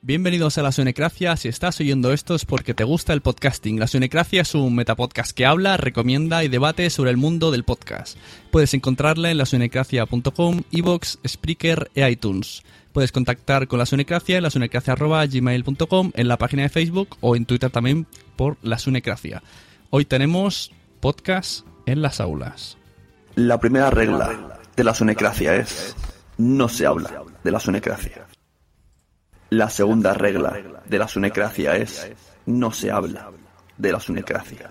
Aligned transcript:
Bienvenidos 0.00 0.56
a 0.56 0.62
La 0.62 0.70
Sunecracia. 0.70 1.36
Si 1.36 1.48
estás 1.48 1.80
oyendo 1.80 2.12
esto 2.12 2.36
es 2.36 2.44
porque 2.44 2.72
te 2.72 2.84
gusta 2.84 3.12
el 3.12 3.20
podcasting. 3.20 3.80
La 3.80 3.88
Sunecracia 3.88 4.42
es 4.42 4.54
un 4.54 4.76
metapodcast 4.76 5.32
que 5.32 5.44
habla, 5.44 5.76
recomienda 5.76 6.44
y 6.44 6.48
debate 6.48 6.88
sobre 6.90 7.10
el 7.10 7.16
mundo 7.16 7.50
del 7.50 7.64
podcast. 7.64 8.16
Puedes 8.52 8.74
encontrarla 8.74 9.32
en 9.32 9.38
lasunecracia.com, 9.38 10.62
iVoox, 10.70 11.18
Spreaker 11.26 11.90
e 11.96 12.08
iTunes. 12.08 12.62
Puedes 12.92 13.10
contactar 13.10 13.66
con 13.66 13.80
La 13.80 13.86
Sunecracia 13.86 14.36
en 14.36 14.44
lasunecracia.gmail.com, 14.44 16.12
en 16.14 16.28
la 16.28 16.38
página 16.38 16.62
de 16.62 16.68
Facebook 16.68 17.16
o 17.20 17.34
en 17.34 17.44
Twitter 17.44 17.70
también 17.70 18.06
por 18.36 18.56
La 18.62 18.78
Sunecracia. 18.78 19.42
Hoy 19.90 20.04
tenemos 20.04 20.70
podcast 21.00 21.66
en 21.86 22.02
las 22.02 22.20
aulas. 22.20 22.78
La 23.34 23.58
primera 23.58 23.90
regla 23.90 24.60
de 24.76 24.84
la 24.84 24.94
sunecracia 24.94 25.56
es 25.56 25.96
no 26.36 26.68
se 26.68 26.86
habla 26.86 27.24
de 27.42 27.50
la 27.50 27.58
sunecracia. 27.58 28.28
La 29.50 29.70
segunda 29.70 30.12
regla 30.12 30.60
de 30.84 30.98
la 30.98 31.08
sunecracia 31.08 31.74
es 31.76 32.10
no 32.44 32.70
se 32.70 32.90
habla 32.90 33.30
de 33.78 33.92
la 33.92 33.98
sunecracia. 33.98 34.70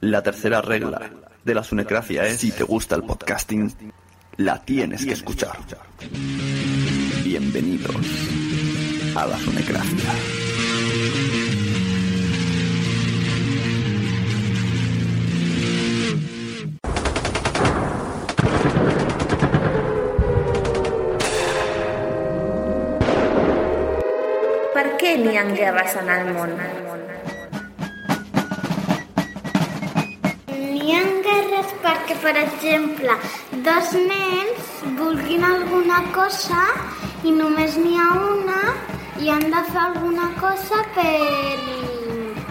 La 0.00 0.22
tercera 0.22 0.62
regla 0.62 1.10
de 1.44 1.54
la 1.54 1.62
sunecracia 1.62 2.26
es 2.26 2.38
si 2.40 2.50
te 2.50 2.64
gusta 2.64 2.94
el 2.94 3.02
podcasting, 3.02 3.70
la 4.38 4.62
tienes 4.62 5.04
que 5.04 5.12
escuchar. 5.12 5.58
Bienvenidos 7.24 7.96
a 9.14 9.26
la 9.26 9.36
sunecracia. 9.36 10.45
N'hi 25.36 25.42
ha 25.42 25.54
guerres 25.54 25.94
en 26.00 26.08
el 26.08 26.28
món? 26.32 26.52
N'hi 30.48 30.94
ha 30.96 31.00
guerres 31.26 31.72
perquè, 31.82 32.14
per 32.22 32.32
exemple, 32.42 33.16
dos 33.66 33.90
nens 34.12 34.70
vulguin 35.00 35.44
alguna 35.44 35.98
cosa 36.14 36.62
i 37.22 37.34
només 37.36 37.76
n'hi 37.76 37.98
ha 38.00 38.06
una 38.28 38.62
i 39.20 39.28
han 39.34 39.44
de 39.52 39.60
fer 39.66 39.82
alguna 39.82 40.30
cosa 40.40 40.78
per 40.94 41.10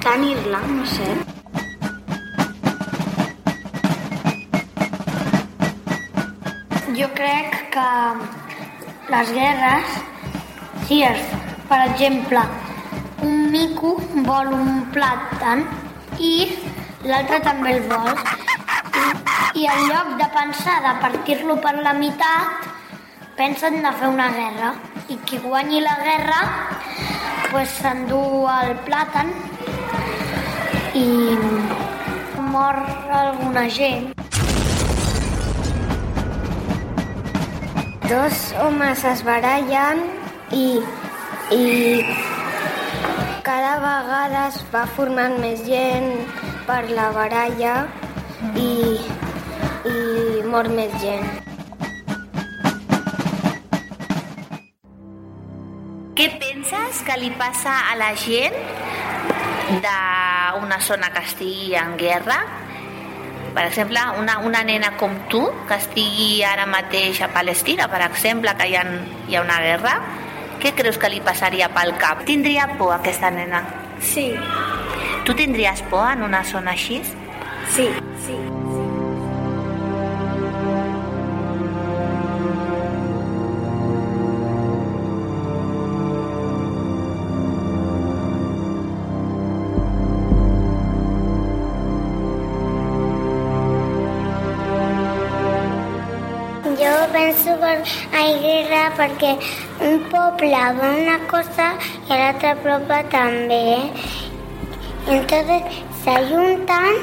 tenir-la, 0.06 0.60
no 0.76 0.86
sé. 0.94 1.10
Jo 7.02 7.10
crec 7.18 7.58
que 7.74 7.90
les 9.16 9.34
guerres, 9.40 9.98
si 10.86 11.02
es, 11.10 11.26
per 11.66 11.82
exemple, 11.90 12.46
un 13.26 13.52
mico 13.52 13.96
vol 14.28 14.52
un 14.54 14.86
plàtan 14.94 15.64
i 16.22 16.34
l'altre 17.10 17.40
també 17.46 17.76
el 17.76 17.86
vol. 17.90 18.12
I, 19.02 19.06
I 19.62 19.68
en 19.74 19.82
lloc 19.90 20.14
de 20.22 20.28
pensar 20.36 20.78
de 20.86 20.94
partir-lo 21.02 21.58
per 21.64 21.76
la 21.82 21.94
meitat, 21.98 22.68
pensen 23.38 23.82
de 23.84 23.94
fer 24.00 24.10
una 24.14 24.30
guerra. 24.36 24.74
I 25.10 25.18
qui 25.26 25.38
guanyi 25.42 25.82
la 25.86 25.96
guerra 26.02 26.40
pues, 27.52 27.70
s'endú 27.82 28.22
el 28.50 28.76
plàtan 28.88 29.32
i 30.98 31.08
mor 32.54 32.80
alguna 33.22 33.68
gent. 33.70 34.14
Dos 38.06 38.42
homes 38.62 39.04
es 39.12 39.24
barallen 39.26 40.04
i, 40.54 40.68
i 41.52 41.66
cada 43.46 43.78
vegada 43.78 44.48
es 44.50 44.56
va 44.74 44.88
formant 44.90 45.36
més 45.38 45.60
gent 45.68 46.08
per 46.66 46.80
la 46.98 47.12
baralla 47.14 47.74
i, 48.58 48.98
i 49.86 50.42
mor 50.50 50.66
més 50.74 50.96
gent. 51.04 51.28
Què 56.18 56.28
penses 56.42 57.04
que 57.06 57.20
li 57.22 57.30
passa 57.38 57.76
a 57.92 57.96
la 58.02 58.10
gent 58.18 58.58
d'una 59.86 60.82
zona 60.90 61.14
que 61.14 61.26
estigui 61.30 61.78
en 61.78 61.94
guerra? 62.02 62.42
Per 63.54 63.70
exemple, 63.70 64.02
una, 64.18 64.40
una 64.42 64.66
nena 64.66 64.96
com 64.98 65.14
tu, 65.30 65.46
que 65.70 65.78
estigui 65.78 66.42
ara 66.44 66.66
mateix 66.66 67.22
a 67.22 67.30
Palestina, 67.36 67.86
per 67.94 68.02
exemple, 68.10 68.58
que 68.58 68.74
hi 68.74 68.80
ha, 68.80 68.88
hi 69.30 69.38
ha 69.38 69.46
una 69.46 69.62
guerra, 69.62 70.00
què 70.62 70.74
creus 70.76 70.98
que 70.98 71.10
li 71.10 71.22
passaria 71.22 71.70
pel 71.74 71.94
cap? 72.02 72.24
Tindria 72.26 72.68
por 72.78 72.94
aquesta 72.96 73.32
nena? 73.32 73.64
Sí, 74.00 74.34
Tu 75.26 75.34
tindries 75.34 75.82
por 75.90 76.04
en 76.12 76.22
una 76.24 76.44
zona 76.44 76.72
així? 76.72 77.02
sí, 77.76 77.90
sí. 78.26 78.36
Penso 97.76 98.10
que 98.12 98.18
hi 98.18 98.34
ha 98.34 98.40
guerra 98.40 98.84
perquè 98.98 99.32
un 99.88 100.00
poble 100.12 100.62
va 100.80 100.90
una 101.02 101.18
cosa 101.32 101.68
i 102.08 102.10
l'altre 102.10 102.56
poble 102.64 103.04
també. 103.12 103.92
Entonces 105.08 105.64
se 106.04 106.16
juntan 106.30 106.96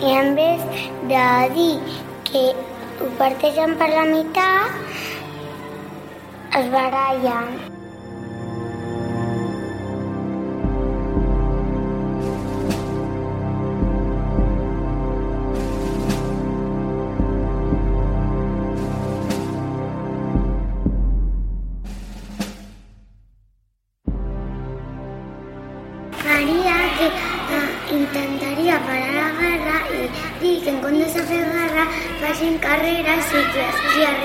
y 0.00 0.10
en 0.10 0.34
vez 0.34 0.60
de 1.08 1.54
dir 1.54 1.80
que 2.24 2.54
ho 3.00 3.08
parteixen 3.18 3.76
per 3.78 3.88
la 3.90 4.04
meitat, 4.04 4.70
es 6.58 6.70
barallen. 6.70 7.83
Facin 32.74 33.04
carreres 33.04 33.30
i 34.00 34.23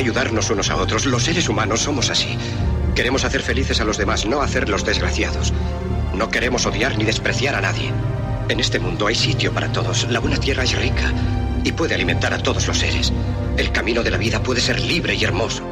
ayudarnos 0.00 0.50
unos 0.50 0.70
a 0.70 0.76
otros. 0.76 1.06
Los 1.06 1.24
seres 1.24 1.48
humanos 1.48 1.80
somos 1.80 2.10
así. 2.10 2.36
Queremos 2.94 3.24
hacer 3.24 3.42
felices 3.42 3.80
a 3.80 3.84
los 3.84 3.98
demás, 3.98 4.26
no 4.26 4.42
hacerlos 4.42 4.84
desgraciados. 4.84 5.52
No 6.14 6.28
queremos 6.28 6.66
odiar 6.66 6.98
ni 6.98 7.04
despreciar 7.04 7.54
a 7.54 7.60
nadie. 7.60 7.92
En 8.48 8.58
este 8.58 8.80
mundo 8.80 9.06
hay 9.06 9.14
sitio 9.14 9.52
para 9.52 9.70
todos. 9.70 10.08
La 10.10 10.18
buena 10.18 10.38
tierra 10.38 10.64
es 10.64 10.76
rica 10.76 11.12
y 11.62 11.72
puede 11.72 11.94
alimentar 11.94 12.34
a 12.34 12.42
todos 12.42 12.66
los 12.66 12.78
seres. 12.78 13.12
El 13.56 13.72
camino 13.72 14.02
de 14.02 14.10
la 14.10 14.16
vida 14.16 14.42
puede 14.42 14.60
ser 14.60 14.80
libre 14.80 15.14
y 15.14 15.22
hermoso. 15.22 15.69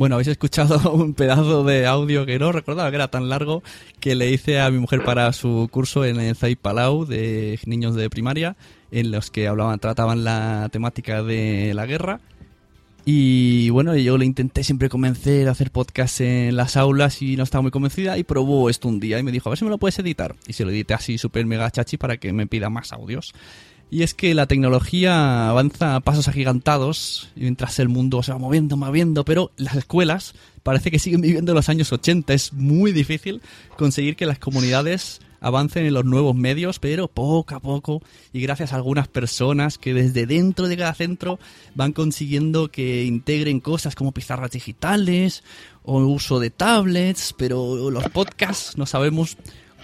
Bueno, 0.00 0.14
habéis 0.14 0.28
escuchado 0.28 0.92
un 0.94 1.12
pedazo 1.12 1.62
de 1.62 1.86
audio 1.86 2.24
que 2.24 2.38
no 2.38 2.52
recordaba 2.52 2.88
que 2.88 2.94
era 2.94 3.08
tan 3.08 3.28
largo 3.28 3.62
que 4.00 4.14
le 4.14 4.30
hice 4.30 4.58
a 4.58 4.70
mi 4.70 4.78
mujer 4.78 5.04
para 5.04 5.30
su 5.34 5.68
curso 5.70 6.06
en 6.06 6.18
el 6.18 6.34
Zai 6.34 6.56
Palau 6.56 7.04
de 7.04 7.58
niños 7.66 7.94
de 7.94 8.08
primaria, 8.08 8.56
en 8.90 9.10
los 9.10 9.30
que 9.30 9.46
hablaban, 9.46 9.78
trataban 9.78 10.24
la 10.24 10.70
temática 10.72 11.22
de 11.22 11.74
la 11.74 11.84
guerra. 11.84 12.18
Y 13.04 13.68
bueno, 13.68 13.94
yo 13.94 14.16
le 14.16 14.24
intenté 14.24 14.64
siempre 14.64 14.88
convencer 14.88 15.48
a 15.48 15.50
hacer 15.50 15.70
podcast 15.70 16.22
en 16.22 16.56
las 16.56 16.78
aulas 16.78 17.20
y 17.20 17.36
no 17.36 17.42
estaba 17.42 17.60
muy 17.60 17.70
convencida 17.70 18.16
y 18.16 18.24
probó 18.24 18.70
esto 18.70 18.88
un 18.88 19.00
día 19.00 19.18
y 19.18 19.22
me 19.22 19.32
dijo, 19.32 19.50
a 19.50 19.50
ver 19.50 19.58
si 19.58 19.66
me 19.66 19.70
lo 19.70 19.76
puedes 19.76 19.98
editar. 19.98 20.34
Y 20.46 20.54
se 20.54 20.64
lo 20.64 20.70
edité 20.70 20.94
así 20.94 21.18
súper 21.18 21.44
mega 21.44 21.70
chachi 21.70 21.98
para 21.98 22.16
que 22.16 22.32
me 22.32 22.46
pida 22.46 22.70
más 22.70 22.94
audios. 22.94 23.34
Y 23.90 24.04
es 24.04 24.14
que 24.14 24.34
la 24.34 24.46
tecnología 24.46 25.50
avanza 25.50 25.96
a 25.96 26.00
pasos 26.00 26.28
agigantados 26.28 27.28
mientras 27.34 27.80
el 27.80 27.88
mundo 27.88 28.22
se 28.22 28.30
va 28.30 28.38
moviendo, 28.38 28.76
moviendo, 28.76 29.24
pero 29.24 29.50
las 29.56 29.74
escuelas 29.74 30.34
parece 30.62 30.92
que 30.92 31.00
siguen 31.00 31.20
viviendo 31.20 31.54
los 31.54 31.68
años 31.68 31.92
80. 31.92 32.32
Es 32.32 32.52
muy 32.52 32.92
difícil 32.92 33.42
conseguir 33.76 34.14
que 34.14 34.26
las 34.26 34.38
comunidades 34.38 35.20
avancen 35.40 35.86
en 35.86 35.94
los 35.94 36.04
nuevos 36.04 36.36
medios, 36.36 36.78
pero 36.78 37.08
poco 37.08 37.54
a 37.56 37.60
poco 37.60 38.00
y 38.32 38.40
gracias 38.42 38.72
a 38.72 38.76
algunas 38.76 39.08
personas 39.08 39.76
que 39.76 39.92
desde 39.92 40.26
dentro 40.26 40.68
de 40.68 40.76
cada 40.76 40.94
centro 40.94 41.40
van 41.74 41.92
consiguiendo 41.92 42.70
que 42.70 43.04
integren 43.04 43.58
cosas 43.58 43.96
como 43.96 44.12
pizarras 44.12 44.52
digitales 44.52 45.42
o 45.82 45.98
uso 45.98 46.38
de 46.38 46.50
tablets, 46.50 47.34
pero 47.36 47.90
los 47.90 48.04
podcasts 48.10 48.76
no 48.76 48.86
sabemos 48.86 49.36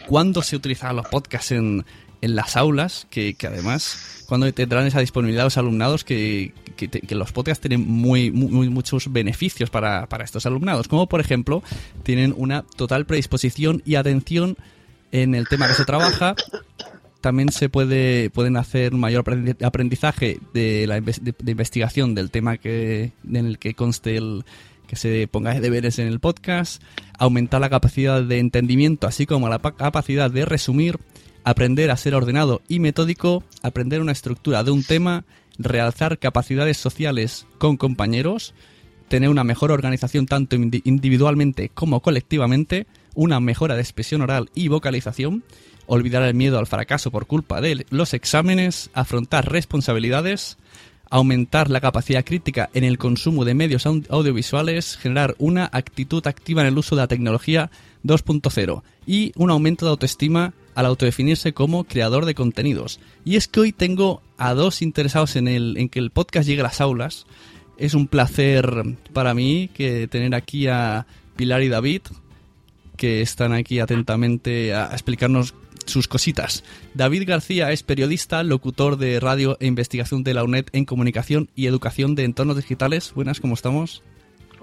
cuándo 0.06 0.42
se 0.42 0.54
utilizan 0.54 0.94
los 0.94 1.08
podcasts 1.08 1.52
en, 1.52 1.84
en 2.20 2.36
las 2.36 2.56
aulas, 2.56 3.06
que, 3.10 3.34
que 3.34 3.46
además 3.46 4.24
cuando 4.26 4.52
tendrán 4.52 4.86
esa 4.86 5.00
disponibilidad 5.00 5.44
los 5.44 5.56
alumnados, 5.56 6.04
que, 6.04 6.52
que, 6.76 7.14
los 7.14 7.32
podcasts 7.32 7.60
tienen 7.60 7.86
muy, 7.86 8.30
muy, 8.30 8.68
muchos 8.68 9.12
beneficios 9.12 9.70
para, 9.70 10.08
para 10.08 10.24
estos 10.24 10.46
alumnados, 10.46 10.88
como 10.88 11.08
por 11.08 11.20
ejemplo 11.20 11.62
tienen 12.02 12.34
una 12.36 12.62
total 12.62 13.06
predisposición 13.06 13.82
y 13.84 13.94
atención 13.94 14.56
en 15.12 15.34
el 15.34 15.48
tema 15.48 15.68
que 15.68 15.74
se 15.74 15.84
trabaja. 15.84 16.34
También 17.20 17.50
se 17.50 17.68
puede 17.68 18.30
pueden 18.30 18.56
hacer 18.56 18.94
un 18.94 19.00
mayor 19.00 19.24
aprendizaje 19.62 20.38
de 20.52 20.86
la 20.86 21.00
de, 21.00 21.34
investigación 21.50 22.14
del 22.14 22.30
tema 22.30 22.56
que 22.56 23.12
en 23.28 23.46
el 23.46 23.58
que 23.58 23.74
conste 23.74 24.16
el 24.16 24.44
que 24.86 24.96
se 24.96 25.26
ponga 25.26 25.58
deberes 25.58 25.98
en 25.98 26.06
el 26.06 26.20
podcast, 26.20 26.80
aumentar 27.18 27.60
la 27.60 27.70
capacidad 27.70 28.22
de 28.22 28.38
entendimiento, 28.38 29.08
así 29.08 29.26
como 29.26 29.48
la 29.48 29.58
capacidad 29.58 30.30
de 30.30 30.44
resumir, 30.44 31.00
aprender 31.46 31.92
a 31.92 31.96
ser 31.96 32.16
ordenado 32.16 32.60
y 32.66 32.80
metódico, 32.80 33.44
aprender 33.62 34.00
una 34.00 34.10
estructura 34.10 34.64
de 34.64 34.72
un 34.72 34.82
tema, 34.82 35.24
realzar 35.58 36.18
capacidades 36.18 36.76
sociales 36.76 37.46
con 37.58 37.76
compañeros, 37.76 38.52
tener 39.06 39.28
una 39.28 39.44
mejor 39.44 39.70
organización 39.70 40.26
tanto 40.26 40.56
individualmente 40.56 41.68
como 41.68 42.00
colectivamente, 42.00 42.88
una 43.14 43.38
mejora 43.38 43.76
de 43.76 43.82
expresión 43.82 44.22
oral 44.22 44.50
y 44.56 44.66
vocalización, 44.66 45.44
olvidar 45.86 46.24
el 46.24 46.34
miedo 46.34 46.58
al 46.58 46.66
fracaso 46.66 47.12
por 47.12 47.28
culpa 47.28 47.60
de 47.60 47.86
los 47.90 48.12
exámenes, 48.12 48.90
afrontar 48.92 49.48
responsabilidades, 49.48 50.58
aumentar 51.10 51.70
la 51.70 51.80
capacidad 51.80 52.24
crítica 52.24 52.70
en 52.74 52.82
el 52.82 52.98
consumo 52.98 53.44
de 53.44 53.54
medios 53.54 53.86
audiovisuales, 53.86 54.96
generar 54.96 55.36
una 55.38 55.70
actitud 55.72 56.26
activa 56.26 56.62
en 56.62 56.66
el 56.66 56.78
uso 56.78 56.96
de 56.96 57.02
la 57.02 57.06
tecnología 57.06 57.70
2.0 58.02 58.82
y 59.06 59.30
un 59.36 59.52
aumento 59.52 59.86
de 59.86 59.90
autoestima 59.90 60.52
al 60.76 60.86
autodefinirse 60.86 61.54
como 61.54 61.84
creador 61.84 62.26
de 62.26 62.34
contenidos. 62.34 63.00
Y 63.24 63.36
es 63.36 63.48
que 63.48 63.60
hoy 63.60 63.72
tengo 63.72 64.22
a 64.36 64.52
dos 64.52 64.82
interesados 64.82 65.34
en, 65.34 65.48
el, 65.48 65.76
en 65.78 65.88
que 65.88 65.98
el 65.98 66.10
podcast 66.10 66.46
llegue 66.46 66.60
a 66.60 66.64
las 66.64 66.82
aulas. 66.82 67.26
Es 67.78 67.94
un 67.94 68.06
placer 68.06 68.84
para 69.14 69.32
mí 69.32 69.70
que 69.72 70.06
tener 70.06 70.34
aquí 70.34 70.68
a 70.68 71.06
Pilar 71.34 71.62
y 71.62 71.68
David, 71.68 72.02
que 72.96 73.22
están 73.22 73.54
aquí 73.54 73.80
atentamente 73.80 74.74
a 74.74 74.90
explicarnos 74.92 75.54
sus 75.86 76.08
cositas. 76.08 76.62
David 76.92 77.24
García 77.26 77.72
es 77.72 77.82
periodista, 77.82 78.42
locutor 78.42 78.98
de 78.98 79.18
radio 79.18 79.56
e 79.60 79.66
investigación 79.66 80.24
de 80.24 80.34
la 80.34 80.44
UNED 80.44 80.66
en 80.72 80.84
comunicación 80.84 81.48
y 81.54 81.66
educación 81.66 82.14
de 82.14 82.24
entornos 82.24 82.56
digitales. 82.56 83.12
Buenas, 83.14 83.40
¿cómo 83.40 83.54
estamos? 83.54 84.02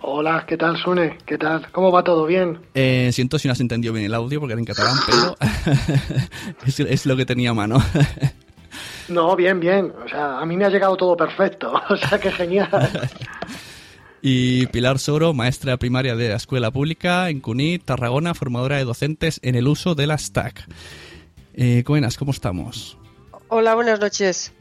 Hola, 0.05 0.43
¿qué 0.45 0.57
tal, 0.57 0.75
Sune? 0.75 1.17
¿Qué 1.25 1.37
tal? 1.37 1.71
¿Cómo 1.71 1.89
va 1.89 2.03
todo? 2.03 2.25
¿Bien? 2.25 2.59
Eh, 2.73 3.09
siento 3.13 3.39
si 3.39 3.47
no 3.47 3.53
has 3.53 3.61
entendido 3.61 3.93
bien 3.93 4.05
el 4.05 4.13
audio 4.13 4.41
porque 4.41 4.51
era 4.51 4.59
en 4.59 4.65
catalán, 4.65 4.97
pero 5.05 5.37
es, 6.65 6.77
es, 6.77 7.05
lo 7.05 7.15
que 7.15 7.25
tenía 7.25 7.51
a 7.51 7.53
mano. 7.53 7.81
no, 9.07 9.33
bien, 9.37 9.61
bien. 9.61 9.93
O 10.05 10.09
sea, 10.09 10.39
a 10.39 10.45
mí 10.45 10.57
me 10.57 10.65
ha 10.65 10.69
llegado 10.69 10.97
todo 10.97 11.15
perfecto. 11.15 11.71
O 11.89 11.95
sea, 11.95 12.19
que 12.19 12.33
genial. 12.33 12.69
y 14.21 14.67
Pilar 14.67 14.99
Soro, 14.99 15.33
maestra 15.33 15.77
primaria 15.77 16.17
de 16.17 16.27
la 16.27 16.35
escuela 16.35 16.69
pública 16.69 17.29
en 17.29 17.39
Cunit, 17.39 17.85
Tarragona, 17.85 18.33
formadora 18.33 18.75
de 18.75 18.83
docentes 18.83 19.39
en 19.41 19.55
el 19.55 19.69
uso 19.69 19.95
de 19.95 20.07
la 20.07 20.17
STAC. 20.17 20.67
Eh, 21.53 21.81
buenas, 21.87 22.17
¿cómo 22.17 22.33
estamos? 22.33 22.97
Hola, 23.47 23.73
buenas 23.73 24.01
noches. 24.01 24.51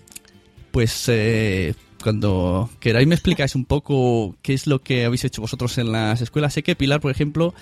Pues 0.70 1.08
eh, 1.08 1.74
cuando 2.02 2.68
queráis 2.80 3.06
me 3.06 3.14
explicáis 3.14 3.54
un 3.54 3.64
poco 3.64 4.36
qué 4.42 4.52
es 4.52 4.66
lo 4.66 4.80
que 4.80 5.04
habéis 5.04 5.24
hecho 5.24 5.40
vosotros 5.40 5.78
en 5.78 5.92
las 5.92 6.20
escuelas. 6.20 6.52
Sé 6.52 6.62
que 6.62 6.76
Pilar, 6.76 7.00
por 7.00 7.10
ejemplo, 7.10 7.54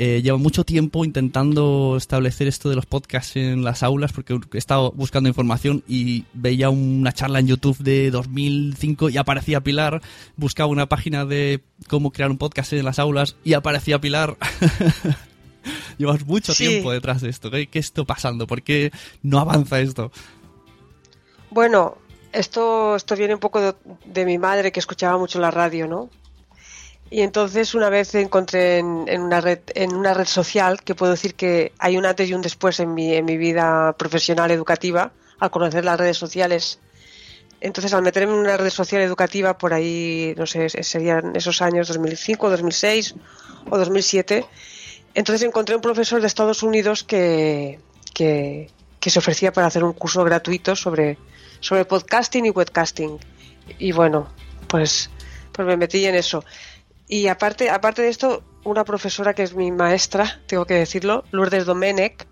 eh, 0.00 0.22
lleva 0.22 0.38
mucho 0.38 0.62
tiempo 0.62 1.04
intentando 1.04 1.96
establecer 1.96 2.46
esto 2.46 2.68
de 2.68 2.76
los 2.76 2.86
podcasts 2.86 3.34
en 3.34 3.64
las 3.64 3.82
aulas 3.82 4.12
porque 4.12 4.38
he 4.52 4.58
estado 4.58 4.92
buscando 4.92 5.28
información 5.28 5.82
y 5.88 6.24
veía 6.34 6.70
una 6.70 7.12
charla 7.12 7.40
en 7.40 7.48
YouTube 7.48 7.78
de 7.78 8.12
2005 8.12 9.10
y 9.10 9.16
aparecía 9.16 9.60
Pilar, 9.60 10.00
buscaba 10.36 10.68
una 10.68 10.86
página 10.86 11.24
de 11.24 11.64
cómo 11.88 12.12
crear 12.12 12.30
un 12.30 12.38
podcast 12.38 12.72
en 12.74 12.84
las 12.84 13.00
aulas 13.00 13.34
y 13.42 13.54
aparecía 13.54 14.00
Pilar. 14.00 14.36
Llevas 15.98 16.24
mucho 16.24 16.54
sí. 16.54 16.68
tiempo 16.68 16.92
detrás 16.92 17.20
de 17.20 17.30
esto. 17.30 17.50
¿Qué, 17.50 17.66
¿Qué 17.66 17.80
está 17.80 18.04
pasando? 18.04 18.46
¿Por 18.46 18.62
qué 18.62 18.92
no 19.22 19.40
avanza 19.40 19.80
esto? 19.80 20.12
Bueno, 21.50 21.98
esto, 22.32 22.96
esto 22.96 23.16
viene 23.16 23.34
un 23.34 23.40
poco 23.40 23.74
de, 24.04 24.24
mi 24.24 24.38
madre 24.38 24.72
que 24.72 24.80
escuchaba 24.80 25.18
mucho 25.18 25.38
la 25.38 25.50
radio, 25.50 25.86
¿no? 25.86 26.10
Y 27.10 27.22
entonces 27.22 27.74
una 27.74 27.88
vez 27.88 28.14
encontré 28.14 28.78
en, 28.78 29.04
en, 29.08 29.22
una 29.22 29.40
red, 29.40 29.60
en 29.74 29.94
una 29.94 30.12
red 30.12 30.26
social 30.26 30.82
que 30.82 30.94
puedo 30.94 31.12
decir 31.12 31.34
que 31.34 31.72
hay 31.78 31.96
un 31.96 32.04
antes 32.04 32.28
y 32.28 32.34
un 32.34 32.42
después 32.42 32.80
en 32.80 32.92
mi, 32.92 33.14
en 33.14 33.24
mi 33.24 33.38
vida 33.38 33.94
profesional 33.94 34.50
educativa 34.50 35.12
al 35.38 35.50
conocer 35.50 35.84
las 35.84 35.98
redes 35.98 36.18
sociales. 36.18 36.80
Entonces 37.60 37.94
al 37.94 38.02
meterme 38.02 38.34
en 38.34 38.40
una 38.40 38.56
red 38.58 38.70
social 38.70 39.00
educativa 39.00 39.56
por 39.56 39.72
ahí, 39.72 40.34
no 40.36 40.46
sé, 40.46 40.68
serían 40.68 41.34
esos 41.34 41.62
años 41.62 41.88
2005, 41.88 42.50
2006 42.50 43.14
o 43.70 43.78
2007, 43.78 44.44
entonces 45.14 45.46
encontré 45.46 45.74
un 45.74 45.82
profesor 45.82 46.20
de 46.20 46.26
Estados 46.26 46.62
Unidos 46.62 47.02
que, 47.02 47.80
que, 48.14 48.70
que 49.00 49.10
se 49.10 49.18
ofrecía 49.18 49.52
para 49.52 49.66
hacer 49.66 49.82
un 49.82 49.92
curso 49.92 50.22
gratuito 50.22 50.76
sobre, 50.76 51.18
sobre 51.60 51.84
podcasting 51.84 52.46
y 52.46 52.50
webcasting. 52.50 53.18
Y 53.78 53.92
bueno, 53.92 54.28
pues, 54.68 55.10
pues 55.52 55.66
me 55.66 55.76
metí 55.76 56.04
en 56.04 56.14
eso. 56.14 56.44
Y 57.06 57.28
aparte, 57.28 57.70
aparte 57.70 58.02
de 58.02 58.08
esto, 58.08 58.42
una 58.64 58.84
profesora 58.84 59.34
que 59.34 59.42
es 59.42 59.54
mi 59.54 59.72
maestra, 59.72 60.40
tengo 60.46 60.66
que 60.66 60.74
decirlo, 60.74 61.24
Lourdes 61.30 61.64
Domenech, 61.64 62.26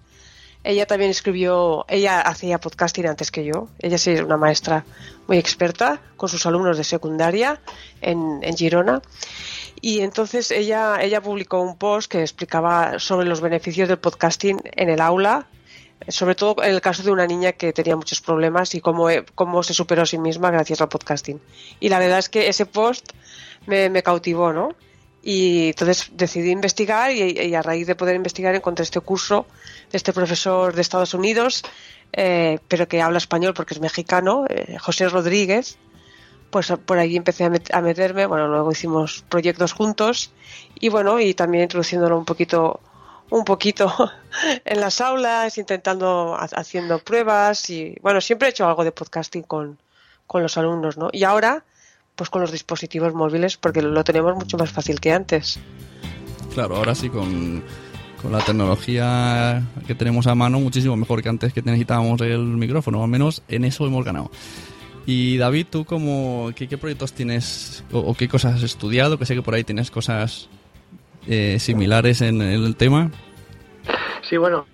ella 0.64 0.84
también 0.84 1.12
escribió, 1.12 1.84
ella 1.88 2.20
hacía 2.20 2.58
podcasting 2.58 3.06
antes 3.06 3.30
que 3.30 3.44
yo, 3.44 3.68
ella 3.78 3.94
es 3.94 4.06
una 4.06 4.36
maestra 4.36 4.84
muy 5.28 5.38
experta 5.38 6.00
con 6.16 6.28
sus 6.28 6.44
alumnos 6.44 6.76
de 6.76 6.82
secundaria 6.82 7.60
en, 8.00 8.40
en 8.42 8.56
Girona. 8.56 9.00
Y 9.80 10.00
entonces 10.00 10.50
ella, 10.50 11.00
ella 11.00 11.20
publicó 11.20 11.60
un 11.60 11.78
post 11.78 12.10
que 12.10 12.20
explicaba 12.20 12.98
sobre 12.98 13.28
los 13.28 13.40
beneficios 13.40 13.88
del 13.88 13.98
podcasting 13.98 14.60
en 14.64 14.90
el 14.90 15.00
aula, 15.00 15.46
sobre 16.08 16.34
todo 16.34 16.62
el 16.62 16.80
caso 16.80 17.02
de 17.02 17.10
una 17.10 17.26
niña 17.26 17.52
que 17.52 17.72
tenía 17.72 17.96
muchos 17.96 18.20
problemas 18.20 18.74
y 18.74 18.80
cómo, 18.80 19.08
cómo 19.34 19.62
se 19.62 19.74
superó 19.74 20.02
a 20.02 20.06
sí 20.06 20.18
misma 20.18 20.50
gracias 20.50 20.80
al 20.80 20.88
podcasting. 20.88 21.40
Y 21.80 21.88
la 21.88 21.98
verdad 21.98 22.18
es 22.18 22.28
que 22.28 22.48
ese 22.48 22.66
post 22.66 23.12
me, 23.66 24.02
cautivó, 24.02 24.52
¿no? 24.52 24.74
Y 25.22 25.68
entonces 25.70 26.10
decidí 26.12 26.50
investigar 26.50 27.10
y, 27.10 27.54
a 27.54 27.62
raíz 27.62 27.86
de 27.86 27.96
poder 27.96 28.14
investigar 28.14 28.54
encontré 28.54 28.84
este 28.84 29.00
curso 29.00 29.46
de 29.90 29.96
este 29.96 30.12
profesor 30.12 30.72
de 30.72 30.82
Estados 30.82 31.14
Unidos 31.14 31.64
eh, 32.12 32.58
pero 32.68 32.88
que 32.88 33.02
habla 33.02 33.18
español 33.18 33.54
porque 33.54 33.74
es 33.74 33.80
mexicano, 33.80 34.46
eh, 34.48 34.78
José 34.78 35.08
Rodríguez, 35.08 35.78
pues 36.50 36.72
por 36.86 36.98
ahí 36.98 37.16
empecé 37.16 37.44
a, 37.44 37.80
meterme, 37.80 38.26
bueno, 38.26 38.48
luego 38.48 38.72
hicimos 38.72 39.24
proyectos 39.28 39.72
juntos 39.72 40.32
y 40.78 40.88
bueno, 40.88 41.20
y 41.20 41.34
también 41.34 41.64
introduciéndolo 41.64 42.16
un 42.16 42.24
poquito 42.24 42.80
un 43.30 43.44
poquito 43.44 43.92
en 44.64 44.80
las 44.80 45.00
aulas, 45.00 45.58
intentando, 45.58 46.36
haciendo 46.38 46.98
pruebas 46.98 47.70
y 47.70 47.96
bueno, 48.02 48.20
siempre 48.20 48.48
he 48.48 48.50
hecho 48.50 48.66
algo 48.66 48.84
de 48.84 48.92
podcasting 48.92 49.42
con, 49.42 49.78
con 50.26 50.42
los 50.42 50.56
alumnos, 50.56 50.96
¿no? 50.96 51.08
Y 51.12 51.24
ahora, 51.24 51.64
pues 52.14 52.30
con 52.30 52.42
los 52.42 52.52
dispositivos 52.52 53.14
móviles, 53.14 53.56
porque 53.56 53.82
lo 53.82 54.04
tenemos 54.04 54.34
mucho 54.34 54.56
más 54.58 54.70
fácil 54.70 55.00
que 55.00 55.12
antes. 55.12 55.58
Claro, 56.54 56.76
ahora 56.76 56.94
sí 56.94 57.10
con, 57.10 57.62
con 58.22 58.32
la 58.32 58.44
tecnología 58.44 59.62
que 59.86 59.94
tenemos 59.94 60.26
a 60.26 60.34
mano, 60.34 60.58
muchísimo 60.58 60.96
mejor 60.96 61.22
que 61.22 61.28
antes 61.28 61.52
que 61.52 61.62
necesitábamos 61.62 62.20
el 62.22 62.40
micrófono, 62.40 63.02
al 63.02 63.10
menos 63.10 63.42
en 63.48 63.64
eso 63.64 63.86
hemos 63.86 64.04
ganado. 64.04 64.30
Y 65.06 65.36
David, 65.36 65.68
¿tú 65.70 65.84
cómo, 65.84 66.50
qué, 66.56 66.66
proyectos 66.76 67.12
tienes 67.12 67.84
o, 67.92 68.12
qué 68.14 68.26
cosas 68.28 68.56
has 68.56 68.62
estudiado? 68.64 69.18
Que 69.18 69.24
sé 69.24 69.36
que 69.36 69.42
por 69.42 69.54
ahí 69.54 69.62
tienes 69.62 69.92
cosas 69.92 70.48
eh, 71.26 71.58
similares 71.58 72.20
en 72.20 72.40
el 72.42 72.76
tema. 72.76 73.10
Sí, 74.28 74.36
bueno, 74.36 74.66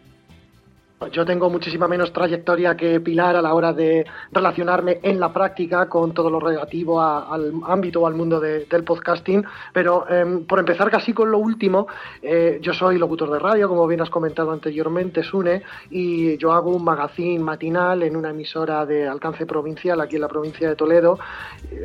yo 1.11 1.25
tengo 1.25 1.51
muchísima 1.51 1.89
menos 1.89 2.13
trayectoria 2.13 2.77
que 2.77 3.01
Pilar 3.01 3.37
a 3.37 3.43
la 3.43 3.55
hora 3.55 3.73
de 3.73 4.07
relacionarme 4.31 5.01
en 5.03 5.19
la 5.19 5.33
práctica 5.33 5.89
con 5.89 6.13
todo 6.13 6.31
lo 6.31 6.39
relativo 6.39 7.01
al 7.01 7.53
ámbito 7.67 8.01
o 8.01 8.07
al 8.07 8.15
mundo 8.15 8.39
del 8.39 8.85
podcasting, 8.85 9.45
pero 9.73 10.09
em, 10.09 10.45
por 10.45 10.59
empezar 10.59 10.91
casi 10.91 11.13
con 11.13 11.31
lo 11.31 11.39
último, 11.39 11.87
eh, 12.23 12.59
yo 12.63 12.73
soy 12.73 12.99
locutor 12.99 13.31
de 13.31 13.39
radio, 13.39 13.69
como 13.69 13.87
bien 13.87 14.01
has 14.01 14.11
comentado 14.11 14.53
anteriormente, 14.53 15.23
Sune, 15.23 15.63
y 15.91 16.37
yo 16.39 16.53
hago 16.53 16.71
un 16.71 16.85
magazine 16.85 17.43
matinal 17.43 18.03
en 18.03 18.17
una 18.17 18.31
emisora 18.31 18.87
de 18.87 19.09
alcance 19.09 19.47
provincial 19.47 20.01
aquí 20.01 20.17
en 20.17 20.23
la 20.23 20.29
provincia 20.29 20.69
de 20.69 20.77
Toledo. 20.77 21.19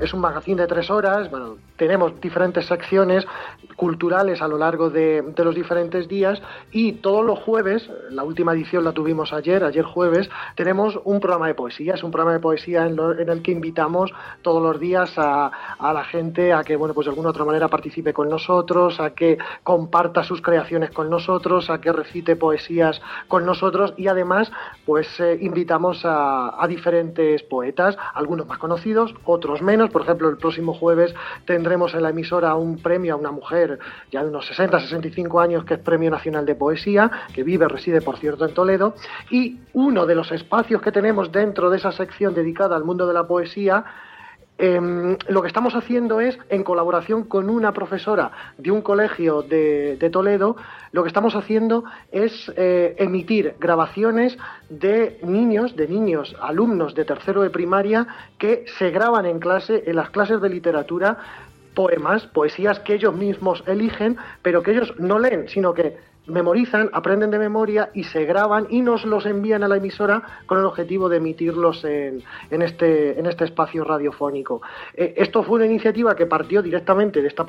Es 0.01 0.13
un 0.13 0.21
magazine 0.21 0.61
de 0.61 0.67
tres 0.67 0.89
horas, 0.89 1.29
bueno, 1.31 1.57
tenemos 1.75 2.19
diferentes 2.21 2.65
secciones 2.65 3.25
culturales 3.75 4.41
a 4.41 4.47
lo 4.47 4.57
largo 4.57 4.89
de, 4.89 5.21
de 5.21 5.43
los 5.43 5.55
diferentes 5.55 6.07
días 6.07 6.41
y 6.71 6.93
todos 6.93 7.25
los 7.25 7.39
jueves, 7.39 7.89
la 8.09 8.23
última 8.23 8.53
edición 8.53 8.83
la 8.83 8.91
tuve 8.91 9.06
vimos 9.07 9.33
ayer, 9.33 9.63
ayer 9.63 9.83
jueves, 9.83 10.29
tenemos 10.55 10.99
un 11.05 11.19
programa 11.19 11.47
de 11.47 11.55
poesía. 11.55 11.95
Es 11.95 12.03
un 12.03 12.11
programa 12.11 12.33
de 12.33 12.39
poesía 12.39 12.85
en, 12.85 12.99
el 12.99 13.41
que 13.41 13.51
invitamos 13.51 14.13
todos 14.41 14.61
los 14.61 14.79
días 14.79 15.13
a, 15.17 15.49
la 15.79 16.03
gente 16.03 16.53
a 16.53 16.63
que, 16.63 16.75
bueno, 16.75 16.93
pues 16.93 17.05
de 17.05 17.11
alguna 17.11 17.29
otra 17.29 17.45
manera 17.45 17.69
participe 17.69 18.13
con 18.13 18.29
nosotros, 18.29 18.99
a 18.99 19.11
que 19.11 19.37
comparta 19.63 20.23
sus 20.23 20.41
creaciones 20.41 20.91
con 20.91 21.09
nosotros, 21.09 21.69
a 21.69 21.79
que 21.79 21.91
recite 21.91 22.35
poesías 22.35 23.01
con 23.27 23.45
nosotros 23.45 23.93
y 23.97 24.07
además, 24.07 24.51
pues 24.85 25.07
eh, 25.19 25.37
invitamos 25.41 26.01
a, 26.03 26.65
diferentes 26.67 27.43
poetas, 27.43 27.97
algunos 28.13 28.45
más 28.45 28.57
conocidos, 28.57 29.15
otros 29.23 29.61
menos. 29.61 29.89
Por 29.89 30.01
ejemplo, 30.01 30.27
el 30.29 30.35
próximo 30.35 30.73
jueves 30.73 31.15
tendremos 31.45 31.93
en 31.93 32.03
la 32.03 32.09
emisora 32.09 32.55
un 32.55 32.77
premio 32.81 33.13
a 33.13 33.17
una 33.17 33.31
mujer 33.31 33.79
ya 34.11 34.21
de 34.21 34.27
unos 34.27 34.45
60, 34.47 34.81
65 34.81 35.39
años 35.39 35.63
que 35.63 35.75
es 35.75 35.79
Premio 35.79 36.11
Nacional 36.11 36.45
de 36.45 36.55
Poesía, 36.55 37.09
que 37.33 37.43
vive, 37.43 37.69
reside, 37.69 38.01
por 38.01 38.17
cierto, 38.17 38.45
en 38.45 38.53
Toledo 38.53 38.95
y 39.29 39.59
uno 39.73 40.05
de 40.05 40.15
los 40.15 40.31
espacios 40.31 40.81
que 40.81 40.91
tenemos 40.91 41.31
dentro 41.31 41.69
de 41.69 41.77
esa 41.77 41.91
sección 41.91 42.33
dedicada 42.33 42.75
al 42.75 42.83
mundo 42.83 43.07
de 43.07 43.13
la 43.13 43.27
poesía 43.27 43.85
em, 44.57 45.17
lo 45.27 45.41
que 45.41 45.47
estamos 45.47 45.75
haciendo 45.75 46.19
es, 46.19 46.37
en 46.49 46.63
colaboración 46.63 47.25
con 47.25 47.49
una 47.49 47.73
profesora 47.73 48.31
de 48.57 48.71
un 48.71 48.81
colegio 48.81 49.43
de, 49.43 50.09
Toledo, 50.11 50.55
lo 50.91 51.03
que 51.03 51.09
estamos 51.09 51.35
haciendo 51.35 51.83
es 52.11 52.51
eh, 52.55 52.95
emitir 52.97 53.55
grabaciones 53.59 54.37
de 54.69 55.19
niños, 55.21 55.75
de 55.75 55.87
niños, 55.87 56.35
alumnos 56.41 56.95
de 56.95 57.05
tercero 57.05 57.43
de 57.43 57.51
primaria, 57.51 58.07
que 58.39 58.65
se 58.79 58.89
graban 58.89 59.27
en 59.27 59.39
clase, 59.39 59.83
en 59.85 59.95
las 59.95 60.09
clases 60.09 60.41
de 60.41 60.49
literatura, 60.49 61.19
poemas, 61.77 62.25
poesías 62.25 62.79
que 62.79 62.95
ellos 62.95 63.13
mismos 63.13 63.63
eligen, 63.67 64.17
pero 64.41 64.63
que 64.63 64.71
ellos 64.71 64.95
no 64.97 65.19
leen, 65.19 65.47
sino 65.47 65.75
que 65.75 65.95
memorizan, 66.27 66.89
aprenden 66.93 67.31
de 67.31 67.39
memoria 67.39 67.89
y 67.93 68.03
se 68.03 68.25
graban 68.25 68.67
y 68.69 68.81
nos 68.81 69.05
los 69.05 69.25
envían 69.25 69.63
a 69.63 69.67
la 69.67 69.77
emisora 69.77 70.21
con 70.45 70.59
el 70.59 70.65
objetivo 70.65 71.09
de 71.09 71.17
emitirlos 71.17 71.83
en, 71.83 72.23
este, 72.49 73.19
este 73.27 73.45
espacio 73.45 73.83
radiofónico. 73.83 74.61
Eh, 74.93 75.13
esto 75.17 75.43
fue 75.43 75.57
una 75.57 75.65
iniciativa 75.65 76.15
que 76.15 76.25
partió 76.25 76.61
directamente 76.61 77.21
de 77.21 77.27
esta 77.27 77.45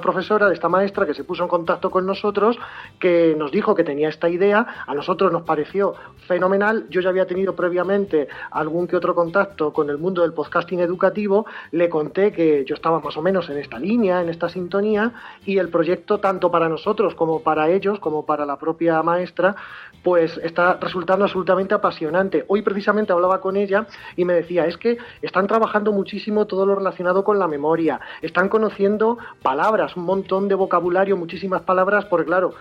profesora, 0.00 0.48
de 0.48 0.54
esta 0.54 0.68
maestra, 0.68 1.06
que 1.06 1.14
se 1.14 1.24
puso 1.24 1.42
en 1.42 1.48
contacto 1.48 1.90
con 1.90 2.06
nosotros, 2.06 2.58
que 2.98 3.34
nos 3.36 3.52
dijo 3.52 3.74
que 3.74 3.84
tenía 3.84 4.08
esta 4.08 4.28
idea, 4.28 4.84
a 4.86 4.94
nosotros 4.94 5.30
nos 5.32 5.42
pareció 5.42 5.94
fenomenal, 6.26 6.86
yo 6.90 7.00
ya 7.00 7.10
había 7.10 7.26
tenido 7.26 7.54
previamente 7.54 8.28
algún 8.50 8.86
que 8.86 8.96
otro 8.96 9.14
contacto 9.14 9.72
con 9.72 9.90
el 9.90 9.98
mundo 9.98 10.22
del 10.22 10.32
podcasting 10.32 10.80
educativo, 10.80 11.46
le 11.72 11.88
conté 11.88 12.32
que 12.32 12.64
yo 12.64 12.74
estaba 12.74 13.00
más 13.00 13.16
o 13.16 13.22
menos 13.22 13.48
en 13.50 13.58
esta 13.58 13.78
línea, 13.78 14.22
en 14.22 14.28
esta 14.28 14.48
sintonía, 14.48 15.12
y 15.44 15.58
el 15.58 15.68
proyecto 15.68 16.18
tanto 16.18 16.50
para 16.50 16.68
nosotros 16.68 17.14
como 17.14 17.40
para 17.40 17.68
ellos, 17.68 17.98
como 18.06 18.24
para 18.24 18.46
la 18.46 18.56
propia 18.56 19.02
maestra, 19.02 19.56
pues 20.04 20.38
está 20.44 20.74
resultando 20.74 21.24
absolutamente 21.24 21.74
apasionante. 21.74 22.44
Hoy 22.46 22.62
precisamente 22.62 23.12
hablaba 23.12 23.40
con 23.40 23.56
ella 23.56 23.88
y 24.14 24.24
me 24.24 24.34
decía, 24.34 24.64
es 24.66 24.76
que 24.76 24.96
están 25.22 25.48
trabajando 25.48 25.90
muchísimo 25.90 26.46
todo 26.46 26.64
lo 26.64 26.76
relacionado 26.76 27.24
con 27.24 27.40
la 27.40 27.48
memoria, 27.48 27.98
están 28.22 28.48
conociendo 28.48 29.18
palabras, 29.42 29.96
un 29.96 30.04
montón 30.04 30.46
de 30.46 30.54
vocabulario, 30.54 31.16
muchísimas 31.16 31.62
palabras, 31.62 32.04
porque 32.04 32.26
claro, 32.26 32.54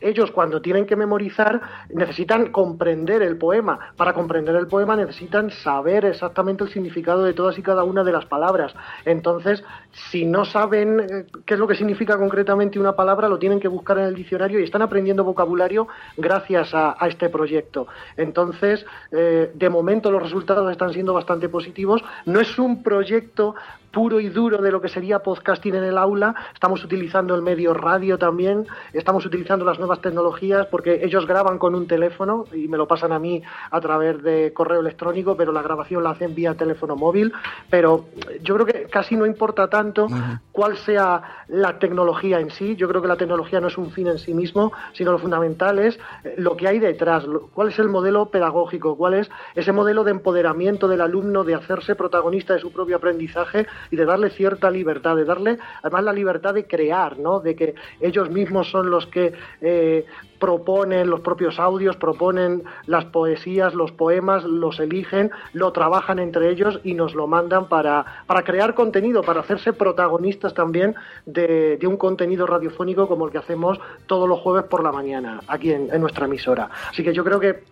ellos 0.00 0.30
cuando 0.30 0.62
tienen 0.62 0.86
que 0.86 0.94
memorizar 0.94 1.60
necesitan 1.92 2.52
comprender 2.52 3.22
el 3.22 3.38
poema. 3.38 3.80
Para 3.96 4.12
comprender 4.12 4.54
el 4.54 4.68
poema 4.68 4.94
necesitan 4.94 5.50
saber 5.50 6.04
exactamente 6.04 6.62
el 6.62 6.70
significado 6.70 7.24
de 7.24 7.32
todas 7.32 7.58
y 7.58 7.62
cada 7.62 7.82
una 7.82 8.04
de 8.04 8.12
las 8.12 8.26
palabras. 8.26 8.72
Entonces, 9.04 9.64
si 9.90 10.24
no 10.24 10.44
saben 10.44 11.00
eh, 11.00 11.26
qué 11.44 11.54
es 11.54 11.58
lo 11.58 11.66
que 11.66 11.74
significa 11.74 12.16
concretamente 12.16 12.78
una 12.78 12.94
palabra, 12.94 13.28
lo 13.28 13.40
tienen 13.40 13.58
que 13.58 13.66
buscar 13.66 13.98
en 13.98 14.04
el 14.04 14.14
diccionario 14.14 14.60
y 14.60 14.62
están 14.62 14.82
aprendiendo 14.92 15.24
vocabulario 15.24 15.88
gracias 16.18 16.74
a, 16.74 16.94
este 17.08 17.30
proyecto. 17.30 17.86
Entonces, 18.18 18.84
eh, 19.10 19.50
de 19.54 19.70
momento 19.70 20.10
los 20.10 20.22
resultados 20.22 20.70
están 20.70 20.92
siendo 20.92 21.14
bastante 21.14 21.48
positivos. 21.48 22.04
No 22.26 22.40
es 22.40 22.58
un 22.58 22.82
proyecto 22.82 23.54
puro 23.92 24.18
y 24.20 24.28
duro 24.28 24.58
de 24.62 24.72
lo 24.72 24.80
que 24.80 24.88
sería 24.88 25.20
podcasting 25.20 25.74
en 25.74 25.84
el 25.84 25.98
aula. 25.98 26.34
Estamos 26.54 26.82
utilizando 26.82 27.34
el 27.34 27.42
medio 27.42 27.74
radio 27.74 28.18
también, 28.18 28.66
estamos 28.92 29.24
utilizando 29.26 29.64
las 29.64 29.78
nuevas 29.78 30.00
tecnologías 30.00 30.66
porque 30.66 31.00
ellos 31.04 31.26
graban 31.26 31.58
con 31.58 31.74
un 31.74 31.86
teléfono 31.86 32.46
y 32.52 32.68
me 32.68 32.78
lo 32.78 32.88
pasan 32.88 33.12
a 33.12 33.18
mí 33.18 33.42
a 33.70 33.80
través 33.80 34.22
de 34.22 34.52
correo 34.52 34.80
electrónico, 34.80 35.36
pero 35.36 35.52
la 35.52 35.62
grabación 35.62 36.02
la 36.02 36.10
hacen 36.10 36.34
vía 36.34 36.54
teléfono 36.54 36.96
móvil. 36.96 37.32
Pero 37.70 38.06
yo 38.42 38.54
creo 38.54 38.66
que 38.66 38.84
casi 38.84 39.14
no 39.16 39.26
importa 39.26 39.68
tanto 39.68 40.08
cuál 40.50 40.76
sea 40.78 41.44
la 41.48 41.78
tecnología 41.78 42.40
en 42.40 42.50
sí. 42.50 42.74
Yo 42.76 42.88
creo 42.88 43.02
que 43.02 43.08
la 43.08 43.16
tecnología 43.16 43.60
no 43.60 43.68
es 43.68 43.76
un 43.76 43.90
fin 43.90 44.06
en 44.06 44.18
sí 44.18 44.32
mismo, 44.32 44.72
sino 44.94 45.12
lo 45.12 45.18
fundamental 45.18 45.78
es 45.78 45.98
eh, 46.24 46.34
lo 46.38 46.56
que 46.56 46.68
hay 46.68 46.78
detrás, 46.78 47.24
cuál 47.52 47.68
es 47.68 47.78
el 47.78 47.88
modelo 47.88 48.26
pedagógico, 48.26 48.96
cuál 48.96 49.14
es 49.14 49.30
ese 49.54 49.72
modelo 49.72 50.04
de 50.04 50.12
empoderamiento 50.12 50.88
del 50.88 51.00
alumno, 51.00 51.44
de 51.44 51.54
hacerse 51.54 51.94
protagonista 51.94 52.54
de 52.54 52.60
su 52.60 52.72
propio 52.72 52.96
aprendizaje 52.96 53.66
y 53.90 53.96
de 53.96 54.04
darle 54.04 54.30
cierta 54.30 54.70
libertad, 54.70 55.16
de 55.16 55.24
darle 55.24 55.58
además 55.82 56.04
la 56.04 56.12
libertad 56.12 56.54
de 56.54 56.66
crear, 56.66 57.18
¿no? 57.18 57.40
De 57.40 57.54
que 57.54 57.74
ellos 58.00 58.30
mismos 58.30 58.70
son 58.70 58.90
los 58.90 59.06
que 59.06 59.32
eh, 59.60 60.06
proponen 60.38 61.08
los 61.08 61.20
propios 61.20 61.60
audios, 61.60 61.96
proponen 61.96 62.64
las 62.86 63.04
poesías, 63.04 63.74
los 63.74 63.92
poemas, 63.92 64.42
los 64.42 64.80
eligen, 64.80 65.30
lo 65.52 65.72
trabajan 65.72 66.18
entre 66.18 66.50
ellos 66.50 66.80
y 66.82 66.94
nos 66.94 67.14
lo 67.14 67.28
mandan 67.28 67.68
para, 67.68 68.24
para 68.26 68.42
crear 68.42 68.74
contenido, 68.74 69.22
para 69.22 69.40
hacerse 69.40 69.72
protagonistas 69.72 70.52
también 70.52 70.96
de, 71.26 71.78
un 71.86 71.96
contenido 71.96 72.46
radiofónico 72.46 73.06
como 73.06 73.26
el 73.26 73.30
que 73.30 73.38
hacemos 73.38 73.78
todos 74.06 74.28
los 74.28 74.40
jueves 74.40 74.64
por 74.64 74.82
la 74.82 74.90
mañana 74.90 75.40
aquí 75.46 75.72
en 75.72 76.00
nuestra 76.00 76.26
emisora. 76.26 76.68
Así 76.90 77.04
que 77.04 77.12
yo 77.12 77.22
creo 77.22 77.38
que 77.38 77.62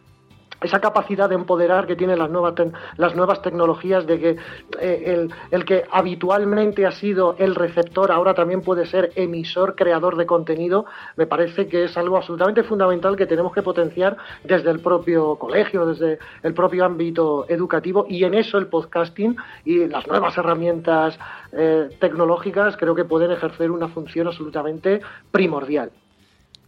esa 0.60 0.80
capacidad 0.80 1.28
de 1.28 1.34
empoderar 1.34 1.86
que 1.86 1.96
tienen 1.96 2.18
las 2.18 2.30
nuevas, 2.30 2.54
las 2.96 3.16
nuevas 3.16 3.42
tecnologías, 3.42 4.06
de 4.06 4.18
que 4.18 4.36
eh, 4.80 5.28
el, 5.50 5.64
que 5.64 5.84
habitualmente 5.90 6.86
ha 6.86 6.92
sido 6.92 7.34
el 7.38 7.54
receptor 7.54 8.12
ahora 8.12 8.34
también 8.34 8.62
puede 8.62 8.86
ser 8.86 9.12
emisor, 9.14 9.74
creador 9.74 10.16
de 10.16 10.26
contenido, 10.26 10.86
me 11.16 11.26
parece 11.26 11.68
que 11.68 11.84
es 11.84 11.96
algo 11.96 12.16
absolutamente 12.16 12.62
fundamental 12.62 13.16
que 13.16 13.26
tenemos 13.26 13.52
que 13.52 13.62
potenciar 13.62 14.16
desde 14.44 14.70
el 14.70 14.80
propio 14.80 15.36
colegio, 15.36 15.86
desde 15.86 16.18
el 16.42 16.54
propio 16.54 16.84
ámbito 16.84 17.46
educativo 17.48 18.06
y 18.08 18.24
en 18.24 18.34
eso 18.34 18.58
el 18.58 18.66
podcasting 18.66 19.36
y 19.64 19.86
las 19.86 20.06
nuevas 20.06 20.36
herramientas 20.36 21.18
eh, 21.52 21.88
tecnológicas 21.98 22.76
creo 22.76 22.94
que 22.94 23.04
pueden 23.04 23.30
ejercer 23.30 23.70
una 23.70 23.88
función 23.88 24.26
absolutamente 24.26 25.00
primordial. 25.30 25.90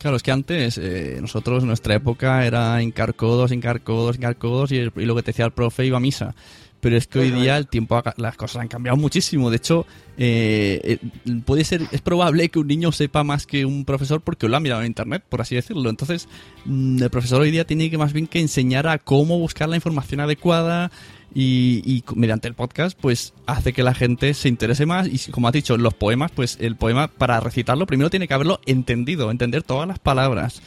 Claro, 0.02 0.16
es 0.16 0.22
que 0.24 0.32
antes 0.32 0.78
eh, 0.78 1.18
nosotros, 1.20 1.62
nuestra 1.64 1.94
época 1.94 2.44
era 2.44 2.82
encarcodos, 2.82 3.52
encarcodos, 3.52 4.16
encarcodos 4.16 4.72
y, 4.72 4.78
y 4.78 4.90
lo 5.04 5.14
que 5.14 5.22
te 5.22 5.26
decía 5.30 5.44
el 5.44 5.52
profe 5.52 5.86
iba 5.86 5.98
a 5.98 6.00
misa. 6.00 6.34
pero 6.80 6.96
es 6.96 7.06
que 7.06 7.20
hoy 7.20 7.30
día 7.30 7.56
el 7.56 7.68
tiempo, 7.68 7.96
ha- 7.96 8.12
las 8.16 8.36
cosas 8.36 8.62
han 8.62 8.66
cambiado 8.66 8.96
muchísimo. 8.96 9.48
De 9.48 9.58
hecho, 9.58 9.86
eh, 10.18 10.98
eh, 11.24 11.40
puede 11.46 11.62
ser, 11.62 11.82
es 11.92 12.00
probable 12.00 12.48
que 12.48 12.58
un 12.58 12.66
niño 12.66 12.90
sepa 12.90 13.22
más 13.22 13.46
que 13.46 13.64
un 13.64 13.84
profesor 13.84 14.20
porque 14.20 14.48
lo 14.48 14.56
ha 14.56 14.60
mirado 14.60 14.80
en 14.80 14.88
internet, 14.88 15.22
por 15.28 15.40
así 15.40 15.54
decirlo. 15.54 15.88
Entonces, 15.88 16.26
mm, 16.64 17.00
el 17.04 17.10
profesor 17.10 17.40
hoy 17.40 17.52
día 17.52 17.64
tiene 17.64 17.88
que 17.88 17.96
más 17.98 18.12
bien 18.12 18.26
que 18.26 18.40
enseñar 18.40 18.88
a 18.88 18.98
cómo 18.98 19.38
buscar 19.38 19.68
la 19.68 19.76
información 19.76 20.18
adecuada 20.18 20.90
y, 21.34 21.82
y 21.84 22.04
mediante 22.14 22.48
el 22.48 22.54
podcast, 22.54 22.98
pues 23.00 23.32
hace 23.46 23.72
que 23.72 23.82
la 23.82 23.94
gente 23.94 24.34
se 24.34 24.48
interese 24.48 24.86
más. 24.86 25.08
Y 25.08 25.30
como 25.32 25.48
has 25.48 25.52
dicho, 25.54 25.76
los 25.76 25.94
poemas, 25.94 26.30
pues 26.32 26.58
el 26.60 26.76
poema 26.76 27.08
para 27.08 27.40
recitarlo 27.40 27.86
primero 27.86 28.10
tiene 28.10 28.28
que 28.28 28.34
haberlo 28.34 28.60
entendido, 28.66 29.30
entender 29.30 29.62
todas 29.62 29.86
las 29.88 29.98
palabras 29.98 30.62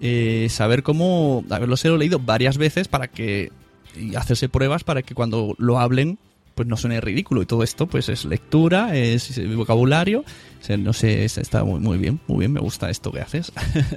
eh, 0.00 0.46
saber 0.48 0.84
cómo 0.84 1.44
haberlo 1.50 1.76
leído 1.98 2.20
varias 2.20 2.56
veces 2.56 2.86
para 2.86 3.08
que 3.08 3.50
y 3.96 4.14
hacerse 4.14 4.48
pruebas 4.48 4.84
para 4.84 5.02
que 5.02 5.12
cuando 5.14 5.56
lo 5.58 5.80
hablen 5.80 6.20
pues 6.54 6.68
no 6.68 6.76
suene 6.76 7.00
ridículo 7.00 7.42
y 7.42 7.46
todo 7.46 7.64
esto 7.64 7.88
pues 7.88 8.08
es 8.08 8.24
lectura 8.24 8.94
es 8.94 9.40
vocabulario 9.56 10.20
o 10.20 10.76
no 10.76 10.92
sé 10.92 11.24
es- 11.24 11.38
está 11.38 11.64
muy, 11.64 11.80
muy 11.80 11.98
bien 11.98 12.20
muy 12.28 12.38
bien 12.40 12.52
me 12.52 12.60
gusta 12.60 12.90
esto 12.90 13.10
que 13.10 13.20
haces 13.20 13.50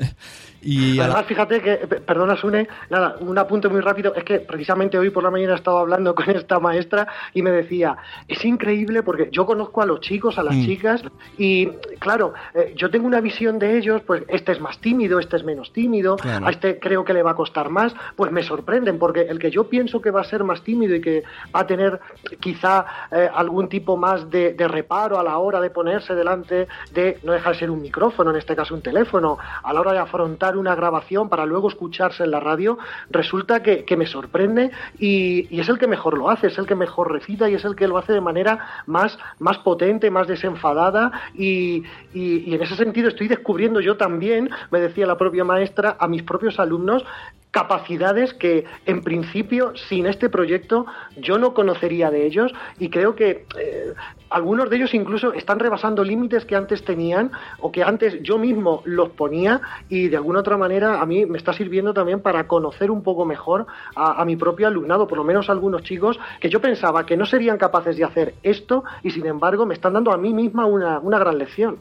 y 0.62 0.96
la- 0.96 1.06
Además, 1.06 1.26
fíjate 1.26 1.62
que, 1.62 1.76
pe- 1.88 2.02
perdona 2.02 2.36
Sune, 2.36 2.68
nada, 2.90 3.16
un 3.20 3.38
apunte 3.38 3.68
muy 3.70 3.82
rápido, 3.82 4.14
es 4.16 4.24
que 4.24 4.40
precisamente 4.40 4.98
hoy 4.98 5.10
por 5.10 5.24
la 5.24 5.32
mañana 5.32 5.56
estaba 5.56 5.80
hablando 5.82 6.14
con 6.16 6.30
esta 6.30 6.60
maestra 6.60 7.08
y 7.34 7.42
me 7.42 7.52
decía, 7.52 7.98
es 8.28 8.44
increíble 8.46 9.04
porque 9.04 9.30
yo 9.32 9.46
conozco 9.46 9.82
a 9.82 9.86
los 9.86 10.02
chicos, 10.02 10.38
a 10.38 10.44
las 10.44 10.56
Mm. 10.56 10.66
chicas, 10.66 11.04
y 11.38 11.68
claro, 12.00 12.34
eh, 12.54 12.74
yo 12.76 12.90
tengo 12.92 13.08
una 13.08 13.22
visión 13.22 13.58
de 13.60 13.78
ellos, 13.78 14.02
pues 14.06 14.24
este 14.28 14.52
es 14.52 14.60
más 14.60 14.78
tímido, 14.80 15.20
este 15.20 15.38
es 15.38 15.44
menos 15.44 15.72
tímido, 15.74 16.16
Claro. 16.18 16.46
a 16.46 16.52
este 16.52 16.80
creo 16.80 17.04
que 17.04 17.14
le 17.14 17.24
va 17.24 17.32
a 17.32 17.36
costar 17.36 17.70
más, 17.70 17.96
pues 18.16 18.32
me 18.32 18.44
sorprenden, 18.44 19.00
porque 19.00 19.22
el 19.22 19.40
que 19.40 19.50
yo 19.52 19.68
pienso 19.70 20.02
que 20.02 20.12
va 20.12 20.22
a 20.22 20.26
ser 20.26 20.44
más 20.44 20.62
tímido 20.64 20.96
y 20.96 21.02
que 21.02 21.24
va 21.56 21.62
a 21.62 21.68
tener 21.68 22.00
quizá 22.40 22.86
eh, 23.12 23.30
algún 23.34 23.68
tipo 23.70 23.98
más 23.98 24.30
de, 24.30 24.54
de 24.54 24.68
reparo 24.68 25.20
a 25.20 25.24
la 25.24 25.38
hora 25.38 25.60
de 25.60 25.70
ponerse 25.70 26.14
delante 26.16 26.68
de, 26.94 27.18
no 27.24 27.32
deja 27.34 27.52
de 27.52 27.56
ser 27.58 27.72
un 27.72 27.82
micrófono, 27.82 28.30
en 28.32 28.38
este 28.38 28.56
caso 28.56 28.74
un 28.76 28.82
teléfono, 28.82 29.38
a 29.64 29.74
la 29.74 29.80
hora 29.82 29.94
de 29.94 30.00
afrontar 30.00 30.51
una 30.58 30.76
grabación 30.76 31.30
para 31.30 31.46
luego 31.46 31.70
escucharse 31.70 32.24
en 32.24 32.32
la 32.32 32.40
radio, 32.40 32.78
resulta 33.10 33.62
que, 33.64 33.86
que 33.86 33.98
me 33.98 34.06
sorprende 34.06 34.72
y, 35.00 35.48
y 35.56 35.60
es 35.60 35.70
el 35.70 35.78
que 35.78 35.88
mejor 35.88 36.18
lo 36.18 36.30
hace, 36.30 36.48
es 36.48 36.58
el 36.58 36.66
que 36.66 36.76
mejor 36.76 37.12
recita 37.12 37.50
y 37.50 37.56
es 37.56 37.66
el 37.66 37.76
que 37.76 37.88
lo 37.88 37.98
hace 37.98 38.14
de 38.14 38.22
manera 38.22 38.60
más, 38.86 39.18
más 39.40 39.58
potente, 39.60 40.10
más 40.12 40.28
desenfadada 40.28 41.12
y, 41.36 41.84
y- 42.14 42.44
y 42.52 42.56
en 42.56 42.62
ese 42.62 42.76
sentido 42.76 43.10
estoy 43.10 43.28
descubriendo 43.28 43.80
yo 43.82 43.98
también, 43.98 44.50
me 44.72 44.80
decía 44.80 45.06
la 45.06 45.18
propia 45.18 45.44
maestra, 45.44 45.96
a 46.00 46.08
mis 46.08 46.24
propios 46.24 46.60
alumnos, 46.60 47.04
capacidades 47.52 48.34
que 48.34 48.66
en 48.86 49.02
principio 49.02 49.74
sin 49.90 50.06
este 50.06 50.30
proyecto 50.30 50.86
yo 51.18 51.38
no 51.38 51.54
conocería 51.54 52.10
de 52.10 52.26
ellos 52.26 52.52
y 52.80 52.90
creo 52.90 53.16
que 53.16 53.46
eh, 53.60 53.94
algunos 54.30 54.70
de 54.70 54.78
ellos 54.78 54.94
incluso 54.94 55.34
están 55.34 55.60
rebasando 55.60 56.04
límites 56.04 56.46
que 56.46 56.56
antes 56.56 56.84
tenían 56.86 57.32
o 57.60 57.72
que 57.72 57.84
antes 57.84 58.24
yo 58.24 58.38
mismo 58.38 58.82
los 58.86 59.10
ponía 59.10 59.62
y 59.90 60.08
de 60.08 60.16
alguna 60.16 60.40
otra 60.40 60.58
manera 60.58 61.02
a 61.02 61.06
mí 61.06 61.26
me 61.26 61.38
está 61.38 61.52
sirviendo 61.52 61.94
también 61.94 62.22
para 62.22 62.48
conocer 62.48 62.90
un 62.90 63.04
poco 63.04 63.26
mejor 63.26 63.68
a, 63.96 64.22
a 64.22 64.26
mi 64.26 64.38
propio 64.38 64.68
alumnado, 64.68 65.08
por 65.08 65.18
lo 65.18 65.26
menos 65.26 65.50
algunos 65.50 65.84
chicos 65.84 66.18
que 66.40 66.50
yo 66.50 66.62
pensaba 66.62 67.06
que 67.06 67.18
no 67.18 67.26
serían 67.26 67.58
capaces 67.58 67.98
de 67.98 68.06
hacer 68.06 68.36
esto 68.44 68.86
y 69.04 69.12
sin 69.12 69.26
embargo 69.26 69.66
me 69.66 69.74
están 69.74 69.94
dando 69.94 70.14
a 70.14 70.18
mí 70.18 70.34
misma 70.34 70.66
una, 70.66 71.00
una 71.00 71.20
gran 71.20 71.38
lección. 71.38 71.78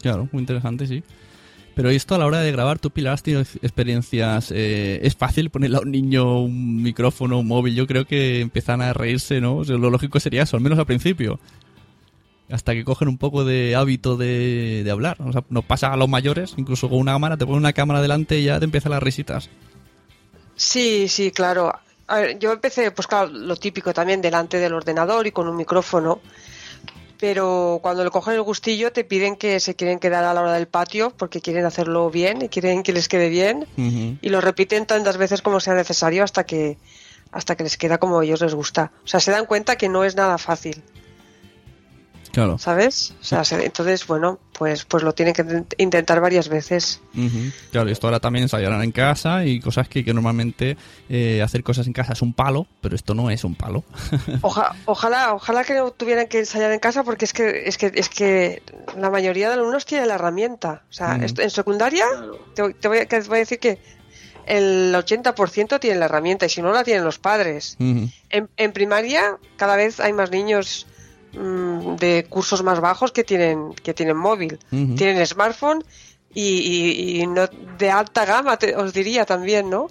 Claro 0.00 0.28
muy 0.30 0.40
interesante 0.40 0.86
sí 0.86 1.02
pero 1.78 1.90
esto 1.90 2.16
a 2.16 2.18
la 2.18 2.26
hora 2.26 2.40
de 2.40 2.50
grabar, 2.50 2.80
tú 2.80 2.90
Pilar 2.90 3.14
has 3.14 3.22
tenido 3.22 3.40
experiencias, 3.40 4.50
eh, 4.50 4.98
es 5.04 5.14
fácil 5.14 5.48
ponerle 5.48 5.76
a 5.76 5.80
un 5.80 5.92
niño 5.92 6.40
un 6.40 6.82
micrófono, 6.82 7.38
un 7.38 7.46
móvil, 7.46 7.76
yo 7.76 7.86
creo 7.86 8.04
que 8.04 8.40
empiezan 8.40 8.82
a 8.82 8.92
reírse, 8.92 9.40
¿no? 9.40 9.62
Lo 9.62 9.88
lógico 9.88 10.18
sería 10.18 10.42
eso, 10.42 10.56
al 10.56 10.62
menos 10.64 10.80
al 10.80 10.86
principio. 10.86 11.38
Hasta 12.50 12.74
que 12.74 12.82
cogen 12.82 13.06
un 13.06 13.16
poco 13.16 13.44
de 13.44 13.76
hábito 13.76 14.16
de, 14.16 14.82
de 14.82 14.90
hablar. 14.90 15.18
O 15.20 15.30
sea, 15.30 15.44
nos 15.50 15.64
pasa 15.64 15.92
a 15.92 15.96
los 15.96 16.08
mayores, 16.08 16.54
incluso 16.56 16.88
con 16.88 16.98
una 16.98 17.12
cámara, 17.12 17.36
te 17.36 17.46
ponen 17.46 17.60
una 17.60 17.72
cámara 17.72 18.02
delante 18.02 18.40
y 18.40 18.46
ya 18.46 18.58
te 18.58 18.64
empiezan 18.64 18.90
las 18.90 19.02
risitas. 19.04 19.48
Sí, 20.56 21.06
sí, 21.06 21.30
claro. 21.30 21.72
A 22.08 22.18
ver, 22.18 22.40
yo 22.40 22.54
empecé, 22.54 22.90
pues 22.90 23.06
claro, 23.06 23.28
lo 23.28 23.54
típico 23.54 23.94
también 23.94 24.20
delante 24.20 24.58
del 24.58 24.74
ordenador 24.74 25.28
y 25.28 25.30
con 25.30 25.46
un 25.46 25.56
micrófono. 25.56 26.22
Pero 27.20 27.80
cuando 27.82 28.04
le 28.04 28.10
cogen 28.10 28.34
el 28.34 28.42
gustillo 28.42 28.92
te 28.92 29.04
piden 29.04 29.36
que 29.36 29.58
se 29.60 29.74
quieren 29.74 29.98
quedar 29.98 30.24
a 30.24 30.32
la 30.32 30.40
hora 30.40 30.52
del 30.52 30.68
patio 30.68 31.12
porque 31.16 31.40
quieren 31.40 31.64
hacerlo 31.64 32.10
bien 32.10 32.42
y 32.42 32.48
quieren 32.48 32.82
que 32.82 32.92
les 32.92 33.08
quede 33.08 33.28
bien. 33.28 33.66
Y 33.76 34.28
lo 34.28 34.40
repiten 34.40 34.86
tantas 34.86 35.16
veces 35.16 35.42
como 35.42 35.60
sea 35.60 35.74
necesario 35.74 36.24
hasta 36.24 36.44
que 36.44 36.78
hasta 37.30 37.56
que 37.56 37.64
les 37.64 37.76
queda 37.76 37.98
como 37.98 38.18
a 38.18 38.24
ellos 38.24 38.40
les 38.40 38.54
gusta. 38.54 38.92
O 39.04 39.06
sea, 39.06 39.20
se 39.20 39.30
dan 39.30 39.46
cuenta 39.46 39.76
que 39.76 39.88
no 39.88 40.04
es 40.04 40.16
nada 40.16 40.38
fácil, 40.38 40.82
Claro. 42.38 42.58
¿sabes? 42.58 43.14
O 43.20 43.24
sea, 43.24 43.44
se- 43.44 43.64
entonces, 43.64 44.06
bueno, 44.06 44.38
pues 44.52 44.84
pues 44.84 45.02
lo 45.02 45.12
tienen 45.14 45.34
que 45.34 45.44
intent- 45.44 45.74
intentar 45.78 46.20
varias 46.20 46.48
veces. 46.48 47.00
Ujú. 47.16 47.50
Claro, 47.72 47.88
y 47.88 47.92
esto 47.92 48.06
ahora 48.06 48.20
también 48.20 48.44
ensayarán 48.44 48.82
en 48.82 48.92
casa 48.92 49.44
y 49.44 49.60
cosas 49.60 49.88
que, 49.88 50.04
que 50.04 50.12
normalmente 50.14 50.76
eh, 51.08 51.42
hacer 51.42 51.62
cosas 51.62 51.86
en 51.86 51.92
casa 51.92 52.12
es 52.12 52.22
un 52.22 52.32
palo, 52.32 52.66
pero 52.80 52.94
esto 52.96 53.14
no 53.14 53.30
es 53.30 53.44
un 53.44 53.54
palo. 53.54 53.84
Oja- 54.42 54.74
ojalá, 54.84 55.34
ojalá 55.34 55.64
que 55.64 55.74
no 55.74 55.90
tuvieran 55.90 56.26
que 56.28 56.40
ensayar 56.40 56.72
en 56.72 56.80
casa 56.80 57.04
porque 57.04 57.24
es 57.24 57.32
que 57.32 57.64
es 57.66 57.76
que 57.78 57.92
es 57.94 58.08
que 58.08 58.62
la 58.96 59.10
mayoría 59.10 59.48
de 59.48 59.54
alumnos 59.54 59.84
tiene 59.86 60.06
la 60.06 60.14
herramienta. 60.14 60.82
O 60.90 60.92
sea, 60.92 61.14
Mm. 61.18 61.24
esto- 61.24 61.42
en 61.42 61.50
secundaria 61.50 62.04
te, 62.54 62.72
te 62.74 62.88
voy, 62.88 63.06
te 63.06 63.20
voy 63.20 63.36
a 63.36 63.40
decir 63.40 63.58
que 63.58 63.78
el 64.46 64.94
80% 64.94 65.78
tiene 65.78 65.98
la 65.98 66.06
herramienta 66.06 66.46
y 66.46 66.48
si 66.48 66.62
no 66.62 66.72
la 66.72 66.82
tienen 66.82 67.04
los 67.04 67.18
padres. 67.18 67.76
Ujú. 67.78 68.08
En, 68.30 68.48
en 68.56 68.72
primaria 68.72 69.36
cada 69.56 69.76
vez 69.76 70.00
hay 70.00 70.12
más 70.12 70.30
niños 70.30 70.86
de 71.32 72.26
cursos 72.28 72.62
más 72.62 72.80
bajos 72.80 73.12
que 73.12 73.24
tienen 73.24 73.74
que 73.74 73.94
tienen 73.94 74.16
móvil, 74.16 74.58
tienen 74.96 75.24
smartphone 75.26 75.84
y, 76.34 76.42
y- 76.42 77.20
y 77.22 77.26
no 77.26 77.46
de 77.78 77.90
alta 77.90 78.24
gama 78.24 78.56
te- 78.58 78.74
os 78.76 78.92
diría 78.92 79.24
también, 79.24 79.68
¿no? 79.70 79.88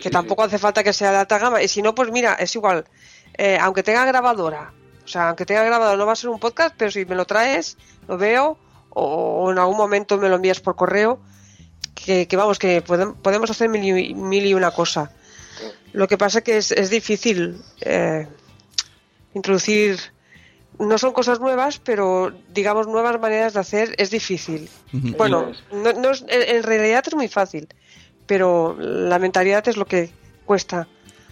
que 0.00 0.08
tampoco 0.10 0.42
hace 0.42 0.58
falta 0.58 0.82
que 0.82 0.92
sea 0.94 1.10
de 1.10 1.18
alta 1.18 1.38
gama. 1.38 1.62
Y 1.62 1.68
si 1.68 1.82
no 1.82 1.94
pues 1.94 2.10
mira 2.10 2.34
es 2.34 2.54
igual. 2.54 2.84
Eh, 3.36 3.58
aunque 3.60 3.82
tenga 3.82 4.04
grabadora 4.06 4.72
o 5.04 5.08
sea 5.08 5.28
aunque 5.28 5.44
tenga 5.44 5.64
grabadora 5.64 5.96
no 5.98 6.06
va 6.06 6.12
a 6.12 6.16
ser 6.16 6.30
un 6.30 6.38
podcast 6.38 6.74
pero 6.78 6.90
si 6.90 7.04
me 7.04 7.14
lo 7.16 7.24
traes 7.26 7.76
lo 8.08 8.16
veo 8.16 8.56
o, 8.90 9.04
o 9.44 9.50
en 9.52 9.58
algún 9.58 9.76
momento 9.76 10.16
me 10.18 10.28
lo 10.28 10.36
envías 10.36 10.60
por 10.60 10.76
correo 10.76 11.18
que, 11.94 12.26
que 12.28 12.36
vamos 12.36 12.58
que 12.58 12.82
podem- 12.84 13.14
podemos 13.16 13.50
hacer 13.50 13.68
mil 13.68 13.82
y, 13.98 14.14
mil 14.14 14.46
y 14.46 14.54
una 14.54 14.70
cosa. 14.70 15.10
Lo 15.92 16.06
que 16.08 16.16
pasa 16.18 16.40
que 16.42 16.56
es, 16.58 16.70
es 16.72 16.90
difícil 16.90 17.60
eh, 17.82 18.26
introducir 19.34 19.98
no 20.78 20.98
son 20.98 21.12
cosas 21.12 21.40
nuevas 21.40 21.78
pero 21.78 22.32
digamos 22.52 22.86
nuevas 22.86 23.20
maneras 23.20 23.54
de 23.54 23.60
hacer 23.60 23.94
es 23.98 24.10
difícil 24.10 24.68
bueno, 24.92 25.52
no, 25.72 25.92
no 25.92 26.10
es- 26.10 26.24
en, 26.28 26.62
realidad 26.62 27.02
es 27.06 27.14
muy 27.14 27.28
fácil, 27.28 27.66
pero 28.26 28.76
la 28.78 29.18
mentalidad 29.18 29.66
es 29.68 29.76
lo 29.76 29.86
que 29.86 30.10
cuesta 30.46 30.86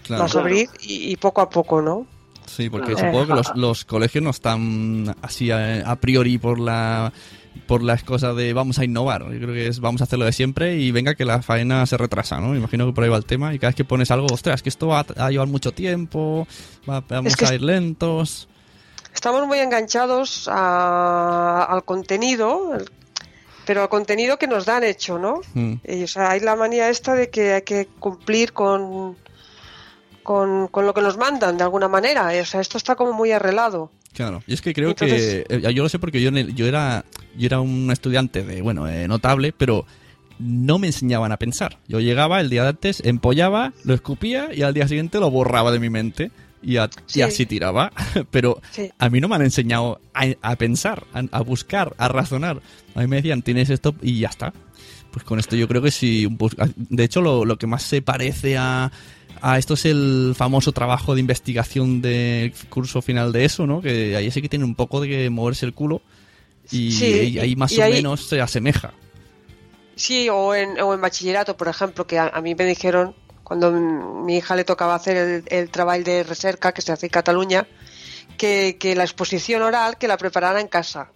Claro. 0.05 0.24
más 0.24 0.35
abrir 0.37 0.68
y, 0.81 1.12
y 1.12 1.16
poco 1.16 1.40
a 1.40 1.48
poco, 1.48 1.81
¿no? 1.81 2.07
Sí, 2.46 2.68
porque 2.68 2.96
supongo 2.96 3.28
que 3.28 3.35
los, 3.35 3.55
los 3.55 3.85
colegios 3.85 4.22
no 4.24 4.31
están 4.31 5.14
así 5.22 5.50
a, 5.52 5.88
a 5.88 5.96
priori 5.96 6.38
por 6.38 6.59
la 6.59 7.12
por 7.66 7.83
las 7.83 8.02
cosas 8.02 8.35
de 8.35 8.52
vamos 8.52 8.78
a 8.78 8.85
innovar. 8.85 9.22
Yo 9.31 9.38
creo 9.38 9.55
que 9.55 9.68
es 9.68 9.78
vamos 9.78 10.00
a 10.00 10.05
hacerlo 10.05 10.24
de 10.24 10.33
siempre 10.33 10.76
y 10.76 10.90
venga 10.90 11.14
que 11.14 11.24
la 11.24 11.40
faena 11.42 11.87
se 11.87 11.96
retrasa, 11.96 12.40
¿no? 12.40 12.57
Imagino 12.57 12.85
que 12.87 12.92
por 12.92 13.05
ahí 13.05 13.11
va 13.11 13.16
el 13.16 13.24
tema 13.26 13.55
y 13.55 13.59
cada 13.59 13.68
vez 13.70 13.76
que 13.76 13.85
pones 13.85 14.11
algo, 14.11 14.26
ostras, 14.26 14.62
que 14.62 14.68
esto 14.70 14.88
va 14.88 15.07
a, 15.16 15.31
llevar 15.31 15.46
mucho 15.48 15.72
tiempo, 15.72 16.48
va- 16.88 17.00
vamos 17.09 17.33
Es 17.33 17.37
que 17.37 17.46
a 17.46 17.55
ir 17.55 17.62
lentos. 17.62 18.48
Estamos 19.14 19.46
muy 19.46 19.59
enganchados 19.59 20.48
a- 20.51 21.64
al 21.68 21.85
contenido, 21.85 22.75
el- 22.75 22.90
pero 23.66 23.83
al 23.83 23.88
contenido 23.88 24.38
que 24.38 24.46
nos 24.46 24.64
dan 24.64 24.83
hecho, 24.85 25.18
¿no? 25.18 25.40
Mm. 25.55 25.75
Y, 25.87 26.03
o 26.05 26.09
sea, 26.09 26.31
hay 26.31 26.40
la 26.40 26.57
manía 26.57 26.88
esta 26.88 27.14
de 27.14 27.31
que 27.31 27.53
hay 27.55 27.62
que 27.62 27.87
cumplir 27.98 28.53
con, 28.53 29.16
con, 30.22 30.68
con 30.68 30.87
lo 30.87 30.94
que 30.94 31.01
nos 31.01 31.16
mandan 31.16 31.57
de 31.57 31.64
alguna 31.64 31.88
manera. 31.88 32.31
O 32.40 32.44
sea, 32.44 32.61
esto 32.61 32.79
está 32.79 32.94
como 32.96 33.12
muy 33.12 33.33
arreglado. 33.33 33.90
Claro, 34.14 34.42
y 34.46 34.55
es 34.55 34.61
que 34.61 34.75
creo 34.75 34.90
Entonces- 34.90 35.44
que 35.48 35.57
eh, 35.68 35.75
yo 35.75 35.83
lo 35.83 35.88
sé 35.88 35.98
porque 35.98 36.20
yo 36.20 36.29
en 36.29 36.37
el- 36.38 36.55
yo 36.55 36.66
era 36.66 37.05
yo 37.37 37.46
era 37.46 37.61
un 37.61 37.90
estudiante 37.90 38.42
de 38.44 38.61
bueno 38.61 38.87
eh, 38.87 39.09
notable, 39.09 39.53
pero 39.57 39.87
no 40.38 40.79
me 40.79 40.88
enseñaban 40.88 41.33
a 41.33 41.38
pensar. 41.38 41.79
Yo 41.88 41.98
llegaba 42.01 42.40
el 42.40 42.51
día 42.51 42.62
de 42.64 42.70
antes, 42.70 43.01
empollaba, 43.05 43.72
lo 43.85 43.94
escupía 43.94 44.48
y 44.53 44.62
al 44.62 44.75
día 44.75 44.87
siguiente 44.88 45.18
lo 45.20 45.31
borraba 45.31 45.70
de 45.72 45.79
mi 45.79 45.88
mente 45.88 46.31
y, 46.62 46.77
a- 46.77 46.87
y 47.09 47.12
Sí. 47.12 47.22
así 47.22 47.46
tiraba. 47.46 47.92
Pero 48.31 48.61
Sí. 48.70 48.90
a 48.98 49.09
mí 49.11 49.20
no 49.20 49.29
me 49.29 49.35
han 49.37 49.42
enseñado 49.42 50.01
a, 50.14 50.27
a 50.42 50.57
pensar, 50.57 51.05
a, 51.12 51.22
a 51.31 51.40
buscar, 51.42 51.94
a 51.98 52.09
razonar. 52.09 52.61
A 52.94 53.01
mí 53.01 53.07
me 53.07 53.16
decían 53.16 53.42
tienes 53.42 53.68
esto 53.70 53.94
y 54.03 54.20
ya 54.20 54.29
está. 54.29 54.53
Pues 55.11 55.25
con 55.25 55.38
esto 55.38 55.57
yo 55.57 55.68
creo 55.68 55.83
que 55.83 55.90
sí. 55.90 56.27
pos- 56.29 56.57
De 56.77 57.05
hecho, 57.05 57.20
lo, 57.20 57.44
lo 57.44 57.59
que 57.59 57.66
más 57.66 57.83
se 57.83 58.01
parece 58.01 58.57
a, 58.57 58.90
a 59.42 59.59
esto 59.59 59.75
es 59.75 59.85
el 59.85 60.33
famoso 60.37 60.72
trabajo 60.72 61.14
de 61.14 61.20
investigación 61.20 62.01
del 62.01 62.53
curso 62.70 63.03
final 63.03 63.33
de 63.33 63.44
eso, 63.44 63.66
¿no? 63.66 63.83
Que 63.83 64.16
ahí 64.16 64.31
sí 64.31 64.40
que 64.40 64.48
tiene 64.48 64.64
un 64.64 64.75
poco 64.75 65.01
de 65.01 65.09
que 65.09 65.29
moverse 65.31 65.66
el 65.66 65.75
culo 65.75 66.01
y, 66.70 66.92
Sí, 66.92 67.38
ahí- 67.38 67.57
más 67.57 67.72
y 67.72 67.81
o 67.81 67.85
ahí- 67.85 67.92
menos 67.94 68.25
se 68.27 68.40
asemeja. 68.40 68.94
Sí, 69.94 70.29
o 70.31 70.55
en, 70.55 70.81
o 70.81 70.94
en 70.94 71.01
bachillerato, 71.03 71.57
por 71.57 71.68
ejemplo, 71.68 72.07
que 72.07 72.18
a, 72.18 72.29
a 72.29 72.40
mí 72.40 72.55
me 72.55 72.64
dijeron, 72.64 73.14
cuando 73.44 73.70
mi 73.72 74.37
hija 74.37 74.57
le 74.57 74.64
tocaba 74.64 74.94
hacer 74.94 75.16
el, 75.16 75.44
el 75.46 75.70
trabajo 75.70 76.02
de 76.02 76.22
recerca 76.22 76.72
que 76.72 76.83
se 76.83 76.92
hace 76.92 77.07
en 77.07 77.11
Cataluña, 77.11 77.66
que, 78.37 78.94
la 78.96 79.05
exposición 79.05 79.62
oral 79.62 79.98
que 79.98 80.09
la 80.09 80.16
preparara 80.16 80.61
en 80.61 80.68
casa. 80.68 81.11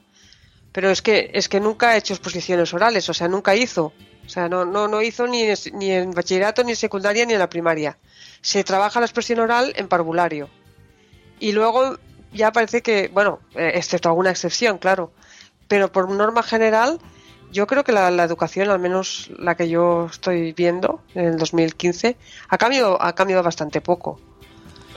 Pero 0.72 0.90
es 0.90 1.02
que 1.02 1.30
es 1.32 1.48
que 1.48 1.60
nunca 1.60 1.90
ha 1.90 1.96
hecho 1.96 2.14
exposiciones 2.14 2.72
orales, 2.74 3.08
o 3.08 3.14
sea, 3.14 3.28
nunca 3.28 3.56
hizo. 3.56 3.92
O 4.24 4.28
sea, 4.28 4.48
no, 4.48 4.64
no, 4.64 4.88
no 4.88 5.02
hizo 5.02 5.26
ni, 5.26 5.44
ni 5.72 5.90
en 5.90 6.10
bachillerato, 6.10 6.62
ni 6.64 6.72
en 6.72 6.76
secundaria, 6.76 7.24
ni 7.24 7.32
en 7.32 7.38
la 7.38 7.48
primaria. 7.48 7.98
Se 8.40 8.64
trabaja 8.64 9.00
la 9.00 9.06
expresión 9.06 9.40
oral 9.40 9.72
en 9.76 9.88
parvulario. 9.88 10.50
Y 11.38 11.52
luego 11.52 11.96
ya 12.32 12.52
parece 12.52 12.82
que, 12.82 13.08
bueno, 13.08 13.40
eh, 13.54 13.72
excepto 13.74 14.08
alguna 14.08 14.30
excepción, 14.30 14.78
claro, 14.78 15.12
pero 15.68 15.90
por 15.90 16.10
norma 16.10 16.42
general, 16.42 17.00
yo 17.56 17.66
creo 17.66 17.84
que 17.84 17.92
la, 17.92 18.10
la, 18.10 18.24
educación, 18.24 18.68
al 18.68 18.78
menos 18.78 19.30
la 19.38 19.54
que 19.54 19.68
yo 19.68 20.08
estoy 20.10 20.52
viendo 20.52 21.00
en 21.14 21.24
el 21.24 21.38
2015, 21.38 22.16
ha 22.48 22.58
cambiado, 22.58 23.00
ha 23.00 23.14
cambiado 23.14 23.42
bastante 23.42 23.80
poco. 23.80 24.20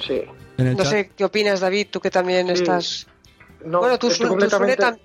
Sí. 0.06 0.22
No 0.58 0.76
chat. 0.76 0.86
sé 0.86 1.12
qué 1.16 1.24
opinas, 1.24 1.62
David, 1.62 1.88
tú 1.90 2.02
que 2.02 2.12
también 2.12 2.48
sí. 2.48 2.54
estás. 2.54 3.08
No, 3.64 3.80
bueno, 3.80 3.98
tú, 3.98 4.10
tú 4.10 4.28
completamente... 4.28 4.76
tam 4.76 4.98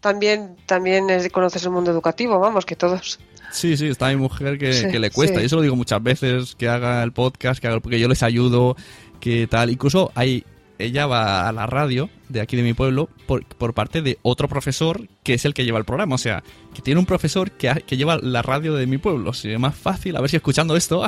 también, 0.00 0.56
también 0.66 1.06
conoces 1.32 1.64
el 1.64 1.70
mundo 1.70 1.90
educativo, 1.90 2.38
vamos, 2.38 2.64
que 2.64 2.76
todos. 2.76 3.18
Sí, 3.50 3.76
sí, 3.76 3.88
está 3.88 4.08
mi 4.10 4.16
mujer 4.16 4.56
que, 4.56 4.72
sí, 4.72 4.88
que 4.88 5.00
le 5.00 5.10
cuesta. 5.10 5.38
Sí. 5.38 5.42
Y 5.42 5.46
eso 5.46 5.56
lo 5.56 5.62
digo 5.62 5.74
muchas 5.74 6.00
veces, 6.00 6.54
que 6.54 6.68
haga 6.68 7.02
el 7.02 7.10
podcast, 7.12 7.60
que 7.60 7.66
haga, 7.66 7.80
porque 7.80 7.98
yo 7.98 8.06
les 8.06 8.22
ayudo, 8.22 8.76
que 9.18 9.48
tal. 9.48 9.70
Incluso 9.70 10.12
hay 10.14 10.44
ella 10.78 11.06
va 11.06 11.48
a 11.48 11.52
la 11.52 11.66
radio 11.66 12.10
de 12.28 12.40
aquí 12.40 12.56
de 12.56 12.62
mi 12.62 12.74
pueblo 12.74 13.08
por, 13.26 13.44
por, 13.44 13.74
parte 13.74 14.02
de 14.02 14.18
otro 14.22 14.48
profesor 14.48 15.08
que 15.22 15.34
es 15.34 15.44
el 15.44 15.54
que 15.54 15.64
lleva 15.64 15.78
el 15.78 15.84
programa. 15.84 16.14
O 16.14 16.18
sea, 16.18 16.42
que 16.74 16.82
tiene 16.82 17.00
un 17.00 17.06
profesor 17.06 17.50
que, 17.50 17.68
ha, 17.68 17.74
que 17.76 17.96
lleva 17.96 18.18
la 18.18 18.42
radio 18.42 18.74
de 18.74 18.86
mi 18.86 18.98
pueblo. 18.98 19.30
O 19.30 19.34
sea, 19.34 19.58
más 19.58 19.74
fácil, 19.74 20.16
a 20.16 20.20
ver 20.20 20.30
si 20.30 20.36
escuchando 20.36 20.76
esto, 20.76 21.06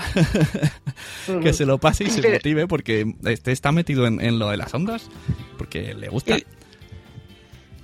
que 1.42 1.52
se 1.52 1.66
lo 1.66 1.78
pase 1.78 2.04
y 2.04 2.11
se 2.11 2.31
motive 2.31 2.66
porque 2.66 3.14
este 3.24 3.52
está 3.52 3.72
metido 3.72 4.07
en, 4.07 4.20
en 4.20 4.38
lo 4.38 4.48
de 4.50 4.57
las 4.57 4.72
ondas, 4.74 5.09
porque 5.57 5.94
le 5.94 6.09
gusta. 6.09 6.38
¿Y, 6.38 6.44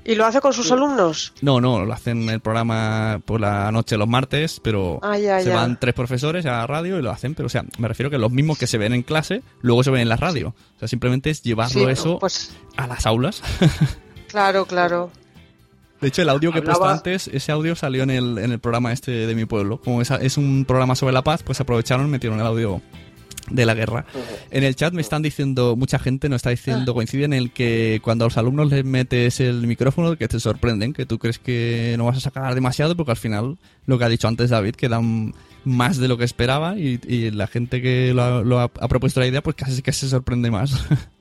¿Y 0.04 0.14
lo 0.16 0.26
hace 0.26 0.40
con 0.40 0.52
sus 0.52 0.70
alumnos? 0.70 1.32
No, 1.40 1.60
no, 1.60 1.84
lo 1.84 1.92
hacen 1.92 2.28
el 2.28 2.40
programa 2.40 3.20
por 3.24 3.40
la 3.40 3.72
noche 3.72 3.96
los 3.96 4.06
martes, 4.06 4.60
pero 4.62 4.98
ah, 5.02 5.16
ya, 5.16 5.40
se 5.40 5.48
ya. 5.48 5.56
van 5.56 5.80
tres 5.80 5.94
profesores 5.94 6.44
a 6.44 6.50
la 6.50 6.66
radio 6.66 6.98
y 6.98 7.02
lo 7.02 7.10
hacen, 7.10 7.34
pero 7.34 7.46
o 7.46 7.48
sea, 7.48 7.64
me 7.78 7.88
refiero 7.88 8.10
que 8.10 8.18
los 8.18 8.30
mismos 8.30 8.58
que 8.58 8.66
se 8.66 8.76
ven 8.76 8.92
en 8.92 9.02
clase, 9.02 9.42
luego 9.62 9.82
se 9.82 9.90
ven 9.90 10.02
en 10.02 10.10
la 10.10 10.16
radio. 10.16 10.48
O 10.48 10.78
sea, 10.78 10.88
simplemente 10.88 11.30
es 11.30 11.42
llevarlo 11.42 11.86
sí, 11.86 11.90
eso 11.90 12.18
pues... 12.18 12.54
a 12.76 12.86
las 12.86 13.06
aulas. 13.06 13.42
claro, 14.28 14.66
claro. 14.66 15.10
De 16.02 16.08
hecho, 16.08 16.20
el 16.20 16.28
audio 16.28 16.52
que 16.52 16.58
he 16.58 16.62
puesto 16.62 16.84
antes, 16.84 17.28
ese 17.28 17.50
audio 17.50 17.74
salió 17.74 18.02
en 18.02 18.10
el, 18.10 18.36
en 18.36 18.52
el 18.52 18.58
programa 18.58 18.92
este 18.92 19.26
de 19.26 19.34
mi 19.34 19.46
pueblo. 19.46 19.80
Como 19.80 20.02
es, 20.02 20.10
es 20.10 20.36
un 20.36 20.66
programa 20.66 20.96
sobre 20.96 21.14
la 21.14 21.22
paz, 21.22 21.42
pues 21.42 21.60
aprovecharon 21.60 22.06
y 22.08 22.10
metieron 22.10 22.38
el 22.40 22.46
audio 22.46 22.82
de 23.50 23.66
la 23.66 23.74
guerra. 23.74 24.06
En 24.50 24.64
el 24.64 24.74
chat 24.74 24.92
me 24.94 25.02
están 25.02 25.22
diciendo, 25.22 25.76
mucha 25.76 25.98
gente 25.98 26.28
nos 26.28 26.36
está 26.36 26.50
diciendo, 26.50 26.92
uh 26.92 26.94
-huh. 26.94 26.98
coincide 26.98 27.24
en 27.24 27.32
el 27.32 27.52
que 27.52 28.00
cuando 28.02 28.24
a 28.24 28.28
los 28.28 28.38
alumnos 28.38 28.70
les 28.70 28.84
metes 28.84 29.40
el 29.40 29.66
micrófono, 29.66 30.16
que 30.16 30.28
te 30.28 30.40
sorprenden, 30.40 30.92
que 30.92 31.06
tú 31.06 31.18
crees 31.18 31.38
que 31.38 31.94
no 31.98 32.06
vas 32.06 32.16
a 32.18 32.20
sacar 32.20 32.54
demasiado, 32.54 32.96
porque 32.96 33.12
al 33.12 33.16
final, 33.16 33.58
lo 33.86 33.98
que 33.98 34.04
ha 34.04 34.08
dicho 34.08 34.28
antes 34.28 34.50
David, 34.50 34.74
que 34.74 34.88
dan 34.88 35.34
más 35.64 35.98
de 35.98 36.08
lo 36.08 36.16
que 36.18 36.24
esperaba 36.24 36.76
y, 36.76 37.00
y 37.06 37.30
la 37.30 37.46
gente 37.46 37.80
que 37.80 38.12
lo 38.14 38.22
ha, 38.22 38.42
lo 38.42 38.60
ha, 38.60 38.64
ha, 38.64 38.88
propuesto 38.88 39.20
la 39.20 39.26
idea, 39.26 39.42
pues 39.42 39.56
casi 39.56 39.82
que 39.82 39.92
se 39.92 40.08
sorprende 40.08 40.50
más. 40.50 40.86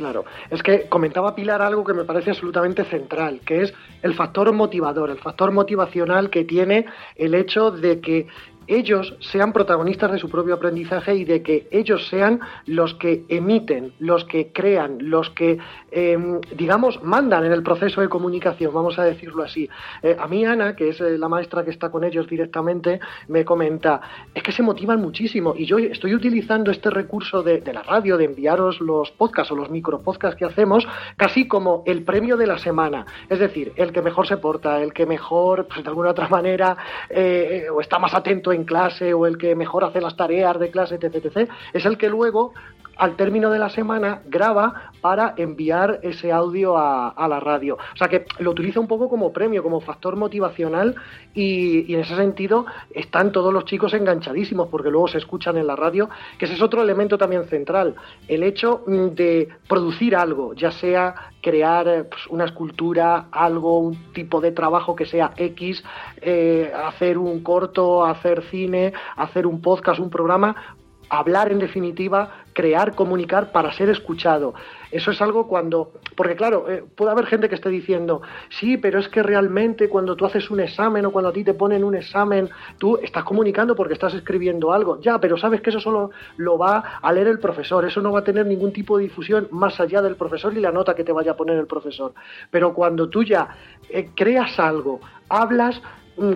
Claro, 0.00 0.24
es 0.48 0.62
que 0.62 0.88
comentaba 0.88 1.34
Pilar 1.34 1.60
algo 1.60 1.84
que 1.84 1.92
me 1.92 2.04
parece 2.04 2.30
absolutamente 2.30 2.84
central, 2.84 3.42
que 3.44 3.64
es 3.64 3.74
el 4.00 4.14
factor 4.14 4.50
motivador, 4.50 5.10
el 5.10 5.18
factor 5.18 5.52
motivacional 5.52 6.30
que 6.30 6.42
tiene 6.42 6.86
el 7.16 7.34
hecho 7.34 7.70
de 7.70 8.00
que 8.00 8.26
ellos 8.70 9.16
sean 9.20 9.52
protagonistas 9.52 10.12
de 10.12 10.18
su 10.18 10.30
propio 10.30 10.54
aprendizaje 10.54 11.14
y 11.14 11.24
de 11.24 11.42
que 11.42 11.68
ellos 11.70 12.08
sean 12.08 12.40
los 12.66 12.94
que 12.94 13.24
emiten, 13.28 13.92
los 13.98 14.24
que 14.24 14.52
crean, 14.52 14.98
los 15.00 15.30
que, 15.30 15.58
eh, 15.90 16.18
digamos, 16.56 17.02
mandan 17.02 17.44
en 17.44 17.52
el 17.52 17.62
proceso 17.62 18.00
de 18.00 18.08
comunicación, 18.08 18.72
vamos 18.72 18.98
a 18.98 19.04
decirlo 19.04 19.42
así. 19.42 19.68
Eh, 20.02 20.16
a 20.18 20.26
mí 20.28 20.44
Ana, 20.44 20.76
que 20.76 20.90
es 20.90 21.00
eh, 21.00 21.18
la 21.18 21.28
maestra 21.28 21.64
que 21.64 21.70
está 21.70 21.90
con 21.90 22.04
ellos 22.04 22.28
directamente, 22.28 23.00
me 23.28 23.44
comenta, 23.44 24.00
es 24.32 24.42
que 24.42 24.52
se 24.52 24.62
motivan 24.62 25.00
muchísimo 25.00 25.54
y 25.56 25.66
yo 25.66 25.78
estoy 25.78 26.14
utilizando 26.14 26.70
este 26.70 26.90
recurso 26.90 27.42
de, 27.42 27.60
de 27.60 27.72
la 27.72 27.82
radio, 27.82 28.16
de 28.16 28.24
enviaros 28.24 28.80
los 28.80 29.10
podcasts 29.10 29.52
o 29.52 29.56
los 29.56 29.70
micropodcasts 29.70 30.38
que 30.38 30.44
hacemos, 30.44 30.86
casi 31.16 31.48
como 31.48 31.82
el 31.86 32.04
premio 32.04 32.36
de 32.36 32.46
la 32.46 32.58
semana. 32.58 33.04
Es 33.28 33.38
decir, 33.38 33.72
el 33.76 33.92
que 33.92 34.02
mejor 34.02 34.26
se 34.26 34.36
porta, 34.36 34.80
el 34.80 34.92
que 34.92 35.06
mejor, 35.06 35.66
pues 35.66 35.82
de 35.82 35.88
alguna 35.88 36.10
otra 36.10 36.28
manera, 36.28 36.76
eh, 37.08 37.66
o 37.72 37.80
está 37.80 37.98
más 37.98 38.14
atento 38.14 38.52
en 38.52 38.59
clase 38.64 39.14
o 39.14 39.26
el 39.26 39.38
que 39.38 39.54
mejor 39.54 39.84
hace 39.84 40.00
las 40.00 40.16
tareas 40.16 40.58
de 40.58 40.70
clase, 40.70 40.96
etc, 40.96 41.14
etc, 41.14 41.50
es 41.72 41.84
el 41.84 41.98
que 41.98 42.08
luego 42.08 42.52
al 43.00 43.16
término 43.16 43.50
de 43.50 43.58
la 43.58 43.70
semana 43.70 44.20
graba 44.26 44.92
para 45.00 45.32
enviar 45.38 46.00
ese 46.02 46.30
audio 46.32 46.76
a, 46.76 47.26
la 47.28 47.40
radio. 47.40 47.78
O 47.94 47.96
sea 47.96 48.08
que 48.08 48.26
lo 48.40 48.50
utiliza 48.50 48.78
un 48.78 48.86
poco 48.86 49.08
como 49.08 49.32
premio, 49.32 49.62
como 49.62 49.80
factor 49.80 50.16
motivacional 50.16 50.94
y, 51.34 51.94
en 51.94 52.00
ese 52.00 52.14
sentido 52.14 52.66
están 52.94 53.32
todos 53.32 53.54
los 53.54 53.64
chicos 53.64 53.94
enganchadísimos 53.94 54.68
porque 54.68 54.90
luego 54.90 55.08
se 55.08 55.16
escuchan 55.16 55.56
en 55.56 55.66
la 55.66 55.76
radio, 55.76 56.10
que 56.38 56.44
ese 56.44 56.54
es 56.54 56.60
otro 56.60 56.82
elemento 56.82 57.16
también 57.16 57.44
central, 57.44 57.94
el 58.28 58.42
hecho 58.42 58.82
de 58.86 59.48
producir 59.66 60.14
algo, 60.14 60.52
ya 60.52 60.70
sea 60.70 61.14
crear 61.40 62.06
pues, 62.10 62.26
una 62.28 62.44
escultura, 62.44 63.28
algo, 63.30 63.78
un 63.78 64.12
tipo 64.12 64.42
de 64.42 64.52
trabajo 64.52 64.94
que 64.94 65.06
sea 65.06 65.32
X, 65.38 65.82
eh, 66.20 66.70
hacer 66.84 67.16
un 67.16 67.42
corto, 67.42 68.04
hacer 68.04 68.42
cine, 68.50 68.92
hacer 69.16 69.46
un 69.46 69.62
podcast, 69.62 70.00
un 70.00 70.10
programa, 70.10 70.76
hablar 71.10 71.50
en 71.50 71.58
definitiva, 71.58 72.44
crear, 72.52 72.94
comunicar 72.94 73.52
para 73.52 73.72
ser 73.72 73.90
escuchado. 73.90 74.54
Eso 74.90 75.10
es 75.10 75.20
algo 75.20 75.46
cuando, 75.46 75.92
porque 76.16 76.36
claro, 76.36 76.70
eh, 76.70 76.84
puede 76.96 77.10
haber 77.10 77.26
gente 77.26 77.48
que 77.48 77.56
esté 77.56 77.68
diciendo, 77.68 78.22
sí, 78.48 78.76
pero 78.76 78.98
es 78.98 79.08
que 79.08 79.22
realmente 79.22 79.88
cuando 79.88 80.16
tú 80.16 80.24
haces 80.24 80.50
un 80.50 80.60
examen 80.60 81.04
o 81.04 81.12
cuando 81.12 81.30
a 81.30 81.32
ti 81.32 81.44
te 81.44 81.54
ponen 81.54 81.84
un 81.84 81.94
examen, 81.94 82.48
tú 82.78 82.96
estás 83.02 83.24
comunicando 83.24 83.74
porque 83.76 83.94
estás 83.94 84.14
escribiendo 84.14 84.72
algo. 84.72 85.00
Ya, 85.00 85.18
pero 85.18 85.36
sabes 85.36 85.60
que 85.60 85.70
eso 85.70 85.80
solo 85.80 86.10
lo 86.36 86.56
va 86.56 86.98
a 87.02 87.12
leer 87.12 87.26
el 87.26 87.38
profesor, 87.38 87.84
eso 87.84 88.00
no 88.00 88.12
va 88.12 88.20
a 88.20 88.24
tener 88.24 88.46
ningún 88.46 88.72
tipo 88.72 88.96
de 88.96 89.04
difusión 89.04 89.48
más 89.50 89.78
allá 89.80 90.00
del 90.02 90.16
profesor 90.16 90.56
y 90.56 90.60
la 90.60 90.72
nota 90.72 90.94
que 90.94 91.04
te 91.04 91.12
vaya 91.12 91.32
a 91.32 91.36
poner 91.36 91.58
el 91.58 91.66
profesor. 91.66 92.14
Pero 92.50 92.72
cuando 92.72 93.08
tú 93.08 93.24
ya 93.24 93.48
eh, 93.88 94.10
creas 94.14 94.58
algo, 94.58 95.00
hablas, 95.28 95.80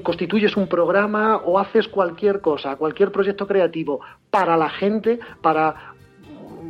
constituyes 0.03 0.57
un 0.57 0.67
programa 0.67 1.37
o 1.45 1.59
haces 1.59 1.89
cualquier 1.89 2.41
cosa, 2.41 2.77
cualquier 2.77 3.13
proyecto 3.13 3.47
creativo 3.47 4.01
para 4.31 4.57
la 4.57 4.71
gente, 4.71 5.19
para 5.43 5.94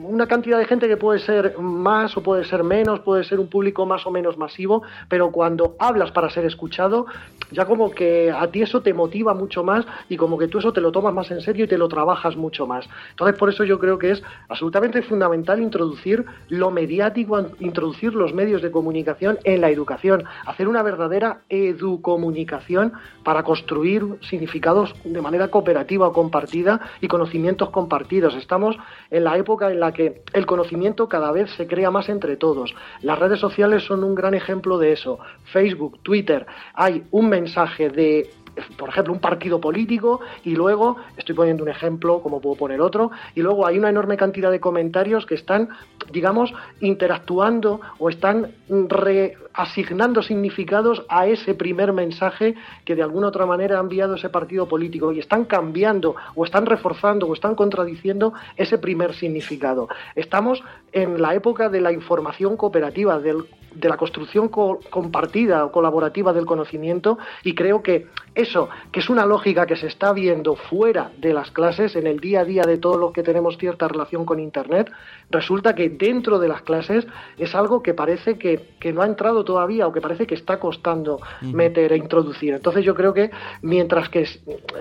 una 0.06 0.26
cantidad 0.26 0.58
de 0.58 0.66
gente 0.66 0.88
que 0.88 0.96
puede 0.96 1.18
ser 1.18 1.58
más 1.58 2.16
o 2.16 2.22
puede 2.22 2.44
ser 2.44 2.62
menos, 2.62 3.00
puede 3.00 3.24
ser 3.24 3.40
un 3.40 3.48
público 3.48 3.86
más 3.86 4.06
o 4.06 4.10
menos 4.10 4.36
masivo, 4.36 4.82
pero 5.08 5.30
cuando 5.30 5.76
hablas 5.78 6.10
para 6.10 6.30
ser 6.30 6.44
escuchado, 6.44 7.06
ya 7.50 7.64
como 7.64 7.90
que 7.90 8.30
a 8.30 8.46
ti 8.48 8.62
eso 8.62 8.82
te 8.82 8.92
motiva 8.92 9.34
mucho 9.34 9.64
más 9.64 9.86
y 10.08 10.16
como 10.16 10.38
que 10.38 10.48
tú 10.48 10.58
eso 10.58 10.72
te 10.72 10.80
lo 10.80 10.92
tomas 10.92 11.14
más 11.14 11.30
en 11.30 11.40
serio 11.40 11.64
y 11.64 11.68
te 11.68 11.78
lo 11.78 11.88
trabajas 11.88 12.36
mucho 12.36 12.66
más. 12.66 12.88
Entonces, 13.10 13.38
por 13.38 13.48
eso 13.48 13.64
yo 13.64 13.78
creo 13.78 13.98
que 13.98 14.10
es 14.10 14.22
absolutamente 14.48 15.02
fundamental 15.02 15.60
introducir 15.60 16.24
lo 16.48 16.70
mediático, 16.70 17.46
introducir 17.60 18.14
los 18.14 18.34
medios 18.34 18.62
de 18.62 18.70
comunicación 18.70 19.38
en 19.44 19.60
la 19.60 19.70
educación, 19.70 20.24
hacer 20.46 20.68
una 20.68 20.82
verdadera 20.82 21.40
educomunicación 21.48 22.92
para 23.22 23.42
construir 23.42 24.04
significados 24.28 24.94
de 25.04 25.22
manera 25.22 25.48
cooperativa 25.48 26.08
o 26.08 26.12
compartida 26.12 26.80
y 27.00 27.08
conocimientos 27.08 27.70
compartidos. 27.70 28.34
Estamos 28.34 28.76
en 29.10 29.24
la 29.24 29.36
época 29.36 29.70
en 29.70 29.80
la 29.80 29.93
que 29.94 30.22
el 30.34 30.44
conocimiento 30.44 31.08
cada 31.08 31.32
vez 31.32 31.50
se 31.52 31.66
crea 31.66 31.90
más 31.90 32.10
entre 32.10 32.36
todos. 32.36 32.74
Las 33.00 33.18
redes 33.18 33.40
sociales 33.40 33.84
son 33.84 34.04
un 34.04 34.14
gran 34.14 34.34
ejemplo 34.34 34.76
de 34.76 34.92
eso. 34.92 35.18
Facebook, 35.46 36.00
Twitter, 36.02 36.46
hay 36.74 37.04
un 37.10 37.30
mensaje 37.30 37.88
de 37.88 38.30
por 38.76 38.88
ejemplo, 38.88 39.12
un 39.12 39.20
partido 39.20 39.60
político 39.60 40.20
y 40.44 40.54
luego, 40.54 40.96
estoy 41.16 41.34
poniendo 41.34 41.62
un 41.62 41.68
ejemplo, 41.68 42.20
como 42.20 42.40
puedo 42.40 42.56
poner 42.56 42.80
otro, 42.80 43.10
y 43.34 43.42
luego 43.42 43.66
hay 43.66 43.78
una 43.78 43.90
enorme 43.90 44.16
cantidad 44.16 44.50
de 44.50 44.60
comentarios 44.60 45.26
que 45.26 45.34
están, 45.34 45.68
digamos, 46.12 46.52
interactuando 46.80 47.80
o 47.98 48.08
están 48.08 48.52
reasignando 48.68 50.22
significados 50.22 51.04
a 51.08 51.26
ese 51.26 51.54
primer 51.54 51.92
mensaje 51.92 52.54
que 52.84 52.94
de 52.94 53.02
alguna 53.02 53.28
otra 53.28 53.46
manera 53.46 53.78
ha 53.78 53.80
enviado 53.80 54.14
ese 54.14 54.28
partido 54.28 54.68
político 54.68 55.12
y 55.12 55.18
están 55.18 55.44
cambiando 55.44 56.16
o 56.34 56.44
están 56.44 56.66
reforzando 56.66 57.26
o 57.26 57.34
están 57.34 57.54
contradiciendo 57.54 58.32
ese 58.56 58.78
primer 58.78 59.14
significado. 59.14 59.88
Estamos 60.14 60.62
en 60.92 61.20
la 61.20 61.34
época 61.34 61.68
de 61.68 61.80
la 61.80 61.92
información 61.92 62.56
cooperativa, 62.56 63.18
del, 63.18 63.44
de 63.74 63.88
la 63.88 63.96
construcción 63.96 64.48
co 64.48 64.80
compartida 64.90 65.64
o 65.64 65.72
colaborativa 65.72 66.32
del 66.32 66.46
conocimiento 66.46 67.18
y 67.42 67.54
creo 67.54 67.82
que 67.82 68.06
eso, 68.34 68.68
que 68.90 69.00
es 69.00 69.08
una 69.08 69.26
lógica 69.26 69.66
que 69.66 69.76
se 69.76 69.86
está 69.86 70.12
viendo 70.12 70.56
fuera 70.56 71.12
de 71.18 71.32
las 71.32 71.50
clases, 71.50 71.94
en 71.94 72.06
el 72.06 72.18
día 72.18 72.40
a 72.40 72.44
día 72.44 72.62
de 72.62 72.78
todos 72.78 72.98
los 72.98 73.12
que 73.12 73.22
tenemos 73.22 73.58
cierta 73.58 73.86
relación 73.86 74.24
con 74.24 74.40
Internet, 74.40 74.90
resulta 75.30 75.74
que 75.74 75.88
dentro 75.88 76.38
de 76.38 76.48
las 76.48 76.62
clases 76.62 77.06
es 77.38 77.54
algo 77.54 77.82
que 77.82 77.94
parece 77.94 78.36
que, 78.36 78.74
que 78.80 78.92
no 78.92 79.02
ha 79.02 79.06
entrado 79.06 79.44
todavía 79.44 79.86
o 79.86 79.92
que 79.92 80.00
parece 80.00 80.26
que 80.26 80.34
está 80.34 80.58
costando 80.58 81.20
meter 81.42 81.92
e 81.92 81.96
introducir. 81.96 82.54
Entonces 82.54 82.84
yo 82.84 82.94
creo 82.94 83.14
que 83.14 83.30
mientras 83.62 84.08
que 84.08 84.26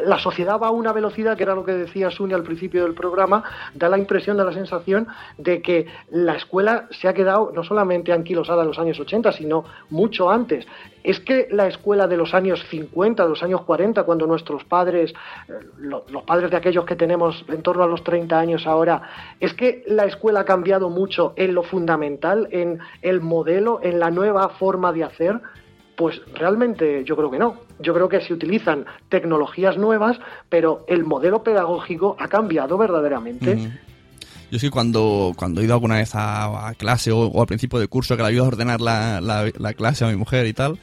la 0.06 0.18
sociedad 0.18 0.60
va 0.60 0.68
a 0.68 0.72
una 0.72 0.92
velocidad, 0.92 1.38
que 1.38 1.44
era 1.44 1.56
lo 1.56 1.64
que 1.64 1.74
decía 1.74 2.10
Suni 2.10 2.34
al 2.34 2.44
principio 2.44 2.84
del 2.84 2.94
programa, 2.94 3.44
da 3.74 3.90
la 3.90 3.98
impresión, 3.98 4.38
da 4.38 4.44
la 4.44 4.54
sensación 4.54 5.08
de 5.38 5.62
que 5.62 5.86
la 6.10 6.36
escuela 6.36 6.88
se 6.92 7.08
ha 7.08 7.14
quedado 7.14 7.52
no 7.54 7.64
solamente 7.64 8.12
anquilosada 8.12 8.64
en 8.64 8.70
los 8.70 8.80
años 8.84 9.00
80, 9.00 9.32
sino 9.32 9.66
mucho 9.90 10.30
antes. 10.30 10.66
Es 11.04 11.20
que 11.20 11.48
la 11.52 11.68
escuela 11.68 12.08
de 12.08 12.18
los 12.18 12.34
años 12.34 12.64
50, 12.70 13.24
de 13.24 13.30
los 13.30 13.44
años 13.44 13.62
40, 13.62 14.04
cuando 14.04 14.28
nuestros 14.28 14.64
padres, 14.64 15.14
eh, 15.48 15.54
los 15.80 16.24
padres 16.24 16.52
de 16.52 16.58
aquellos 16.58 16.86
que 16.86 16.96
tenemos 16.96 17.44
en 17.48 17.62
torno 17.62 17.84
a 17.84 17.88
los 17.88 18.04
30 18.04 18.40
años 18.40 18.68
ahora, 18.68 19.02
es 19.40 19.54
que 19.54 19.84
la 19.88 20.06
escuela 20.06 20.42
ha 20.42 20.46
cambiado 20.46 20.90
mucho 20.90 21.34
en 21.36 21.54
lo 21.54 21.64
fundamental, 21.64 22.48
en 22.52 22.80
el 23.02 23.22
modelo, 23.22 23.80
en 23.82 24.00
la 24.00 24.12
nueva 24.12 24.50
forma 24.50 24.94
de 24.94 25.04
hacer. 25.04 25.40
Pues 25.96 26.22
realmente 26.34 27.04
yo 27.04 27.16
creo 27.16 27.30
que 27.30 27.40
no. 27.40 27.58
Yo 27.80 27.94
creo 27.94 28.10
que 28.10 28.22
se 28.22 28.34
utilizan 28.34 28.86
tecnologías 29.10 29.78
nuevas, 29.78 30.20
pero 30.50 30.86
el 30.88 31.04
modelo 31.04 31.44
pedagógico 31.44 32.16
ha 32.20 32.28
cambiado 32.28 32.78
verdaderamente. 32.78 33.72
Yo 34.54 34.60
sí 34.60 34.70
cuando, 34.70 35.34
cuando 35.36 35.62
he 35.62 35.64
ido 35.64 35.74
alguna 35.74 35.96
vez 35.96 36.12
a, 36.14 36.76
clase 36.78 37.12
o, 37.12 37.42
al 37.42 37.48
principio 37.48 37.80
de 37.80 37.88
curso 37.88 38.16
que 38.16 38.22
le 38.22 38.30
ayudo 38.30 38.44
a 38.44 38.48
ordenar 38.50 38.82
la, 38.82 39.20
la, 39.20 39.74
clase 39.74 40.06
a 40.06 40.10
mi 40.10 40.16
mujer 40.16 40.46
y 40.46 40.54
tal, 40.54 40.78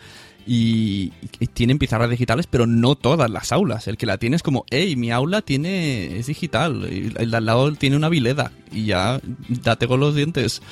y, 0.44 1.12
tienen 1.54 1.78
pizarras 1.78 2.11
digitales, 2.11 2.48
pero 2.48 2.66
no 2.66 2.96
todas 2.96 3.30
las 3.30 3.52
aulas. 3.52 3.87
El 3.87 3.96
que 3.96 4.06
la 4.06 4.18
tiene 4.18 4.35
es 4.35 4.42
como, 4.42 4.64
hey, 4.70 4.96
mi 4.96 5.12
aula 5.12 5.40
tiene 5.40 6.18
es 6.18 6.26
digital, 6.26 6.83
el 6.83 7.30
de 7.30 7.37
al 7.37 7.46
lado 7.46 7.72
tiene 7.74 7.94
una 7.94 8.09
vileda, 8.09 8.50
y 8.72 8.87
ya 8.87 9.20
date 9.62 9.87
con 9.87 10.00
los 10.00 10.16
dientes. 10.16 10.62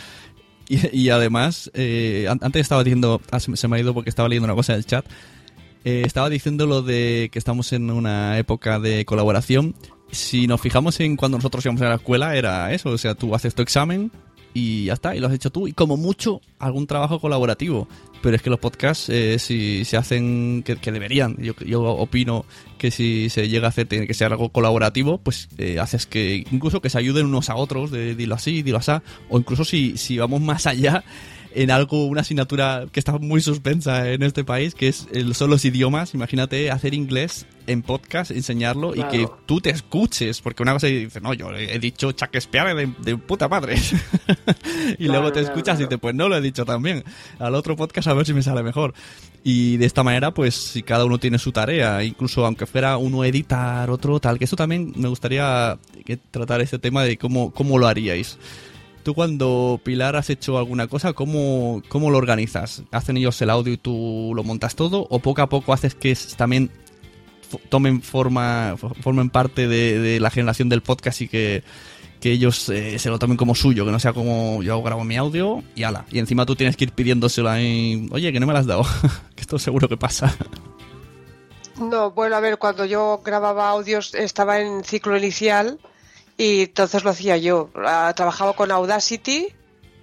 Y, 0.69 1.11
además, 1.11 1.71
eh, 1.75 2.27
antes 2.29 2.63
estaba 2.63 2.83
diciendo, 2.83 3.23
ah, 3.31 3.39
se 3.39 3.69
me 3.69 3.77
ha 3.77 3.81
ido 3.81 3.95
porque 3.95 4.11
estaba 4.11 4.29
leyendo 4.29 4.47
una 4.47 4.57
cosa 4.57 4.73
en 4.73 4.79
el 4.79 4.87
chat, 4.87 5.07
eh, 5.85 6.03
estaba 6.05 6.29
diciendo 6.31 6.67
lo 6.67 6.83
de 6.83 7.29
que 7.33 7.39
estamos 7.39 7.73
en 7.73 7.93
una 7.93 8.39
época 8.39 8.81
de 8.81 9.05
colaboración 9.05 9.77
si 10.11 10.47
nos 10.47 10.61
fijamos 10.61 10.99
en 11.01 11.17
cuando 11.17 11.39
nosotros 11.39 11.65
íbamos 11.65 11.83
a 11.83 11.89
la 11.89 11.95
escuela, 11.97 12.37
era 12.37 12.73
eso, 12.73 12.91
o 12.91 12.99
sea, 12.99 13.15
tú 13.15 13.35
haces 13.35 13.55
tu 13.55 13.63
examen 13.63 14.11
y 14.55 14.87
ya 14.87 14.95
está, 14.95 15.15
y 15.15 15.21
lo 15.21 15.29
has 15.29 15.35
hecho 15.35 15.51
tú, 15.51 15.69
y 15.69 15.73
como 15.73 15.97
mucho 15.97 16.41
algún 16.59 16.87
trabajo 16.87 17.21
colaborativo. 17.21 17.89
Pero 18.21 18.35
es 18.35 18.43
que 18.43 18.51
los 18.51 18.59
podcasts, 18.59 19.09
eh, 19.11 19.39
si 19.39 19.85
se 19.85 19.97
hacen, 19.97 20.65
que, 20.65 20.91
deberían, 20.91 21.37
yo, 21.39 21.55
yo, 21.65 21.83
opino 21.83 22.45
que 22.77 22.91
si 22.91 23.31
se 23.31 23.49
llega 23.49 23.67
a 23.67 23.69
hacer, 23.69 23.87
tiene 23.87 24.09
que 24.09 24.15
ser 24.15 24.33
algo 24.33 24.49
colaborativo, 24.49 25.19
pues 25.19 25.49
eh, 25.59 25.79
haces 25.79 26.07
que 26.07 26.45
incluso 26.51 26.81
que 26.81 26.91
se 26.91 26.99
ayuden 26.99 27.27
unos 27.27 27.49
a 27.49 27.55
otros, 27.55 27.93
de 27.93 28.17
dilo 28.17 28.35
así, 28.35 28.63
dilo 28.63 28.79
así, 28.79 28.91
o 29.29 29.39
incluso 29.39 29.65
si, 29.65 29.97
si 29.97 30.19
vamos 30.19 30.41
más 30.41 30.67
allá, 30.67 31.05
en 31.55 31.71
algo, 31.71 32.07
una 32.07 32.21
asignatura 32.23 32.87
que 32.93 33.01
está 33.01 33.19
muy 33.19 33.41
suspensa 33.41 34.11
en 34.11 34.23
este 34.23 34.45
país, 34.45 34.75
que 34.75 34.89
es 34.89 35.09
el, 35.13 35.35
son 35.35 35.51
los 35.51 35.65
idiomas. 35.65 36.15
Imagínate 36.15 36.71
hacer 36.71 36.95
inglés 36.95 37.47
en 37.67 37.83
podcast, 37.83 38.31
enseñarlo 38.31 38.95
y 38.95 39.03
que 39.05 39.29
tú 39.47 39.61
te 39.61 39.71
escuches, 39.71 40.41
porque 40.41 40.63
una 40.63 40.73
cosa 40.73 40.87
dice, 40.87 41.21
no, 41.21 41.35
yo 41.35 41.51
he 41.53 41.79
dicho 41.79 42.13
Shakespeare 42.13 42.75
de, 42.75 42.93
de 42.99 43.17
puta 43.17 43.49
madre. 43.49 43.77
y 44.99 45.07
luego 45.07 45.33
te 45.33 45.41
escuchas 45.41 45.81
y 45.81 45.87
te 45.87 45.99
pues 45.99 46.15
no 46.15 46.29
lo 46.29 46.37
he 46.37 46.41
dicho 46.41 46.65
también. 46.65 47.05
Al 47.39 47.55
otro 47.55 47.77
podcast 47.77 48.09
a 48.09 48.15
ver 48.15 48.27
si 48.27 48.35
me 48.35 48.43
sale 48.43 48.63
mejor. 48.63 48.95
Y 49.45 49.77
de 49.77 49.87
esta 49.87 50.03
manera, 50.03 50.33
pues 50.33 50.55
si 50.55 50.83
cada 50.83 51.05
uno 51.05 51.19
tiene 51.19 51.39
su 51.39 51.53
tarea, 51.53 52.03
incluso 52.03 52.45
aunque 52.45 52.67
fuera 52.67 52.97
uno 52.97 53.25
editar, 53.25 53.89
otro 53.91 54.19
tal, 54.21 54.39
que 54.39 54.45
eso 54.45 54.57
también 54.57 54.93
me 54.97 55.09
gustaría 55.09 55.79
tratar 56.31 56.61
este 56.61 56.79
tema 56.79 57.05
de 57.05 57.17
cómo, 57.17 57.53
cómo 57.53 57.79
lo 57.79 57.87
haríais. 57.87 58.39
Tú 59.09 59.15
cuando 59.15 59.81
Pilar 59.83 60.17
has 60.17 60.29
hecho 60.29 60.59
alguna 60.59 60.87
cosa, 60.87 61.15
¿cómo, 61.15 61.83
¿cómo 61.89 62.11
lo 62.11 62.19
organizas? 62.19 62.83
¿Hacen 62.91 63.17
ellos 63.17 63.41
el 63.41 63.49
audio 63.49 63.73
y 63.73 63.79
tú 63.79 64.33
lo 64.37 64.45
montas 64.45 64.77
todo? 64.77 65.07
¿O 65.09 65.21
poco 65.21 65.41
a 65.41 65.49
poco 65.49 65.73
haces 65.73 65.95
que 65.95 66.15
también 66.37 66.71
tomen 67.71 68.03
forma, 68.03 68.77
formen 68.77 69.31
parte 69.31 69.67
de, 69.67 70.21
la 70.21 70.29
generación 70.29 70.69
del 70.69 70.83
podcast 70.83 71.23
y 71.23 71.29
que, 71.29 71.65
ellos 72.23 72.69
eh, 72.69 72.99
se 72.99 73.09
lo 73.09 73.19
tomen 73.19 73.39
como 73.39 73.55
suyo, 73.55 73.87
que 73.87 73.93
no 73.93 73.99
sea 73.99 74.13
como 74.13 74.63
yo 74.63 74.83
grabo 74.83 75.05
mi 75.05 75.17
audio 75.17 75.65
y 75.75 75.85
ala. 75.85 76.05
Y 76.11 76.19
encima 76.19 76.45
tú 76.45 76.55
tienes 76.55 76.77
que 76.77 76.85
ir 76.85 76.93
pidiéndoselo 76.93 77.49
ahí, 77.49 78.11
oye, 78.11 78.31
que 78.31 78.41
no 78.41 78.47
me 78.47 78.53
lo 78.53 78.59
has 78.59 78.67
dado, 78.67 78.83
que 79.35 79.41
esto 79.41 79.59
seguro 79.59 79.89
que 79.89 79.97
pasa. 79.97 80.37
No, 81.81 82.11
bueno, 82.11 82.37
a 82.37 82.41
ver, 82.41 82.59
cuando 82.59 82.85
yo 82.85 83.23
grababa 83.25 83.71
audios 83.71 84.15
estaba 84.15 84.61
en 84.61 84.85
ciclo 84.85 85.17
inicial 85.17 85.79
y 86.39 86.63
entonces 86.63 87.05
lo 87.05 87.11
hacía 87.11 87.37
yo. 87.37 87.69
Ah, 87.75 88.13
trabajaba 88.17 88.55
con 88.55 88.71
Audacity 88.71 89.49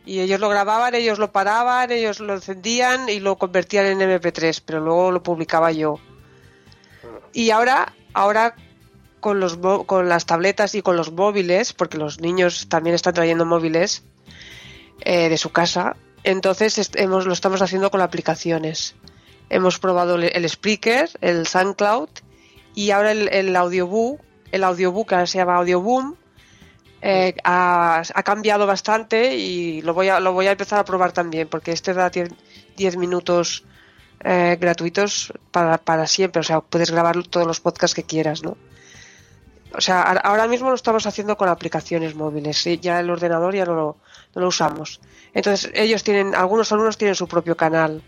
y 0.05 0.19
ellos 0.19 0.39
lo 0.39 0.49
grababan, 0.49 0.93
ellos 0.93 1.17
lo 1.17 1.31
paraban, 1.31 1.91
ellos 1.91 2.19
lo 2.19 2.33
encendían 2.33 3.07
y 3.09 3.21
lo 3.21 3.37
convertían 3.37 3.85
en 3.85 3.99
MP3, 3.99 4.61
pero 4.63 4.81
luego 4.81 5.11
lo 5.11 5.23
publicaba 5.23 5.71
yo. 5.71 5.97
Y 7.33 7.49
ahora, 7.51 7.93
ahora 8.13 8.55
con, 9.21 9.39
los, 9.39 9.57
con 9.85 10.09
las 10.09 10.25
tabletas 10.25 10.75
y 10.75 10.81
con 10.81 10.97
los 10.97 11.13
móviles, 11.13 11.71
porque 11.71 11.97
los 11.97 12.19
niños 12.19 12.67
también 12.67 12.95
están 12.95 13.13
trayendo 13.13 13.45
móviles 13.45 14.03
eh, 15.01 15.29
de 15.29 15.37
su 15.37 15.51
casa, 15.51 15.95
entonces 16.25 16.91
hemos, 16.95 17.25
lo 17.25 17.33
estamos 17.33 17.61
haciendo 17.61 17.89
con 17.91 18.01
aplicaciones. 18.01 18.95
Hemos 19.49 19.79
probado 19.79 20.15
el, 20.15 20.49
Spreaker, 20.49 21.09
el 21.21 21.47
SoundCloud 21.47 22.09
y 22.73 22.91
ahora 22.91 23.11
el, 23.11 23.29
el 23.29 23.55
Audiobook, 23.55 24.19
el 24.51 24.63
Audiobook 24.63 25.13
ahora 25.13 25.27
se 25.27 25.37
llama 25.37 25.55
Audioboom, 25.55 26.15
eh, 27.01 27.35
ha, 27.43 28.03
cambiado 28.23 28.65
bastante 28.65 29.35
y 29.35 29.81
lo 29.81 29.93
voy, 29.93 30.09
a, 30.09 30.19
lo 30.19 30.33
voy 30.33 30.47
a 30.47 30.51
empezar 30.51 30.79
a 30.79 30.85
probar 30.85 31.11
también, 31.11 31.47
porque 31.47 31.71
este 31.71 31.93
da 31.93 32.09
10 32.09 32.97
minutos 32.97 33.63
eh, 34.23 34.57
gratuitos 34.59 35.33
para, 35.51 35.77
para, 35.77 36.07
siempre. 36.07 36.39
O 36.39 36.43
sea, 36.43 36.61
puedes 36.61 36.91
grabar 36.91 37.21
todos 37.27 37.45
los 37.45 37.59
podcasts 37.59 37.95
que 37.95 38.03
quieras, 38.03 38.43
¿no? 38.43 38.57
O 39.77 39.81
sea, 39.81 40.01
ahora 40.03 40.47
mismo 40.47 40.69
lo 40.69 40.75
estamos 40.75 41.05
haciendo 41.05 41.35
con 41.37 41.49
aplicaciones 41.49 42.15
móviles. 42.15 42.63
Ya 42.81 42.99
el 42.99 43.09
ordenador 43.09 43.53
ya 43.53 43.65
no 43.65 43.75
lo, 43.75 43.97
no 44.33 44.41
lo 44.41 44.47
usamos. 44.47 45.01
Entonces, 45.33 45.69
ellos 45.73 46.03
tienen, 46.03 46.33
algunos 46.33 46.71
alumnos 46.71 46.97
tienen 46.97 47.15
su 47.15 47.27
propio 47.27 47.57
canal. 47.57 48.01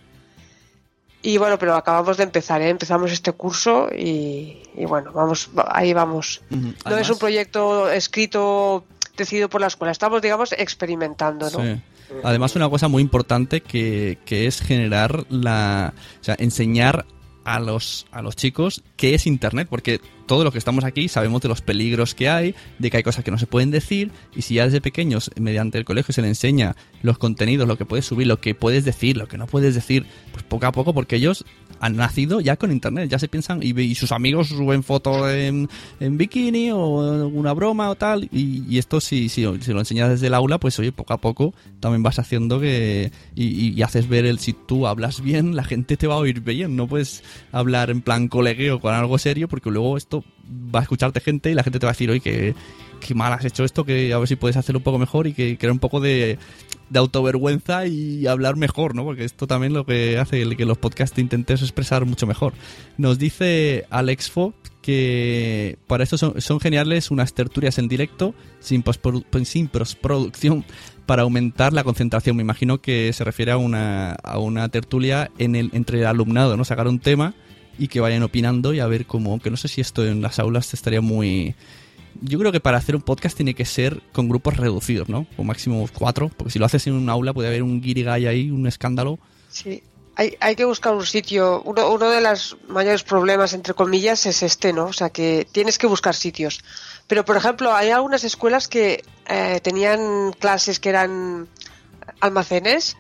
Y 1.22 1.38
bueno, 1.38 1.58
pero 1.58 1.76
acabamos 1.76 2.18
de 2.18 2.24
empezar, 2.24 2.62
¿eh? 2.62 2.70
empezamos 2.70 3.12
este 3.12 3.32
curso 3.32 3.90
y, 3.94 4.62
bueno, 4.88 5.12
vamos, 5.12 5.50
ahí 5.68 5.92
vamos. 5.94 6.42
no 6.50 6.98
es 6.98 7.10
un 7.10 7.18
proyecto 7.18 7.90
escrito, 7.90 8.86
decidido 9.18 9.50
por 9.50 9.62
la 9.62 9.68
escuela, 9.68 9.92
estamos, 9.92 10.22
digamos, 10.22 10.54
experimentando, 10.54 11.50
¿no? 11.50 11.82
Además, 12.24 12.56
una 12.56 12.70
cosa 12.70 12.88
muy 12.88 13.02
importante 13.02 13.62
que, 13.62 14.18
que 14.26 14.48
es 14.48 14.62
generar 14.62 15.26
la. 15.30 15.94
O 16.22 16.24
sea, 16.24 16.36
enseñar 16.40 17.06
a 17.48 17.62
los, 17.62 18.06
a 18.12 18.22
los 18.22 18.36
chicos 18.36 18.84
qué 18.98 19.16
es 19.16 19.26
Internet, 19.26 19.70
porque 19.70 20.02
todos 20.26 20.44
los 20.44 20.52
que 20.52 20.60
estamos 20.60 20.84
aquí 20.84 21.08
sabemos 21.08 21.42
de 21.42 21.48
los 21.48 21.62
peligros 21.62 22.14
que 22.14 22.28
hay, 22.28 22.54
de 22.78 22.92
que 22.92 22.98
hay 22.98 23.04
cosas 23.04 23.24
que 23.24 23.32
no 23.32 23.38
se 23.38 23.48
pueden 23.48 23.72
decir, 23.72 24.12
y 24.36 24.42
si 24.42 24.56
ya 24.56 24.66
desde 24.66 24.82
pequeños, 24.82 25.32
mediante 25.40 25.78
el 25.78 25.86
colegio, 25.86 26.14
se 26.14 26.22
le 26.22 26.28
enseña 26.28 26.76
los 27.02 27.18
contenidos, 27.18 27.66
lo 27.66 27.78
que 27.78 27.86
puedes 27.86 28.06
subir, 28.06 28.28
lo 28.28 28.42
que 28.42 28.54
puedes 28.54 28.84
decir, 28.84 29.16
lo 29.16 29.30
que 29.30 29.38
no 29.38 29.48
puedes 29.48 29.74
decir, 29.74 30.06
pues 30.34 30.44
poco 30.44 30.66
a 30.66 30.74
poco, 30.74 30.94
porque 30.94 31.16
ellos 31.16 31.46
han 31.80 31.96
nacido 31.96 32.40
ya 32.42 32.56
con 32.56 32.72
internet, 32.72 33.10
ya 33.10 33.20
se 33.20 33.28
piensan 33.28 33.62
y, 33.62 33.96
sus 33.96 34.12
amigos 34.12 34.50
suben 34.50 34.84
fotos 34.84 35.32
en, 35.32 35.68
bikini 36.00 36.72
o 36.72 37.28
una 37.28 37.54
broma 37.54 37.90
o 37.90 37.96
tal, 37.96 38.28
y, 38.32 38.78
esto 38.78 39.00
si, 39.02 39.30
si, 39.30 39.46
si, 39.62 39.74
lo 39.74 39.80
enseñas 39.80 40.10
desde 40.10 40.28
el 40.28 40.34
aula, 40.34 40.60
pues 40.60 40.78
oye, 40.80 40.92
poco 40.92 41.14
a 41.14 41.18
poco 41.18 41.54
también 41.80 42.04
vas 42.04 42.20
haciendo 42.20 42.60
que 42.60 43.12
y, 43.36 43.82
haces 43.82 44.08
ver 44.08 44.26
el 44.26 44.40
si 44.40 44.54
tú 44.54 44.88
hablas 44.88 45.22
bien, 45.22 45.56
la 45.56 45.64
gente 45.64 45.98
te 45.98 46.08
va 46.08 46.16
a 46.16 46.18
oír 46.18 46.42
bien, 46.42 46.76
no 46.76 46.88
puedes 46.88 47.24
hablar 47.52 47.90
en 47.90 48.02
plan 48.02 48.28
colegueo 48.28 48.80
con 48.80 48.94
algo 48.94 49.18
serio 49.18 49.48
porque 49.48 49.70
luego 49.70 49.98
esto 49.98 50.24
va 50.74 50.80
a 50.80 50.84
escucharte 50.84 51.20
gente 51.20 51.52
y 51.52 51.54
la 51.54 51.64
gente 51.64 51.80
te 51.80 51.86
va 51.86 51.92
a 51.92 51.94
decir, 51.94 52.10
oye, 52.10 52.20
que, 52.20 52.56
que 53.00 53.16
mal 53.16 53.34
has 53.34 53.46
hecho 53.46 53.64
esto, 53.64 53.86
que 53.86 54.14
a 54.14 54.18
ver 54.18 54.28
si 54.28 54.36
puedes 54.36 54.58
hacerlo 54.58 54.80
un 54.80 54.84
poco 54.84 55.00
mejor 55.00 55.28
y 55.28 55.34
que 55.34 55.58
crea 55.58 55.72
un 55.72 55.80
poco 55.80 56.00
de, 56.00 56.38
de 56.90 57.00
autovergüenza 57.00 57.88
y 57.88 58.28
hablar 58.28 58.56
mejor, 58.56 58.96
¿no? 58.96 59.04
Porque 59.04 59.24
esto 59.24 59.48
también 59.48 59.74
lo 59.74 59.86
que 59.86 60.18
hace 60.18 60.56
que 60.56 60.66
los 60.66 60.78
podcasts 60.78 61.18
intentes 61.20 61.62
expresar 61.62 62.06
mucho 62.06 62.28
mejor. 62.28 62.54
Nos 62.98 63.20
dice 63.20 63.86
Alex 63.90 64.32
Fo 64.32 64.54
que 64.82 65.78
para 65.88 66.06
esto 66.06 66.18
son, 66.18 66.60
geniales 66.62 67.12
unas 67.12 67.34
tertulias 67.34 67.78
en 67.78 67.90
directo 67.90 68.34
sin, 68.62 68.86
sin 69.44 69.68
postproducción 69.68 70.64
para 71.06 71.24
aumentar 71.24 71.74
la 71.74 71.84
concentración. 71.84 72.38
Me 72.38 72.44
imagino 72.44 72.80
que 72.80 73.12
se 73.12 73.26
refiere 73.26 73.52
a 73.52 73.58
una, 73.58 74.14
a 74.14 74.40
una 74.40 74.70
tertulia 74.70 75.30
en 75.38 75.56
el, 75.56 75.72
entre 75.74 76.00
el 76.00 76.06
alumnado, 76.06 76.56
¿no? 76.56 76.64
Sacar 76.64 76.88
un 76.88 77.00
tema 77.00 77.34
y 77.78 77.90
que 77.90 78.00
vayan 78.00 78.24
opinando 78.24 78.74
y 78.74 78.80
a 78.80 78.88
ver 78.88 79.06
cómo, 79.06 79.32
aunque 79.32 79.52
no 79.52 79.58
sé 79.58 79.68
si 79.68 79.82
esto 79.82 80.06
en 80.06 80.22
las 80.22 80.40
aulas 80.40 80.74
estaría 80.74 81.02
muy 81.02 81.56
yo 82.22 82.40
creo 82.40 82.52
que 82.52 82.60
para 82.60 82.78
hacer 82.78 82.96
un 82.96 83.02
podcast 83.02 83.36
tiene 83.36 83.54
que 83.54 83.66
ser 83.66 84.02
con 84.14 84.30
grupos 84.30 84.58
reducidos, 84.58 85.10
¿no? 85.10 85.28
O 85.38 85.44
máximo 85.44 85.88
cuatro, 85.98 86.30
porque 86.36 86.52
si 86.52 86.60
lo 86.60 86.66
haces 86.66 86.88
en 86.88 86.94
un 86.94 87.10
aula 87.10 87.34
puede 87.34 87.50
haber 87.50 87.64
un 87.64 87.82
guirigay 87.82 88.28
ahí, 88.28 88.52
un 88.52 88.68
escándalo. 88.68 89.20
Sí. 89.50 89.84
hay, 90.16 90.36
hay 90.40 90.56
que 90.56 90.66
buscar 90.66 90.94
un 90.94 91.06
sitio. 91.06 91.62
Uno, 91.64 91.90
uno 91.92 92.10
de 92.10 92.22
los 92.22 92.58
mayores 92.68 93.04
problemas, 93.04 93.54
entre 93.54 93.74
comillas, 93.74 94.26
es 94.26 94.44
este, 94.44 94.74
¿no? 94.74 94.86
O 94.86 94.94
sea, 94.94 95.10
que 95.10 95.48
tienes 95.52 95.78
que 95.78 95.88
buscar 95.88 96.16
sitios. 96.16 96.64
Pero, 97.08 97.24
por 97.24 97.38
ejemplo, 97.38 97.74
hay 97.74 97.90
algunas 97.90 98.24
escuelas 98.24 98.68
que 98.68 99.04
eh, 99.28 99.60
tenían 99.64 100.34
clases 100.34 100.80
que 100.80 100.90
eran 100.90 101.48
almacenes 102.20 102.98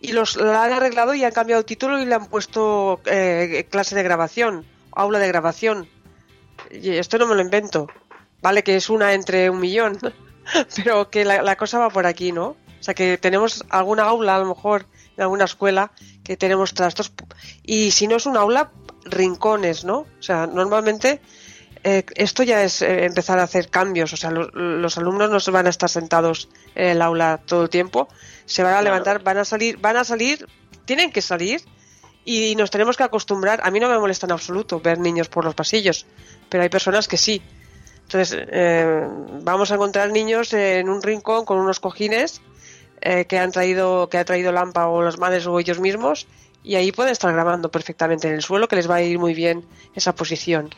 y 0.00 0.12
los 0.12 0.36
la 0.36 0.64
han 0.64 0.72
arreglado 0.72 1.14
y 1.14 1.24
han 1.24 1.32
cambiado 1.32 1.60
el 1.60 1.66
título 1.66 2.00
y 2.00 2.06
le 2.06 2.14
han 2.14 2.26
puesto 2.26 3.00
eh, 3.06 3.66
clase 3.70 3.96
de 3.96 4.02
grabación, 4.02 4.64
aula 4.92 5.18
de 5.18 5.28
grabación. 5.28 5.88
Y 6.70 6.90
esto 6.90 7.18
no 7.18 7.26
me 7.26 7.34
lo 7.34 7.40
invento. 7.40 7.88
Vale 8.40 8.62
que 8.62 8.76
es 8.76 8.88
una 8.90 9.14
entre 9.14 9.50
un 9.50 9.60
millón, 9.60 9.98
pero 10.76 11.10
que 11.10 11.24
la, 11.24 11.42
la 11.42 11.56
cosa 11.56 11.78
va 11.78 11.90
por 11.90 12.06
aquí, 12.06 12.32
¿no? 12.32 12.48
O 12.48 12.82
sea, 12.82 12.94
que 12.94 13.18
tenemos 13.18 13.64
alguna 13.70 14.04
aula, 14.04 14.36
a 14.36 14.38
lo 14.38 14.46
mejor, 14.46 14.86
en 15.16 15.22
alguna 15.22 15.44
escuela, 15.44 15.90
que 16.22 16.36
tenemos 16.36 16.74
trastos. 16.74 17.12
Y 17.64 17.90
si 17.90 18.06
no 18.06 18.16
es 18.16 18.26
un 18.26 18.36
aula, 18.36 18.70
rincones, 19.04 19.84
¿no? 19.84 19.98
O 20.00 20.22
sea, 20.22 20.46
normalmente 20.46 21.20
eh, 21.82 22.04
esto 22.14 22.42
ya 22.44 22.62
es 22.62 22.82
eh, 22.82 23.04
empezar 23.04 23.38
a 23.40 23.42
hacer 23.42 23.68
cambios. 23.68 24.12
O 24.12 24.16
sea, 24.16 24.30
lo- 24.30 24.50
los 24.50 24.96
alumnos 24.96 25.28
no 25.30 25.40
se 25.40 25.50
van 25.50 25.66
a 25.66 25.70
estar 25.70 25.88
sentados 25.88 26.48
en 26.76 26.86
el 26.88 27.02
aula 27.02 27.40
todo 27.44 27.62
el 27.64 27.68
tiempo. 27.70 28.08
Se 28.46 28.62
van 28.62 28.74
a 28.74 28.82
levantar, 28.82 29.22
van 29.24 29.38
a 29.38 29.44
salir, 29.44 29.76
van 29.78 29.96
a 29.96 30.04
salir, 30.04 30.46
tienen 30.84 31.10
que 31.10 31.20
salir 31.22 31.62
y 32.24 32.54
nos 32.54 32.70
tenemos 32.70 32.96
que 32.96 33.02
acostumbrar. 33.02 33.60
A 33.64 33.70
mí 33.72 33.80
no 33.80 33.88
me 33.88 33.98
molesta 33.98 34.26
en 34.26 34.32
absoluto 34.32 34.80
ver 34.80 34.98
niños 35.00 35.28
por 35.28 35.44
los 35.44 35.54
pasillos, 35.56 36.06
pero 36.48 36.62
hay 36.62 36.68
personas 36.68 37.08
que 37.08 37.16
sí. 37.16 37.42
Entonces, 38.08 38.46
eh, 38.50 39.06
vamos 39.42 39.70
a 39.70 39.74
encontrar 39.74 40.10
niños 40.10 40.54
en 40.54 40.88
un 40.88 41.02
rincón 41.02 41.44
con 41.44 41.58
unos 41.58 41.78
cojines 41.78 42.40
eh, 43.02 43.26
que 43.26 43.38
han 43.38 43.52
traído, 43.52 44.08
que 44.08 44.16
ha 44.16 44.24
traído 44.24 44.50
Lampa 44.50 44.88
o 44.88 45.02
las 45.02 45.18
madres 45.18 45.46
o 45.46 45.60
ellos 45.60 45.78
mismos, 45.78 46.26
y 46.64 46.76
ahí 46.76 46.90
pueden 46.90 47.12
estar 47.12 47.30
grabando 47.34 47.70
perfectamente 47.70 48.26
en 48.26 48.32
el 48.36 48.42
suelo, 48.42 48.66
que 48.66 48.76
les 48.76 48.88
va 48.88 48.94
a 48.94 49.02
ir 49.02 49.18
muy 49.18 49.34
bien 49.34 49.62
esa 49.94 50.14
posición. 50.14 50.70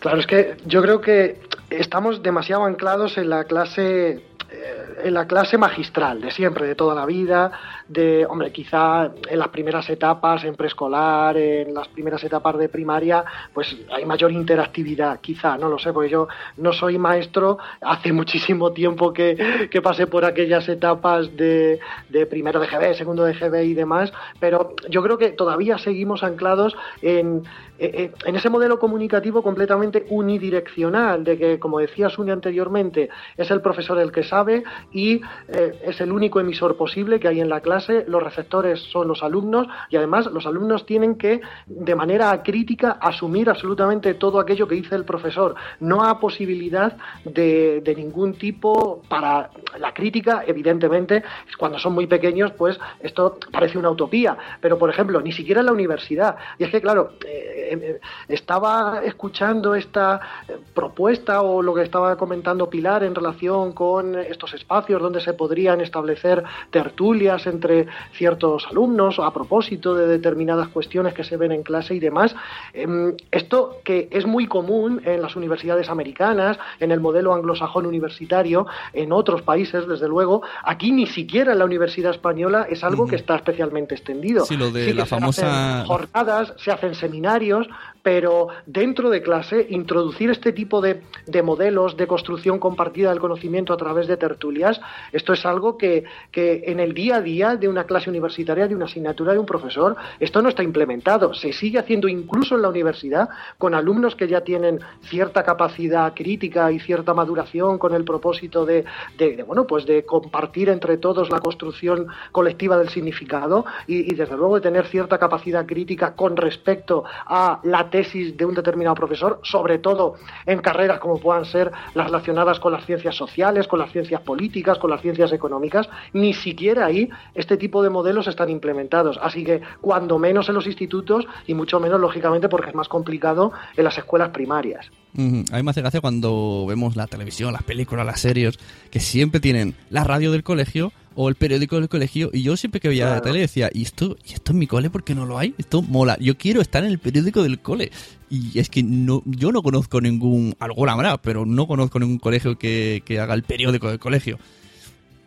Claro, 0.00 0.18
es 0.18 0.26
que 0.26 0.56
yo 0.64 0.80
creo 0.82 1.00
que 1.00 1.40
estamos 1.68 2.22
demasiado 2.22 2.64
anclados 2.64 3.18
en 3.18 3.28
la 3.28 3.44
clase 3.44 4.24
eh, 4.52 4.90
en 5.04 5.14
la 5.14 5.26
clase 5.26 5.56
magistral 5.56 6.20
de 6.20 6.30
siempre, 6.30 6.66
de 6.66 6.74
toda 6.74 6.94
la 6.94 7.06
vida, 7.06 7.52
de, 7.88 8.26
hombre, 8.26 8.50
quizá 8.50 9.10
en 9.28 9.38
las 9.38 9.48
primeras 9.48 9.88
etapas, 9.88 10.44
en 10.44 10.56
preescolar, 10.56 11.36
en 11.36 11.72
las 11.72 11.88
primeras 11.88 12.22
etapas 12.24 12.58
de 12.58 12.68
primaria, 12.68 13.24
pues 13.54 13.76
hay 13.92 14.04
mayor 14.04 14.32
interactividad, 14.32 15.20
quizá, 15.20 15.56
no 15.56 15.68
lo 15.68 15.78
sé, 15.78 15.92
porque 15.92 16.10
yo 16.10 16.28
no 16.56 16.72
soy 16.72 16.98
maestro, 16.98 17.58
hace 17.80 18.12
muchísimo 18.20 18.72
tiempo 18.72 19.12
que, 19.12 19.68
que 19.70 19.80
pasé 19.80 20.06
por 20.06 20.24
aquellas 20.24 20.68
etapas 20.68 21.34
de, 21.36 21.78
de 22.08 22.26
primero 22.26 22.60
de 22.60 22.66
GB, 22.66 22.94
segundo 22.94 23.24
de 23.24 23.34
GB 23.34 23.64
y 23.64 23.74
demás, 23.74 24.12
pero 24.40 24.74
yo 24.88 25.02
creo 25.02 25.16
que 25.16 25.30
todavía 25.30 25.78
seguimos 25.78 26.22
anclados 26.22 26.76
en, 27.02 27.44
eh, 27.80 28.12
en 28.26 28.36
ese 28.36 28.50
modelo 28.50 28.78
comunicativo 28.78 29.42
completamente 29.42 30.06
unidireccional, 30.10 31.24
de 31.24 31.38
que, 31.38 31.58
como 31.58 31.78
decía 31.78 32.10
Suni 32.10 32.30
anteriormente, 32.30 33.08
es 33.36 33.50
el 33.50 33.60
profesor 33.60 33.98
el 33.98 34.12
que 34.12 34.22
sabe 34.22 34.62
y 34.92 35.20
eh, 35.48 35.80
es 35.82 36.00
el 36.00 36.12
único 36.12 36.40
emisor 36.40 36.76
posible 36.76 37.18
que 37.18 37.28
hay 37.28 37.40
en 37.40 37.48
la 37.48 37.60
clase, 37.60 38.04
los 38.06 38.22
receptores 38.22 38.80
son 38.80 39.08
los 39.08 39.22
alumnos 39.22 39.66
y 39.88 39.96
además 39.96 40.26
los 40.26 40.46
alumnos 40.46 40.84
tienen 40.84 41.16
que, 41.16 41.40
de 41.66 41.94
manera 41.94 42.42
crítica, 42.42 42.98
asumir 43.00 43.48
absolutamente 43.48 44.14
todo 44.14 44.40
aquello 44.40 44.68
que 44.68 44.74
dice 44.74 44.94
el 44.94 45.04
profesor. 45.04 45.54
No 45.80 46.04
hay 46.04 46.14
posibilidad 46.20 46.96
de, 47.24 47.80
de 47.80 47.94
ningún 47.94 48.34
tipo 48.34 49.02
para 49.08 49.50
la 49.78 49.94
crítica, 49.94 50.44
evidentemente, 50.46 51.22
cuando 51.58 51.78
son 51.78 51.94
muy 51.94 52.06
pequeños, 52.06 52.52
pues 52.52 52.78
esto 53.00 53.38
parece 53.50 53.78
una 53.78 53.90
utopía, 53.90 54.36
pero 54.60 54.78
por 54.78 54.90
ejemplo, 54.90 55.20
ni 55.20 55.32
siquiera 55.32 55.60
en 55.60 55.66
la 55.66 55.72
universidad. 55.72 56.36
Y 56.58 56.64
es 56.64 56.70
que, 56.70 56.80
claro, 56.80 57.12
eh, 57.26 57.69
eh, 57.70 58.00
estaba 58.28 59.00
escuchando 59.04 59.74
esta 59.74 60.20
eh, 60.48 60.56
propuesta 60.74 61.42
o 61.42 61.62
lo 61.62 61.74
que 61.74 61.82
estaba 61.82 62.16
comentando 62.16 62.68
Pilar 62.70 63.02
en 63.04 63.14
relación 63.14 63.72
con 63.72 64.18
estos 64.18 64.54
espacios 64.54 65.00
donde 65.00 65.20
se 65.20 65.32
podrían 65.34 65.80
establecer 65.80 66.42
tertulias 66.70 67.46
entre 67.46 67.86
ciertos 68.12 68.66
alumnos 68.70 69.18
a 69.18 69.30
propósito 69.32 69.94
de 69.94 70.06
determinadas 70.06 70.68
cuestiones 70.68 71.14
que 71.14 71.24
se 71.24 71.36
ven 71.36 71.52
en 71.52 71.62
clase 71.62 71.94
y 71.94 72.00
demás. 72.00 72.34
Em, 72.72 73.14
Esto 73.30 73.78
que 73.84 74.08
es 74.10 74.26
muy 74.26 74.46
común 74.46 75.00
en 75.04 75.22
las 75.22 75.36
universidades 75.36 75.88
americanas, 75.88 76.58
en 76.80 76.90
el 76.90 77.00
modelo 77.00 77.34
anglosajón 77.34 77.86
universitario, 77.86 78.66
en 78.92 79.12
otros 79.12 79.42
países, 79.42 79.86
desde 79.86 80.08
luego, 80.08 80.42
aquí 80.64 80.92
ni 80.92 81.06
siquiera 81.06 81.52
en 81.52 81.58
la 81.58 81.64
universidad 81.64 82.10
española 82.12 82.66
es 82.68 82.82
algo 82.84 83.06
que 83.06 83.16
está 83.16 83.36
especialmente 83.36 83.94
extendido. 83.94 84.44
Sí, 84.44 84.56
lo 84.56 84.70
de 84.70 84.86
que 84.86 84.94
la 84.94 85.04
se 85.04 85.10
famosa- 85.10 85.76
hacen 85.80 85.86
jornadas, 85.86 86.54
se 86.56 86.70
hacen 86.70 86.94
seminarios, 86.94 87.59
años, 87.60 87.76
pero 88.02 88.48
dentro 88.66 89.10
de 89.10 89.22
clase 89.22 89.66
introducir 89.70 90.30
este 90.30 90.52
tipo 90.52 90.80
de, 90.80 91.02
de 91.26 91.42
modelos 91.42 91.96
de 91.96 92.06
construcción 92.06 92.58
compartida 92.58 93.10
del 93.10 93.20
conocimiento 93.20 93.72
a 93.72 93.76
través 93.76 94.06
de 94.06 94.16
tertulias, 94.16 94.80
esto 95.12 95.32
es 95.32 95.44
algo 95.44 95.76
que, 95.76 96.04
que 96.30 96.62
en 96.66 96.80
el 96.80 96.94
día 96.94 97.16
a 97.16 97.20
día 97.20 97.56
de 97.56 97.68
una 97.68 97.84
clase 97.84 98.08
universitaria, 98.10 98.68
de 98.68 98.74
una 98.74 98.86
asignatura 98.86 99.32
de 99.32 99.38
un 99.38 99.46
profesor, 99.46 99.96
esto 100.18 100.40
no 100.42 100.48
está 100.48 100.62
implementado. 100.62 101.34
Se 101.34 101.52
sigue 101.52 101.78
haciendo 101.78 102.08
incluso 102.08 102.54
en 102.56 102.62
la 102.62 102.68
universidad 102.68 103.28
con 103.58 103.74
alumnos 103.74 104.16
que 104.16 104.28
ya 104.28 104.40
tienen 104.42 104.80
cierta 105.02 105.42
capacidad 105.42 106.14
crítica 106.14 106.72
y 106.72 106.80
cierta 106.80 107.14
maduración 107.14 107.78
con 107.78 107.94
el 107.94 108.04
propósito 108.04 108.64
de, 108.64 108.84
de- 109.18 109.42
bueno, 109.42 109.66
pues 109.66 109.84
de 109.86 110.04
compartir 110.04 110.68
entre 110.68 110.96
todos 110.96 111.30
la 111.30 111.40
construcción 111.40 112.06
colectiva 112.32 112.78
del 112.78 112.88
significado 112.88 113.64
y, 113.86 114.14
desde 114.14 114.36
luego 114.36 114.54
de 114.56 114.60
tener 114.62 114.86
cierta 114.86 115.18
capacidad 115.18 115.66
crítica 115.66 116.14
con 116.14 116.36
respecto 116.36 117.04
a 117.26 117.60
la 117.64 117.89
tesis 117.90 118.36
de 118.36 118.44
un 118.44 118.54
determinado 118.54 118.94
profesor, 118.94 119.40
sobre 119.42 119.78
todo 119.78 120.14
en 120.46 120.60
carreras 120.60 120.98
como 121.00 121.18
puedan 121.18 121.44
ser 121.44 121.70
las 121.94 122.06
relacionadas 122.06 122.60
con 122.60 122.72
las 122.72 122.86
ciencias 122.86 123.14
sociales, 123.14 123.66
con 123.66 123.78
las 123.78 123.92
ciencias 123.92 124.20
políticas, 124.22 124.78
con 124.78 124.90
las 124.90 125.02
ciencias 125.02 125.32
económicas, 125.32 125.88
ni 126.12 126.32
siquiera 126.32 126.86
ahí 126.86 127.08
este 127.34 127.56
tipo 127.56 127.82
de 127.82 127.90
modelos 127.90 128.26
están 128.26 128.50
implementados. 128.50 129.18
Así 129.22 129.44
que 129.44 129.60
cuando 129.80 130.18
menos 130.18 130.48
en 130.48 130.54
los 130.54 130.66
institutos 130.66 131.26
y 131.46 131.54
mucho 131.54 131.80
menos, 131.80 132.00
lógicamente, 132.00 132.48
porque 132.48 132.70
es 132.70 132.74
más 132.74 132.88
complicado 132.88 133.52
en 133.76 133.84
las 133.84 133.98
escuelas 133.98 134.30
primarias. 134.30 134.90
Ujú. 135.14 135.44
A 135.52 135.56
mí 135.56 135.62
me 135.62 135.70
hace 135.70 135.80
gracia 135.80 136.00
cuando 136.00 136.64
vemos 136.68 136.96
la 136.96 137.06
televisión, 137.06 137.52
las 137.52 137.62
películas, 137.62 138.06
las 138.06 138.20
series, 138.20 138.58
que 138.90 139.00
siempre 139.00 139.40
tienen 139.40 139.74
la 139.90 140.04
radio 140.04 140.30
del 140.30 140.42
colegio 140.42 140.92
o 141.14 141.28
el 141.28 141.34
periódico 141.34 141.76
del 141.76 141.88
colegio. 141.88 142.30
Y 142.32 142.42
yo 142.42 142.56
siempre 142.56 142.80
que 142.80 142.88
veía 142.88 143.04
la 143.06 143.10
Claro. 143.12 143.24
tele 143.24 143.40
decía, 143.40 143.70
¿y 143.72 143.82
esto, 143.82 144.16
¿y 144.24 144.34
esto 144.34 144.52
en 144.52 144.58
mi 144.58 144.66
cole 144.66 144.90
por 144.90 145.04
qué 145.04 145.14
no 145.14 145.26
lo 145.26 145.38
hay? 145.38 145.54
Esto 145.58 145.82
mola. 145.82 146.16
Yo 146.20 146.36
quiero 146.38 146.60
estar 146.60 146.84
en 146.84 146.90
el 146.90 146.98
periódico 146.98 147.42
del 147.42 147.60
cole. 147.60 147.90
Y 148.30 148.58
es 148.58 148.68
que 148.70 148.82
no, 148.82 149.22
yo 149.26 149.50
no 149.52 149.62
conozco 149.62 150.00
ningún, 150.00 150.54
alguna 150.60 150.92
habrá, 150.92 151.16
pero 151.18 151.44
no 151.46 151.66
conozco 151.66 151.98
ningún 151.98 152.18
colegio 152.18 152.56
que, 152.58 153.02
que 153.04 153.18
haga 153.18 153.34
el 153.34 153.42
periódico 153.42 153.88
del 153.88 153.98
colegio. 153.98 154.38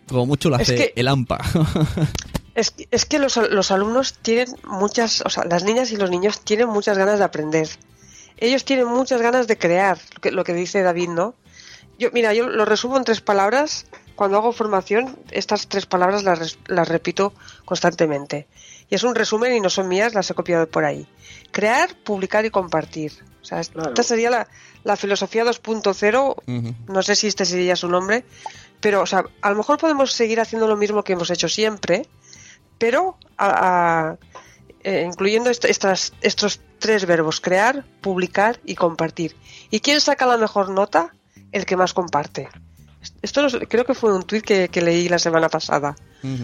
Como 0.08 0.26
mucho 0.26 0.50
lo 0.50 0.56
hace 0.58 0.76
que- 0.76 0.94
el 0.96 1.08
AMPA. 1.08 1.40
Es, 2.56 2.70
que- 2.70 2.88
es 2.92 3.06
que 3.06 3.18
los, 3.18 3.36
los 3.50 3.72
alumnos 3.72 4.14
tienen 4.22 4.48
muchas, 4.68 5.22
o 5.26 5.30
sea, 5.32 5.44
las 5.46 5.64
niñas 5.64 5.92
y 5.92 5.98
los 5.98 6.12
niños 6.12 6.42
tienen 6.42 6.70
muchas 6.70 7.00
ganas 7.00 7.18
de 7.18 7.26
aprender. 7.26 7.68
Ellos 8.38 8.64
tienen 8.64 8.86
muchas 8.88 9.22
ganas 9.24 9.48
de 9.48 9.58
crear, 9.58 9.98
lo 10.14 10.22
que, 10.22 10.32
lo 10.32 10.44
que 10.44 10.54
dice 10.54 10.84
David, 10.84 11.10
¿no? 11.10 11.34
Yo, 11.98 12.10
mira, 12.14 12.32
yo 12.36 12.48
lo 12.48 12.64
resumo 12.66 12.98
en 12.98 13.06
tres 13.06 13.22
palabras. 13.22 13.88
Cuando 14.16 14.38
hago 14.38 14.52
formación, 14.54 15.18
estas 15.32 15.68
tres 15.68 15.86
palabras 15.86 16.24
las, 16.24 16.88
repito 16.88 17.34
constantemente. 17.66 18.48
Y 18.90 18.96
es 18.96 19.04
un 19.04 19.16
resumen 19.16 19.54
y 19.56 19.60
no 19.60 19.70
son 19.70 19.88
mías, 19.88 20.14
las 20.14 20.30
he 20.30 20.34
copiado 20.36 20.68
por 20.68 20.86
ahí. 20.86 21.08
Crear, 21.52 21.96
publicar 22.04 22.46
y 22.46 22.50
compartir. 22.52 23.12
O 23.42 23.46
sea, 23.46 23.60
esta 23.60 23.74
Claro. 23.74 24.04
sería 24.04 24.30
la, 24.30 24.48
la 24.84 24.96
filosofía 24.96 25.44
2.0 25.44 26.36
Ujú. 26.48 26.76
no 26.94 27.02
sé 27.04 27.16
si 27.16 27.28
este 27.28 27.44
sería 27.46 27.76
su 27.76 27.90
nombre, 27.90 28.24
pero 28.80 29.02
o 29.02 29.06
sea, 29.06 29.26
a 29.42 29.50
lo 29.50 29.56
mejor 29.56 29.78
podemos 29.80 30.12
seguir 30.14 30.40
haciendo 30.40 30.68
lo 30.68 30.78
mismo 30.78 31.04
que 31.04 31.14
hemos 31.14 31.30
hecho 31.30 31.50
siempre, 31.50 32.08
pero 32.78 33.18
a- 33.38 34.10
a- 34.12 34.18
eh, 34.84 35.04
incluyendo 35.08 35.50
est- 35.50 35.66
estas, 35.66 36.14
estos 36.22 36.62
tres 36.80 37.06
verbos, 37.06 37.40
crear, 37.42 37.84
publicar 38.02 38.60
y 38.66 38.76
compartir. 38.76 39.36
¿Y 39.72 39.80
quién 39.80 40.00
saca 40.02 40.26
la 40.26 40.38
mejor 40.38 40.70
nota? 40.70 41.14
El 41.52 41.66
que 41.66 41.76
más 41.78 41.94
comparte. 41.94 42.50
Esto 43.22 43.48
creo 43.68 43.86
que 43.86 43.94
fue 43.94 44.14
un 44.16 44.24
tuit 44.24 44.44
que, 44.44 44.70
que 44.70 44.82
leí 44.82 45.10
la 45.10 45.20
semana 45.20 45.50
pasada. 45.50 45.96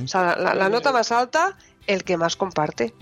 O 0.04 0.08
sea, 0.08 0.36
la, 0.38 0.54
la 0.56 0.69
nota 0.69 0.91
más 0.91 1.12
alta, 1.12 1.58
el 1.88 2.04
que 2.04 2.17
más 2.17 2.36
comparte. 2.36 2.93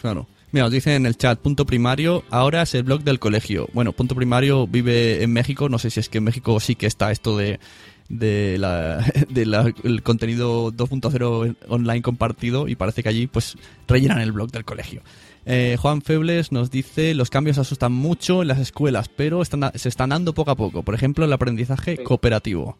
Claro. 0.00 0.26
Mira, 0.50 0.64
nos 0.64 0.72
dice 0.72 0.94
en 0.94 1.04
el 1.04 1.16
chat, 1.16 1.38
punto 1.40 1.66
primario, 1.66 2.24
ahora 2.30 2.62
es 2.62 2.74
el 2.74 2.82
blog 2.82 3.02
del 3.02 3.18
colegio. 3.18 3.68
Bueno, 3.74 3.92
punto 3.92 4.14
primario 4.14 4.66
vive 4.66 5.22
en 5.22 5.32
México, 5.32 5.68
no 5.68 5.78
sé 5.78 5.90
si 5.90 6.00
es 6.00 6.08
que 6.08 6.18
en 6.18 6.24
México 6.24 6.58
sí 6.60 6.74
que 6.74 6.86
está 6.86 7.10
esto 7.10 7.36
de, 7.36 7.60
de 8.08 8.56
la, 8.58 8.98
de 9.28 9.44
la- 9.44 9.70
el 9.84 10.02
contenido 10.02 10.72
2.0 10.72 11.56
online 11.68 12.00
compartido 12.02 12.66
y 12.66 12.76
parece 12.76 13.02
que 13.02 13.10
allí 13.10 13.26
pues 13.26 13.56
rellenan 13.86 14.20
el 14.20 14.32
blog 14.32 14.50
del 14.50 14.64
colegio. 14.64 15.02
Eh, 15.50 15.76
Juan 15.80 16.02
Febles 16.02 16.52
nos 16.52 16.70
dice, 16.70 17.14
los 17.14 17.30
cambios 17.30 17.56
asustan 17.58 17.92
mucho 17.92 18.42
en 18.42 18.48
las 18.48 18.58
escuelas, 18.58 19.08
pero 19.08 19.40
están, 19.40 19.72
se 19.74 19.88
están 19.88 20.10
dando 20.10 20.34
poco 20.34 20.50
a 20.50 20.56
poco. 20.56 20.82
Por 20.82 20.94
ejemplo, 20.94 21.24
el 21.24 21.32
aprendizaje 21.32 21.96
Sí. 21.96 22.02
cooperativo. 22.04 22.76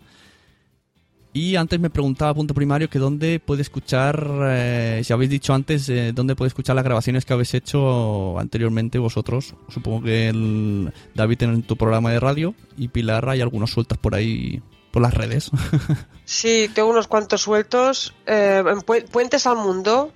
Y 1.32 1.56
antes 1.56 1.78
me 1.78 1.90
preguntaba, 1.90 2.34
punto 2.34 2.54
primario, 2.54 2.88
que 2.88 2.98
dónde 2.98 3.38
puede 3.38 3.62
escuchar, 3.62 4.28
eh, 4.48 5.02
si 5.04 5.12
habéis 5.12 5.30
dicho 5.30 5.52
antes, 5.54 5.88
eh, 5.88 6.12
dónde 6.14 6.34
puede 6.34 6.48
escuchar 6.48 6.74
las 6.74 6.84
grabaciones 6.84 7.24
que 7.24 7.32
habéis 7.34 7.54
hecho 7.54 8.38
anteriormente 8.38 8.98
vosotros. 8.98 9.54
Supongo 9.68 10.02
que 10.02 10.28
el 10.30 10.92
David 11.14 11.42
en 11.42 11.62
tu 11.62 11.76
programa 11.76 12.10
de 12.10 12.18
radio 12.20 12.54
y 12.76 12.88
Pilar 12.88 13.28
hay 13.28 13.40
algunos 13.42 13.70
sueltos 13.70 13.98
por 13.98 14.14
ahí, 14.14 14.62
por 14.90 15.02
las 15.02 15.14
redes. 15.14 15.50
Sí, 16.24 16.68
tengo 16.74 16.90
unos 16.90 17.08
cuantos 17.08 17.40
sueltos. 17.40 18.14
Eh, 18.26 18.58
en 18.66 18.78
Pu- 18.80 19.06
Puentes 19.08 19.46
al 19.46 19.56
Mundo, 19.56 20.12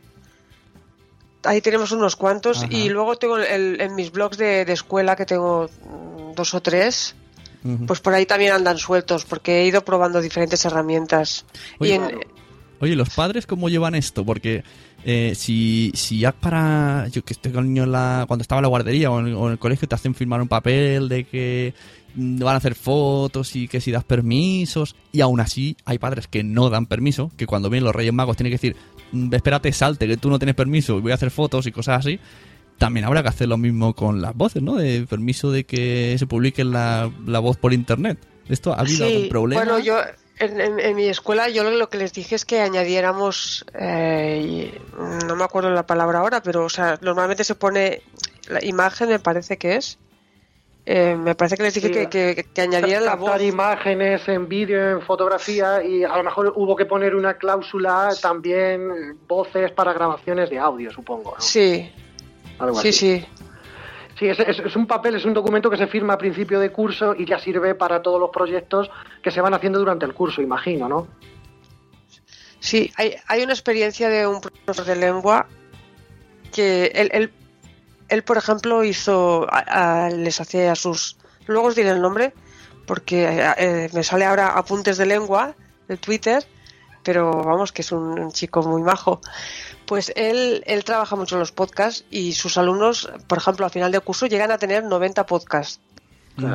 ahí 1.45 1.61
tenemos 1.61 1.93
unos 1.93 2.17
cuantos. 2.17 2.65
Ajá. 2.65 2.69
Y 2.73 2.89
luego 2.89 3.17
tengo 3.17 3.37
el- 3.39 3.81
en 3.81 3.95
mis 3.95 4.11
blogs 4.13 4.39
de, 4.39 4.65
de 4.65 4.73
escuela, 4.73 5.17
que 5.17 5.27
tengo 5.27 5.69
dos 6.37 6.55
o 6.55 6.61
tres, 6.63 7.15
pues 7.87 8.01
por 8.01 8.13
ahí 8.15 8.27
también 8.27 8.53
andan 8.53 8.77
sueltos, 8.79 9.25
porque 9.25 9.61
he 9.63 9.67
ido 9.67 9.85
probando 9.85 10.21
diferentes 10.21 10.65
herramientas. 10.65 11.45
Oye, 11.79 11.91
y 11.91 11.95
en, 11.95 12.21
Oye, 12.81 12.97
¿los 12.97 13.11
padres 13.11 13.47
cómo 13.47 13.69
llevan 13.69 13.95
esto? 13.95 14.25
Porque 14.25 14.65
eh, 15.05 15.35
si, 15.37 15.93
si 15.95 16.19
ya 16.19 16.33
para... 16.33 17.07
Yo 17.13 17.25
que 17.25 17.33
estoy 17.35 17.53
con 17.53 17.63
el 17.65 17.69
niño 17.73 17.85
en 17.85 17.93
la, 17.93 18.25
cuando 18.27 18.43
estaba 18.43 18.59
en 18.59 18.63
la 18.65 18.69
guardería 18.69 19.09
o 19.13 19.21
en, 19.21 19.33
o 19.35 19.47
en 19.47 19.53
el 19.53 19.59
colegio 19.61 19.87
te 19.87 19.95
hacen 19.95 20.17
firmar 20.17 20.43
un 20.43 20.49
papel 20.49 21.09
de 21.09 21.23
que 21.23 21.75
van 22.17 22.55
a 22.55 22.57
hacer 22.57 22.75
fotos 22.75 23.55
y 23.55 23.69
que 23.69 23.81
si 23.81 23.93
das 23.93 24.03
permisos 24.03 24.97
y 25.13 25.21
aún 25.21 25.39
así 25.39 25.77
hay 25.85 25.99
padres 25.99 26.27
que 26.27 26.43
no 26.43 26.69
dan 26.71 26.87
permiso, 26.87 27.31
que 27.37 27.47
cuando 27.47 27.71
vienen 27.71 27.85
los 27.85 27.95
Reyes 27.95 28.13
Magos 28.13 28.37
tienen 28.37 28.51
que 28.51 28.57
decir, 28.57 28.75
"Mm, 28.92 28.92
espérate, 29.33 29.73
salte, 29.73 30.07
que 30.09 30.17
tú 30.17 30.31
no 30.31 30.39
tienes 30.39 30.55
permiso 30.55 30.99
y 30.99 31.01
voy 31.01 31.13
a 31.13 31.17
hacer 31.17 31.31
fotos 31.31 31.67
y 31.67 31.73
cosas 31.73 31.99
así. 32.01 32.19
También 32.79 33.05
habrá 33.07 33.23
que 33.23 33.29
hacer 33.29 33.49
lo 33.49 33.59
mismo 33.59 33.95
con 33.95 34.21
las 34.23 34.35
voces, 34.35 34.63
¿no? 34.63 34.75
De 34.77 35.07
permiso 35.09 35.51
de 35.53 35.65
que 35.65 36.17
se 36.19 36.27
publique 36.27 36.65
la, 36.65 37.11
la 37.27 37.39
voz 37.39 37.57
por 37.57 37.73
internet. 37.73 38.19
¿Esto 38.49 38.73
ha 38.73 38.81
habido 38.81 39.07
Sí, 39.07 39.13
algún 39.15 39.29
problema? 39.29 39.63
Bueno, 39.63 39.79
yo 39.79 39.99
en, 40.39 40.61
en- 40.61 40.81
en 40.81 40.97
mi 40.97 41.05
escuela 41.05 41.49
yo 41.49 41.63
lo 41.71 41.89
que 41.89 41.99
les 41.99 42.13
dije 42.13 42.35
es 42.35 42.45
que 42.45 42.61
añadiéramos, 42.61 43.65
eh, 43.79 44.81
no 45.29 45.37
me 45.37 45.45
acuerdo 45.45 45.71
la 45.71 45.87
palabra 45.87 46.19
ahora, 46.21 46.43
pero 46.43 46.65
o 46.65 46.69
sea, 46.69 46.99
normalmente 47.03 47.45
se 47.45 47.55
pone 47.55 48.03
la 48.49 48.65
imagen, 48.65 49.09
me 49.11 49.21
parece 49.21 49.57
que 49.59 49.77
es. 49.77 49.99
Eh, 50.85 51.15
me 51.17 51.37
parece 51.37 51.57
que 51.57 51.63
les 51.63 51.75
dije 51.75 51.87
Sí, 51.89 51.93
que, 51.95 52.09
que, 52.09 52.45
que 52.53 52.61
añadieran 52.61 53.05
la 53.05 53.15
voz. 53.15 53.41
imágenes 53.41 54.27
en 54.29 54.49
vídeo, 54.49 54.91
en 54.91 55.01
fotografía 55.03 55.83
y 55.85 56.03
a 56.03 56.17
lo 56.17 56.25
mejor 56.25 56.53
hubo 56.57 56.75
que 56.75 56.87
poner 56.87 57.15
una 57.15 57.35
cláusula 57.35 58.09
también 58.21 59.17
voces 59.29 59.71
para 59.71 59.93
grabaciones 59.93 60.51
de 60.51 60.59
audio, 60.59 60.91
supongo. 60.91 61.35
¿no? 61.37 61.41
Sí, 61.41 61.89
Algo 62.59 62.81
sí, 62.81 62.89
así. 62.89 62.99
sí. 63.21 63.27
Sí, 64.19 64.29
es, 64.29 64.41
es- 64.41 64.59
es 64.59 64.77
un 64.77 64.87
papel, 64.89 65.15
es 65.15 65.25
un 65.25 65.35
documento 65.35 65.71
que 65.71 65.77
se 65.77 65.87
firma 65.87 66.15
a 66.15 66.19
principio 66.19 66.59
de 66.61 66.71
curso 66.71 67.15
y 67.17 67.27
ya 67.27 67.39
sirve 67.39 67.75
para 67.77 68.03
todos 68.03 68.19
los 68.21 68.31
proyectos 68.31 68.91
que 69.23 69.31
se 69.31 69.41
van 69.41 69.55
haciendo 69.55 69.79
durante 69.79 70.05
el 70.05 70.15
curso, 70.15 70.43
imagino, 70.43 70.89
¿no? 70.89 71.07
Sí, 72.61 72.93
hay, 72.97 73.15
hay 73.29 73.43
una 73.43 73.53
experiencia 73.53 74.09
de 74.09 74.27
un 74.27 74.41
profesor 74.41 74.85
de 74.85 74.97
lengua 74.97 75.47
que 76.53 76.87
él, 76.95 77.09
él, 77.13 77.33
él, 78.13 78.23
por 78.23 78.37
ejemplo, 78.37 78.85
hizo, 78.85 79.47
a- 79.51 80.05
a- 80.07 80.11
les 80.11 80.41
hacía 80.41 80.73
a 80.73 80.77
sus, 80.77 81.17
luego 81.47 81.69
os 81.69 81.75
diré 81.75 81.91
el 81.91 82.01
nombre, 82.03 82.33
porque 82.87 83.25
eh, 83.25 83.55
eh, 83.59 83.91
me 83.93 84.03
sale 84.05 84.25
ahora 84.25 84.49
apuntes 84.59 84.97
de 84.99 85.07
lengua 85.07 85.55
de 85.89 85.97
Twitter, 85.97 86.47
pero 87.03 87.31
vamos, 87.43 87.73
que 87.73 87.83
es 87.83 87.91
un, 87.93 88.19
un 88.19 88.33
chico 88.33 88.63
muy 88.63 88.83
majo. 88.83 89.21
Pues 89.87 90.13
él, 90.15 90.63
él 90.67 90.85
trabaja 90.85 91.17
mucho 91.17 91.35
en 91.35 91.41
los 91.41 91.53
podcasts 91.53 92.05
y 92.11 92.33
sus 92.35 92.57
alumnos, 92.57 93.11
por 93.27 93.39
ejemplo, 93.39 93.67
a 93.67 93.71
final 93.71 93.91
de 93.91 94.01
curso 94.01 94.27
llegan 94.27 94.51
a 94.53 94.59
tener 94.59 94.85
90 94.85 95.27
podcasts. 95.27 95.81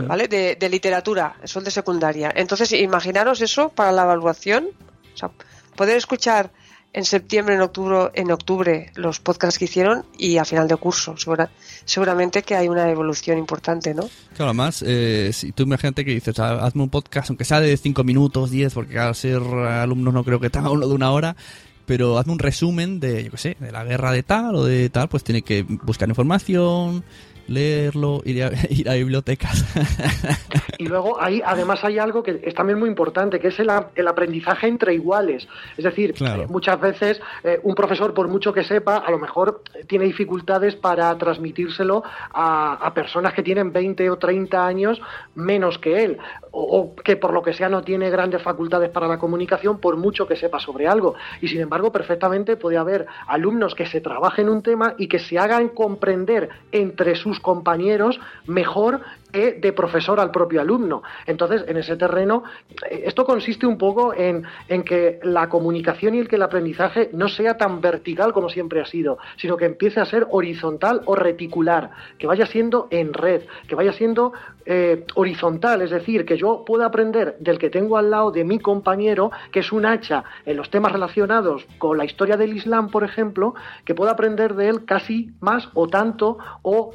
¿Vale? 0.08 0.28
De, 0.28 0.56
de 0.56 0.70
literatura, 0.70 1.36
son 1.44 1.64
de 1.64 1.70
secundaria. 1.72 2.32
Entonces, 2.36 2.72
imaginaros 2.72 3.42
eso 3.42 3.70
para 3.70 3.92
la 3.92 4.04
evaluación. 4.04 4.70
O 5.14 5.18
sea, 5.18 5.30
poder 5.76 5.98
escuchar 5.98 6.50
en 6.94 7.06
septiembre, 7.06 7.56
en 7.56 7.62
octubre, 7.62 8.10
en 8.16 8.32
octubre 8.32 8.92
los 8.96 9.20
podcasts 9.20 9.60
que 9.60 9.66
hicieron 9.66 10.06
y 10.18 10.38
a 10.38 10.46
final 10.46 10.68
de 10.68 10.76
curso. 10.78 11.16
Segura- 11.18 11.50
seguramente 11.86 12.42
que 12.42 12.56
hay 12.56 12.68
una 12.70 12.90
evolución 12.90 13.38
importante, 13.38 13.94
¿no? 13.94 14.04
Claro, 14.36 14.46
además, 14.50 14.84
eh, 14.86 15.30
si 15.34 15.52
tú 15.52 15.64
imagínate 15.64 16.04
que 16.04 16.12
dices, 16.12 16.40
"Ah, 16.40 16.66
hazme 16.66 16.84
un 16.84 16.90
podcast, 16.90 17.30
aunque 17.30 17.46
sea 17.46 17.60
de 17.62 17.78
5 17.78 18.04
minutos, 18.04 18.50
10, 18.50 18.74
porque 18.74 18.98
al 18.98 19.14
ser 19.16 19.42
alumnos 19.42 20.14
no 20.14 20.24
creo 20.24 20.40
que 20.40 20.50
te 20.50 20.58
haga 20.60 20.72
uno 20.72 20.88
de 20.88 20.94
una 20.96 21.12
hora, 21.12 21.36
pero 21.86 22.18
hazme 22.18 22.34
un 22.34 22.40
resumen 22.40 23.00
de, 23.00 23.26
yo 23.26 23.32
qué 23.32 23.38
sé, 23.38 23.58
de 23.60 23.72
la 23.72 23.84
guerra 23.84 24.12
de 24.12 24.24
tal 24.24 24.56
o 24.56 24.66
de 24.66 24.90
tal, 24.90 25.08
pues 25.08 25.24
tiene 25.24 25.42
que 25.44 25.64
buscar 25.64 26.10
información, 26.10 27.04
leerlo, 27.48 28.22
ir 28.26 28.44
a, 28.44 28.52
ir 28.70 28.90
a 28.90 28.94
bibliotecas. 28.96 29.66
Y 30.78 30.88
luego 30.88 31.20
ahí 31.22 31.42
además 31.46 31.84
hay 31.84 31.98
algo 31.98 32.22
que 32.24 32.40
es 32.44 32.54
también 32.54 32.78
muy 32.80 32.90
importante, 32.90 33.40
que 33.40 33.48
es 33.48 33.60
el, 33.60 33.70
el 33.96 34.08
aprendizaje 34.08 34.68
entre 34.68 34.94
iguales. 34.94 35.48
Es 35.78 35.84
decir, 35.84 36.14
Claro. 36.14 36.44
eh, 36.44 36.48
muchas 36.50 36.80
veces 36.80 37.20
eh, 37.44 37.60
un 37.64 37.74
profesor, 37.76 38.14
por 38.14 38.28
mucho 38.28 38.54
que 38.54 38.64
sepa, 38.64 38.98
a 38.98 39.12
lo 39.12 39.18
mejor 39.20 39.64
eh, 39.74 39.86
tiene 39.88 40.06
dificultades 40.06 40.76
para 40.76 41.18
transmitírselo 41.18 42.04
a, 42.32 42.74
a 42.74 42.94
personas 42.94 43.34
que 43.34 43.44
tienen 43.44 43.72
20 43.72 44.10
o 44.10 44.18
30 44.18 44.66
años 44.66 45.02
menos 45.36 45.78
que 45.80 46.04
él, 46.04 46.18
o, 46.52 46.62
o 46.62 46.96
que 46.96 47.18
por 47.18 47.34
lo 47.34 47.42
que 47.42 47.54
sea 47.54 47.70
no 47.70 47.82
tiene 47.82 48.10
grandes 48.10 48.42
facultades 48.42 48.90
para 48.90 49.08
la 49.08 49.18
comunicación, 49.18 49.80
por 49.80 49.98
mucho 49.98 50.28
que 50.28 50.36
sepa 50.36 50.60
sobre 50.60 50.88
algo. 50.88 51.16
Y 51.42 51.48
sin 51.48 51.62
embargo, 51.62 51.92
perfectamente 51.92 52.56
puede 52.58 52.78
haber 52.78 53.08
alumnos 53.28 53.74
que 53.76 53.86
se 53.86 54.02
trabajen 54.02 54.50
un 54.50 54.62
tema 54.62 54.94
y 54.98 55.08
que 55.08 55.20
se 55.20 55.40
hagan 55.40 55.70
comprender 55.70 56.50
entre 56.72 57.16
sus 57.16 57.37
compañeros 57.40 58.20
mejor 58.46 59.02
que 59.32 59.54
de 59.54 59.74
profesor 59.74 60.20
al 60.20 60.32
propio 60.32 60.62
alumno. 60.62 61.04
Entonces, 61.26 61.66
en 61.68 61.78
ese 61.78 61.98
terreno, 61.98 62.44
eh, 62.90 63.04
esto 63.06 63.26
consiste 63.26 63.66
un 63.66 63.78
poco 63.78 64.14
en, 64.14 64.44
en 64.68 64.84
que 64.84 65.20
la 65.24 65.50
comunicación 65.50 66.16
y 66.16 66.20
el 66.20 66.28
que 66.28 66.38
el 66.38 66.44
aprendizaje 66.44 67.10
no 67.14 67.28
sea 67.28 67.58
tan 67.58 67.82
vertical 67.82 68.34
como 68.34 68.50
siempre 68.50 68.82
ha 68.82 68.86
sido, 68.86 69.18
sino 69.38 69.58
que 69.58 69.66
empiece 69.66 70.00
a 70.00 70.06
ser 70.06 70.28
horizontal 70.30 71.02
o 71.06 71.16
reticular, 71.16 71.92
que 72.18 72.28
vaya 72.28 72.46
siendo 72.46 72.88
en 72.90 73.14
red, 73.14 73.44
que 73.68 73.76
vaya 73.76 73.94
siendo 73.94 74.34
eh, 74.66 75.06
horizontal, 75.16 75.82
es 75.82 75.92
decir, 75.92 76.26
que 76.26 76.38
yo 76.38 76.64
pueda 76.66 76.86
aprender 76.86 77.38
del 77.40 77.58
que 77.60 77.70
tengo 77.70 77.98
al 77.98 78.10
lado 78.10 78.32
de 78.32 78.44
mi 78.44 78.60
compañero, 78.60 79.32
que 79.52 79.60
es 79.60 79.72
un 79.72 79.86
hacha 79.86 80.24
en 80.46 80.58
los 80.58 80.70
temas 80.70 80.92
relacionados 80.92 81.66
con 81.78 81.98
la 81.98 82.06
historia 82.06 82.38
del 82.38 82.56
Islam, 82.56 82.90
por 82.90 83.04
ejemplo, 83.04 83.56
que 83.86 83.96
pueda 83.96 84.12
aprender 84.12 84.56
de 84.56 84.70
él 84.70 84.86
casi 84.86 85.32
más 85.40 85.70
o 85.74 85.88
tanto 85.88 86.38
o 86.62 86.94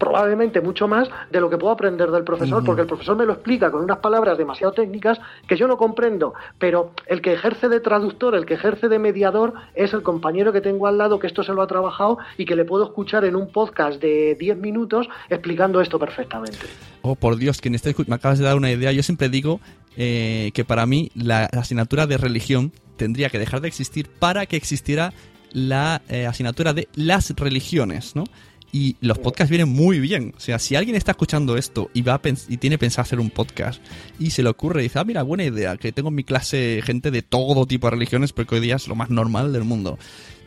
probablemente 0.00 0.62
mucho 0.62 0.88
más 0.88 1.08
de 1.30 1.40
lo 1.40 1.50
que 1.50 1.58
puedo 1.58 1.72
aprender 1.72 2.10
del 2.10 2.24
profesor, 2.24 2.64
porque 2.64 2.82
el 2.82 2.88
profesor 2.88 3.16
me 3.16 3.26
lo 3.26 3.34
explica 3.34 3.70
con 3.70 3.84
unas 3.84 3.98
palabras 3.98 4.38
demasiado 4.38 4.72
técnicas 4.72 5.20
que 5.46 5.58
yo 5.58 5.68
no 5.68 5.76
comprendo, 5.76 6.32
pero 6.58 6.92
el 7.06 7.20
que 7.20 7.34
ejerce 7.34 7.68
de 7.68 7.80
traductor, 7.80 8.34
el 8.34 8.46
que 8.46 8.54
ejerce 8.54 8.88
de 8.88 8.98
mediador, 8.98 9.52
es 9.74 9.92
el 9.92 10.02
compañero 10.02 10.52
que 10.52 10.62
tengo 10.62 10.86
al 10.86 10.96
lado 10.96 11.18
que 11.18 11.26
esto 11.26 11.42
se 11.44 11.52
lo 11.52 11.60
ha 11.60 11.66
trabajado 11.66 12.16
y 12.38 12.46
que 12.46 12.56
le 12.56 12.64
puedo 12.64 12.84
escuchar 12.84 13.26
en 13.26 13.36
un 13.36 13.52
podcast 13.52 14.00
de 14.00 14.36
10 14.40 14.56
minutos 14.56 15.06
explicando 15.28 15.82
esto 15.82 15.98
perfectamente. 15.98 16.58
Oh, 17.02 17.14
por 17.14 17.36
Dios, 17.36 17.60
quien 17.60 17.74
esté 17.74 17.94
me 18.06 18.14
acabas 18.14 18.38
de 18.38 18.46
dar 18.46 18.56
una 18.56 18.70
idea. 18.70 18.92
Yo 18.92 19.02
siempre 19.02 19.28
digo 19.28 19.60
eh, 19.98 20.50
que 20.54 20.64
para 20.64 20.86
mí 20.86 21.10
la 21.14 21.44
asignatura 21.44 22.06
de 22.06 22.16
religión 22.16 22.72
tendría 22.96 23.28
que 23.28 23.38
dejar 23.38 23.60
de 23.60 23.68
existir 23.68 24.08
para 24.08 24.46
que 24.46 24.56
existiera 24.56 25.12
la 25.52 26.00
eh, 26.08 26.26
asignatura 26.26 26.72
de 26.72 26.88
las 26.94 27.30
religiones, 27.36 28.16
¿no? 28.16 28.24
Y 28.72 28.96
los 29.00 29.18
podcasts 29.18 29.50
vienen 29.50 29.68
muy 29.68 29.98
bien. 29.98 30.32
O 30.36 30.40
sea, 30.40 30.60
si 30.60 30.76
alguien 30.76 30.94
está 30.96 31.10
escuchando 31.12 31.56
esto 31.56 31.90
y 31.92 32.02
va 32.02 32.14
a 32.14 32.20
y 32.48 32.56
tiene 32.58 32.78
pensado 32.78 33.02
hacer 33.02 33.18
un 33.18 33.30
podcast 33.30 33.82
y 34.18 34.30
se 34.30 34.44
le 34.44 34.48
ocurre 34.48 34.80
y 34.80 34.84
dice, 34.84 35.00
ah, 35.00 35.04
mira, 35.04 35.22
buena 35.24 35.42
idea, 35.44 35.76
que 35.76 35.90
tengo 35.90 36.10
en 36.10 36.14
mi 36.14 36.22
clase 36.24 36.80
gente 36.84 37.10
de 37.10 37.22
todo 37.22 37.66
tipo 37.66 37.88
de 37.88 37.92
religiones 37.92 38.32
porque 38.32 38.54
hoy 38.54 38.60
día 38.60 38.76
es 38.76 38.86
lo 38.86 38.94
más 38.94 39.10
normal 39.10 39.52
del 39.52 39.64
mundo. 39.64 39.98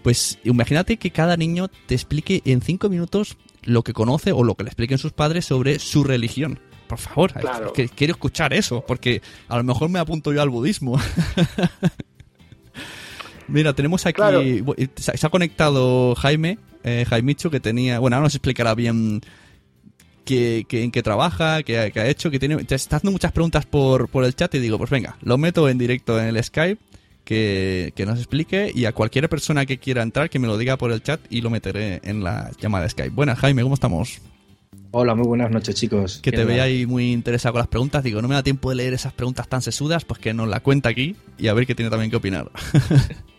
Pues 0.03 0.39
imagínate 0.45 0.97
que 0.97 1.11
cada 1.11 1.35
niño 1.35 1.69
te 1.85 1.95
explique 1.95 2.41
en 2.45 2.61
cinco 2.61 2.87
minutos 2.89 3.37
lo 3.63 3.83
que 3.83 3.91
conoce 3.93 4.31
o 4.31 4.43
lo 4.43 4.55
que 4.55 4.63
le 4.63 4.69
expliquen 4.69 4.97
sus 4.97 5.11
padres 5.11 5.45
sobre 5.45 5.79
su 5.79 6.03
religión. 6.05 6.59
Por 6.87 6.99
favor, 6.99 7.33
Claro. 7.33 7.67
es 7.67 7.71
que 7.73 7.89
quiero 7.89 8.13
escuchar 8.13 8.53
eso, 8.53 8.83
porque 8.87 9.21
a 9.47 9.57
lo 9.57 9.63
mejor 9.63 9.89
me 9.89 9.99
apunto 9.99 10.31
yo 10.31 10.41
al 10.41 10.49
budismo. 10.49 10.97
Mira, 13.47 13.73
tenemos 13.73 14.05
aquí. 14.05 14.15
Claro. 14.15 14.41
Se 14.95 15.17
se 15.17 15.27
ha 15.27 15.29
conectado 15.29 16.15
Jaime, 16.15 16.57
eh, 16.83 17.05
Jaimicho, 17.07 17.49
que 17.49 17.59
tenía. 17.59 17.99
Bueno, 17.99 18.15
ahora 18.17 18.25
nos 18.25 18.35
explicará 18.35 18.75
bien 18.75 19.21
que, 20.25 20.65
que- 20.67 20.83
en 20.83 20.91
qué 20.91 21.03
trabaja, 21.03 21.63
qué, 21.63 21.77
ha- 21.79 22.07
hecho, 22.07 22.31
que 22.31 22.39
tiene. 22.39 22.63
Te 22.63 22.75
está 22.75 22.97
haciendo 22.97 23.11
muchas 23.11 23.31
preguntas 23.31 23.65
por, 23.65 24.07
por 24.09 24.23
el 24.25 24.35
chat 24.35 24.53
y 24.55 24.59
digo, 24.59 24.77
pues 24.77 24.89
venga, 24.89 25.17
lo 25.21 25.37
meto 25.37 25.67
en 25.69 25.77
directo 25.77 26.19
en 26.19 26.27
el 26.35 26.43
Skype, 26.43 26.81
que, 27.25 27.93
que 27.95 28.05
nos 28.05 28.17
explique 28.19 28.71
y 28.73 28.85
a 28.85 28.91
cualquier 28.93 29.27
persona 29.29 29.65
que 29.65 29.77
quiera 29.79 30.01
entrar, 30.03 30.29
que 30.29 30.39
me 30.39 30.47
lo 30.47 30.57
diga 30.57 30.77
por 30.77 30.91
el 30.91 31.01
chat 31.03 31.19
y 31.29 31.41
lo 31.41 31.49
meteré 31.49 31.99
en 32.03 32.23
la 32.23 32.51
llamada 32.59 32.83
de 32.83 32.89
Skype. 32.89 33.09
Buenas, 33.15 33.39
Jaime, 33.39 33.63
¿cómo 33.63 33.75
estamos? 33.75 34.19
Hola, 34.95 35.15
muy 35.15 35.25
buenas 35.25 35.49
noches, 35.49 35.73
chicos. 35.75 36.19
Que 36.21 36.31
te 36.31 36.37
¿Qué 36.37 36.45
veía 36.45 36.63
ahí 36.63 36.85
muy 36.85 37.11
interesado 37.11 37.53
con 37.53 37.59
las 37.59 37.67
preguntas. 37.67 38.03
Digo, 38.03 38.21
no 38.21 38.27
me 38.27 38.35
da 38.35 38.43
tiempo 38.43 38.69
de 38.69 38.75
leer 38.75 38.93
esas 38.93 39.11
preguntas 39.13 39.47
tan 39.47 39.61
sesudas, 39.63 40.05
pues 40.05 40.19
que 40.19 40.33
nos 40.35 40.47
la 40.47 40.59
cuenta 40.59 40.89
aquí 40.89 41.15
y 41.39 41.47
a 41.47 41.53
ver 41.53 41.65
qué 41.65 41.73
tiene 41.73 41.89
también 41.89 42.11
que 42.11 42.17
opinar. 42.17 42.51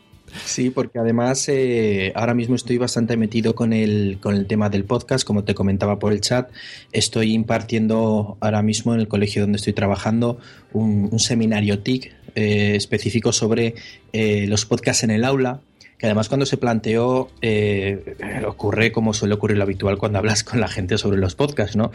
Sí, 0.44 0.70
porque 0.70 0.98
además 0.98 1.48
eh, 1.48 2.12
ahora 2.14 2.34
mismo 2.34 2.54
estoy 2.54 2.78
bastante 2.78 3.16
metido 3.16 3.54
con 3.54 3.72
el, 3.72 4.18
con 4.20 4.34
el 4.34 4.46
tema 4.46 4.68
del 4.68 4.84
podcast, 4.84 5.26
como 5.26 5.44
te 5.44 5.54
comentaba 5.54 5.98
por 5.98 6.12
el 6.12 6.20
chat. 6.20 6.50
Estoy 6.92 7.32
impartiendo 7.32 8.36
ahora 8.40 8.62
mismo 8.62 8.94
en 8.94 9.00
el 9.00 9.08
colegio 9.08 9.42
donde 9.42 9.56
estoy 9.56 9.72
trabajando 9.72 10.38
un, 10.72 11.18
seminario 11.18 11.80
TIC 11.80 12.12
eh, 12.34 12.74
específico 12.74 13.32
sobre 13.32 13.74
eh, 14.12 14.46
los 14.48 14.66
podcasts 14.66 15.04
en 15.04 15.10
el 15.10 15.24
aula 15.24 15.60
que 15.98 16.06
además 16.06 16.28
cuando 16.28 16.46
se 16.46 16.56
planteó 16.56 17.30
eh, 17.40 18.16
ocurre 18.46 18.92
como 18.92 19.14
suele 19.14 19.34
ocurrir 19.34 19.58
lo 19.58 19.62
habitual 19.62 19.98
cuando 19.98 20.18
hablas 20.18 20.42
con 20.42 20.60
la 20.60 20.68
gente 20.68 20.98
sobre 20.98 21.18
los 21.18 21.34
podcasts, 21.34 21.76
¿no? 21.76 21.92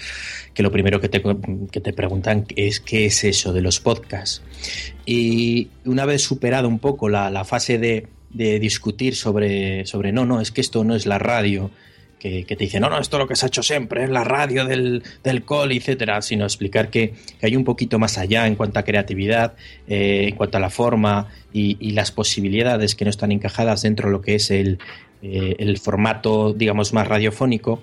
Que 0.53 0.63
lo 0.63 0.71
primero 0.71 1.01
que 1.01 1.09
te, 1.09 1.21
que 1.71 1.81
te 1.81 1.93
preguntan 1.93 2.45
es 2.55 2.79
qué 2.79 3.05
es 3.05 3.23
eso 3.23 3.51
de 3.53 3.61
los 3.61 3.79
podcasts. 3.79 4.41
Y 5.05 5.69
una 5.85 6.05
vez 6.05 6.23
superado 6.23 6.67
un 6.67 6.79
poco 6.79 7.09
la, 7.09 7.43
fase 7.43 7.77
de, 7.77 8.07
de, 8.32 8.59
discutir 8.59 9.15
sobre, 9.15 9.86
sobre, 9.86 10.11
no, 10.11 10.25
no, 10.25 10.41
es 10.41 10.51
que 10.51 10.61
esto 10.61 10.84
no 10.84 10.95
es 10.95 11.05
la 11.05 11.19
radio, 11.19 11.71
que, 12.19 12.43
te 12.43 12.55
dice, 12.55 12.80
no, 12.80 12.89
no, 12.89 12.99
esto 12.99 13.17
es 13.17 13.19
lo 13.21 13.27
que 13.27 13.36
se 13.36 13.45
ha 13.45 13.47
hecho 13.47 13.63
siempre 13.63 14.03
en 14.03 14.13
la 14.13 14.23
radio 14.23 14.65
del, 14.65 15.03
del 15.23 15.43
col, 15.43 15.71
etcétera, 15.71 16.21
sino 16.21 16.43
explicar 16.43 16.89
que, 16.89 17.13
hay 17.41 17.55
un 17.55 17.63
poquito 17.63 17.97
más 17.97 18.17
allá 18.17 18.45
en 18.45 18.55
cuanto 18.55 18.80
a 18.80 18.84
creatividad, 18.84 19.53
eh, 19.88 20.25
en 20.30 20.36
cuanto 20.36 20.57
a 20.57 20.59
la 20.59 20.69
forma 20.69 21.27
y, 21.53 21.91
las 21.91 22.11
posibilidades 22.11 22.95
que 22.95 23.05
no 23.05 23.09
están 23.09 23.32
encajadas 23.32 23.82
dentro 23.82 24.09
de 24.09 24.11
lo 24.11 24.21
que 24.21 24.36
es 24.36 24.51
el, 24.51 24.80
eh, 25.21 25.55
el 25.59 25.77
formato, 25.77 26.53
digamos, 26.53 26.93
más 26.93 27.07
radiofónico. 27.07 27.80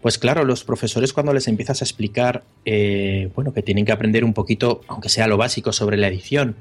Pues 0.00 0.16
claro, 0.16 0.44
los 0.44 0.62
profesores 0.62 1.12
cuando 1.12 1.32
les 1.32 1.48
empiezas 1.48 1.82
a 1.82 1.84
explicar, 1.84 2.44
eh, 2.64 3.30
bueno, 3.34 3.52
que 3.52 3.62
tienen 3.62 3.84
que 3.84 3.90
aprender 3.90 4.24
un 4.24 4.32
poquito, 4.32 4.82
aunque 4.86 5.08
sea 5.08 5.26
lo 5.26 5.36
básico, 5.36 5.72
sobre 5.72 5.96
la 5.96 6.06
edición, 6.06 6.54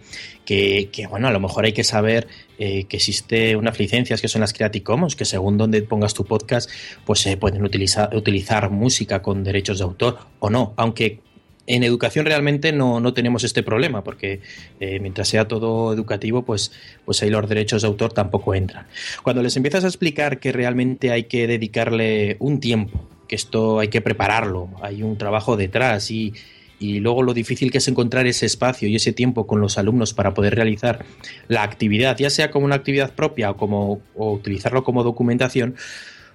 que, 0.44 0.90
bueno, 1.10 1.28
a 1.28 1.32
lo 1.32 1.40
mejor 1.40 1.66
hay 1.66 1.74
que 1.74 1.84
saber 1.84 2.28
eh, 2.58 2.86
que 2.86 2.98
existe 2.98 3.56
unas 3.56 3.78
licencias 3.78 4.22
que 4.22 4.28
son 4.28 4.42
las 4.42 4.54
Creative 4.54 4.84
Commons, 4.84 5.16
que 5.16 5.26
según 5.26 5.58
donde 5.58 5.84
pongas 5.84 6.16
tu 6.16 6.26
podcast, 6.26 6.70
pues 7.06 7.20
se 7.20 7.38
pueden 7.38 7.64
utilizar, 7.64 8.16
utilizar 8.16 8.72
música 8.72 9.22
con 9.22 9.44
derechos 9.44 9.78
de 9.78 9.84
autor 9.84 10.18
o 10.40 10.50
no, 10.50 10.74
aunque 10.76 11.20
en 11.68 11.84
educación 11.84 12.26
realmente 12.26 12.72
no, 12.72 13.00
no 13.00 13.14
tenemos 13.14 13.44
este 13.44 13.62
problema, 13.62 14.04
porque 14.04 14.40
eh, 14.80 15.00
mientras 15.00 15.28
sea 15.28 15.48
todo 15.48 15.94
educativo, 15.94 16.44
pues, 16.44 16.72
pues 17.06 17.22
ahí 17.22 17.30
los 17.30 17.48
derechos 17.48 17.84
de 17.84 17.90
autor 17.90 18.14
tampoco 18.14 18.56
entran. 18.56 18.88
Cuando 19.22 19.44
les 19.44 19.56
empiezas 19.58 19.84
a 19.84 19.88
explicar 19.88 20.40
que 20.40 20.52
realmente 20.54 21.12
hay 21.12 21.26
que 21.26 21.46
dedicarle 21.46 22.38
un 22.40 22.60
tiempo, 22.60 23.06
que 23.28 23.36
esto 23.36 23.80
hay 23.80 23.90
que 23.90 24.02
prepararlo, 24.02 24.70
hay 24.82 25.04
un 25.04 25.18
trabajo 25.18 25.58
detrás 25.58 26.12
y, 26.12 26.34
luego 26.80 27.24
lo 27.24 27.34
difícil 27.34 27.72
que 27.72 27.80
es 27.80 27.88
encontrar 27.88 28.28
ese 28.28 28.46
espacio 28.46 28.88
y 28.88 28.96
ese 28.96 29.12
tiempo 29.12 29.48
con 29.48 29.60
los 29.60 29.78
alumnos 29.78 30.14
para 30.14 30.34
poder 30.34 30.56
realizar 30.56 31.06
la 31.48 31.64
actividad, 31.64 32.18
ya 32.18 32.30
sea 32.30 32.52
como 32.52 32.66
una 32.66 32.76
actividad 32.76 33.14
propia 33.14 33.52
o, 33.52 33.58
como, 33.58 34.02
o 34.16 34.32
utilizarlo 34.32 34.84
como 34.84 35.04
documentación, 35.04 35.76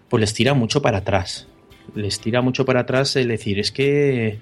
pues 0.08 0.20
les 0.20 0.34
tira 0.34 0.52
mucho 0.54 0.82
para 0.82 0.98
atrás. 0.98 1.46
Les 1.94 2.20
tira 2.20 2.42
mucho 2.42 2.64
para 2.64 2.80
atrás 2.80 3.14
el 3.16 3.28
decir, 3.28 3.58
es 3.58 3.70
que, 3.70 4.40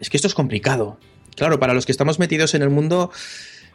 es 0.00 0.10
que 0.10 0.16
esto 0.16 0.28
es 0.28 0.34
complicado. 0.34 0.98
Claro, 1.36 1.58
para 1.58 1.74
los 1.74 1.84
que 1.84 1.92
estamos 1.92 2.18
metidos 2.18 2.54
en 2.54 2.62
el 2.62 2.70
mundo, 2.70 3.10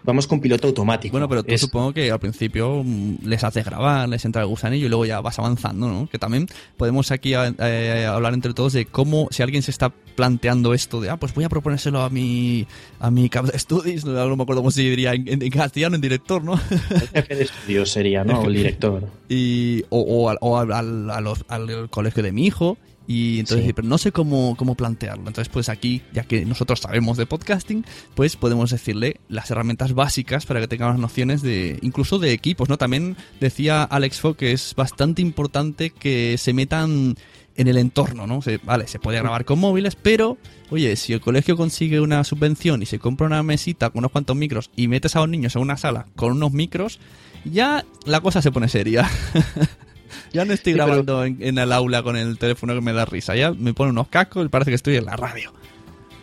vamos 0.04 0.28
con 0.28 0.40
piloto 0.40 0.68
automático. 0.68 1.12
Bueno, 1.12 1.28
pero 1.28 1.44
tú 1.44 1.58
supongo 1.58 1.94
que 1.94 2.12
al 2.12 2.20
principio 2.20 2.84
mm, 2.84 3.26
les 3.26 3.44
haces 3.44 3.66
grabar, 3.66 4.08
les 4.08 4.24
entra 4.26 4.42
el 4.42 4.48
gusanillo 4.48 4.86
y 4.86 4.90
luego 4.90 5.06
ya 5.06 5.22
vas 5.22 5.40
avanzando, 5.40 5.88
¿no? 5.88 6.10
Que 6.10 6.18
también 6.18 6.48
podemos 6.78 7.12
aquí 7.12 7.34
eh, 7.34 8.06
hablar 8.10 8.34
entre 8.34 8.54
todos 8.54 8.74
de 8.74 8.86
cómo, 8.86 9.28
si 9.32 9.44
alguien 9.44 9.62
se 9.62 9.72
está 9.72 9.90
planteando 9.90 10.74
esto 10.74 11.00
de, 11.02 11.10
ah, 11.10 11.18
pues 11.18 11.34
voy 11.34 11.44
a 11.44 11.50
proponérselo 11.50 12.02
a 12.02 12.10
mi, 12.10 12.68
a 13.00 13.12
mi 13.12 13.30
cap 13.30 13.46
de 13.46 13.56
estudios, 13.56 14.06
no, 14.06 14.36
me 14.36 14.44
acuerdo 14.44 14.62
cómo 14.62 14.72
se 14.72 14.82
diría 14.82 15.14
en, 15.14 15.50
castellano, 15.50 15.96
en 15.96 16.02
director, 16.02 16.44
¿no? 16.44 16.60
El 16.90 17.08
jefe 17.08 17.36
de 17.36 17.44
estudios 17.44 17.90
sería, 17.90 18.24
¿no? 18.24 18.44
el 18.44 18.54
director. 18.54 19.08
Y, 19.28 19.84
o, 19.90 20.36
o, 20.42 20.60
al, 20.60 21.10
al 21.10 21.90
colegio 21.90 22.24
de 22.24 22.32
mi 22.32 22.46
hijo 22.46 22.78
y 23.12 23.40
entonces, 23.40 23.74
pero 23.74 23.88
no 23.88 23.98
sé 23.98 24.12
cómo, 24.12 24.56
cómo 24.56 24.76
plantearlo. 24.76 25.28
Entonces, 25.28 25.50
pues 25.50 25.68
aquí, 25.68 26.04
ya 26.14 26.26
que 26.26 26.46
nosotros 26.46 26.80
sabemos 26.80 27.18
de 27.18 27.26
podcasting, 27.26 27.84
pues 28.14 28.36
podemos 28.36 28.70
decirle 28.70 29.20
las 29.30 29.50
herramientas 29.50 29.94
básicas 29.94 30.46
para 30.46 30.60
que 30.60 30.68
tenga 30.68 30.86
unas 30.86 31.00
nociones 31.00 31.42
de, 31.42 31.80
incluso 31.82 32.20
de 32.20 32.34
equipos, 32.34 32.70
¿no? 32.70 32.78
También 32.78 33.18
decía 33.40 33.82
Alex 33.82 34.20
Fogg 34.20 34.38
que 34.38 34.52
es 34.52 34.76
bastante 34.76 35.24
importante 35.24 35.90
que 35.90 36.38
se 36.38 36.54
metan 36.54 37.16
en 37.56 37.68
el 37.68 37.80
entorno, 37.80 38.28
¿no? 38.28 38.42
vale, 38.64 38.86
se 38.86 39.00
puede 39.00 39.18
grabar 39.18 39.44
con 39.44 39.58
móviles, 39.58 39.96
pero, 39.96 40.38
oye, 40.70 40.96
si 40.96 41.12
el 41.12 41.20
colegio 41.20 41.58
consigue 41.58 42.00
una 42.00 42.24
subvención 42.24 42.84
y 42.84 42.86
se 42.86 43.00
compra 43.00 43.26
una 43.26 43.42
mesita 43.42 43.90
con 43.90 44.00
unos 44.00 44.12
cuantos 44.12 44.36
micros 44.36 44.70
y 44.76 44.88
metes 44.88 45.16
a 45.16 45.22
los 45.22 45.30
niños 45.30 45.56
en 45.56 45.64
una 45.64 45.78
sala 45.78 46.06
con 46.16 46.34
unos 46.34 46.54
micros, 46.54 47.00
ya 47.44 47.86
la 48.06 48.22
cosa 48.22 48.44
se 48.44 48.52
pone 48.52 48.70
seria. 48.70 49.10
Ya 50.34 50.46
no 50.46 50.54
estoy 50.54 50.74
grabando 50.74 51.24
en, 51.26 51.58
el 51.58 51.72
aula 51.72 52.04
con 52.04 52.16
el 52.16 52.38
teléfono 52.38 52.74
que 52.74 52.82
me 52.82 52.94
da 52.94 53.06
risa. 53.06 53.36
Ya 53.36 53.52
me 53.52 53.74
pone 53.74 53.92
unos 53.92 54.08
cascos 54.08 54.46
y 54.46 54.50
parece 54.50 54.72
que 54.72 54.76
estoy 54.76 54.96
en 54.98 55.06
la 55.06 55.16
radio. 55.16 55.54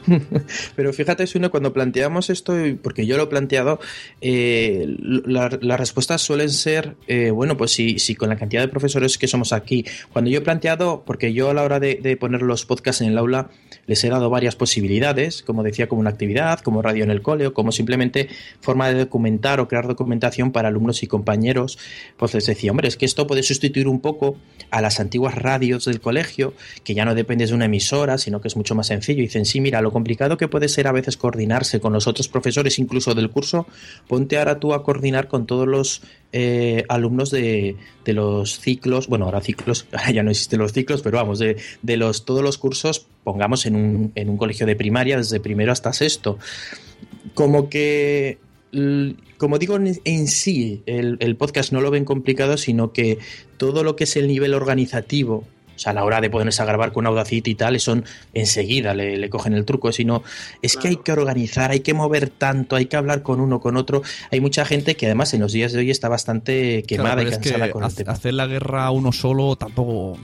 Pero 0.76 0.92
fíjate, 0.92 1.26
Suno, 1.26 1.50
cuando 1.50 1.72
planteamos 1.72 2.30
esto, 2.30 2.54
porque 2.82 3.06
yo 3.06 3.16
lo 3.16 3.24
he 3.24 3.26
planteado, 3.26 3.80
eh, 4.20 4.96
las 4.98 5.80
respuestas 5.80 6.22
suelen 6.22 6.50
ser, 6.50 6.96
eh, 7.06 7.30
bueno, 7.30 7.56
pues 7.56 7.72
si, 7.72 7.98
si, 7.98 8.14
con 8.14 8.28
la 8.28 8.36
cantidad 8.36 8.62
de 8.62 8.68
profesores 8.68 9.18
que 9.18 9.28
somos 9.28 9.52
aquí, 9.52 9.84
cuando 10.12 10.30
yo 10.30 10.38
he 10.38 10.42
planteado, 10.42 11.02
porque 11.04 11.32
yo 11.32 11.50
a 11.50 11.54
la 11.54 11.62
hora 11.62 11.80
de, 11.80 12.16
poner 12.18 12.42
los 12.42 12.64
podcasts 12.64 13.02
en 13.02 13.08
el 13.08 13.18
aula, 13.18 13.50
les 13.86 14.02
he 14.04 14.08
dado 14.08 14.30
varias 14.30 14.56
posibilidades, 14.56 15.42
como 15.42 15.62
decía, 15.62 15.88
como 15.88 16.00
una 16.00 16.10
actividad, 16.10 16.60
como 16.60 16.82
radio 16.82 17.04
en 17.04 17.10
el 17.10 17.22
cole, 17.22 17.46
o 17.48 17.54
como 17.54 17.72
simplemente 17.72 18.28
forma 18.60 18.88
de 18.88 18.94
documentar 18.94 19.60
o 19.60 19.68
crear 19.68 19.86
documentación 19.86 20.52
para 20.52 20.68
alumnos 20.68 21.02
y 21.02 21.06
compañeros, 21.06 21.78
pues 22.16 22.34
les 22.34 22.46
decía, 22.46 22.70
hombre, 22.70 22.88
es 22.88 22.96
que 22.96 23.04
esto 23.04 23.26
puede 23.26 23.42
sustituir 23.42 23.88
un 23.88 24.00
poco 24.00 24.36
a 24.70 24.80
las 24.80 25.00
antiguas 25.00 25.34
radios 25.34 25.84
del 25.84 26.00
colegio, 26.00 26.54
que 26.84 26.94
ya 26.94 27.04
no 27.04 27.14
dependes 27.14 27.50
de 27.50 27.56
una 27.56 27.66
emisora, 27.66 28.18
sino 28.18 28.40
que 28.40 28.48
es 28.48 28.56
mucho 28.56 28.74
más 28.74 28.86
sencillo. 28.88 29.20
Y 29.20 29.26
dicen, 29.26 29.44
sí, 29.44 29.60
mira, 29.60 29.80
lo 29.80 29.90
complicado 29.96 30.36
que 30.36 30.46
puede 30.46 30.68
ser 30.68 30.88
a 30.88 30.92
veces 30.92 31.16
coordinarse 31.16 31.80
con 31.80 31.94
los 31.94 32.06
otros 32.06 32.28
profesores, 32.28 32.78
incluso 32.78 33.14
del 33.14 33.30
curso, 33.30 33.66
ponte 34.06 34.36
ahora 34.36 34.60
tú 34.60 34.74
a 34.74 34.82
coordinar 34.82 35.26
con 35.26 35.46
todos 35.46 35.66
los 35.66 36.02
eh, 36.32 36.84
alumnos 36.90 37.30
de, 37.30 37.76
los 38.04 38.60
ciclos, 38.60 39.06
bueno, 39.06 39.24
ahora 39.24 39.40
ciclos, 39.40 39.86
ya 40.12 40.22
no 40.22 40.30
existen 40.30 40.58
los 40.58 40.74
ciclos, 40.74 41.00
pero 41.00 41.16
vamos, 41.16 41.38
de, 41.38 41.56
los, 41.96 42.26
todos 42.26 42.42
los 42.42 42.58
cursos, 42.58 43.06
pongamos 43.24 43.64
en 43.64 43.74
un, 43.74 44.12
en 44.16 44.28
un 44.28 44.36
colegio 44.36 44.66
de 44.66 44.76
primaria, 44.76 45.16
desde 45.16 45.40
primero 45.40 45.72
hasta 45.72 45.94
sexto. 45.94 46.38
Como 47.32 47.70
que 47.70 48.38
como 49.38 49.58
digo 49.58 49.76
en, 49.76 50.28
sí, 50.28 50.82
el, 50.84 51.36
podcast 51.36 51.72
no 51.72 51.80
lo 51.80 51.90
ven 51.90 52.04
complicado, 52.04 52.58
sino 52.58 52.92
que 52.92 53.16
todo 53.56 53.82
lo 53.82 53.96
que 53.96 54.04
es 54.04 54.16
el 54.16 54.26
nivel 54.28 54.52
organizativo 54.52 55.44
o 55.76 55.78
sea, 55.78 55.92
a 55.92 55.94
la 55.94 56.04
hora 56.04 56.20
de 56.20 56.30
ponerse 56.30 56.62
a 56.62 56.64
grabar 56.64 56.92
con 56.92 57.06
Audacity 57.06 57.50
y 57.50 57.54
tal, 57.54 57.78
son 57.78 58.04
enseguida 58.34 58.94
le, 58.94 59.28
cogen 59.30 59.52
el 59.52 59.64
truco, 59.64 59.92
sino 59.92 60.22
es 60.62 60.76
que 60.76 60.88
hay 60.88 60.96
que 60.96 61.12
organizar, 61.12 61.70
hay 61.70 61.80
que 61.80 61.94
mover 61.94 62.30
tanto, 62.30 62.76
hay 62.76 62.86
que 62.86 62.96
hablar 62.96 63.22
con 63.22 63.40
uno, 63.40 63.60
con 63.60 63.76
otro. 63.76 64.02
Hay 64.30 64.40
mucha 64.40 64.64
gente 64.64 64.96
que 64.96 65.06
además 65.06 65.34
en 65.34 65.40
los 65.40 65.52
días 65.52 65.72
de 65.72 65.80
hoy 65.80 65.90
está 65.90 66.08
bastante 66.08 66.82
quemada 66.84 67.22
y 67.22 67.30
cansada 67.30 67.70
con 67.70 67.84
el 67.84 67.94
tema. 67.94 68.12
Hacer 68.12 68.34
la 68.34 68.46
guerra 68.46 68.86
a 68.86 68.90
uno 68.90 69.12
solo 69.12 69.56
tampoco 69.56 70.18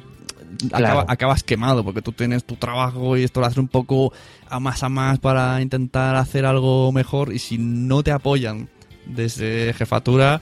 acabas 1.09 1.43
quemado 1.43 1.85
porque 1.85 2.03
tú 2.03 2.13
tienes 2.13 2.45
tu 2.45 2.57
trabajo 2.57 3.17
y 3.17 3.25
esto 3.25 3.41
lo 3.41 3.47
haces 3.47 3.59
un 3.59 3.69
poco 3.69 4.13
a 4.49 4.61
más 4.61 4.83
a 4.83 4.89
más 4.89 5.19
para 5.19 5.61
intentar 5.61 6.15
hacer 6.17 6.45
algo 6.45 6.93
mejor 6.93 7.33
y 7.33 7.39
si 7.39 7.59
no 7.59 8.03
te 8.03 8.11
apoyan 8.11 8.69
desde 9.07 9.73
jefatura 9.73 10.41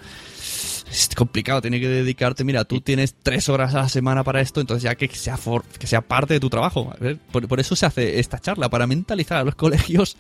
es 0.91 1.09
complicado, 1.14 1.61
tiene 1.61 1.80
que 1.80 1.88
dedicarte, 1.88 2.45
mira, 2.45 2.64
tú 2.64 2.80
tienes 2.80 3.14
tres 3.22 3.49
horas 3.49 3.74
a 3.74 3.82
la 3.82 3.88
semana 3.88 4.24
para 4.24 4.41
esto, 4.41 4.61
entonces 4.61 4.82
ya 4.82 4.95
que 4.97 5.09
sea, 5.09 5.38
que 5.78 5.86
sea 5.86 6.01
parte 6.01 6.34
de 6.34 6.41
tu 6.41 6.51
trabajo. 6.51 6.93
Por, 7.30 7.61
eso 7.61 7.76
se 7.76 7.86
hace 7.86 8.18
esta 8.18 8.41
charla, 8.41 8.68
para 8.68 8.86
mentalizar 8.86 9.38
a 9.38 9.45
los 9.45 9.55
colegios 9.57 10.16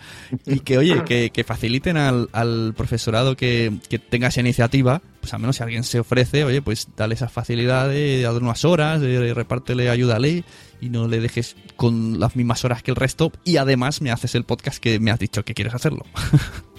y 0.46 0.60
que, 0.60 0.78
oye, 0.78 1.04
que, 1.04 1.44
faciliten 1.44 1.96
al, 1.96 2.74
profesorado 2.76 3.36
que, 3.36 3.72
tenga 4.08 4.28
esa 4.28 4.40
iniciativa, 4.40 5.02
pues 5.20 5.34
al 5.34 5.40
menos 5.40 5.56
si 5.56 5.62
alguien 5.62 5.82
se 5.82 6.00
ofrece, 6.00 6.44
oye, 6.44 6.62
pues 6.62 6.88
dale 6.96 7.14
esa 7.14 7.28
facilidad 7.28 7.88
de, 7.88 8.22
dar 8.22 8.34
unas 8.34 8.64
horas, 8.64 9.00
repártele, 9.00 9.90
ayúdale 9.90 10.44
y 10.80 10.88
no 10.88 11.08
le 11.08 11.20
dejes 11.20 11.56
con 11.76 12.20
las 12.20 12.36
mismas 12.36 12.64
horas 12.64 12.82
que 12.82 12.90
el 12.90 12.96
resto 12.96 13.32
y 13.44 13.56
además 13.56 14.00
me 14.00 14.10
haces 14.10 14.34
el 14.34 14.44
podcast 14.44 14.78
que 14.78 14.98
me 15.00 15.10
has 15.10 15.18
dicho 15.18 15.44
que 15.44 15.54
quieres 15.54 15.74
hacerlo. 15.74 16.06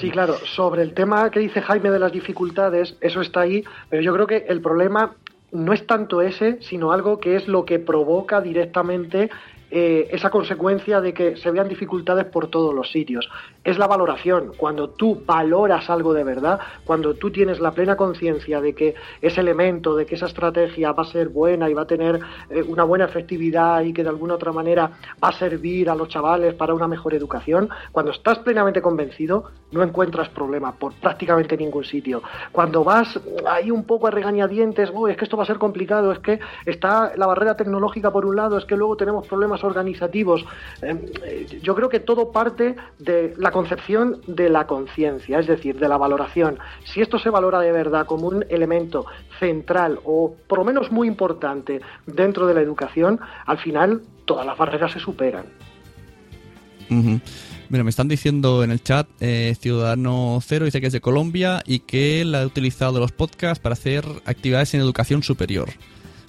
Sí, 0.00 0.10
claro. 0.10 0.34
Sobre 0.44 0.82
el 0.82 0.94
tema 0.94 1.30
que 1.30 1.40
dice 1.40 1.60
Jaime 1.60 1.90
de 1.90 1.98
las 1.98 2.12
dificultades, 2.12 2.96
eso 3.00 3.20
está 3.20 3.40
ahí, 3.40 3.64
pero 3.90 4.02
yo 4.02 4.12
creo 4.14 4.26
que 4.26 4.46
el 4.48 4.60
problema 4.60 5.14
no 5.50 5.72
es 5.72 5.86
tanto 5.86 6.20
ese, 6.20 6.58
sino 6.60 6.92
algo 6.92 7.18
que 7.18 7.34
es 7.36 7.48
lo 7.48 7.64
que 7.64 7.78
provoca 7.78 8.40
directamente 8.40 9.30
eh, 9.70 10.08
esa 10.12 10.30
consecuencia 10.30 11.00
de 11.00 11.12
que 11.12 11.36
se 11.36 11.50
vean 11.50 11.68
dificultades 11.68 12.24
por 12.26 12.48
todos 12.48 12.74
los 12.74 12.90
sitios. 12.90 13.28
Es 13.62 13.78
la 13.78 13.86
valoración. 13.86 14.52
Cuando 14.56 14.90
tú 14.90 15.22
valoras 15.26 15.90
algo 15.90 16.14
de 16.14 16.24
verdad, 16.24 16.58
cuando 16.84 17.14
tú 17.14 17.30
tienes 17.30 17.60
la 17.60 17.72
plena 17.72 17.96
conciencia 17.96 18.60
de 18.60 18.74
que 18.74 18.94
ese 19.20 19.40
elemento, 19.40 19.94
de 19.94 20.06
que 20.06 20.14
esa 20.14 20.26
estrategia 20.26 20.92
va 20.92 21.02
a 21.02 21.06
ser 21.06 21.28
buena 21.28 21.68
y 21.68 21.74
va 21.74 21.82
a 21.82 21.86
tener 21.86 22.18
eh, 22.50 22.62
una 22.62 22.84
buena 22.84 23.04
efectividad 23.04 23.82
y 23.82 23.92
que 23.92 24.02
de 24.02 24.08
alguna 24.08 24.34
otra 24.34 24.52
manera 24.52 24.90
va 25.22 25.28
a 25.28 25.32
servir 25.32 25.90
a 25.90 25.94
los 25.94 26.08
chavales 26.08 26.54
para 26.54 26.74
una 26.74 26.88
mejor 26.88 27.14
educación, 27.14 27.68
cuando 27.92 28.12
estás 28.12 28.38
plenamente 28.38 28.80
convencido, 28.80 29.50
no 29.72 29.82
encuentras 29.82 30.28
problema 30.30 30.72
por 30.72 30.94
prácticamente 30.94 31.56
ningún 31.56 31.84
sitio. 31.84 32.22
Cuando 32.52 32.84
vas 32.84 33.20
ahí 33.46 33.70
un 33.70 33.84
poco 33.84 34.06
a 34.06 34.10
regañadientes, 34.10 34.90
es 35.08 35.16
que 35.16 35.24
esto 35.24 35.36
va 35.36 35.42
a 35.42 35.46
ser 35.46 35.58
complicado, 35.58 36.12
es 36.12 36.18
que 36.20 36.40
está 36.64 37.12
la 37.16 37.26
barrera 37.26 37.56
tecnológica 37.56 38.10
por 38.10 38.24
un 38.24 38.36
lado, 38.36 38.56
es 38.56 38.64
que 38.64 38.76
luego 38.76 38.96
tenemos 38.96 39.26
problemas 39.26 39.57
organizativos. 39.64 40.44
Eh, 40.82 41.60
yo 41.62 41.74
creo 41.74 41.88
que 41.88 42.00
todo 42.00 42.32
parte 42.32 42.76
de 42.98 43.34
la 43.36 43.50
concepción 43.50 44.20
de 44.26 44.48
la 44.48 44.66
conciencia, 44.66 45.38
es 45.38 45.46
decir, 45.46 45.78
de 45.78 45.88
la 45.88 45.96
valoración. 45.96 46.58
Si 46.84 47.00
esto 47.00 47.18
se 47.18 47.30
valora 47.30 47.60
de 47.60 47.72
verdad 47.72 48.06
como 48.06 48.28
un 48.28 48.44
elemento 48.48 49.06
central 49.38 50.00
o 50.04 50.34
por 50.46 50.58
lo 50.58 50.64
menos 50.64 50.90
muy 50.90 51.08
importante 51.08 51.80
dentro 52.06 52.46
de 52.46 52.54
la 52.54 52.60
educación, 52.60 53.20
al 53.46 53.58
final 53.58 54.02
todas 54.24 54.46
las 54.46 54.56
barreras 54.56 54.92
se 54.92 55.00
superan. 55.00 55.46
Mira, 57.70 57.84
me 57.84 57.90
están 57.90 58.08
diciendo 58.08 58.64
en 58.64 58.70
el 58.70 58.82
chat, 58.82 59.06
eh, 59.20 59.54
Ciudadano 59.60 60.38
Cero 60.42 60.64
dice 60.64 60.80
que 60.80 60.86
es 60.86 60.92
de 60.92 61.02
Colombia 61.02 61.62
y 61.66 61.80
que 61.80 62.22
él 62.22 62.34
ha 62.34 62.46
utilizado 62.46 62.98
los 62.98 63.12
podcasts 63.12 63.62
para 63.62 63.74
hacer 63.74 64.04
actividades 64.24 64.72
en 64.72 64.80
educación 64.80 65.22
superior. 65.22 65.68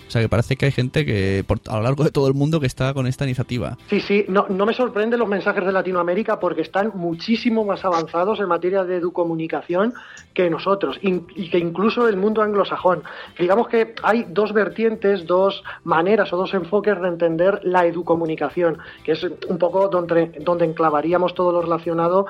O 0.10 0.12
sea, 0.12 0.24
que 0.24 0.28
parece 0.30 0.56
que 0.56 0.66
hay 0.66 0.72
gente 0.72 1.06
que 1.06 1.46
a 1.68 1.78
lo 1.78 1.84
largo 1.84 2.04
de 2.04 2.10
todo 2.10 2.28
el 2.28 2.34
mundo 2.34 2.60
que 2.60 2.66
está 2.66 2.96
con 2.96 3.06
esta 3.06 3.26
iniciativa. 3.26 3.78
Sí, 3.92 4.00
sí, 4.00 4.26
no, 4.28 4.48
no 4.50 4.66
me 4.66 4.74
sorprenden 4.74 5.20
los 5.20 5.30
mensajes 5.30 5.64
de 5.64 5.72
Latinoamérica 5.72 6.40
porque 6.40 6.64
están 6.64 6.94
muchísimo 6.96 7.64
más 7.64 7.86
avanzados 7.86 8.40
en 8.40 8.48
materia 8.48 8.84
de 8.84 8.96
educomunicación 8.96 9.94
que 10.34 10.50
nosotros 10.50 10.98
y 11.04 11.50
que 11.52 11.60
incluso 11.60 12.08
el 12.08 12.18
mundo 12.18 12.42
anglosajón. 12.42 13.04
Digamos 13.38 13.68
que 13.68 13.94
hay 14.02 14.26
dos 14.28 14.52
vertientes, 14.52 15.28
dos 15.28 15.64
maneras 15.84 16.34
o 16.34 16.38
dos 16.38 16.56
enfoques 16.56 17.00
de 17.00 17.08
entender 17.08 17.60
la 17.62 17.86
educomunicación, 17.86 18.80
que 19.04 19.12
es 19.12 19.24
un 19.24 19.60
poco 19.60 19.90
donde, 19.90 20.32
donde 20.42 20.66
enclavaríamos 20.66 21.36
todo 21.36 21.52
lo 21.52 21.62
relacionado 21.62 22.26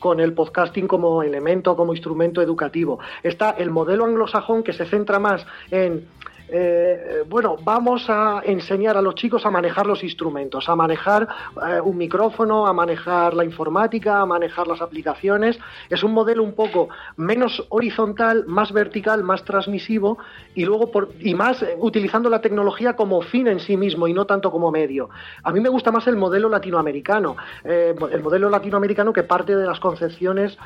con 0.00 0.18
el 0.18 0.32
podcasting 0.32 0.88
como 0.88 1.22
elemento, 1.22 1.76
como 1.76 1.92
instrumento 1.92 2.42
educativo. 2.42 2.98
Está 3.22 3.50
el 3.50 3.70
modelo 3.70 4.04
anglosajón 4.04 4.64
que 4.64 4.72
se 4.72 4.84
centra 4.84 5.20
más 5.20 5.46
en 5.70 6.08
eh, 6.52 7.24
bueno, 7.28 7.56
vamos 7.62 8.06
a 8.08 8.42
enseñar 8.44 8.96
a 8.96 9.02
los 9.02 9.14
chicos 9.14 9.46
a 9.46 9.50
manejar 9.50 9.86
los 9.86 10.02
instrumentos, 10.02 10.68
a 10.68 10.76
manejar 10.76 11.28
eh, 11.66 11.80
un 11.80 11.96
micrófono, 11.96 12.66
a 12.66 12.72
manejar 12.72 13.34
la 13.34 13.44
informática, 13.44 14.20
a 14.20 14.26
manejar 14.26 14.66
las 14.66 14.80
aplicaciones. 14.80 15.58
Es 15.88 16.02
un 16.02 16.12
modelo 16.12 16.42
un 16.42 16.54
poco 16.54 16.88
menos 17.16 17.64
horizontal, 17.68 18.44
más 18.46 18.72
vertical, 18.72 19.22
más 19.22 19.44
transmisivo 19.44 20.18
y 20.54 20.64
luego 20.64 20.90
por, 20.90 21.10
y 21.20 21.34
más 21.34 21.62
eh, 21.62 21.76
utilizando 21.78 22.28
la 22.28 22.40
tecnología 22.40 22.94
como 22.96 23.22
fin 23.22 23.46
en 23.46 23.60
sí 23.60 23.76
mismo 23.76 24.08
y 24.08 24.12
no 24.12 24.26
tanto 24.26 24.50
como 24.50 24.70
medio. 24.70 25.10
A 25.44 25.52
mí 25.52 25.60
me 25.60 25.68
gusta 25.68 25.92
más 25.92 26.06
el 26.06 26.16
modelo 26.16 26.48
latinoamericano, 26.48 27.36
el 27.64 28.22
modelo 28.22 28.50
latinoamericano 28.50 29.12
que 29.12 29.22
parte 29.22 29.54
de 29.54 29.66
las 29.66 29.80
concepciones 29.80 30.56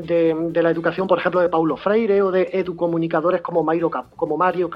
de, 0.00 0.62
la 0.62 0.70
educación, 0.70 1.06
por 1.06 1.18
ejemplo, 1.18 1.40
de 1.40 1.48
Paulo 1.48 1.76
Freire 1.76 2.22
o 2.22 2.30
de 2.30 2.48
educomunicadores 2.52 3.42
como, 3.42 3.64
como 4.16 4.36
Mario 4.36 4.70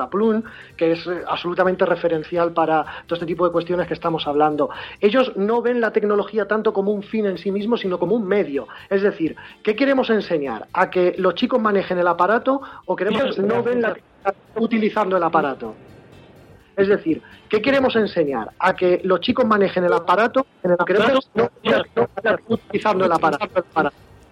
que 0.76 0.92
es 0.92 1.06
eh, 1.06 1.22
absolutamente 1.26 1.84
referencial 1.84 2.52
para 2.52 2.84
todo 3.06 3.14
este 3.14 3.26
tipo 3.26 3.44
de 3.44 3.52
cuestiones 3.52 3.86
que 3.86 3.94
estamos 3.94 4.26
hablando. 4.26 4.70
Ellos 5.00 5.32
no 5.36 5.62
ven 5.62 5.80
la 5.80 5.92
tecnología 5.92 6.46
tanto 6.46 6.72
como 6.72 6.92
un 6.92 7.02
fin 7.02 7.26
en 7.26 7.38
sí 7.38 7.50
mismo, 7.50 7.76
sino 7.76 7.98
como 7.98 8.14
un 8.14 8.26
medio. 8.26 8.68
Es 8.88 9.02
decir, 9.02 9.36
¿qué 9.62 9.74
queremos 9.74 10.10
enseñar? 10.10 10.66
¿A 10.72 10.90
que 10.90 11.14
los 11.18 11.34
chicos 11.34 11.60
manejen 11.60 11.98
el 11.98 12.06
aparato 12.06 12.60
o 12.86 12.96
queremos 12.96 13.38
no 13.38 13.62
ven 13.62 13.82
la 13.82 13.96
utilizando 14.56 15.16
el 15.16 15.22
aparato? 15.22 15.74
Es 16.76 16.86
decir, 16.86 17.20
¿qué 17.48 17.60
queremos 17.60 17.96
enseñar? 17.96 18.52
¿A 18.60 18.74
que 18.74 19.00
los 19.02 19.20
chicos 19.20 19.44
manejen 19.44 19.84
el 19.84 19.92
aparato? 19.92 20.46
En 20.62 20.70
el 20.70 20.76
queremos 20.86 21.28
no, 21.34 21.50
utilizando 22.48 23.04
el 23.04 23.12
aparato. 23.12 23.64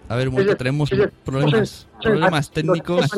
A 0.09 0.15
ver, 0.15 0.29
un 0.29 0.55
tenemos 0.57 0.89
problemas, 1.25 1.87
problemas 2.01 2.49
técnicos. 2.51 3.11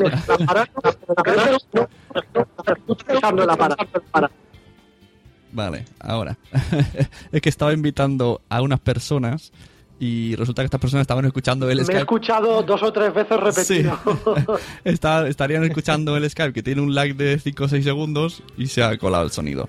Vale, 5.52 5.86
ahora. 6.00 6.38
es 7.32 7.42
que 7.42 7.50
estaba 7.50 7.74
invitando 7.74 8.42
a 8.50 8.62
unas 8.62 8.80
personas 8.80 9.52
y 10.00 10.36
resulta 10.36 10.62
que 10.62 10.68
estas 10.68 10.80
personas 10.80 11.02
estaban 11.02 11.26
escuchando 11.26 11.70
el 11.70 11.80
Skype. 11.80 11.94
Me 11.94 12.00
he 12.00 12.02
escuchado 12.02 12.64
dos 12.64 12.82
o 12.84 12.94
tres 12.94 13.14
veces 13.14 13.38
repetido. 13.38 14.00
estarían 15.28 15.64
escuchando 15.66 16.16
el 16.16 16.30
Skype 16.30 16.54
que 16.54 16.64
tiene 16.64 16.82
un 16.82 16.96
lag 16.96 17.16
de 17.16 17.38
5 17.38 17.64
o 17.64 17.68
6 17.68 17.84
segundos 17.84 18.42
y 18.58 18.68
se 18.68 18.82
ha 18.82 18.98
colado 18.98 19.26
el 19.26 19.32
sonido. 19.32 19.68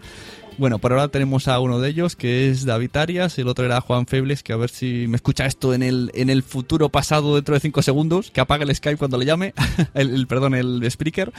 Bueno, 0.60 0.78
por 0.78 0.92
ahora 0.92 1.08
tenemos 1.08 1.48
a 1.48 1.58
uno 1.58 1.80
de 1.80 1.88
ellos, 1.88 2.16
que 2.16 2.50
es 2.50 2.66
David 2.66 2.94
Arias, 2.94 3.38
el 3.38 3.48
otro 3.48 3.64
era 3.64 3.80
Juan 3.80 4.06
Febles, 4.06 4.42
que 4.42 4.52
a 4.52 4.56
ver 4.56 4.68
si 4.68 5.06
me 5.08 5.16
escucha 5.16 5.46
esto 5.46 5.72
en 5.72 5.82
el, 5.82 6.10
en 6.12 6.28
el 6.28 6.42
futuro 6.42 6.90
pasado 6.90 7.36
dentro 7.36 7.54
de 7.54 7.60
cinco 7.60 7.80
segundos, 7.80 8.30
que 8.30 8.42
apague 8.42 8.64
el 8.64 8.76
Skype 8.76 8.98
cuando 8.98 9.16
le 9.16 9.24
llame, 9.24 9.54
el, 9.94 10.26
perdón, 10.26 10.54
el 10.54 10.84
speaker. 10.84 11.32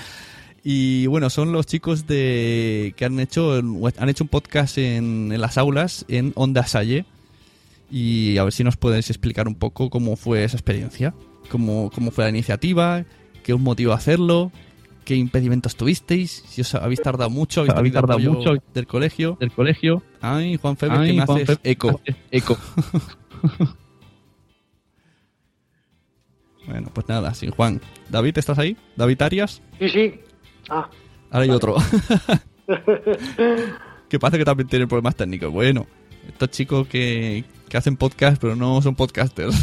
Y 0.63 1.05
bueno, 1.05 1.29
son 1.29 1.51
los 1.51 1.67
chicos 1.67 2.07
de 2.07 2.95
que 2.97 3.05
han 3.05 3.19
hecho 3.19 3.61
han 3.99 4.09
hecho 4.09 4.23
un 4.23 4.27
podcast 4.27 4.79
en, 4.79 5.39
las 5.39 5.59
aulas 5.59 6.03
en 6.07 6.31
Onda 6.33 6.65
Salle. 6.65 7.05
Y 7.91 8.39
a 8.39 8.43
ver 8.43 8.53
si 8.53 8.63
nos 8.63 8.75
puedes 8.75 9.11
explicar 9.11 9.47
un 9.47 9.53
poco 9.53 9.91
cómo 9.91 10.15
fue 10.15 10.43
esa 10.43 10.57
experiencia, 10.57 11.13
cómo, 11.51 11.91
cómo 11.93 12.09
fue 12.09 12.23
la 12.23 12.31
iniciativa, 12.31 13.05
qué 13.43 13.53
os 13.53 13.59
motivó 13.59 13.91
a 13.91 13.97
hacerlo 13.97 14.51
qué 15.03 15.15
impedimentos 15.15 15.75
tuvisteis, 15.75 16.43
si 16.47 16.61
os 16.61 16.73
habéis 16.75 17.01
tardado 17.01 17.29
mucho, 17.29 17.61
habéis, 17.75 17.93
tardado 17.93 18.19
mucho 18.19 18.53
del 18.73 18.87
colegio. 18.87 19.37
Del 19.39 19.51
colegio. 19.51 20.03
Ay, 20.21 20.57
Juan 20.57 20.77
Febre, 20.77 21.07
que 21.07 21.13
me 21.13 21.21
haces 21.21 21.59
eco. 21.63 22.01
Eco. 22.29 22.57
bueno, 26.67 26.89
pues 26.93 27.07
nada, 27.07 27.33
sin 27.33 27.51
Juan. 27.51 27.81
David, 28.09 28.37
¿estás 28.37 28.59
ahí? 28.59 28.77
¿David 28.95 29.21
Arias? 29.21 29.61
Sí, 29.79 29.89
sí. 29.89 30.19
Ah. 30.69 30.89
Ahora 31.31 31.43
hay 31.43 31.49
otro. 31.49 31.75
que 34.09 34.19
pasa 34.19 34.37
que 34.37 34.45
también 34.45 34.67
tiene 34.67 34.87
problemas 34.87 35.15
técnicos. 35.15 35.51
Bueno, 35.51 35.87
estos 36.27 36.51
chicos 36.51 36.87
que, 36.87 37.43
que 37.71 37.77
hacen 37.77 37.95
podcast, 37.95 38.39
pero 38.41 38.57
no 38.57 38.81
son 38.81 38.95
podcasters. 38.95 39.55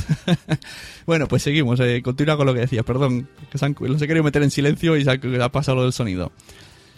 bueno, 1.06 1.28
pues 1.28 1.42
seguimos. 1.42 1.78
Eh, 1.80 2.00
continúa 2.02 2.38
con 2.38 2.46
lo 2.46 2.54
que 2.54 2.60
decías. 2.60 2.82
Perdón, 2.82 3.28
que 3.52 3.58
se 3.58 3.74
los 3.78 4.00
he 4.00 4.06
querido 4.06 4.24
meter 4.24 4.42
en 4.42 4.50
silencio 4.50 4.96
y 4.96 5.04
se 5.04 5.10
ha, 5.10 5.52
pasado 5.52 5.76
lo 5.76 5.82
del 5.82 5.92
sonido. 5.92 6.32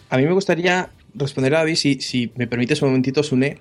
A 0.09 0.17
mí 0.17 0.23
me 0.23 0.31
gustaría 0.31 0.89
responder 1.13 1.53
a 1.55 1.59
David, 1.59 1.75
si, 1.75 1.99
si 1.99 2.31
me 2.37 2.47
permites 2.47 2.81
un 2.81 2.89
momentito, 2.89 3.23
Sune. 3.23 3.57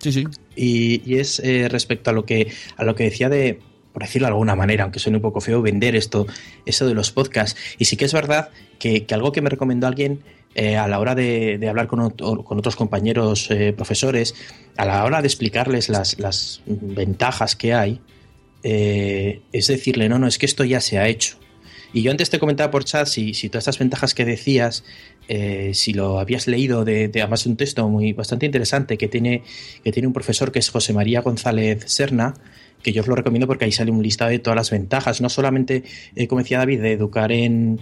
Sí, 0.00 0.12
sí. 0.12 0.26
Y, 0.54 1.16
es 1.16 1.40
eh, 1.40 1.68
respecto 1.70 2.10
a 2.10 2.12
lo, 2.12 2.26
que, 2.26 2.52
a 2.76 2.84
lo 2.84 2.94
que 2.94 3.04
decía 3.04 3.30
de, 3.30 3.58
por 3.94 4.02
decirlo 4.02 4.26
de 4.26 4.32
alguna 4.32 4.54
manera, 4.54 4.84
aunque 4.84 4.98
suene 4.98 5.16
un 5.16 5.22
poco 5.22 5.40
feo, 5.40 5.62
vender 5.62 5.96
esto, 5.96 6.26
eso 6.66 6.86
de 6.86 6.92
los 6.92 7.10
podcasts. 7.10 7.58
Y 7.78 7.86
sí 7.86 7.96
que 7.96 8.04
es 8.04 8.12
verdad 8.12 8.50
que, 8.78 9.06
que 9.06 9.14
algo 9.14 9.32
que 9.32 9.40
me 9.40 9.48
recomendó 9.48 9.86
alguien 9.86 10.20
eh, 10.54 10.76
a 10.76 10.86
la 10.86 10.98
hora 10.98 11.14
de, 11.14 11.66
hablar 11.66 11.86
con, 11.86 12.00
otros 12.00 12.76
compañeros 12.76 13.50
eh, 13.50 13.72
profesores, 13.72 14.34
a 14.76 14.84
la 14.84 15.04
hora 15.04 15.22
de 15.22 15.26
explicarles 15.26 15.88
las, 15.88 16.62
ventajas 16.66 17.56
que 17.56 17.72
hay, 17.72 18.00
eh, 18.62 19.40
es 19.52 19.68
decirle, 19.68 20.08
no, 20.08 20.18
no, 20.18 20.26
es 20.26 20.38
que 20.38 20.46
esto 20.46 20.64
ya 20.64 20.80
se 20.80 20.98
ha 20.98 21.08
hecho. 21.08 21.38
Y 21.94 22.02
yo 22.02 22.10
antes 22.10 22.30
te 22.30 22.38
comentaba 22.38 22.70
por 22.70 22.84
chat 22.84 23.06
si, 23.06 23.34
si 23.34 23.48
todas 23.48 23.62
estas 23.62 23.78
ventajas 23.78 24.14
que 24.14 24.24
decías, 24.24 24.84
si 25.72 25.92
lo 25.92 26.18
habías 26.18 26.46
leído 26.46 26.84
de, 26.84 27.08
de, 27.08 27.20
además 27.22 27.46
un 27.46 27.56
texto 27.56 27.86
muy 27.88 28.12
bastante 28.12 28.44
interesante 28.44 28.98
que 28.98 29.08
tiene, 29.08 29.42
que 29.84 29.92
tiene 29.92 30.06
un 30.06 30.12
profesor 30.12 30.52
que 30.52 30.58
es 30.58 30.70
José 30.70 30.92
María 30.92 31.20
González 31.20 31.84
Serna, 31.86 32.34
que 32.82 32.92
yo 32.92 33.02
os 33.02 33.08
lo 33.08 33.14
recomiendo 33.14 33.46
porque 33.46 33.66
ahí 33.66 33.72
sale 33.72 33.90
un 33.90 34.02
listado 34.02 34.30
de 34.30 34.38
todas 34.38 34.56
las 34.56 34.70
ventajas, 34.70 35.20
no 35.20 35.28
solamente, 35.28 35.84
como 36.28 36.40
decía 36.40 36.58
David, 36.58 36.80
de 36.80 36.92
educar 36.92 37.30
en, 37.30 37.78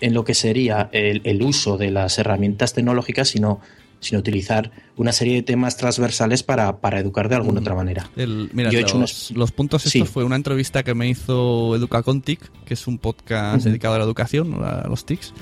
en 0.00 0.14
lo 0.14 0.24
que 0.24 0.34
sería 0.34 0.88
el, 0.92 1.42
uso 1.42 1.76
de 1.76 1.90
las 1.90 2.18
herramientas 2.18 2.72
tecnológicas, 2.72 3.28
sino 3.28 3.60
sino 4.02 4.18
utilizar 4.20 4.70
una 4.96 5.12
serie 5.12 5.34
de 5.34 5.42
temas 5.42 5.76
transversales 5.76 6.42
para, 6.42 6.78
educar 6.98 7.28
de 7.28 7.34
alguna 7.34 7.60
otra 7.60 7.74
manera. 7.74 8.08
mira, 8.16 8.70
los, 8.72 9.52
puntos 9.52 9.84
estos 9.84 10.08
fue 10.08 10.24
una 10.24 10.36
entrevista 10.36 10.82
que 10.82 10.94
me 10.94 11.06
hizo 11.06 11.76
Educacontic, 11.76 12.40
que 12.64 12.72
es 12.72 12.86
un 12.86 12.96
podcast 12.96 13.64
dedicado 13.64 13.96
a 13.96 13.98
la 13.98 14.04
educación, 14.04 14.64
a 14.64 14.88
los 14.88 15.04
TICs. 15.04 15.34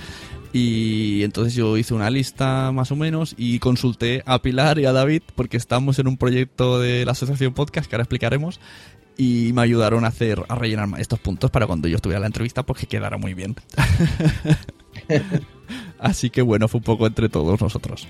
Y 0.60 1.22
entonces 1.22 1.54
yo 1.54 1.76
hice 1.76 1.94
una 1.94 2.10
lista 2.10 2.72
más 2.72 2.90
o 2.90 2.96
menos 2.96 3.32
y 3.38 3.60
consulté 3.60 4.24
a 4.26 4.42
Pilar 4.42 4.80
y 4.80 4.86
a 4.86 4.92
David 4.92 5.22
porque 5.36 5.56
estamos 5.56 6.00
en 6.00 6.08
un 6.08 6.16
proyecto 6.16 6.80
de 6.80 7.04
la 7.04 7.12
Asociación 7.12 7.54
Podcast 7.54 7.88
que 7.88 7.94
ahora 7.94 8.02
explicaremos 8.02 8.58
y 9.16 9.52
me 9.52 9.62
ayudaron 9.62 10.04
a 10.04 10.08
hacer 10.08 10.42
a 10.48 10.56
rellenar 10.56 10.88
estos 10.98 11.20
puntos 11.20 11.52
para 11.52 11.68
cuando 11.68 11.86
yo 11.86 11.94
estuviera 11.94 12.16
en 12.16 12.22
la 12.22 12.26
entrevista 12.26 12.64
pues 12.64 12.80
que 12.80 12.86
quedara 12.86 13.18
muy 13.18 13.34
bien. 13.34 13.54
Así 16.00 16.28
que 16.28 16.42
bueno, 16.42 16.66
fue 16.66 16.78
un 16.78 16.84
poco 16.84 17.06
entre 17.06 17.28
todos 17.28 17.60
nosotros. 17.60 18.08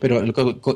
Pero 0.00 0.20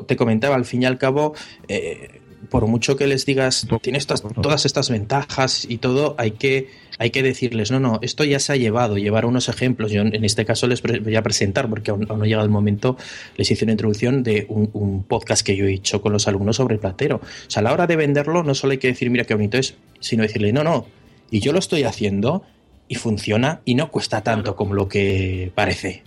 te 0.05 0.15
comentaba, 0.15 0.55
al 0.55 0.63
fin 0.63 0.83
y 0.83 0.85
al 0.85 0.97
cabo, 0.97 1.35
eh, 1.67 2.21
por 2.53 2.67
mucho 2.67 2.95
que 2.95 3.07
les 3.07 3.25
digas, 3.25 3.67
tienes 3.81 4.05
todas 4.05 4.67
estas 4.67 4.91
ventajas 4.91 5.65
y 5.67 5.79
todo, 5.79 6.13
hay 6.19 6.33
que, 6.33 6.69
hay 6.99 7.09
que 7.09 7.23
decirles, 7.23 7.71
no, 7.71 7.79
no, 7.79 7.97
esto 8.03 8.23
ya 8.25 8.37
se 8.37 8.53
ha 8.53 8.55
llevado, 8.57 8.95
llevar 8.99 9.25
unos 9.25 9.49
ejemplos. 9.49 9.91
Yo 9.91 10.03
en 10.03 10.23
este 10.23 10.45
caso 10.45 10.67
les 10.67 10.83
voy 10.83 11.15
a 11.15 11.23
presentar, 11.23 11.67
porque 11.67 11.89
aún, 11.89 12.01
no 12.01 12.13
ha 12.13 12.27
llegado 12.27 12.45
el 12.45 12.51
momento, 12.51 12.95
les 13.37 13.49
hice 13.49 13.65
una 13.65 13.71
introducción 13.71 14.21
de 14.21 14.45
un, 14.49 15.03
podcast 15.03 15.43
que 15.43 15.55
yo 15.55 15.65
he 15.65 15.73
hecho 15.73 15.99
con 15.99 16.13
los 16.13 16.27
alumnos 16.27 16.57
sobre 16.57 16.77
Platero. 16.77 17.15
O 17.15 17.49
sea, 17.49 17.61
a 17.61 17.63
la 17.63 17.73
hora 17.73 17.87
de 17.87 17.95
venderlo, 17.95 18.43
no 18.43 18.53
solo 18.53 18.73
hay 18.73 18.77
que 18.77 18.89
decir, 18.89 19.09
mira 19.09 19.23
qué 19.23 19.33
bonito 19.33 19.57
es, 19.57 19.73
sino 19.99 20.21
decirle, 20.21 20.53
no, 20.53 20.63
no, 20.63 20.85
y 21.31 21.39
yo 21.39 21.53
lo 21.53 21.57
estoy 21.57 21.85
haciendo 21.85 22.43
y 22.87 22.93
funciona 22.93 23.61
y 23.65 23.73
no 23.73 23.89
cuesta 23.89 24.21
tanto 24.21 24.55
como 24.55 24.75
lo 24.75 24.87
que 24.87 25.51
parece. 25.55 26.03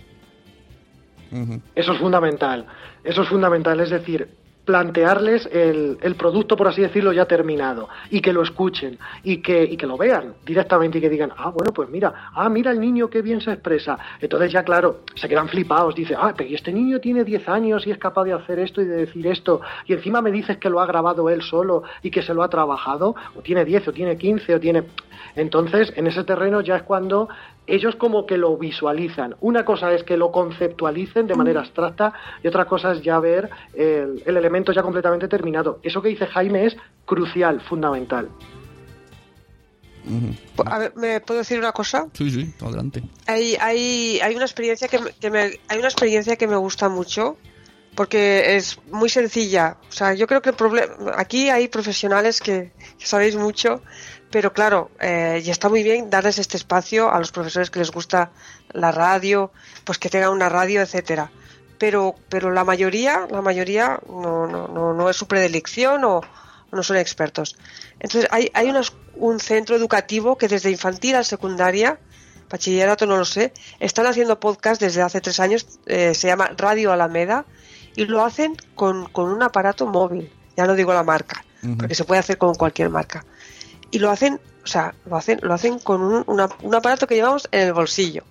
Eso 1.75 1.93
es 1.93 1.99
fundamental, 1.99 2.67
eso 3.03 3.23
es 3.23 3.29
fundamental, 3.29 3.81
es 3.81 3.91
decir, 3.91 4.29
plantearles 4.67 5.49
el, 5.53 5.97
el, 6.03 6.17
producto, 6.17 6.57
por 6.57 6.69
así 6.69 6.83
decirlo, 6.83 7.13
ya 7.13 7.25
terminado 7.25 7.89
y 8.11 8.21
que 8.21 8.33
lo 8.33 8.43
escuchen 8.43 8.99
y 9.23 9.39
que, 9.39 9.63
y 9.63 9.77
que 9.77 9.87
lo 9.87 9.97
vean 9.97 10.35
directamente 10.45 10.99
y 10.99 11.01
que 11.01 11.09
digan, 11.09 11.33
ah, 11.37 11.51
bueno, 11.51 11.73
pues 11.73 11.89
mira, 11.89 12.31
ah, 12.35 12.49
mira 12.49 12.73
el 12.73 12.81
niño 12.81 13.09
qué 13.09 13.23
bien 13.23 13.41
se 13.41 13.53
expresa. 13.53 13.97
Entonces 14.21 14.53
ya, 14.53 14.65
claro, 14.65 15.03
se 15.15 15.29
quedan 15.29 15.49
flipados, 15.49 15.95
dice, 15.95 16.17
ah, 16.19 16.35
pero 16.37 16.51
este 16.55 16.73
niño 16.73 17.01
tiene 17.01 17.23
10 17.25 17.49
años 17.49 17.87
y 17.87 17.93
es 17.93 17.99
capaz 17.99 18.25
de 18.25 18.33
hacer 18.33 18.59
esto 18.59 18.83
y 18.83 18.87
de 18.87 18.97
decir 18.97 19.27
esto 19.29 19.61
y 19.87 19.93
encima 19.93 20.21
me 20.21 20.33
dices 20.33 20.59
que 20.59 20.69
lo 20.69 20.81
ha 20.81 20.87
grabado 20.87 21.31
él 21.31 21.43
solo 21.43 21.85
y 22.03 22.11
que 22.11 22.23
se 22.23 22.35
lo 22.35 22.43
ha 22.43 22.49
trabajado, 22.49 23.15
o 23.37 23.41
tiene 23.43 23.65
10 23.65 23.89
o 23.89 23.93
tiene 23.93 24.17
15 24.17 24.55
o 24.55 24.61
tiene... 24.61 24.85
Entonces, 25.35 25.93
en 25.97 26.07
ese 26.07 26.25
terreno 26.25 26.61
ya 26.61 26.77
es 26.77 26.83
cuando 26.83 27.29
ellos 27.67 27.97
como 27.97 28.27
que 28.27 28.37
lo 28.37 28.57
visualizan. 28.57 29.37
Una 29.41 29.65
cosa 29.65 29.93
es 29.93 30.05
que 30.05 30.17
lo 30.17 30.31
conceptualicen 30.31 31.27
de 31.27 31.35
manera 31.35 31.61
abstracta 31.61 32.13
y 32.43 32.49
otra 32.49 32.65
cosa 32.67 32.93
es 32.93 33.03
ya 33.03 33.19
ver 33.19 33.51
el, 33.75 34.23
elemento 34.25 34.73
ya 34.73 34.83
completamente 34.83 35.29
terminado. 35.29 35.81
Eso 35.83 36.01
que 36.03 36.09
dice 36.09 36.27
Jaime 36.27 36.67
es 36.67 36.77
crucial, 37.05 37.61
fundamental. 37.61 38.29
A 40.65 40.79
ver, 40.79 40.93
¿me 40.95 41.21
puedo 41.21 41.39
decir 41.39 41.59
una 41.59 41.73
cosa? 41.73 42.07
Sí, 42.13 42.31
sí, 42.31 42.55
adelante. 42.65 43.03
Hay, 43.27 43.57
hay, 43.61 44.21
hay 44.23 44.37
una 44.37 44.45
experiencia 44.45 44.87
que, 44.87 45.31
me, 45.31 45.41
hay 45.69 45.79
una 45.79 45.89
experiencia 45.89 46.37
que 46.37 46.47
me 46.47 46.57
gusta 46.57 46.89
mucho 46.89 47.37
porque 47.97 48.57
es 48.57 48.79
muy 48.93 49.09
sencilla. 49.09 49.79
O 49.89 49.93
sea, 49.93 50.15
yo 50.15 50.29
creo 50.29 50.43
que 50.43 50.51
el 50.51 50.57
problema 50.57 50.95
aquí 51.17 51.49
hay 51.49 51.67
profesionales 51.67 52.41
que 52.41 52.71
sabéis 52.99 53.35
mucho 53.35 53.83
pero 54.31 54.53
claro, 54.53 54.91
eh, 55.01 55.43
y 55.45 55.51
está 55.51 55.69
muy 55.69 55.83
bien 55.83 56.11
darles 56.11 56.39
este 56.39 56.57
espacio 56.57 57.13
a 57.13 57.19
los 57.19 57.31
profesores 57.31 57.71
que 57.71 57.79
les 57.79 57.91
gusta 57.91 58.31
la 58.73 58.91
radio, 58.91 59.53
pues 59.85 59.99
que 59.99 60.11
tengan 60.11 60.31
una 60.31 60.49
radio, 60.49 60.83
etcétera. 60.83 61.31
Pero, 61.79 62.15
pero 62.29 62.51
la 62.51 62.65
mayoría, 62.65 63.27
la 63.31 63.43
mayoría 63.43 64.01
no, 64.09 64.47
no, 64.47 64.67
no, 64.69 64.95
no 64.95 65.11
es 65.11 65.17
su 65.17 65.29
predilección 65.29 66.05
o, 66.05 66.23
no 66.73 66.83
son 66.83 66.97
expertos. 66.97 67.57
Entonces 68.01 68.29
hay, 68.33 68.51
hay 68.53 68.73
un 69.17 69.41
centro 69.41 69.77
educativo 69.77 70.37
que 70.37 70.49
desde 70.49 70.71
infantil 70.71 71.15
a 71.15 71.23
secundaria, 71.23 71.99
bachillerato 72.51 73.07
no 73.07 73.17
lo 73.17 73.25
sé, 73.25 73.53
están 73.79 74.07
haciendo 74.07 74.41
podcast 74.41 74.81
desde 74.81 75.03
hace 75.03 75.21
tres 75.21 75.39
años, 75.39 75.79
eh, 75.87 76.15
se 76.15 76.27
llama 76.27 76.51
Radio 76.57 76.93
Alameda, 76.93 77.47
y 77.95 78.05
lo 78.05 78.25
hacen 78.25 78.57
con, 78.75 79.07
con, 79.07 79.31
un 79.31 79.43
aparato 79.43 79.87
móvil, 79.87 80.31
ya 80.57 80.67
no 80.67 80.75
digo 80.75 80.93
la 80.93 81.03
marca, 81.03 81.45
porque 81.79 81.95
se 81.95 82.05
puede 82.05 82.21
hacer 82.21 82.37
con 82.37 82.55
cualquier 82.55 82.91
marca 82.91 83.25
y 83.91 83.99
lo 83.99 84.11
hacen, 84.11 84.41
o 84.65 84.67
sea, 84.67 84.95
lo 85.05 85.17
hacen, 85.17 85.39
lo 85.43 85.55
hacen 85.55 85.79
con 85.79 86.03
un, 86.03 86.25
un 86.27 86.75
aparato 86.75 87.07
que 87.07 87.15
llevamos 87.15 87.49
en 87.53 87.69
el 87.69 87.73
bolsillo. 87.73 88.25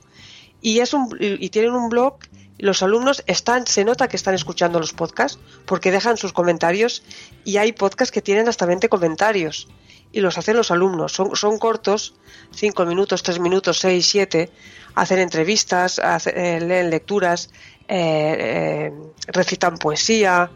Y 0.61 0.79
es 0.79 0.93
un, 0.93 1.15
y 1.19 1.49
tienen 1.49 1.73
un 1.73 1.89
blog 1.89 2.17
los 2.57 2.81
alumnos 2.83 3.23
están, 3.27 3.67
se 3.67 3.83
nota 3.83 4.07
que 4.07 4.15
están 4.15 4.33
escuchando 4.33 4.79
los 4.79 4.93
podcasts 4.93 5.39
porque 5.65 5.91
dejan 5.91 6.17
sus 6.17 6.31
comentarios 6.31 7.03
y 7.43 7.57
hay 7.57 7.73
podcasts 7.73 8.11
que 8.11 8.21
tienen 8.21 8.47
hasta 8.47 8.65
20 8.65 8.87
comentarios 8.87 9.67
y 10.11 10.21
los 10.21 10.37
hacen 10.37 10.55
los 10.55 10.71
alumnos. 10.71 11.11
Son, 11.11 11.35
son 11.35 11.57
cortos, 11.57 12.15
5 12.55 12.85
minutos, 12.85 13.23
3 13.23 13.39
minutos, 13.39 13.79
6, 13.79 14.05
7, 14.05 14.49
hacen 14.95 15.19
entrevistas, 15.19 15.99
eh, 16.27 16.61
leen 16.61 16.89
lecturas, 16.89 17.49
eh, 17.89 18.37
eh, 18.39 18.93
recitan 19.27 19.77
poesía, 19.77 20.49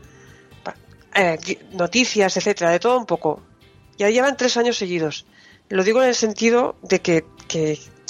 noticias, 1.73 2.37
etcétera, 2.37 2.71
de 2.71 2.79
todo 2.79 2.97
un 2.97 3.05
poco. 3.05 3.41
Ya 3.99 4.09
llevan 4.09 4.37
tres 4.37 4.55
años 4.57 4.77
seguidos. 4.77 5.25
Lo 5.67 5.83
digo 5.83 6.01
en 6.01 6.07
el 6.07 6.15
sentido 6.15 6.77
de 6.81 7.01
que, 7.01 7.25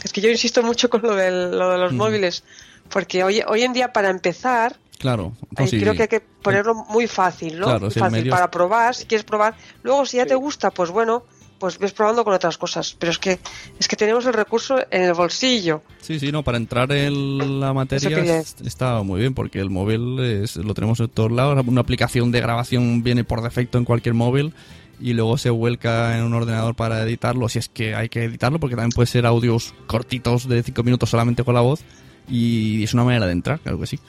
es 0.03 0.13
que 0.13 0.21
yo 0.21 0.29
insisto 0.29 0.63
mucho 0.63 0.89
con 0.89 1.01
lo, 1.01 1.15
de 1.15 1.49
los 1.49 1.91
móviles, 1.91 2.43
porque 2.89 3.23
hoy, 3.23 3.41
hoy 3.45 3.63
en 3.63 3.73
día 3.73 3.91
para 3.91 4.09
empezar, 4.09 4.77
Claro, 4.99 5.33
eh, 5.57 5.69
creo 5.69 5.95
que 5.95 6.03
hay 6.03 6.07
que 6.09 6.19
ponerlo 6.19 6.75
muy 6.75 7.07
fácil, 7.07 7.57
¿no? 7.57 7.79
muy 7.79 7.89
fácil 7.89 8.29
para 8.29 8.51
probar, 8.51 8.93
si 8.93 9.05
quieres 9.05 9.23
probar. 9.23 9.55
Luego, 9.81 10.05
si 10.05 10.17
ya 10.17 10.25
te 10.25 10.35
gusta, 10.35 10.71
pues 10.71 10.89
bueno, 10.89 11.23
pues 11.57 11.79
ves 11.79 11.93
probando 11.93 12.23
con 12.25 12.33
otras 12.33 12.57
cosas. 12.57 12.95
Pero 12.99 13.11
es 13.11 13.17
que 13.17 13.39
es 13.79 13.87
que 13.87 13.95
tenemos 13.95 14.25
el 14.25 14.33
recurso 14.33 14.77
en 14.91 15.03
el 15.03 15.13
bolsillo. 15.13 15.83
Sí, 16.01 16.19
sí, 16.19 16.31
no, 16.31 16.43
para 16.43 16.57
entrar 16.57 16.91
en 16.91 17.59
la 17.61 17.73
materia 17.73 18.43
está 18.63 19.01
muy 19.03 19.21
bien, 19.21 19.33
porque 19.33 19.59
el 19.59 19.69
móvil 19.69 20.19
es, 20.19 20.57
lo 20.57 20.73
tenemos 20.73 20.99
en 20.99 21.09
todos 21.09 21.31
lados. 21.31 21.63
Una 21.65 21.81
aplicación 21.81 22.31
de 22.31 22.41
grabación 22.41 23.01
viene 23.01 23.23
por 23.23 23.41
defecto 23.41 23.77
en 23.77 23.85
cualquier 23.85 24.15
móvil 24.15 24.53
y 24.99 25.13
luego 25.13 25.37
se 25.37 25.49
vuelca 25.49 26.17
en 26.17 26.23
un 26.23 26.33
ordenador 26.33 26.75
para 26.75 27.01
editarlo, 27.03 27.49
si 27.49 27.59
es 27.59 27.69
que 27.69 27.95
hay 27.95 28.09
que 28.09 28.25
editarlo, 28.25 28.59
porque 28.59 28.75
también 28.75 28.91
puede 28.91 29.07
ser 29.07 29.25
audios 29.25 29.73
cortitos 29.87 30.47
de 30.47 30.61
5 30.63 30.83
minutos 30.83 31.09
solamente 31.09 31.43
con 31.43 31.53
la 31.53 31.61
voz, 31.61 31.81
y 32.27 32.83
es 32.83 32.93
una 32.93 33.03
manera 33.03 33.25
de 33.25 33.31
entrar, 33.31 33.59
claro 33.59 33.79
que 33.79 33.87
sí. 33.87 33.99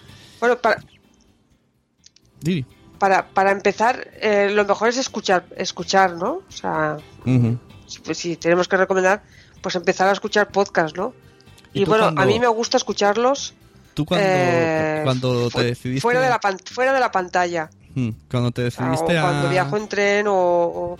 Bueno, 0.41 0.59
para... 0.59 0.83
Para, 2.99 3.29
para 3.29 3.51
empezar, 3.51 4.09
eh, 4.21 4.51
lo 4.53 4.65
mejor 4.67 4.89
es 4.91 4.99
escuchar, 4.99 5.47
escuchar, 5.57 6.17
¿no? 6.17 6.43
O 6.47 6.53
sea, 6.53 6.99
pues 8.05 8.19
si, 8.19 8.37
tenemos 8.37 8.69
que 8.69 8.77
recomendar, 8.77 9.23
pues 9.63 9.75
empezar 9.75 10.09
a 10.09 10.13
escuchar 10.13 10.51
podcast, 10.51 10.97
¿no? 10.97 11.15
Y, 11.73 11.85
bueno, 11.87 12.13
a 12.15 12.27
mí 12.27 12.39
me 12.39 12.49
gusta 12.49 12.77
escucharlos. 12.77 13.55
¿Tú 13.95 14.05
cuando, 14.05 14.27
eh, 14.29 15.01
cuando 15.05 15.51
te 15.51 15.65
decidiste? 15.65 16.01
Fuera 16.01 16.21
de 16.21 16.29
la, 16.29 16.41
fuera 16.73 16.93
de 16.93 17.01
la 17.01 17.11
pantalla. 17.11 17.71
Hmm, 17.95 18.11
cuando 18.31 18.51
te 18.51 18.63
decidiste 18.63 19.19
a... 19.19 19.23
Cuando 19.23 19.49
viajo 19.51 19.77
en 19.77 19.89
tren 19.89 20.27
o, 20.29 20.97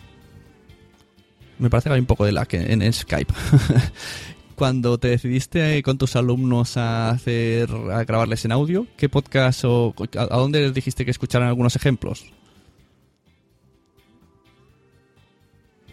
Me 1.59 1.71
parece 1.71 1.89
que 1.89 1.95
hay 1.95 2.01
un 2.01 2.07
poco 2.07 2.25
de 2.25 2.33
lag 2.33 2.49
en, 2.53 2.83
en 2.83 2.93
Skype. 2.93 3.33
cuando 4.61 4.99
te 4.99 5.09
decidiste 5.09 5.83
con 5.83 5.97
tus 5.97 6.17
alumnos 6.17 6.77
a 6.77 7.09
hacer 7.09 7.71
a 7.91 8.05
grabarles 8.05 8.45
en 8.45 8.53
audio, 8.53 8.87
¿qué 8.99 9.09
podcast 9.09 9.65
o 9.65 9.95
a, 10.19 10.37
dónde 10.37 10.61
les 10.61 10.75
dijiste 10.75 11.07
que 11.07 11.11
escucharan 11.11 11.49
algunos 11.49 11.77
ejemplos? 11.77 12.31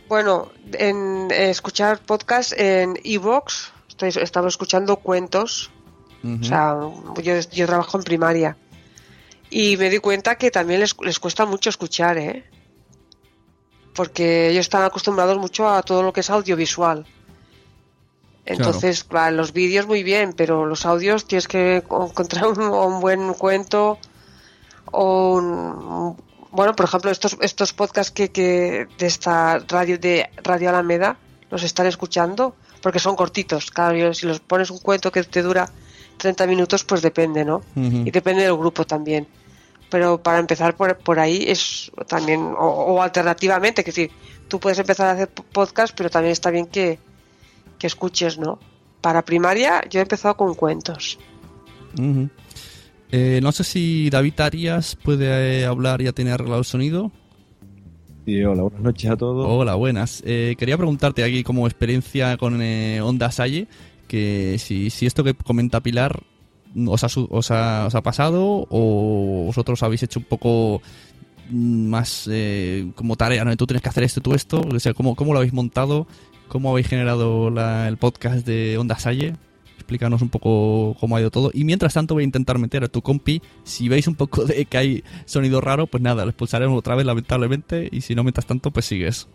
Bueno, 0.09 0.51
en 0.73 1.31
escuchar 1.31 1.99
podcast 1.99 2.51
en 2.57 2.99
Evox, 3.05 3.71
estoy 3.87 4.09
estaba 4.21 4.49
escuchando 4.49 4.97
cuentos. 4.97 5.71
O 6.41 6.43
sea, 6.43 6.75
yo, 7.23 7.39
yo 7.39 7.65
trabajo 7.67 7.97
en 7.97 8.03
primaria 8.03 8.57
y 9.49 9.77
me 9.77 9.89
di 9.89 9.99
cuenta 9.99 10.35
que 10.35 10.51
también 10.51 10.79
les, 10.79 10.95
les 11.01 11.19
cuesta 11.19 11.45
mucho 11.45 11.69
escuchar, 11.69 12.17
¿eh? 12.17 12.43
Porque 13.93 14.49
ellos 14.49 14.61
están 14.61 14.83
acostumbrados 14.83 15.37
mucho 15.37 15.69
a 15.69 15.81
todo 15.81 16.03
lo 16.03 16.13
que 16.13 16.19
es 16.19 16.29
audiovisual. 16.29 17.05
Entonces, 18.45 19.03
claro. 19.03 19.35
los 19.35 19.51
vídeos 19.51 19.87
muy 19.87 20.03
bien, 20.03 20.33
pero 20.33 20.65
los 20.65 20.85
audios 20.85 21.25
tienes 21.25 21.47
que 21.47 21.77
encontrar 21.77 22.47
un, 22.47 23.01
buen 23.01 23.33
cuento 23.33 23.97
o 24.85 25.33
un, 25.35 26.17
bueno, 26.51 26.73
por 26.73 26.85
ejemplo, 26.85 27.11
estos 27.11 27.37
estos 27.41 27.73
podcasts 27.73 28.11
que, 28.11 28.31
que 28.31 28.87
de 28.97 29.05
esta 29.05 29.59
radio 29.67 29.97
de 29.99 30.29
Radio 30.43 30.69
Alameda 30.69 31.17
los 31.49 31.63
están 31.63 31.87
escuchando 31.87 32.55
porque 32.81 32.99
son 32.99 33.17
cortitos. 33.17 33.69
Claro, 33.69 34.13
si 34.13 34.25
los 34.25 34.39
pones 34.39 34.69
un 34.69 34.77
cuento 34.77 35.11
que 35.11 35.23
te 35.23 35.41
dura 35.41 35.69
30 36.17 36.47
minutos, 36.47 36.83
pues 36.83 37.01
depende, 37.01 37.45
¿no? 37.45 37.61
Y 37.75 38.11
depende 38.11 38.43
del 38.43 38.57
grupo 38.57 38.85
también. 38.85 39.27
Pero 39.89 40.21
para 40.21 40.39
empezar 40.39 40.75
por, 40.75 40.97
por 40.97 41.19
ahí 41.19 41.45
es 41.47 41.91
también, 42.07 42.53
o, 42.57 43.01
alternativamente, 43.01 43.83
que 43.83 43.91
sí, 43.91 44.09
tú 44.47 44.59
puedes 44.59 44.79
empezar 44.79 45.07
a 45.07 45.11
hacer 45.11 45.29
podcast, 45.29 45.95
pero 45.95 46.09
también 46.09 46.33
está 46.33 46.51
bien 46.51 46.65
que, 46.65 46.99
escuches, 47.81 48.37
¿no? 48.37 48.59
Para 48.99 49.23
primaria 49.23 49.81
yo 49.89 49.99
he 49.99 50.03
empezado 50.03 50.35
con 50.35 50.55
cuentos. 50.55 51.17
Eh, 53.11 53.39
no 53.41 53.51
sé 53.53 53.63
si 53.63 54.09
David 54.09 54.39
Arias 54.41 54.97
puede 55.01 55.61
eh, 55.61 55.65
hablar, 55.65 56.01
ya 56.01 56.11
tiene 56.11 56.31
arreglado 56.31 56.59
el 56.59 56.65
sonido. 56.65 57.11
Sí, 58.25 58.43
hola, 58.43 58.63
buenas 58.63 58.81
noches 58.81 59.09
a 59.09 59.15
todos. 59.15 59.47
Hola, 59.49 59.75
buenas. 59.75 60.21
Eh, 60.25 60.55
quería 60.57 60.75
preguntarte 60.75 61.23
aquí 61.23 61.43
como 61.43 61.65
experiencia 61.65 62.35
con 62.35 62.59
Onda 63.01 63.31
Salle, 63.31 63.67
que 64.07 64.57
si, 64.59 64.89
si 64.89 65.05
esto 65.05 65.23
que 65.23 65.33
comenta 65.33 65.81
Pilar 65.81 66.23
os 66.87 67.03
ha, 67.03 67.07
os 67.29 67.51
ha, 67.51 67.85
os 67.87 67.95
ha 67.95 68.03
pasado 68.03 68.67
o 68.69 69.43
vosotros 69.47 69.81
habéis 69.83 70.03
hecho 70.03 70.19
un 70.19 70.25
poco 70.25 70.81
más 71.49 72.27
eh, 72.31 72.91
como 72.95 73.15
tarea, 73.15 73.45
¿no? 73.45 73.55
Tú 73.55 73.67
tienes 73.67 73.81
que 73.81 73.89
hacer 73.89 74.03
esto, 74.03 74.21
tú 74.21 74.33
esto, 74.33 74.61
o 74.61 74.79
sea, 74.79 74.93
¿cómo, 74.93 75.15
cómo 75.15 75.33
lo 75.33 75.39
habéis 75.39 75.53
montado? 75.53 76.07
¿Cómo 76.47 76.71
habéis 76.71 76.87
generado 76.87 77.49
el 77.49 77.97
podcast 77.97 78.45
de 78.45 78.77
Onda 78.77 78.97
Salle? 78.99 79.35
explícanos 79.87 80.21
un 80.21 80.29
poco 80.29 80.97
cómo 80.99 81.15
ha 81.15 81.21
ido 81.21 81.31
todo. 81.31 81.49
Y 81.53 81.63
mientras 81.63 81.93
tanto 81.93 82.13
voy 82.13 82.23
a 82.23 82.25
intentar 82.25 82.59
meter 82.59 82.83
a 82.83 82.89
tu 82.89 83.01
compi. 83.01 83.41
Si 83.63 83.87
veis 83.87 84.07
un 84.07 84.15
poco 84.15 84.43
de 84.43 84.65
que 84.65 84.77
hay 84.77 85.03
sonido 85.25 85.61
raro, 85.61 85.87
pues 85.87 86.03
nada, 86.03 86.25
le 86.25 86.31
expulsaremos 86.31 86.77
otra 86.77 86.95
vez 86.95 87.05
lamentablemente. 87.05 87.87
Y 87.89 88.01
si 88.01 88.13
no, 88.13 88.23
mientras 88.23 88.45
tanto, 88.45 88.71
pues 88.71 88.85
sigues. 88.85 89.27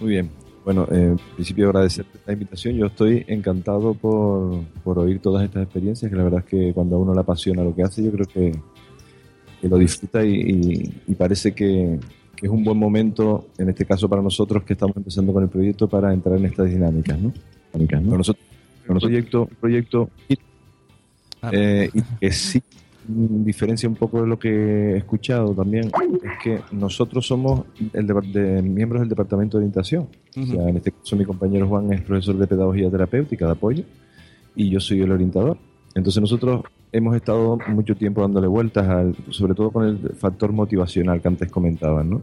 Muy 0.00 0.10
bien. 0.10 0.30
Bueno, 0.64 0.88
eh, 0.90 1.08
en 1.12 1.18
principio 1.34 1.66
agradecerte 1.66 2.16
esta 2.16 2.32
invitación. 2.32 2.74
Yo 2.76 2.86
estoy 2.86 3.24
encantado 3.28 3.92
por, 3.94 4.64
por, 4.82 4.98
oír 4.98 5.20
todas 5.20 5.44
estas 5.44 5.64
experiencias, 5.64 6.10
que 6.10 6.16
la 6.16 6.24
verdad 6.24 6.40
es 6.40 6.46
que 6.46 6.72
cuando 6.72 6.96
a 6.96 6.98
uno 7.00 7.12
le 7.12 7.20
apasiona 7.20 7.62
lo 7.62 7.74
que 7.74 7.82
hace, 7.82 8.02
yo 8.02 8.10
creo 8.10 8.26
que, 8.26 8.52
que 9.60 9.68
lo 9.68 9.76
disfruta 9.76 10.24
y, 10.24 10.90
y, 11.06 11.14
parece 11.14 11.52
que, 11.52 11.98
que, 12.34 12.46
es 12.46 12.52
un 12.52 12.64
buen 12.64 12.78
momento, 12.78 13.48
en 13.58 13.68
este 13.68 13.84
caso 13.84 14.08
para 14.08 14.22
nosotros 14.22 14.62
que 14.62 14.72
estamos 14.72 14.96
empezando 14.96 15.34
con 15.34 15.42
el 15.42 15.50
proyecto, 15.50 15.86
para 15.86 16.14
entrar 16.14 16.38
en 16.38 16.46
estas 16.46 16.70
dinámicas. 16.70 17.18
¿no? 17.18 17.32
dinámicas, 17.74 18.02
¿no? 18.02 18.08
Con 18.08 18.18
nosotros, 18.18 18.46
con 18.86 18.94
nuestro 18.94 19.08
proyecto, 19.10 19.48
proyecto 19.60 20.10
eh, 21.52 21.90
y 21.92 22.02
que 22.20 22.32
sí 22.32 22.62
diferencia 23.06 23.88
un 23.88 23.94
poco 23.94 24.22
de 24.22 24.26
lo 24.26 24.38
que 24.38 24.48
he 24.48 24.96
escuchado 24.96 25.54
también 25.54 25.86
es 25.86 26.42
que 26.42 26.60
nosotros 26.72 27.26
somos 27.26 27.64
el 27.92 28.06
de, 28.06 28.62
miembros 28.62 29.00
del 29.00 29.08
departamento 29.08 29.58
de 29.58 29.64
orientación. 29.64 30.08
O 30.36 30.46
sea, 30.46 30.68
en 30.68 30.76
este 30.76 30.92
caso 30.92 31.16
mi 31.16 31.24
compañero 31.24 31.68
Juan 31.68 31.92
es 31.92 32.02
profesor 32.02 32.36
de 32.36 32.46
pedagogía 32.46 32.90
terapéutica 32.90 33.46
de 33.46 33.52
apoyo 33.52 33.84
y 34.56 34.70
yo 34.70 34.80
soy 34.80 35.02
el 35.02 35.12
orientador. 35.12 35.58
Entonces 35.94 36.20
nosotros 36.20 36.62
hemos 36.92 37.14
estado 37.14 37.58
mucho 37.68 37.94
tiempo 37.94 38.22
dándole 38.22 38.46
vueltas, 38.46 38.88
al, 38.88 39.14
sobre 39.30 39.54
todo 39.54 39.70
con 39.70 39.84
el 39.84 39.98
factor 40.16 40.52
motivacional 40.52 41.20
que 41.20 41.28
antes 41.28 41.50
comentaban, 41.50 42.10
¿no? 42.10 42.22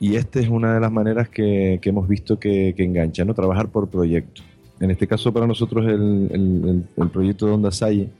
Y 0.00 0.14
esta 0.14 0.38
es 0.38 0.48
una 0.48 0.74
de 0.74 0.80
las 0.80 0.92
maneras 0.92 1.28
que, 1.28 1.80
que 1.82 1.88
hemos 1.88 2.06
visto 2.06 2.38
que, 2.38 2.72
que, 2.76 2.84
engancha, 2.84 3.24
¿no? 3.24 3.34
Trabajar 3.34 3.68
por 3.68 3.88
proyecto. 3.88 4.42
En 4.78 4.92
este 4.92 5.08
caso 5.08 5.32
para 5.32 5.46
nosotros 5.46 5.86
el, 5.86 6.28
el, 6.32 6.84
el 6.96 7.08
proyecto 7.10 7.46
de 7.46 7.52
Onda 7.52 7.72
Salle 7.72 8.10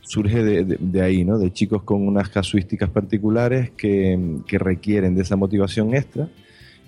surge 0.00 0.42
de, 0.42 0.64
de, 0.64 1.02
ahí, 1.02 1.24
¿no? 1.24 1.38
De 1.38 1.52
chicos 1.52 1.82
con 1.82 2.06
unas 2.06 2.28
casuísticas 2.28 2.88
particulares 2.90 3.70
que, 3.72 4.38
que, 4.46 4.58
requieren 4.58 5.14
de 5.14 5.22
esa 5.22 5.36
motivación 5.36 5.94
extra 5.94 6.28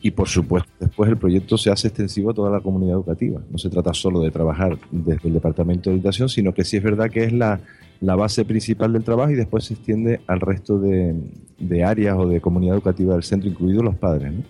y, 0.03 0.13
por 0.13 0.29
supuesto, 0.29 0.71
después 0.81 1.11
el 1.11 1.19
proyecto 1.19 1.59
se 1.59 1.71
hace 1.71 1.89
extensivo 1.89 2.31
a 2.31 2.35
toda 2.35 2.51
la 2.51 2.61
comunidad 2.61 2.95
educativa. 2.95 3.41
No 3.51 3.59
se 3.59 3.69
trata 3.69 3.93
solo 3.93 4.21
de 4.23 4.31
trabajar 4.31 4.79
desde 4.91 5.29
el 5.29 5.35
Departamento 5.35 5.91
de 5.91 5.97
Educación, 5.97 6.29
sino 6.29 6.55
que 6.55 6.65
sí 6.65 6.79
es 6.79 6.83
verdad 6.83 7.11
que 7.11 7.25
es 7.25 7.33
la, 7.33 7.61
la 8.01 8.17
base 8.17 8.47
principal 8.47 8.95
del 8.95 9.05
trabajo 9.05 9.33
y 9.33 9.37
después 9.37 9.65
se 9.65 9.75
extiende 9.75 10.21
al 10.27 10.41
resto 10.41 10.79
de, 10.79 11.15
de 11.59 11.85
áreas 11.85 12.17
o 12.19 12.27
de 12.27 12.41
comunidad 12.41 12.77
educativa 12.77 13.13
del 13.13 13.23
centro, 13.23 13.51
incluidos 13.51 13.85
los 13.85 13.97
padres, 13.97 14.33
¿no? 14.33 14.43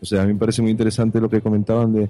O 0.00 0.04
sea, 0.04 0.22
a 0.22 0.26
mí 0.26 0.32
me 0.32 0.38
parece 0.38 0.62
muy 0.62 0.70
interesante 0.72 1.20
lo 1.20 1.30
que 1.30 1.40
comentaban 1.40 1.92
de... 1.92 2.08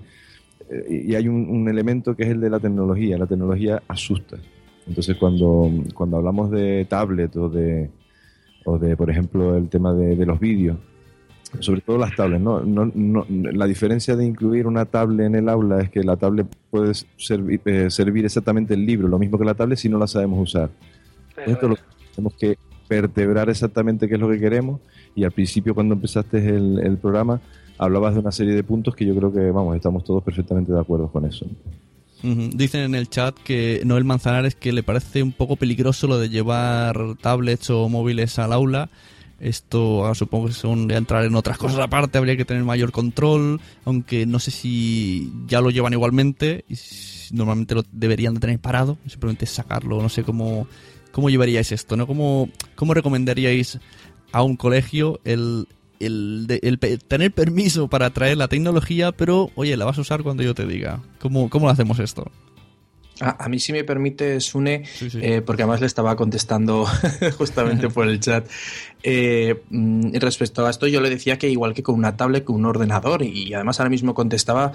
Eh, 0.71 1.05
y 1.09 1.15
hay 1.15 1.29
un 1.29 1.69
elemento 1.69 2.17
que 2.17 2.23
es 2.23 2.31
el 2.31 2.41
de 2.41 2.49
la 2.49 2.59
tecnología. 2.59 3.19
La 3.19 3.27
tecnología 3.27 3.83
asusta. 3.87 4.39
Entonces, 4.87 5.17
cuando, 5.17 5.71
cuando 5.95 6.17
hablamos 6.17 6.51
de 6.51 6.87
tablet 6.89 7.35
o 7.37 7.49
de, 7.49 7.91
o 8.65 8.79
de, 8.79 8.97
por 8.97 9.11
ejemplo, 9.11 9.57
el 9.57 9.69
tema 9.69 9.95
de, 9.95 10.17
de 10.17 10.27
los 10.27 10.41
vídeos, 10.41 10.77
sobre 11.61 11.83
todo 11.83 11.99
las 11.99 12.17
tablets, 12.17 12.43
¿no? 12.43 12.61
No, 12.61 12.91
no, 12.95 13.27
la 13.29 13.67
diferencia 13.67 14.17
de 14.17 14.25
incluir 14.25 14.67
una 14.67 14.87
tablet 14.87 15.27
en 15.27 15.35
el 15.35 15.49
aula 15.49 15.83
es 15.83 15.91
que 15.91 16.03
la 16.03 16.17
tablet 16.17 16.47
puede 16.71 16.93
servir, 17.17 17.61
eh, 17.67 17.91
servir 17.91 18.25
exactamente 18.25 18.75
el 18.75 18.87
libro, 18.87 19.07
lo 19.09 19.19
mismo 19.19 19.39
que 19.39 19.45
la 19.45 19.55
tablet 19.55 19.79
si 19.79 19.89
no 19.89 19.99
la 19.99 20.07
sabemos 20.07 20.41
usar. 20.41 20.71
Esto 21.47 21.69
lo 21.69 21.77
tenemos 22.15 22.35
que 22.35 22.57
vertebrar 22.89 23.51
exactamente 23.51 24.09
qué 24.09 24.15
es 24.15 24.21
lo 24.21 24.29
que 24.31 24.39
queremos 24.39 24.81
y 25.15 25.25
al 25.25 25.33
principio 25.33 25.75
cuando 25.75 25.95
empezaste 25.95 26.39
el, 26.49 26.79
el 26.79 26.97
programa 26.99 27.41
hablabas 27.79 28.15
de 28.15 28.21
una 28.21 28.33
serie 28.33 28.55
de 28.55 28.63
puntos 28.63 28.95
que 28.95 29.05
yo 29.05 29.15
creo 29.15 29.33
que, 29.33 29.51
vamos, 29.51 29.77
estamos 29.77 30.05
todos 30.05 30.23
perfectamente 30.23 30.73
de 30.73 30.81
acuerdo 30.81 31.09
con 31.09 31.25
eso. 31.25 31.47
Dicen 32.23 32.83
en 32.83 32.95
el 32.95 33.09
chat 33.09 33.37
que 33.37 33.83
Noel 33.85 34.05
Manzanares 34.05 34.55
que 34.55 34.73
le 34.73 34.83
parece 34.83 35.23
un 35.23 35.33
poco 35.33 35.57
peligroso 35.57 36.07
lo 36.07 36.19
de 36.19 36.29
llevar 36.29 37.17
tablets 37.21 37.71
o 37.71 37.89
móviles 37.89 38.39
al 38.39 38.53
aula. 38.53 38.91
Esto 39.41 40.07
ah, 40.07 40.15
supongo 40.15 40.47
que 40.47 40.53
según 40.53 40.87
de 40.87 40.95
entrar 40.95 41.25
en 41.25 41.35
otras 41.35 41.59
cosas 41.59 41.81
aparte 41.81 42.17
habría 42.17 42.37
que 42.37 42.45
tener 42.45 42.63
mayor 42.63 42.93
control, 42.93 43.61
aunque 43.85 44.25
no 44.25 44.39
sé 44.39 44.53
si 44.53 45.33
ya 45.49 45.61
lo 45.61 45.71
llevan 45.71 45.93
igualmente 45.95 46.65
y 46.69 46.77
si 46.77 47.35
normalmente 47.35 47.75
lo 47.75 47.83
deberían 47.91 48.35
de 48.35 48.41
tener 48.41 48.61
parado, 48.61 48.99
simplemente 49.09 49.47
sacarlo, 49.47 50.01
no 50.01 50.09
sé 50.09 50.23
cómo 50.23 50.69
cómo 51.13 51.31
llevaríais 51.31 51.71
esto, 51.71 51.97
¿no? 51.97 52.07
¿Cómo, 52.07 52.49
cómo 52.75 52.95
recomendaríais 52.95 53.79
a 54.33 54.43
un 54.43 54.57
colegio 54.57 55.21
el, 55.25 55.69
el, 56.07 56.47
de, 56.47 56.61
el, 56.63 56.79
tener 56.79 57.33
permiso 57.33 57.89
para 57.89 58.11
traer 58.11 58.37
la 58.37 58.49
tecnología, 58.49 59.13
pero 59.13 59.51
oye, 59.55 59.77
la 59.77 59.85
vas 59.85 59.99
a 59.99 60.03
usar 60.03 60.23
cuando 60.23 60.43
yo 60.43 60.55
te 60.55 60.67
diga. 60.67 61.01
¿Cómo, 61.21 61.49
cómo 61.51 61.67
lo 61.67 61.73
hacemos 61.73 61.99
esto? 61.99 62.31
A, 63.21 63.45
a, 63.45 63.49
mí, 63.49 63.59
si 63.59 63.73
me 63.73 63.85
permite, 63.85 64.41
Sune, 64.41 64.85
sí, 64.87 65.11
sí. 65.11 65.19
Eh, 65.23 65.43
porque 65.43 65.63
además 65.63 65.81
le 65.81 65.87
estaba 65.87 66.17
contestando 66.17 66.87
justamente 67.39 67.89
por 67.89 68.09
el 68.09 68.21
chat. 68.21 68.49
Eh, 69.03 69.61
respecto 70.15 70.67
a 70.67 70.71
esto, 70.71 70.87
yo 70.87 71.01
le 71.01 71.11
decía 71.11 71.39
que 71.39 71.49
igual 71.49 71.75
que 71.75 71.83
con 71.83 71.97
una 71.97 72.17
tablet, 72.17 72.45
con 72.45 72.57
un 72.57 72.67
ordenador, 72.67 73.23
y 73.23 73.53
además 73.55 73.81
ahora 73.81 73.91
mismo 73.91 74.15
contestaba 74.15 74.73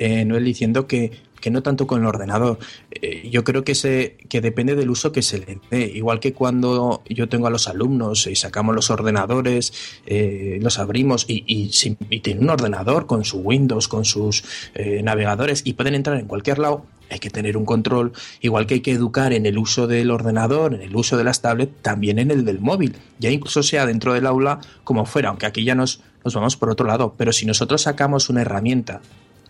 eh, 0.00 0.24
Noel 0.24 0.44
diciendo 0.44 0.86
que, 0.86 1.12
que, 1.40 1.50
no 1.50 1.62
tanto 1.62 1.86
con 1.86 2.00
el 2.00 2.06
ordenador. 2.06 2.58
Eh, 2.90 3.28
yo 3.30 3.44
creo 3.44 3.64
que, 3.64 3.74
se, 3.74 4.16
que 4.28 4.40
depende 4.40 4.74
del 4.74 4.88
uso 4.88 5.12
que 5.12 5.20
se 5.20 5.38
le 5.38 5.58
dé. 5.70 5.92
Igual 5.94 6.20
que 6.20 6.32
cuando 6.32 7.02
yo 7.08 7.28
tengo 7.28 7.46
a 7.46 7.50
los 7.50 7.68
alumnos 7.68 8.26
y 8.26 8.34
sacamos 8.34 8.74
los 8.74 8.90
ordenadores, 8.90 9.72
eh, 10.06 10.58
los 10.62 10.78
abrimos 10.78 11.26
y, 11.28 11.44
y, 11.46 11.70
y 12.08 12.20
tienen 12.20 12.44
un 12.44 12.50
ordenador 12.50 13.06
con 13.06 13.24
su 13.24 13.40
Windows, 13.40 13.88
con 13.88 14.06
sus 14.06 14.42
eh, 14.74 15.02
navegadores 15.02 15.62
y 15.64 15.74
pueden 15.74 15.94
entrar 15.94 16.18
en 16.18 16.26
cualquier 16.26 16.58
lado, 16.58 16.86
hay 17.10 17.18
que 17.18 17.30
tener 17.30 17.56
un 17.56 17.64
control, 17.64 18.12
igual 18.40 18.66
que 18.66 18.74
hay 18.74 18.80
que 18.80 18.92
educar 18.92 19.32
en 19.32 19.46
el 19.46 19.58
uso 19.58 19.86
del 19.86 20.10
ordenador, 20.10 20.74
en 20.74 20.82
el 20.82 20.94
uso 20.94 21.16
de 21.16 21.24
las 21.24 21.42
tablets, 21.42 21.82
también 21.82 22.18
en 22.18 22.30
el 22.30 22.44
del 22.44 22.60
móvil, 22.60 22.96
ya 23.18 23.30
incluso 23.30 23.62
sea 23.62 23.86
dentro 23.86 24.14
del 24.14 24.26
aula 24.26 24.60
como 24.84 25.04
fuera, 25.06 25.28
aunque 25.28 25.46
aquí 25.46 25.64
ya 25.64 25.74
nos, 25.74 26.00
nos 26.24 26.34
vamos 26.34 26.56
por 26.56 26.70
otro 26.70 26.86
lado, 26.86 27.14
pero 27.16 27.32
si 27.32 27.46
nosotros 27.46 27.82
sacamos 27.82 28.28
una 28.28 28.42
herramienta, 28.42 29.00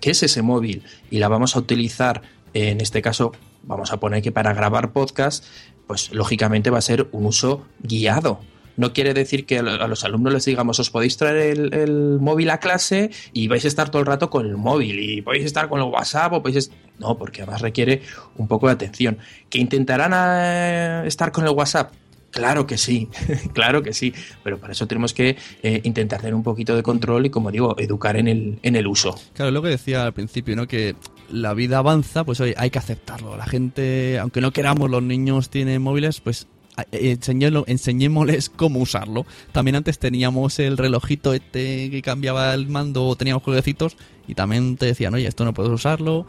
que 0.00 0.10
es 0.10 0.22
ese 0.22 0.42
móvil, 0.42 0.82
y 1.10 1.18
la 1.18 1.28
vamos 1.28 1.56
a 1.56 1.58
utilizar, 1.58 2.22
en 2.54 2.80
este 2.80 3.02
caso, 3.02 3.32
vamos 3.62 3.92
a 3.92 4.00
poner 4.00 4.22
que 4.22 4.32
para 4.32 4.54
grabar 4.54 4.92
podcast, 4.92 5.44
pues 5.86 6.12
lógicamente 6.12 6.70
va 6.70 6.78
a 6.78 6.82
ser 6.82 7.08
un 7.12 7.26
uso 7.26 7.66
guiado, 7.80 8.40
no 8.80 8.94
quiere 8.94 9.12
decir 9.12 9.44
que 9.44 9.58
a 9.58 9.62
los 9.86 10.04
alumnos 10.04 10.32
les 10.32 10.46
digamos 10.46 10.78
os 10.80 10.88
podéis 10.88 11.18
traer 11.18 11.74
el, 11.74 12.18
móvil 12.18 12.48
a 12.48 12.60
clase 12.60 13.10
y 13.34 13.46
vais 13.46 13.62
a 13.66 13.68
estar 13.68 13.90
todo 13.90 14.00
el 14.00 14.06
rato 14.06 14.30
con 14.30 14.46
el 14.46 14.56
móvil 14.56 14.98
y 15.00 15.20
podéis 15.20 15.44
estar 15.44 15.68
con 15.68 15.80
el 15.80 15.86
WhatsApp 15.86 16.32
o 16.32 16.42
podéis... 16.42 16.70
No, 17.00 17.16
porque 17.16 17.42
además 17.42 17.62
requiere 17.62 18.02
un 18.36 18.46
poco 18.46 18.66
de 18.66 18.74
atención. 18.74 19.18
¿Que 19.48 19.58
intentarán 19.58 20.12
a, 20.12 21.04
estar 21.06 21.32
con 21.32 21.44
el 21.44 21.50
WhatsApp? 21.50 21.92
Claro 22.30 22.66
que 22.66 22.78
sí, 22.78 23.08
claro 23.54 23.82
que 23.82 23.92
sí, 23.92 24.14
pero 24.44 24.58
para 24.58 24.72
eso 24.72 24.86
tenemos 24.86 25.12
que 25.12 25.36
eh, 25.62 25.80
intentar 25.82 26.20
tener 26.20 26.34
un 26.34 26.44
poquito 26.44 26.76
de 26.76 26.82
control 26.82 27.26
y, 27.26 27.30
como 27.30 27.50
digo, 27.50 27.74
educar 27.78 28.16
en 28.16 28.28
el, 28.28 28.58
en 28.62 28.76
el 28.76 28.86
uso. 28.86 29.18
Claro, 29.32 29.50
lo 29.50 29.62
que 29.62 29.70
decía 29.70 30.04
al 30.04 30.12
principio, 30.12 30.54
¿no? 30.54 30.68
Que 30.68 30.94
la 31.30 31.54
vida 31.54 31.78
avanza, 31.78 32.22
pues 32.22 32.38
oye, 32.40 32.54
hay 32.56 32.70
que 32.70 32.78
aceptarlo. 32.78 33.36
La 33.36 33.46
gente, 33.46 34.18
aunque 34.20 34.40
no 34.40 34.52
queramos, 34.52 34.90
los 34.90 35.02
niños 35.02 35.50
tienen 35.50 35.82
móviles, 35.82 36.20
pues 36.20 36.46
enseñémosles 36.92 38.50
cómo 38.50 38.80
usarlo. 38.80 39.26
También 39.52 39.76
antes 39.76 39.98
teníamos 39.98 40.58
el 40.58 40.76
relojito 40.76 41.32
este 41.32 41.90
que 41.90 42.02
cambiaba 42.02 42.54
el 42.54 42.68
mando 42.68 43.06
o 43.06 43.16
teníamos 43.16 43.42
jueguecitos 43.42 43.96
y 44.26 44.34
también 44.34 44.76
te 44.76 44.86
decían, 44.86 45.14
oye, 45.14 45.26
esto 45.26 45.44
no 45.44 45.54
puedes 45.54 45.72
usarlo. 45.72 46.26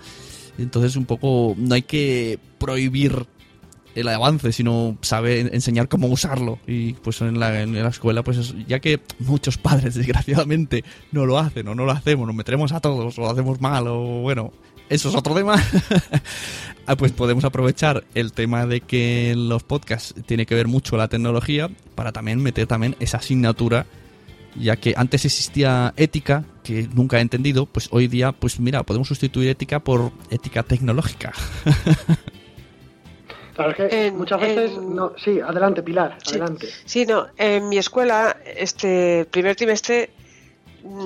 Entonces 0.61 0.95
un 0.95 1.05
poco 1.05 1.55
no 1.57 1.75
hay 1.75 1.81
que 1.81 2.39
prohibir 2.57 3.27
el 3.95 4.07
avance, 4.07 4.51
sino 4.51 4.97
saber 5.01 5.53
enseñar 5.53 5.87
cómo 5.89 6.07
usarlo. 6.07 6.59
Y 6.67 6.93
pues 6.93 7.21
en 7.21 7.39
la, 7.39 7.61
en 7.61 7.81
la 7.81 7.89
escuela, 7.89 8.23
pues 8.23 8.53
ya 8.67 8.79
que 8.79 9.01
muchos 9.19 9.57
padres 9.57 9.95
desgraciadamente 9.95 10.83
no 11.11 11.25
lo 11.25 11.39
hacen 11.39 11.67
o 11.67 11.75
no 11.75 11.85
lo 11.85 11.91
hacemos, 11.91 12.27
nos 12.27 12.35
meteremos 12.35 12.71
a 12.71 12.79
todos 12.79 13.17
o 13.17 13.21
lo 13.21 13.29
hacemos 13.29 13.59
mal 13.59 13.87
o 13.87 14.21
bueno, 14.21 14.53
eso 14.89 15.09
es 15.09 15.15
otro 15.15 15.33
tema. 15.33 15.55
pues 16.97 17.11
podemos 17.13 17.45
aprovechar 17.45 18.03
el 18.15 18.33
tema 18.33 18.65
de 18.65 18.81
que 18.81 19.33
los 19.37 19.63
podcasts 19.63 20.13
tiene 20.25 20.45
que 20.45 20.55
ver 20.55 20.67
mucho 20.67 20.97
la 20.97 21.07
tecnología 21.07 21.69
para 21.95 22.11
también 22.11 22.41
meter 22.41 22.67
también 22.67 22.95
esa 22.99 23.17
asignatura 23.17 23.85
ya 24.55 24.75
que 24.75 24.93
antes 24.97 25.25
existía 25.25 25.93
ética 25.97 26.43
que 26.63 26.87
nunca 26.93 27.17
he 27.17 27.21
entendido 27.21 27.65
pues 27.65 27.89
hoy 27.91 28.07
día 28.07 28.31
pues 28.31 28.59
mira 28.59 28.83
podemos 28.83 29.07
sustituir 29.07 29.49
ética 29.49 29.79
por 29.79 30.11
ética 30.29 30.63
tecnológica 30.63 31.33
Claro, 33.53 33.71
es 33.71 33.77
que 33.77 34.07
en, 34.07 34.17
muchas 34.17 34.39
veces 34.39 34.71
en, 34.71 34.95
no, 34.95 35.11
sí, 35.21 35.41
adelante 35.41 35.83
Pilar, 35.83 36.17
sí, 36.23 36.35
adelante. 36.35 36.69
Sí, 36.85 37.05
no, 37.05 37.27
en 37.37 37.67
mi 37.67 37.77
escuela 37.77 38.37
este 38.45 39.25
primer 39.29 39.57
trimestre 39.57 40.09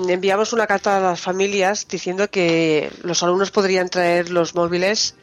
enviamos 0.08 0.54
una 0.54 0.68
carta 0.68 0.98
a 0.98 1.00
las 1.00 1.22
familias 1.22 1.88
diciendo 1.88 2.30
que 2.30 2.92
los 3.04 3.24
alumnos 3.24 3.52
podrían 3.52 3.90
traer 3.90 4.30
los 4.30 4.56
móviles. 4.56 5.16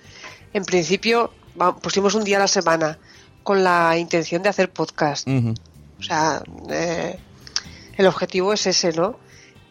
En 0.52 0.64
principio, 0.64 1.32
pusimos 1.80 2.14
un 2.14 2.24
día 2.24 2.36
a 2.36 2.40
la 2.40 2.48
semana 2.48 2.98
con 3.42 3.64
la 3.64 3.96
intención 3.98 4.42
de 4.42 4.48
hacer 4.48 4.70
podcast. 4.70 5.26
Uh 5.26 5.30
-huh. 5.30 5.58
O 5.98 6.02
sea, 6.02 6.42
eh, 6.70 7.16
el 7.96 8.06
objetivo 8.06 8.52
es 8.52 8.66
ese, 8.66 8.92
¿no? 8.92 9.18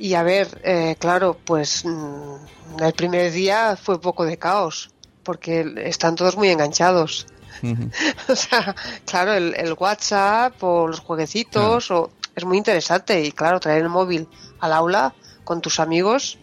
Y 0.01 0.15
a 0.15 0.23
ver, 0.23 0.59
eh, 0.63 0.95
claro, 0.97 1.37
pues 1.45 1.85
mm, 1.85 2.81
el 2.83 2.93
primer 2.93 3.31
día 3.31 3.77
fue 3.79 3.95
un 3.95 4.01
poco 4.01 4.25
de 4.25 4.37
caos. 4.37 4.89
porque 5.23 5.75
están 5.85 6.15
todos 6.15 6.35
muy 6.35 6.49
enganchados. 6.49 7.27
o 8.27 8.35
sea, 8.35 8.75
claro, 9.05 9.33
el, 9.33 9.53
el, 9.55 9.73
WhatsApp 9.73 10.55
o 10.63 10.87
los 10.87 10.99
jueguecitos 10.99 11.91
o, 11.91 12.09
es 12.35 12.43
muy 12.43 12.57
interesante 12.57 13.21
y 13.23 13.31
claro, 13.31 13.59
traer 13.59 13.83
el 13.83 13.89
móvil 13.89 14.27
al 14.59 14.73
aula 14.73 15.13
con 15.43 15.61
tus 15.61 15.79
amigos. 15.79 16.39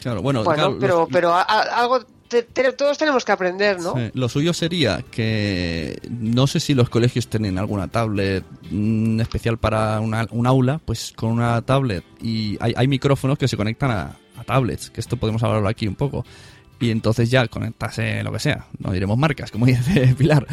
Claro, 0.00 0.22
bueno, 0.22 0.44
pero, 0.78 1.08
pero 1.10 1.34
algo 1.34 2.04
todos 2.76 2.98
tenemos 2.98 3.24
que 3.24 3.32
aprender, 3.32 3.80
¿no? 3.80 3.94
Lo 4.14 4.28
suyo 4.28 4.52
sería 4.52 5.04
que 5.10 5.98
no 6.08 6.46
sé 6.46 6.60
si 6.60 6.74
los 6.74 6.88
colegios 6.88 7.28
tienen 7.28 7.58
alguna 7.58 7.88
tablet 7.88 8.44
mm, 8.70 9.20
especial 9.20 9.58
para 9.58 10.00
una, 10.00 10.26
un 10.30 10.46
aula, 10.46 10.80
pues 10.84 11.12
con 11.14 11.30
una 11.30 11.60
tablet 11.62 12.04
y 12.20 12.56
hay, 12.60 12.74
hay 12.76 12.88
micrófonos 12.88 13.38
que 13.38 13.48
se 13.48 13.56
conectan 13.56 13.90
a, 13.90 14.16
a, 14.36 14.44
tablets, 14.44 14.90
que 14.90 15.00
esto 15.00 15.16
podemos 15.16 15.42
hablarlo 15.42 15.68
aquí 15.68 15.86
un 15.86 15.94
poco 15.94 16.24
y 16.80 16.90
entonces 16.90 17.30
ya 17.30 17.46
conectas 17.48 17.98
lo 18.22 18.32
que 18.32 18.38
sea, 18.38 18.66
no 18.78 18.92
diremos 18.92 19.16
marcas, 19.16 19.50
como 19.50 19.66
dice 19.66 20.14
Pilar, 20.18 20.46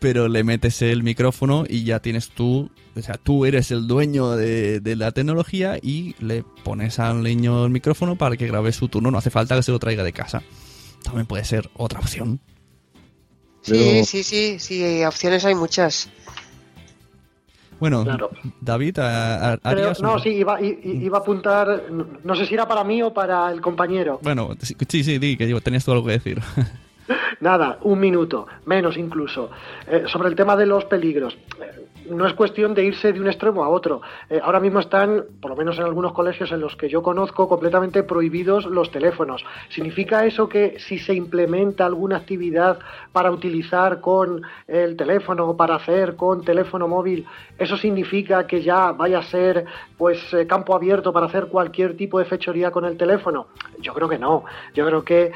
pero 0.00 0.28
le 0.28 0.44
metes 0.44 0.82
el 0.82 1.02
micrófono 1.02 1.64
y 1.68 1.84
ya 1.84 2.00
tienes 2.00 2.30
tú, 2.30 2.70
o 2.96 3.02
sea, 3.02 3.14
tú 3.14 3.44
eres 3.44 3.70
el 3.70 3.86
dueño 3.86 4.32
de, 4.32 4.80
la 4.96 5.12
tecnología 5.12 5.78
y 5.80 6.16
le 6.18 6.44
pones 6.64 6.98
al 6.98 7.22
niño 7.22 7.64
el 7.64 7.70
micrófono 7.70 8.16
para 8.16 8.36
que 8.36 8.46
grabe 8.46 8.72
su 8.72 8.88
turno, 8.88 9.10
no 9.10 9.18
hace 9.18 9.30
falta 9.30 9.56
que 9.56 9.62
se 9.62 9.72
lo 9.72 9.78
traiga 9.78 10.02
de 10.02 10.12
casa. 10.12 10.42
También 11.02 11.26
puede 11.26 11.44
ser 11.44 11.70
otra 11.74 12.00
opción. 12.00 12.40
Sí, 13.62 14.04
sí, 14.04 14.22
sí, 14.22 14.58
sí, 14.58 15.04
opciones 15.04 15.44
hay 15.44 15.54
muchas. 15.54 16.10
Bueno, 17.80 18.04
David, 18.60 18.98
a, 18.98 19.58
No, 20.00 20.18
sí, 20.18 20.30
iba, 20.30 20.60
iba, 20.60 21.18
a 21.18 21.20
apuntar, 21.20 21.84
no 22.24 22.34
sé 22.34 22.46
si 22.46 22.54
era 22.54 22.66
para 22.66 22.82
mí 22.82 23.02
o 23.02 23.12
para 23.12 23.50
el 23.52 23.60
compañero. 23.60 24.18
Bueno, 24.22 24.56
sí, 24.60 25.04
sí, 25.04 25.18
di, 25.18 25.36
que 25.36 25.60
tenías 25.60 25.84
tú 25.84 25.92
algo 25.92 26.06
que 26.06 26.12
decir. 26.12 26.40
Nada, 27.40 27.78
un 27.82 28.00
minuto, 28.00 28.46
menos 28.66 28.96
incluso. 28.96 29.50
Eh, 29.86 30.04
sobre 30.06 30.28
el 30.28 30.34
tema 30.34 30.56
de 30.56 30.66
los 30.66 30.84
peligros 30.86 31.38
no 32.10 32.26
es 32.26 32.34
cuestión 32.34 32.74
de 32.74 32.84
irse 32.84 33.12
de 33.12 33.20
un 33.20 33.26
extremo 33.26 33.64
a 33.64 33.68
otro. 33.68 34.00
Eh, 34.28 34.40
ahora 34.42 34.60
mismo 34.60 34.80
están, 34.80 35.24
por 35.40 35.50
lo 35.50 35.56
menos 35.56 35.78
en 35.78 35.84
algunos 35.84 36.12
colegios 36.12 36.50
en 36.52 36.60
los 36.60 36.76
que 36.76 36.88
yo 36.88 37.02
conozco, 37.02 37.48
completamente 37.48 38.02
prohibidos 38.02 38.66
los 38.66 38.90
teléfonos. 38.90 39.44
¿Significa 39.68 40.24
eso 40.24 40.48
que 40.48 40.78
si 40.78 40.98
se 40.98 41.14
implementa 41.14 41.86
alguna 41.86 42.16
actividad 42.16 42.78
para 43.12 43.30
utilizar 43.30 44.00
con 44.00 44.42
el 44.66 44.96
teléfono 44.96 45.48
o 45.48 45.56
para 45.56 45.76
hacer 45.76 46.16
con 46.16 46.44
teléfono 46.44 46.88
móvil, 46.88 47.26
eso 47.58 47.76
significa 47.76 48.46
que 48.46 48.62
ya 48.62 48.92
vaya 48.92 49.18
a 49.18 49.22
ser 49.22 49.64
pues 49.96 50.32
eh, 50.34 50.46
campo 50.46 50.74
abierto 50.74 51.12
para 51.12 51.26
hacer 51.26 51.46
cualquier 51.46 51.96
tipo 51.96 52.18
de 52.18 52.24
fechoría 52.24 52.70
con 52.70 52.84
el 52.84 52.96
teléfono? 52.96 53.48
Yo 53.80 53.92
creo 53.94 54.08
que 54.08 54.18
no. 54.18 54.44
Yo 54.74 54.86
creo 54.86 55.04
que 55.04 55.24
eh, 55.24 55.32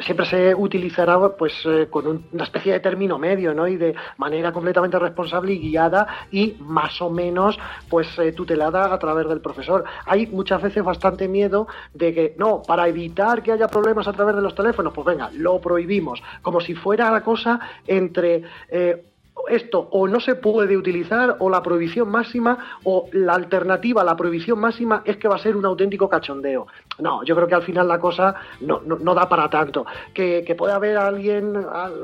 siempre 0.00 0.26
se 0.26 0.54
utilizará 0.54 1.10
pues 1.36 1.52
con 1.90 2.24
una 2.32 2.44
especie 2.44 2.72
de 2.72 2.80
término 2.80 3.18
medio, 3.18 3.52
¿no? 3.54 3.66
Y 3.66 3.76
de 3.76 3.94
manera 4.18 4.52
completamente 4.52 4.98
responsable 4.98 5.52
y 5.52 5.58
guiada 5.58 6.06
y 6.30 6.56
más 6.60 7.00
o 7.00 7.10
menos 7.10 7.58
pues 7.88 8.06
eh, 8.18 8.32
tutelada 8.32 8.92
a 8.92 8.98
través 8.98 9.28
del 9.28 9.40
profesor. 9.40 9.84
Hay 10.06 10.26
muchas 10.26 10.62
veces 10.62 10.84
bastante 10.84 11.28
miedo 11.28 11.66
de 11.94 12.14
que 12.14 12.34
no, 12.38 12.62
para 12.62 12.88
evitar 12.88 13.42
que 13.42 13.52
haya 13.52 13.68
problemas 13.68 14.08
a 14.08 14.12
través 14.12 14.36
de 14.36 14.42
los 14.42 14.54
teléfonos, 14.54 14.92
pues 14.92 15.06
venga, 15.06 15.30
lo 15.34 15.60
prohibimos, 15.60 16.22
como 16.42 16.60
si 16.60 16.74
fuera 16.74 17.10
la 17.10 17.22
cosa 17.22 17.60
entre 17.86 18.42
eh, 18.68 19.04
esto 19.48 19.88
o 19.90 20.06
no 20.08 20.20
se 20.20 20.34
puede 20.34 20.76
utilizar 20.76 21.36
o 21.38 21.50
la 21.50 21.62
prohibición 21.62 22.08
máxima 22.10 22.58
o 22.84 23.08
la 23.12 23.34
alternativa 23.34 24.02
a 24.02 24.04
la 24.04 24.16
prohibición 24.16 24.58
máxima 24.58 25.02
es 25.04 25.16
que 25.16 25.28
va 25.28 25.36
a 25.36 25.38
ser 25.38 25.56
un 25.56 25.64
auténtico 25.64 26.08
cachondeo. 26.08 26.66
No, 26.98 27.22
yo 27.24 27.34
creo 27.34 27.48
que 27.48 27.54
al 27.54 27.62
final 27.62 27.88
la 27.88 27.98
cosa 27.98 28.34
no, 28.60 28.80
no, 28.80 29.14
da 29.14 29.28
para 29.28 29.48
tanto. 29.48 29.86
Que, 30.12 30.44
que 30.46 30.54
puede 30.54 30.72
haber 30.72 30.96
alguien 30.96 31.54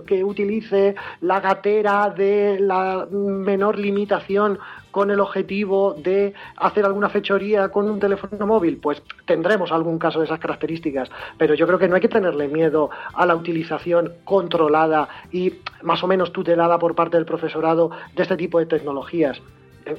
que 0.06 0.24
utilice 0.24 0.94
la 1.20 1.40
gatera 1.40 2.10
de 2.10 2.58
la 2.60 3.06
menor 3.10 3.78
limitación 3.78 4.58
con 4.96 5.10
el 5.10 5.20
objetivo 5.20 5.92
de 5.92 6.32
hacer 6.56 6.86
alguna 6.86 7.10
fechoría 7.10 7.68
con 7.68 7.90
un 7.90 8.00
teléfono 8.00 8.46
móvil, 8.46 8.78
pues 8.78 9.02
tendremos 9.26 9.70
algún 9.70 9.98
caso 9.98 10.20
de 10.20 10.24
esas 10.24 10.40
características, 10.40 11.10
pero 11.36 11.52
yo 11.54 11.66
creo 11.66 11.78
que 11.78 11.86
no 11.86 11.96
hay 11.96 12.00
que 12.00 12.08
tenerle 12.08 12.48
miedo 12.48 12.88
a 13.12 13.26
la 13.26 13.36
utilización 13.36 14.14
controlada 14.24 15.06
y 15.30 15.52
más 15.82 16.02
o 16.02 16.06
menos 16.06 16.32
tutelada 16.32 16.78
por 16.78 16.94
parte 16.94 17.18
del 17.18 17.26
profesorado 17.26 17.90
de 18.16 18.22
este 18.22 18.38
tipo 18.38 18.58
de 18.58 18.64
tecnologías. 18.64 19.38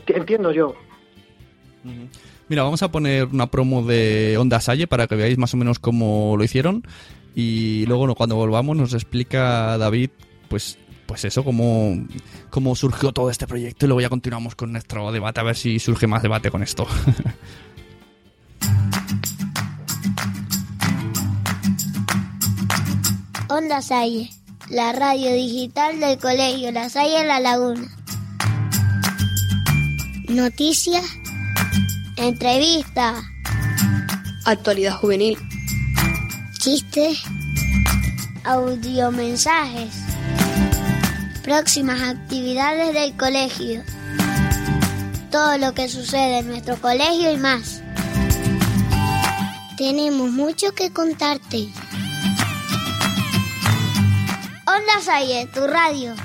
Entiendo 0.07 0.51
yo. 0.51 0.73
Mira, 2.47 2.63
vamos 2.63 2.81
a 2.81 2.89
poner 2.89 3.25
una 3.25 3.51
promo 3.51 3.83
de 3.83 4.35
Onda 4.39 4.59
Salle 4.59 4.87
para 4.87 5.05
que 5.05 5.15
veáis 5.15 5.37
más 5.37 5.53
o 5.53 5.57
menos 5.57 5.77
cómo 5.77 6.33
lo 6.35 6.43
hicieron 6.43 6.81
y 7.35 7.85
luego 7.85 8.15
cuando 8.15 8.35
volvamos 8.35 8.75
nos 8.75 8.95
explica 8.95 9.77
David 9.77 10.09
pues 10.49 10.79
pues 11.07 11.25
eso, 11.25 11.43
cómo, 11.43 11.97
cómo 12.49 12.75
surgió 12.75 13.11
todo 13.13 13.31
este 13.31 13.47
proyecto 13.47 13.85
y 13.85 13.87
luego 13.87 14.01
ya 14.01 14.09
continuamos 14.09 14.53
con 14.55 14.73
nuestro 14.73 15.11
debate 15.11 15.39
a 15.39 15.43
ver 15.43 15.55
si 15.55 15.79
surge 15.79 16.05
más 16.05 16.21
debate 16.21 16.51
con 16.51 16.61
esto. 16.61 16.85
Onda 23.49 23.81
Salle, 23.81 24.29
la 24.69 24.91
radio 24.91 25.33
digital 25.33 25.99
del 26.01 26.19
Colegio 26.19 26.71
La 26.73 26.89
Salle 26.89 27.25
La 27.25 27.39
Laguna. 27.39 27.87
Noticias, 30.27 31.05
entrevista, 32.17 33.23
actualidad 34.45 34.97
juvenil, 34.97 35.37
chistes, 36.59 37.23
audiomensajes 38.43 40.06
próximas 41.47 42.01
actividades 42.01 42.93
del 42.93 43.15
colegio, 43.15 43.81
todo 45.31 45.57
lo 45.57 45.73
que 45.73 45.87
sucede 45.87 46.39
en 46.39 46.49
nuestro 46.49 46.75
colegio 46.75 47.31
y 47.31 47.37
más. 47.37 47.81
Tenemos 49.77 50.29
mucho 50.29 50.73
que 50.73 50.91
contarte. 50.91 51.69
Onda 54.65 55.01
Salle, 55.01 55.47
tu 55.53 55.65
radio. 55.65 56.15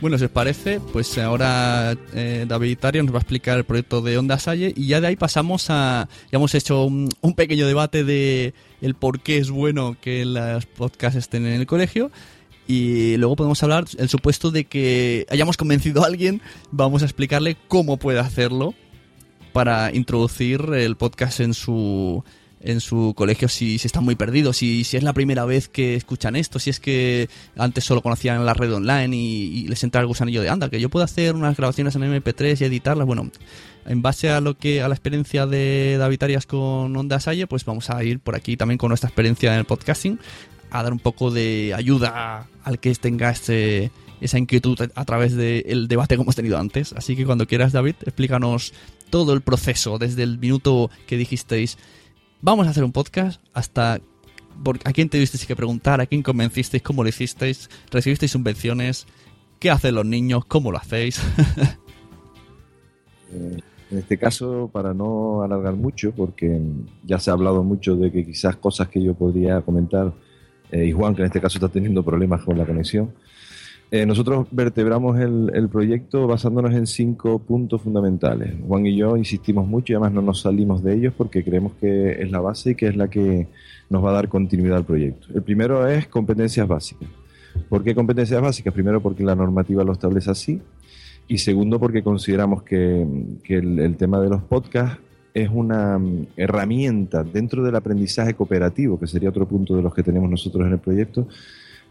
Bueno, 0.00 0.18
si 0.18 0.24
os 0.24 0.30
parece, 0.30 0.78
pues 0.78 1.16
ahora 1.16 1.96
eh, 2.14 2.44
David 2.46 2.78
Tario 2.78 3.02
nos 3.02 3.14
va 3.14 3.18
a 3.18 3.22
explicar 3.22 3.56
el 3.56 3.64
proyecto 3.64 4.02
de 4.02 4.18
Onda 4.18 4.38
Salle 4.38 4.74
y 4.76 4.88
ya 4.88 5.00
de 5.00 5.06
ahí 5.06 5.16
pasamos 5.16 5.70
a... 5.70 6.08
Ya 6.30 6.36
hemos 6.36 6.54
hecho 6.54 6.84
un, 6.84 7.08
pequeño 7.34 7.66
debate 7.66 8.04
de 8.04 8.52
el 8.82 8.94
por 8.94 9.20
qué 9.20 9.38
es 9.38 9.50
bueno 9.50 9.96
que 10.00 10.26
los 10.26 10.66
podcasts 10.66 11.16
estén 11.16 11.46
en 11.46 11.54
el 11.60 11.66
colegio 11.66 12.10
y 12.68 13.16
luego 13.16 13.36
podemos 13.36 13.62
hablar 13.62 13.86
el 13.98 14.08
supuesto 14.10 14.50
de 14.50 14.64
que 14.64 15.26
hayamos 15.30 15.56
convencido 15.56 16.02
a 16.02 16.06
alguien, 16.06 16.42
vamos 16.70 17.02
a 17.02 17.06
explicarle 17.06 17.56
cómo 17.66 17.96
puede 17.96 18.18
hacerlo 18.18 18.74
para 19.52 19.94
introducir 19.94 20.60
el 20.74 20.96
podcast 20.96 21.40
en 21.40 21.54
su 21.54 22.22
en 22.60 22.80
su 22.80 23.14
colegio 23.16 23.48
si, 23.48 23.78
si 23.78 23.86
están 23.86 24.04
muy 24.04 24.14
perdidos, 24.14 24.56
si, 24.56 24.84
si 24.84 24.96
es 24.96 25.02
la 25.02 25.12
primera 25.12 25.44
vez 25.44 25.68
que 25.68 25.94
escuchan 25.94 26.36
esto, 26.36 26.58
si 26.58 26.70
es 26.70 26.80
que 26.80 27.28
antes 27.56 27.84
solo 27.84 28.02
conocían 28.02 28.44
la 28.44 28.54
red 28.54 28.72
online 28.72 29.16
y, 29.16 29.68
les 29.68 29.82
entra 29.84 30.00
el 30.00 30.06
gusanillo 30.06 30.42
de 30.42 30.48
anda, 30.48 30.70
que 30.70 30.80
yo 30.80 30.88
puedo 30.88 31.04
hacer 31.04 31.34
unas 31.34 31.56
grabaciones 31.56 31.94
en 31.96 32.02
MP3 32.02 32.60
y 32.60 32.64
editarlas. 32.64 33.06
Bueno, 33.06 33.30
en 33.84 34.02
base 34.02 34.30
a 34.30 34.40
lo 34.40 34.56
que 34.56 34.82
a 34.82 34.88
la 34.88 34.94
experiencia 34.94 35.46
de 35.46 35.96
David 35.98 36.22
Arias 36.22 36.46
con 36.46 36.96
Onda 36.96 37.20
Salle, 37.20 37.46
pues 37.46 37.64
vamos 37.64 37.90
a 37.90 38.02
ir 38.04 38.20
por 38.20 38.36
aquí 38.36 38.56
también 38.56 38.78
con 38.78 38.88
nuestra 38.88 39.08
experiencia 39.08 39.52
en 39.52 39.60
el 39.60 39.64
podcasting 39.64 40.18
a 40.70 40.82
dar 40.82 40.92
un 40.92 40.98
poco 40.98 41.30
de 41.30 41.72
ayuda 41.74 42.48
al 42.64 42.78
que 42.78 42.94
tenga 42.94 43.30
este, 43.30 43.90
esa 44.20 44.38
inquietud 44.38 44.78
a 44.94 45.04
través 45.04 45.34
del 45.36 45.88
debate 45.88 46.16
que 46.16 46.22
hemos 46.22 46.36
tenido 46.36 46.58
antes. 46.58 46.92
Así 46.92 47.16
que 47.16 47.24
cuando 47.24 47.46
quieras, 47.46 47.72
David, 47.72 47.94
explícanos 48.02 48.72
todo 49.10 49.32
el 49.32 49.40
proceso 49.40 49.98
desde 49.98 50.22
el 50.22 50.38
minuto 50.38 50.90
que 51.06 51.16
dijisteis 51.16 51.78
vamos 52.46 52.68
a 52.68 52.70
hacer 52.70 52.84
un 52.84 52.92
podcast 52.92 53.42
hasta 53.52 53.94
a 54.84 54.92
quién 54.92 55.08
tuvisteis 55.08 55.44
que 55.46 55.56
preguntar, 55.56 56.00
a 56.00 56.06
quién 56.06 56.22
convencisteis, 56.22 56.80
cómo 56.80 57.02
lo 57.02 57.08
hicisteis, 57.08 57.68
recibisteis 57.90 58.30
subvenciones, 58.30 59.08
qué 59.58 59.68
hacen 59.68 59.96
los 59.96 60.06
niños, 60.06 60.44
cómo 60.46 60.70
lo 60.70 60.78
hacéis. 60.78 61.20
Eh, 63.28 63.58
en 63.90 63.98
este 63.98 64.16
caso, 64.16 64.70
para 64.72 64.94
no 64.94 65.42
alargar 65.42 65.74
mucho, 65.74 66.12
porque 66.12 66.62
ya 67.04 67.18
se 67.18 67.28
ha 67.28 67.32
hablado 67.32 67.64
mucho 67.64 67.96
de 67.96 68.12
que 68.12 68.24
quizás 68.24 68.54
cosas 68.54 68.86
que 68.86 69.02
yo 69.02 69.14
podría 69.14 69.62
comentar, 69.62 70.14
eh, 70.70 70.86
y 70.86 70.92
Juan, 70.92 71.12
que 71.12 71.22
en 71.22 71.26
este 71.26 71.40
caso 71.40 71.58
está 71.58 71.68
teniendo 71.68 72.04
problemas 72.04 72.44
con 72.44 72.56
la 72.56 72.64
conexión, 72.64 73.12
eh, 73.90 74.04
nosotros 74.04 74.48
vertebramos 74.50 75.18
el, 75.20 75.68
proyecto 75.68 76.26
basándonos 76.26 76.74
en 76.74 76.86
cinco 76.86 77.38
puntos 77.38 77.82
fundamentales. 77.82 78.54
Juan 78.66 78.84
y 78.86 78.96
yo 78.96 79.16
insistimos 79.16 79.66
mucho 79.66 79.92
y 79.92 79.94
además 79.94 80.12
no 80.12 80.22
nos 80.22 80.40
salimos 80.40 80.82
de 80.82 80.94
ellos 80.94 81.14
porque 81.16 81.44
creemos 81.44 81.72
que 81.80 82.20
es 82.20 82.30
la 82.30 82.40
base 82.40 82.70
y 82.70 82.74
que 82.74 82.88
es 82.88 82.96
la 82.96 83.08
que 83.08 83.46
nos 83.88 84.04
va 84.04 84.10
a 84.10 84.14
dar 84.14 84.28
continuidad 84.28 84.78
al 84.78 84.84
proyecto. 84.84 85.28
El 85.34 85.42
primero 85.42 85.86
es 85.86 86.08
competencias 86.08 86.66
básicas. 86.66 87.08
¿Por 87.68 87.84
qué 87.84 87.94
competencias 87.94 88.40
básicas? 88.40 88.74
Primero 88.74 89.00
porque 89.00 89.22
la 89.22 89.36
normativa 89.36 89.84
lo 89.84 89.92
establece 89.92 90.30
así 90.30 90.60
y 91.28 91.38
segundo 91.38 91.78
porque 91.78 92.02
consideramos 92.02 92.64
que, 92.64 93.06
el, 93.48 93.96
tema 93.96 94.20
de 94.20 94.28
los 94.28 94.42
podcasts 94.42 94.98
es 95.32 95.48
una 95.52 95.98
mm, 95.98 96.26
herramienta 96.36 97.22
dentro 97.22 97.62
del 97.62 97.76
aprendizaje 97.76 98.34
cooperativo, 98.34 98.98
que 98.98 99.06
sería 99.06 99.28
otro 99.28 99.46
punto 99.46 99.76
de 99.76 99.82
los 99.82 99.94
que 99.94 100.02
tenemos 100.02 100.28
nosotros 100.28 100.66
en 100.66 100.72
el 100.72 100.78
proyecto. 100.78 101.28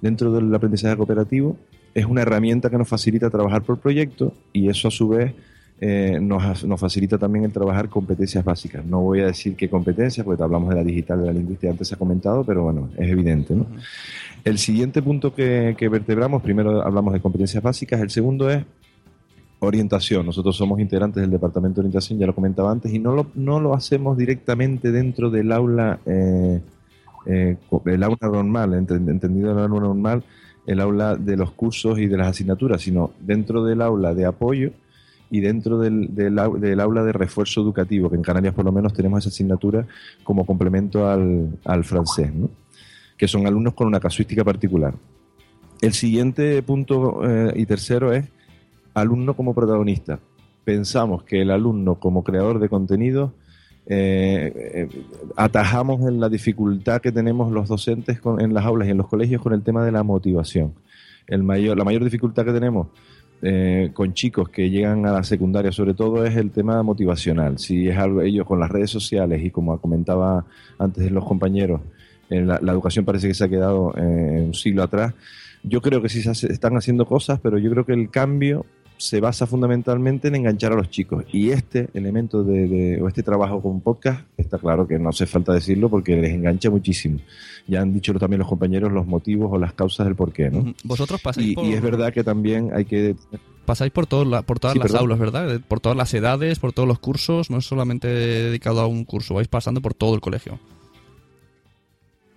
Dentro 0.02 0.32
del 0.32 0.54
aprendizaje 0.54 0.98
cooperativo 0.98 1.58
es 1.96 2.06
una 2.06 2.22
herramienta 2.22 2.70
que 2.70 2.78
nos 2.78 2.88
facilita 2.88 3.30
trabajar 3.30 3.64
por 3.64 3.80
proyecto 3.80 4.34
y 4.54 4.70
eso 4.70 4.90
a 4.90 4.92
su 4.92 5.08
vez 5.08 5.34
eh, 5.80 6.20
nos, 6.22 6.64
nos, 6.64 6.80
facilita 6.80 7.18
también 7.18 7.46
el 7.46 7.52
trabajar 7.52 7.90
competencias 7.90 8.44
básicas. 8.44 8.86
No 8.86 9.02
voy 9.02 9.22
a 9.22 9.28
decir 9.28 9.56
qué 9.56 9.70
competencias, 9.70 10.26
porque 10.26 10.44
hablamos 10.44 10.70
de 10.70 10.76
la 10.76 10.84
digital, 10.84 11.22
de 11.22 11.26
la 11.28 11.34
lingüística, 11.34 11.72
antes 11.72 11.88
se 11.88 11.96
ha 11.96 11.98
comentado, 11.98 12.44
pero 12.44 12.64
bueno, 12.64 12.90
es 12.98 13.10
evidente. 13.10 13.56
¿no? 13.56 13.66
El 14.44 14.58
siguiente 14.58 15.02
punto 15.02 15.34
que, 15.34 15.76
que, 15.78 15.90
vertebramos, 15.90 16.42
primero 16.42 16.82
hablamos 16.82 17.14
de 17.14 17.22
competencias 17.22 17.64
básicas, 17.64 18.00
el 18.00 18.10
segundo 18.10 18.50
es 18.50 18.64
orientación. 19.60 20.26
Nosotros 20.26 20.56
somos 20.56 20.80
integrantes 20.80 21.22
del 21.22 21.32
Departamento 21.32 21.76
de 21.76 21.88
Orientación, 21.88 22.20
ya 22.20 22.28
lo 22.28 22.36
comentaba 22.36 22.72
antes, 22.72 22.94
y 22.94 23.00
no 23.00 23.14
lo, 23.14 23.28
no 23.36 23.60
lo 23.60 23.74
hacemos 23.74 24.18
directamente 24.18 24.92
dentro 24.92 25.30
del 25.30 25.52
aula, 25.52 26.00
eh, 26.06 26.62
eh, 27.26 27.58
el 27.86 28.04
aula 28.04 28.18
normal, 28.22 28.74
entendido 28.74 29.52
el 29.52 29.60
aula 29.60 29.80
normal, 29.80 30.24
el 30.68 30.80
aula 30.80 31.16
de 31.16 31.38
los 31.38 31.52
cursos 31.52 32.00
y 32.00 32.08
de 32.08 32.18
las 32.18 32.28
asignaturas, 32.28 32.82
sino 32.82 33.12
dentro 33.20 33.64
del 33.64 33.82
aula 33.82 34.14
de 34.14 34.26
apoyo 34.26 34.72
y 35.30 35.40
dentro 35.40 35.80
del, 35.80 36.14
del, 36.14 36.80
aula 36.80 37.04
de 37.04 37.12
refuerzo 37.12 37.62
educativo, 37.62 38.10
que 38.10 38.16
en 38.16 38.22
Canarias 38.22 38.54
por 38.54 38.66
lo 38.66 38.72
menos 38.72 38.94
tenemos 38.94 39.20
esa 39.20 39.30
asignatura 39.30 39.86
como 40.24 40.46
complemento 40.46 41.10
al, 41.10 41.58
al 41.66 41.84
francés, 41.84 42.32
que 43.18 43.28
son 43.28 43.48
alumnos 43.48 43.74
con 43.74 43.88
una 43.88 44.00
casuística 44.00 44.44
particular. 44.44 44.94
El 45.82 45.94
siguiente 45.94 46.62
punto 46.64 47.22
eh, 47.28 47.54
y 47.56 47.66
tercero 47.66 48.14
es 48.14 48.26
alumno 48.94 49.36
como 49.36 49.54
protagonista. 49.54 50.20
Pensamos 50.64 51.24
que 51.24 51.42
el 51.42 51.52
alumno 51.52 51.96
como 51.96 52.24
creador 52.24 52.60
de 52.60 52.70
contenido 52.70 53.34
eh, 53.88 54.52
eh, 54.56 54.90
atajamos 55.36 56.02
en 56.08 56.20
la 56.20 56.28
dificultad 56.28 57.02
que 57.02 57.12
tenemos 57.12 57.52
los 57.52 57.68
docentes 57.68 58.20
en 58.40 58.54
las 58.54 58.66
aulas 58.66 58.88
y 58.88 58.92
en 58.92 58.98
los 58.98 59.08
colegios 59.08 59.42
con 59.42 59.54
el 59.54 59.62
tema 59.62 59.86
de 59.86 59.92
la 59.92 60.04
motivación. 60.04 60.74
La 61.28 61.84
mayor 61.84 62.04
dificultad 62.04 62.46
que 62.46 62.54
tenemos 62.54 62.88
eh, 63.42 63.92
con 63.94 64.14
chicos 64.14 64.50
que 64.50 64.70
llegan 64.70 65.06
a 65.06 65.12
la 65.12 65.24
secundaria, 65.24 65.72
sobre 65.72 65.94
todo, 65.94 66.26
es 66.26 66.36
el 66.36 66.52
tema 66.52 66.82
motivacional. 66.84 67.60
Si 67.60 67.88
es 67.88 67.98
algo 67.98 68.22
ellos 68.22 68.46
con 68.46 68.60
las 68.60 68.72
redes 68.72 68.90
sociales 68.90 69.44
y 69.44 69.52
como 69.52 69.80
comentaba 69.80 70.46
antes 70.80 71.12
los 71.12 71.26
compañeros, 71.26 71.82
la, 72.30 72.60
la, 72.60 72.72
educación 72.72 73.06
parece 73.06 73.28
que 73.28 73.36
se 73.36 73.44
ha 73.44 73.50
quedado 73.50 73.94
un 73.96 74.54
siglo 74.54 74.82
atrás. 74.84 75.14
Yo 75.64 75.82
creo 75.82 76.02
que 76.02 76.10
sí 76.10 76.22
se 76.22 76.52
están 76.52 76.76
haciendo 76.76 77.06
cosas, 77.06 77.40
pero 77.40 77.58
yo 77.58 77.70
creo 77.72 77.86
que 77.86 77.94
el 77.94 78.10
cambio 78.10 78.66
se 78.98 79.20
basa 79.20 79.46
fundamentalmente 79.46 80.28
en 80.28 80.36
enganchar 80.36 80.74
a 80.74 80.76
los 80.76 80.90
chicos. 80.90 81.26
Y 81.32 81.52
este 81.52 81.90
elemento 81.94 82.44
de, 82.44 83.00
o 83.02 83.08
este 83.08 83.24
trabajo 83.24 83.62
con 83.62 83.82
podcast, 83.82 84.22
está 84.38 84.58
claro 84.58 84.88
que 84.88 84.98
no 84.98 85.10
hace 85.10 85.26
falta 85.26 85.54
decirlo 85.54 85.90
porque 85.90 86.16
les 86.16 86.34
engancha 86.34 86.70
muchísimo. 86.70 87.20
Ya 87.68 87.82
han 87.82 87.94
dicho 87.94 88.14
también 88.14 88.40
los 88.40 88.48
compañeros 88.48 88.92
los 88.92 89.06
motivos 89.06 89.52
o 89.52 89.58
las 89.58 89.74
causas 89.74 90.06
del 90.06 90.16
por 90.16 90.32
qué, 90.32 90.50
¿no? 90.50 90.74
Vosotros 90.84 91.22
pasáis 91.22 91.50
y, 91.50 91.56
por... 91.56 91.66
y 91.66 91.74
es 91.74 91.82
verdad 91.82 92.14
que 92.14 92.24
también 92.24 92.72
hay 92.74 92.86
que... 92.86 93.16
Pasáis 93.66 93.92
por, 93.92 94.06
todo 94.06 94.44
por 94.44 94.60
todas 94.60 94.78
las 94.78 94.94
aulas, 94.94 95.18
¿verdad? 95.18 95.60
Por 95.68 95.80
todas 95.80 95.98
las 95.98 96.14
edades, 96.14 96.60
por 96.60 96.72
todos 96.72 96.88
los 96.88 97.00
cursos, 97.00 97.50
no 97.50 97.58
es 97.58 97.66
solamente 97.66 98.08
dedicado 98.08 98.80
a 98.82 98.88
un 98.88 99.06
curso, 99.06 99.34
vais 99.34 99.48
pasando 99.48 99.82
por 99.82 99.96
todo 99.96 100.14
el 100.14 100.22
colegio. 100.22 100.60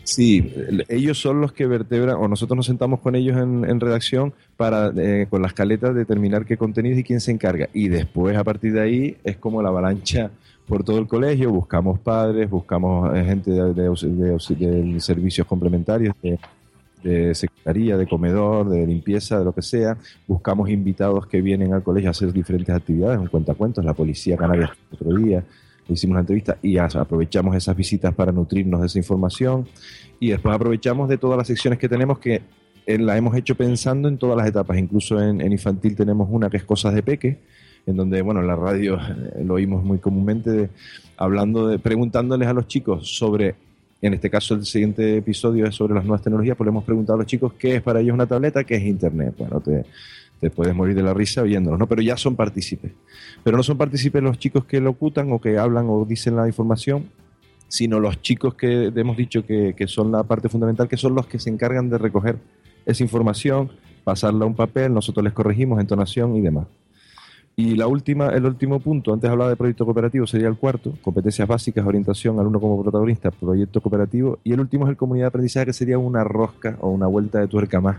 Sí, 0.09 0.55
ellos 0.89 1.21
son 1.21 1.43
los 1.43 1.53
que 1.53 1.67
vertebran, 1.67 2.17
o 2.17 2.29
nosotros 2.29 2.57
nos 2.57 2.65
sentamos 2.65 3.01
con 3.01 3.15
ellos 3.15 3.37
en, 3.37 3.79
redacción 3.79 4.33
para, 4.57 4.91
eh, 4.97 5.27
con 5.29 5.43
las 5.43 5.53
caletas, 5.53 5.95
determinar 5.95 6.47
qué 6.47 6.57
contenidos 6.57 6.99
y 6.99 7.05
quién 7.05 7.21
se 7.21 7.31
encarga. 7.31 7.69
Y 7.75 7.89
después, 7.89 8.35
a 8.35 8.43
partir 8.43 8.73
de 8.73 8.81
ahí, 8.81 9.17
es 9.23 9.37
como 9.37 9.61
la 9.61 9.69
avalancha 9.69 10.31
por 10.67 10.83
todo 10.83 10.99
el 10.99 11.07
colegio, 11.07 11.51
buscamos 11.51 11.99
padres, 11.99 12.49
buscamos 12.49 13.15
eh, 13.15 13.23
gente 13.23 13.51
de, 13.51 14.99
servicios 14.99 15.47
complementarios, 15.47 16.15
de, 16.23 16.39
de 17.03 17.35
secretaría, 17.35 17.99
de 17.99 18.07
comedor, 18.07 18.71
de 18.71 18.87
limpieza, 18.87 19.39
de 19.39 19.45
lo 19.45 19.53
que 19.53 19.61
sea. 19.61 19.99
Buscamos 20.27 20.71
invitados 20.71 21.27
que 21.27 21.43
vienen 21.43 21.75
al 21.75 21.83
colegio 21.83 22.09
a 22.09 22.13
hacer 22.13 22.33
diferentes 22.33 22.75
actividades, 22.75 23.19
un 23.19 23.27
cuentacuentos, 23.27 23.85
la 23.85 23.93
policía 23.93 24.39
canaria 24.39 24.75
otro 24.91 25.15
día, 25.15 25.45
hicimos 25.89 26.13
una 26.13 26.21
entrevista 26.21 26.59
y 26.63 26.77
aprovechamos 26.79 27.57
esas 27.57 27.77
visitas 27.77 28.15
para 28.15 28.33
nutrirnos 28.33 28.81
de 28.81 28.87
esa 28.87 28.99
información 28.99 29.67
y 30.21 30.31
después 30.31 30.55
aprovechamos 30.55 31.09
de 31.09 31.19
todas 31.19 31.39
las 31.39 31.47
secciones 31.47 31.79
que 31.79 31.89
tenemos 31.89 32.19
que 32.19 32.43
eh, 32.87 32.99
la 32.99 33.17
hemos 33.17 33.37
hecho 33.37 33.55
pensando 33.55 34.09
en 34.09 34.19
todas 34.19 34.37
las 34.37 34.47
etapas, 34.47 34.79
incluso 34.79 35.21
en, 35.21 35.41
infantil 35.41 35.95
tenemos 35.95 36.29
una 36.31 36.49
que 36.49 36.57
es 36.57 36.65
Cosas 36.65 36.95
de 36.95 37.03
Peque, 37.03 37.39
en 37.87 37.97
donde, 37.97 38.23
bueno, 38.23 38.41
en 38.41 38.47
la 38.47 38.57
radio 38.57 38.97
eh, 38.97 39.45
lo 39.45 39.55
oímos 39.55 39.85
muy 39.85 39.99
comúnmente 39.99 40.71
hablando 41.17 41.69
de, 41.69 41.79
preguntándoles 41.79 42.49
a 42.49 42.53
los 42.53 42.67
chicos 42.67 43.17
sobre, 43.17 43.57
en 44.01 44.15
este 44.15 44.31
caso 44.31 44.55
el 44.55 44.65
siguiente 44.65 45.19
episodio 45.19 45.67
es 45.67 45.75
sobre 45.75 45.95
las 45.95 46.05
nuevas 46.05 46.23
tecnologías, 46.23 46.57
pues 46.57 46.67
le 46.67 46.71
hemos 46.71 46.85
preguntado 46.85 47.17
a 47.17 47.19
los 47.19 47.27
chicos 47.27 47.53
qué 47.59 47.77
es 47.77 47.83
para 47.83 48.01
ellos 48.01 48.15
una 48.15 48.27
tableta, 48.27 48.65
qué 48.65 48.77
es 48.77 48.83
Internet. 48.83 49.35
Bueno, 49.37 49.61
te, 49.61 49.85
te 50.41 50.51
puedes 50.51 50.75
morir 50.75 50.95
de 50.95 51.03
la 51.03 51.15
risa 51.15 51.43
viéndolos, 51.43 51.79
¿no? 51.79 51.87
Pero 51.87 52.03
ya 52.03 52.17
son 52.17 52.37
partícipes. 52.37 52.93
Pero 53.43 53.57
no 53.57 53.63
son 53.63 53.77
partícipes 53.77 54.23
los 54.23 54.39
chicos 54.39 54.65
que 54.65 54.81
locutan 54.81 55.33
o 55.33 55.41
que 55.41 55.59
hablan 55.59 55.87
o 55.89 56.05
dicen 56.05 56.37
la 56.37 56.47
información, 56.47 57.09
sino 57.67 58.01
los 58.01 58.23
chicos 58.23 58.55
que 58.55 58.93
hemos 58.95 59.17
dicho 59.17 59.45
que, 59.45 59.75
son 59.87 60.13
la 60.13 60.23
parte 60.23 60.49
fundamental, 60.49 60.89
que 60.89 60.97
son 60.97 61.15
los 61.15 61.27
que 61.27 61.39
se 61.39 61.51
encargan 61.51 61.91
de 61.91 61.99
recoger 61.99 62.39
esa 62.87 63.03
información, 63.03 63.71
pasarla 64.05 64.45
a 64.45 64.47
un 64.47 64.55
papel, 64.55 64.95
nosotros 64.95 65.23
les 65.25 65.33
corregimos 65.33 65.81
entonación 65.81 66.37
y 66.37 66.41
demás. 66.41 66.67
Y 67.57 67.75
la 67.75 67.89
última, 67.89 68.29
el 68.29 68.47
último 68.47 68.79
punto, 68.79 69.13
antes 69.13 69.29
hablaba 69.29 69.51
de 69.51 69.57
proyecto 69.57 69.85
cooperativo, 69.85 70.29
sería 70.29 70.47
el 70.47 70.57
cuarto, 70.57 70.95
competencias 71.03 71.47
básicas, 71.49 71.85
orientación, 71.85 72.39
alumno 72.39 72.61
como 72.61 72.81
protagonista, 72.81 73.33
proyecto 73.33 73.81
cooperativo. 73.81 74.39
Y 74.45 74.53
el 74.53 74.61
último 74.61 74.85
es 74.85 74.91
el 74.91 74.97
comunidad 74.97 75.25
de 75.25 75.29
aprendizaje, 75.29 75.67
que 75.67 75.73
sería 75.73 75.99
una 75.99 76.23
rosca 76.23 76.79
o 76.81 76.89
una 76.91 77.09
vuelta 77.09 77.41
de 77.41 77.49
tuerca 77.49 77.81
más 77.81 77.97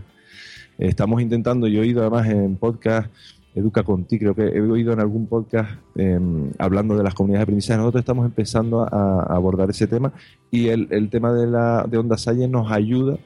Estamos 0.80 1.22
intentando, 1.22 1.68
yo 1.68 1.80
he 1.80 1.82
oído 1.82 2.00
además 2.02 2.28
en 2.30 2.56
podcast, 2.56 3.12
Educa 3.54 3.84
Contigo, 3.84 4.34
creo 4.34 4.36
que 4.36 4.58
he 4.58 4.62
oído 4.62 4.94
en 4.94 5.02
algún 5.02 5.28
podcast 5.28 5.72
em, 5.96 6.52
hablando 6.58 6.96
de 6.96 7.04
las 7.04 7.14
comunidades 7.14 7.42
de 7.42 7.44
aprendizaje. 7.44 7.78
Nosotros 7.80 8.00
estamos 8.00 8.26
empezando 8.26 8.84
a, 8.84 9.24
abordar 9.24 9.70
ese 9.70 9.88
tema 9.88 10.14
y 10.50 10.68
el, 10.70 10.88
el, 10.92 11.10
tema 11.10 11.34
de, 11.34 11.48
la, 11.48 11.86
de 11.86 11.98
Onda 11.98 12.18
Salle 12.18 12.48
nos 12.48 12.72
ayuda 12.72 13.18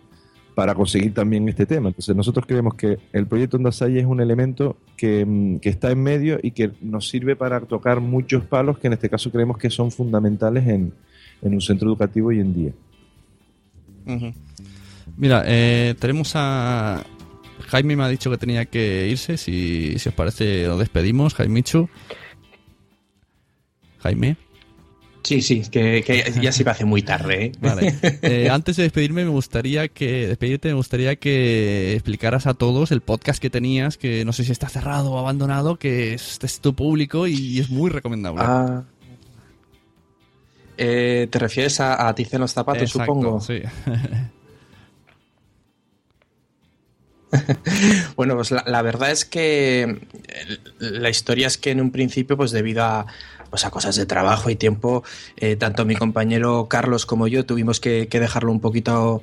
para 0.56 0.74
conseguir 0.74 1.14
también 1.14 1.48
este 1.48 1.68
tema. 1.68 1.90
Entonces 1.90 2.16
nosotros 2.16 2.48
creemos 2.48 2.74
que 2.74 2.98
el 3.12 3.28
proyecto 3.28 3.58
Onda 3.58 3.72
Salle 3.72 4.00
es 4.00 4.06
un 4.08 4.20
elemento 4.20 4.76
que, 4.98 5.20
em, 5.20 5.60
que, 5.60 5.70
está 5.70 5.92
en 5.92 6.02
medio 6.02 6.40
y 6.42 6.52
que 6.52 6.72
nos 6.82 7.08
sirve 7.08 7.36
para 7.36 7.60
tocar 7.60 8.00
muchos 8.02 8.44
palos 8.46 8.80
que 8.80 8.88
en 8.88 8.94
este 8.94 9.10
caso 9.10 9.30
creemos 9.30 9.60
que 9.60 9.70
son 9.70 9.92
fundamentales 9.92 10.68
en, 10.68 10.92
en 11.44 11.54
un 11.54 11.62
centro 11.62 11.88
educativo 11.88 12.30
hoy 12.30 12.40
en 12.40 12.54
día. 12.56 12.72
Mira, 15.18 15.44
eh, 15.46 15.96
tenemos 16.00 16.34
a, 16.36 17.04
Jaime 17.74 17.96
me 17.96 18.04
ha 18.04 18.08
dicho 18.08 18.30
que 18.30 18.38
tenía 18.38 18.66
que 18.66 19.08
irse. 19.08 19.36
Si, 19.36 19.96
os 19.96 20.14
parece, 20.14 20.68
lo 20.68 20.78
despedimos. 20.78 21.34
Jaimichu. 21.34 21.90
Jaime. 23.98 24.38
Sí, 25.24 25.42
sí, 25.42 25.64
que, 25.72 26.04
ya 26.40 26.52
se 26.52 26.64
me 26.64 26.70
hace 26.70 26.86
muy 26.86 27.02
tarde. 27.02 27.46
¿eh? 27.46 27.52
Vale. 27.60 27.96
Eh, 28.22 28.50
antes 28.52 28.76
de 28.76 28.84
despedirme, 28.84 29.24
me 29.24 29.32
gustaría 29.32 29.88
que 29.88 30.28
despedirte, 30.28 30.68
me 30.68 30.76
gustaría 30.76 31.16
que 31.16 31.94
explicaras 31.94 32.46
a 32.46 32.54
todos 32.54 32.92
el 32.92 33.02
podcast 33.02 33.42
que 33.42 33.50
tenías, 33.50 33.98
que 33.98 34.24
no 34.24 34.34
sé 34.34 34.44
si 34.44 34.52
está 34.52 34.70
cerrado 34.70 35.14
o 35.14 35.18
abandonado, 35.18 35.78
que 35.78 36.14
es, 36.14 36.38
es 36.44 36.60
tu 36.60 36.76
público 36.76 37.26
y 37.26 37.60
es 37.60 37.72
muy 37.72 37.90
recomendable. 37.90 38.44
Ah. 38.46 38.84
Eh, 40.78 41.28
¿Te 41.32 41.40
refieres 41.40 41.80
a, 41.80 42.08
a 42.08 42.14
Tice 42.14 42.36
en 42.36 42.42
los 42.42 42.54
zapatos, 42.54 42.92
supongo? 42.92 43.42
Sí. 43.42 43.62
bueno, 48.16 48.36
pues 48.36 48.52
la, 48.52 48.82
verdad 48.82 49.12
es 49.12 49.26
que 49.26 50.00
la 50.80 51.10
historia 51.10 51.48
es 51.48 51.58
que 51.58 51.72
en 51.72 51.82
un 51.82 51.92
principio, 51.92 52.38
pues 52.38 52.52
debido 52.52 52.84
a, 52.84 53.06
pues 53.50 53.64
cosas 53.66 53.96
de 53.96 54.06
trabajo 54.06 54.50
y 54.50 54.56
tiempo, 54.56 55.04
eh, 55.38 55.56
tanto 55.56 55.86
mi 55.86 55.96
compañero 55.96 56.68
Carlos 56.70 57.06
como 57.06 57.28
yo 57.28 57.46
tuvimos 57.46 57.80
que, 57.80 58.08
dejarlo 58.10 58.52
un 58.52 58.60
poquito... 58.60 59.22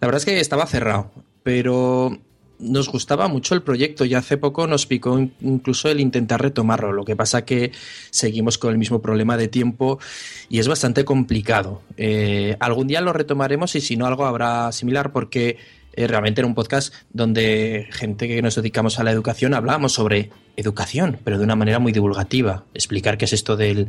La 0.00 0.06
verdad 0.06 0.18
es 0.18 0.24
que 0.24 0.40
estaba 0.40 0.66
cerrado, 0.66 1.10
pero 1.42 2.18
nos 2.58 2.88
gustaba 2.90 3.28
mucho 3.28 3.54
el 3.54 3.62
proyecto 3.62 4.04
y 4.04 4.14
hace 4.14 4.36
poco 4.36 4.66
nos 4.66 4.86
picó 4.86 5.18
incluso 5.40 5.88
el 5.88 6.00
intentar 6.00 6.42
retomarlo. 6.42 6.92
Lo 6.92 7.04
que 7.04 7.16
pasa 7.16 7.44
que 7.44 7.72
seguimos 8.10 8.58
con 8.58 8.72
el 8.72 8.78
mismo 8.78 9.00
problema 9.00 9.36
de 9.36 9.48
tiempo 9.48 9.98
y 10.48 10.58
es 10.58 10.68
bastante 10.68 11.04
complicado. 11.04 11.82
Eh, 11.96 12.56
algún 12.60 12.86
día 12.86 13.00
lo 13.00 13.12
retomaremos 13.12 13.74
y 13.76 13.80
si 13.80 13.96
no 13.96 14.06
algo 14.06 14.26
habrá 14.26 14.72
similar 14.72 15.12
porque 15.12 15.56
eh, 15.92 16.06
realmente 16.06 16.40
era 16.40 16.48
un 16.48 16.54
podcast 16.54 16.94
donde 17.12 17.88
gente 17.90 18.28
que 18.28 18.42
nos 18.42 18.54
dedicamos 18.54 18.98
a 18.98 19.04
la 19.04 19.10
educación 19.10 19.54
hablábamos 19.54 19.92
sobre 19.92 20.30
educación, 20.56 21.18
pero 21.24 21.38
de 21.38 21.44
una 21.44 21.56
manera 21.56 21.78
muy 21.78 21.92
divulgativa, 21.92 22.64
explicar 22.74 23.18
qué 23.18 23.24
es 23.24 23.32
esto 23.32 23.56
del, 23.56 23.88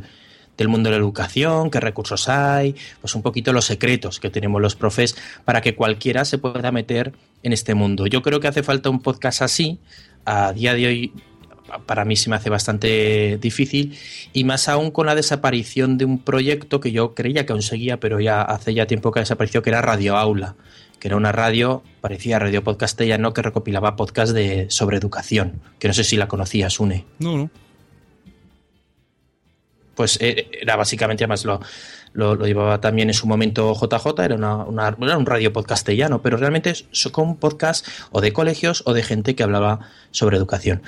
del 0.56 0.68
mundo 0.68 0.90
de 0.90 0.96
la 0.96 1.02
educación, 1.02 1.70
qué 1.70 1.80
recursos 1.80 2.28
hay, 2.28 2.74
pues 3.00 3.14
un 3.14 3.22
poquito 3.22 3.52
los 3.52 3.66
secretos 3.66 4.20
que 4.20 4.30
tenemos 4.30 4.60
los 4.60 4.76
profes 4.76 5.16
para 5.44 5.60
que 5.60 5.74
cualquiera 5.74 6.24
se 6.24 6.38
pueda 6.38 6.72
meter 6.72 7.12
en 7.42 7.52
este 7.52 7.74
mundo. 7.74 8.06
Yo 8.06 8.22
creo 8.22 8.40
que 8.40 8.48
hace 8.48 8.62
falta 8.62 8.90
un 8.90 9.00
podcast 9.00 9.42
así. 9.42 9.78
A 10.24 10.52
día 10.52 10.74
de 10.74 10.86
hoy 10.86 11.12
para 11.86 12.04
mí 12.04 12.16
se 12.16 12.30
me 12.30 12.36
hace 12.36 12.50
bastante 12.50 13.38
difícil 13.40 13.96
y 14.32 14.44
más 14.44 14.68
aún 14.68 14.90
con 14.90 15.06
la 15.06 15.14
desaparición 15.14 15.98
de 15.98 16.04
un 16.04 16.18
proyecto 16.18 16.80
que 16.80 16.92
yo 16.92 17.14
creía 17.14 17.46
que 17.46 17.52
aún 17.52 17.62
seguía, 17.62 17.98
pero 17.98 18.20
ya 18.20 18.42
hace 18.42 18.74
ya 18.74 18.86
tiempo 18.86 19.10
que 19.10 19.20
desapareció, 19.20 19.62
que 19.62 19.70
era 19.70 19.80
Radio 19.80 20.16
Aula, 20.16 20.54
que 21.02 21.08
era 21.08 21.16
una 21.16 21.32
radio, 21.32 21.82
parecía 22.00 22.38
Radio 22.38 22.62
Podcastellano, 22.62 23.34
que 23.34 23.42
recopilaba 23.42 23.96
podcast 23.96 24.32
de, 24.32 24.70
sobre 24.70 24.98
educación, 24.98 25.60
que 25.80 25.88
no 25.88 25.94
sé 25.94 26.04
si 26.04 26.16
la 26.16 26.28
conocías, 26.28 26.78
Une. 26.78 27.04
No, 27.18 27.36
no. 27.38 27.50
Pues 29.96 30.16
eh, 30.20 30.48
era 30.60 30.76
básicamente, 30.76 31.24
además 31.24 31.44
lo, 31.44 31.60
lo, 32.12 32.46
llevaba 32.46 32.80
también 32.80 33.08
en 33.08 33.14
su 33.14 33.26
momento 33.26 33.74
JJ, 33.74 34.22
era, 34.22 34.36
una, 34.36 34.96
era 34.96 35.18
un 35.18 35.26
radio 35.26 35.52
podcastellano, 35.52 36.22
pero 36.22 36.36
realmente 36.36 36.70
es 36.70 36.86
un 37.16 37.36
podcast 37.36 37.84
o 38.12 38.20
de 38.20 38.32
colegios 38.32 38.84
o 38.86 38.92
de 38.92 39.02
gente 39.02 39.34
que 39.34 39.42
hablaba 39.42 39.80
sobre 40.12 40.36
educación. 40.36 40.82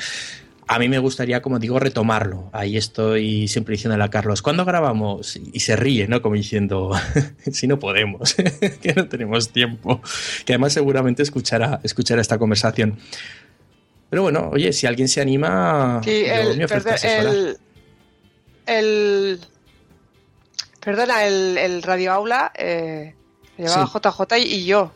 A 0.67 0.79
mí 0.79 0.89
me 0.89 0.99
gustaría, 0.99 1.43
como 1.43 1.59
digo, 1.59 1.79
retomarlo. 1.79 2.49
Ahí 2.53 2.77
estoy 2.77 3.49
siempre 3.49 3.73
diciéndole 3.73 4.03
a 4.03 4.09
Carlos, 4.09 4.41
¿cuándo 4.41 4.65
grabamos? 4.65 5.37
Y 5.53 5.61
se 5.61 5.77
ríe, 5.77 6.09
¿no? 6.09 6.23
Como 6.23 6.37
diciendo, 6.37 6.93
si 7.53 7.67
no 7.67 7.79
podemos, 7.79 8.35
que 8.83 8.95
no 8.95 9.07
tenemos 9.09 9.51
tiempo. 9.51 10.01
Que 10.47 10.55
además 10.55 10.73
seguramente 10.73 11.23
escuchará, 11.23 11.81
escuchará 11.83 12.23
esta 12.23 12.39
conversación. 12.39 12.99
Pero 14.09 14.23
bueno, 14.23 14.51
oye, 14.53 14.73
si 14.73 14.87
alguien 14.87 15.09
se 15.09 15.21
anima, 15.21 16.01
sí, 16.05 16.25
el, 16.25 17.59
el, 18.67 19.41
perdona, 20.81 21.25
el, 21.25 21.83
radio 21.83 22.13
aula 22.13 22.53
eh, 22.55 23.15
llevaba 23.59 23.87
JJ 23.87 24.39
y, 24.39 24.65
yo. 24.65 24.93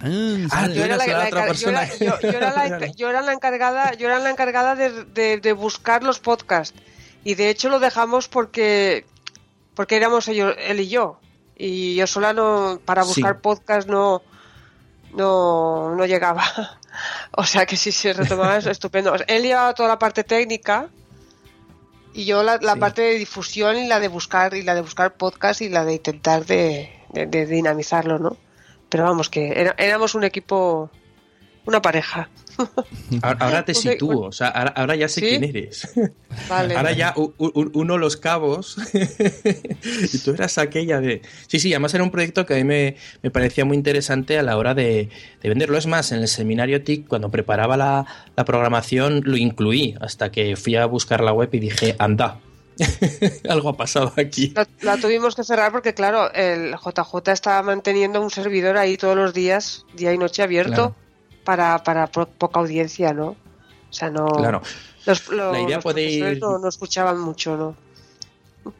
Yo 0.00 0.84
era 0.84 0.96
la, 3.22 3.32
encargada, 3.32 3.94
yo 3.94 4.08
era 4.08 4.18
la 4.18 4.30
encargada 4.30 4.74
de, 4.74 5.52
buscar 5.52 6.02
los 6.02 6.18
podcasts. 6.18 6.78
Y 7.24 7.34
de 7.34 7.50
hecho 7.50 7.68
lo 7.68 7.80
dejamos 7.80 8.28
porque 8.28 9.04
porque 9.74 9.96
éramos 9.96 10.28
ellos, 10.28 10.54
él 10.58 10.80
y 10.80 10.88
yo. 10.88 11.18
Y 11.56 11.94
yo 11.96 12.06
sola 12.06 12.32
no 12.32 12.80
para 12.84 13.02
buscar 13.02 13.40
podcasts 13.40 13.90
no 13.90 14.22
no 15.14 15.94
no 15.94 16.06
llegaba. 16.06 16.44
O 17.32 17.44
sea 17.44 17.66
que 17.66 17.76
si 17.76 17.92
se 17.92 18.14
retomaba 18.14 18.56
es 18.56 18.64
estupendo. 18.64 19.14
Él 19.26 19.42
llevaba 19.42 19.74
toda 19.74 19.90
la 19.90 19.98
parte 19.98 20.24
técnica 20.24 20.88
y 22.16 22.24
yo 22.24 22.42
la, 22.42 22.58
parte 22.76 23.02
de 23.02 23.18
difusión 23.18 23.76
y 23.76 23.86
la 23.86 24.00
de 24.00 24.08
buscar 24.08 24.54
y 24.54 24.62
la 24.62 24.74
de 24.74 24.80
buscar 24.80 25.18
podcast 25.18 25.60
y 25.60 25.68
la 25.68 25.84
de 25.84 25.92
intentar 25.92 26.46
de, 26.46 26.90
dinamizarlo, 27.28 28.18
¿no? 28.18 28.38
Pero 28.88 29.04
vamos, 29.04 29.28
que 29.28 29.72
éramos 29.78 30.14
un 30.14 30.24
equipo, 30.24 30.90
una 31.64 31.82
pareja. 31.82 32.28
Ahora 33.22 33.64
te 33.64 33.74
sitúo, 33.74 34.26
o 34.28 34.32
sea, 34.32 34.48
ahora, 34.48 34.96
ya 34.96 35.08
sé 35.08 35.20
quién 35.20 35.44
eres. 35.44 35.88
Ahora 36.50 36.92
ya 36.92 37.14
uno 37.16 37.98
los 37.98 38.16
cabos 38.16 38.76
y 38.94 40.18
tú 40.18 40.32
eras 40.32 40.58
aquella 40.58 41.00
de... 41.00 41.22
Sí, 41.46 41.58
sí, 41.58 41.72
además 41.72 41.94
era 41.94 42.04
un 42.04 42.10
proyecto 42.10 42.46
que 42.46 42.54
a 42.54 42.56
mí 42.56 42.64
me, 42.64 42.96
parecía 43.30 43.64
muy 43.64 43.76
interesante 43.76 44.38
a 44.38 44.42
la 44.42 44.56
hora 44.56 44.74
de, 44.74 45.08
venderlo. 45.42 45.76
Es 45.78 45.86
más, 45.86 46.12
en 46.12 46.20
el 46.20 46.28
seminario 46.28 46.82
TIC, 46.82 47.06
cuando 47.06 47.30
preparaba 47.30 47.76
la, 47.76 48.06
programación, 48.44 49.22
lo 49.24 49.36
incluí 49.36 49.96
hasta 50.00 50.30
que 50.30 50.56
fui 50.56 50.76
a 50.76 50.86
buscar 50.86 51.20
la 51.20 51.32
web 51.32 51.48
y 51.52 51.58
dije, 51.58 51.96
anda, 51.98 52.40
Algo 53.48 53.70
ha 53.70 53.76
pasado 53.76 54.12
aquí. 54.16 54.54
La, 54.82 54.96
tuvimos 54.96 55.34
que 55.34 55.44
cerrar 55.44 55.72
porque, 55.72 55.94
claro, 55.94 56.32
el 56.32 56.74
JJ 56.74 57.32
estaba 57.32 57.62
manteniendo 57.62 58.20
un 58.20 58.30
servidor 58.30 58.76
ahí 58.76 58.96
todos 58.96 59.16
los 59.16 59.32
días, 59.32 59.86
día 59.94 60.12
y 60.12 60.18
noche 60.18 60.42
abierto 60.42 60.94
para, 61.44 61.82
para 61.82 62.06
poca 62.08 62.60
audiencia, 62.60 63.14
¿no? 63.14 63.28
O 63.28 63.92
sea, 63.92 64.10
no. 64.10 64.26
Claro. 64.26 64.62
Los, 65.06 65.28
la 65.28 65.60
idea 65.60 65.80
puede 65.80 66.02
ir... 66.02 66.40
no, 66.40 66.68
escuchaban 66.68 67.20
mucho, 67.20 67.56
¿no? 67.56 67.86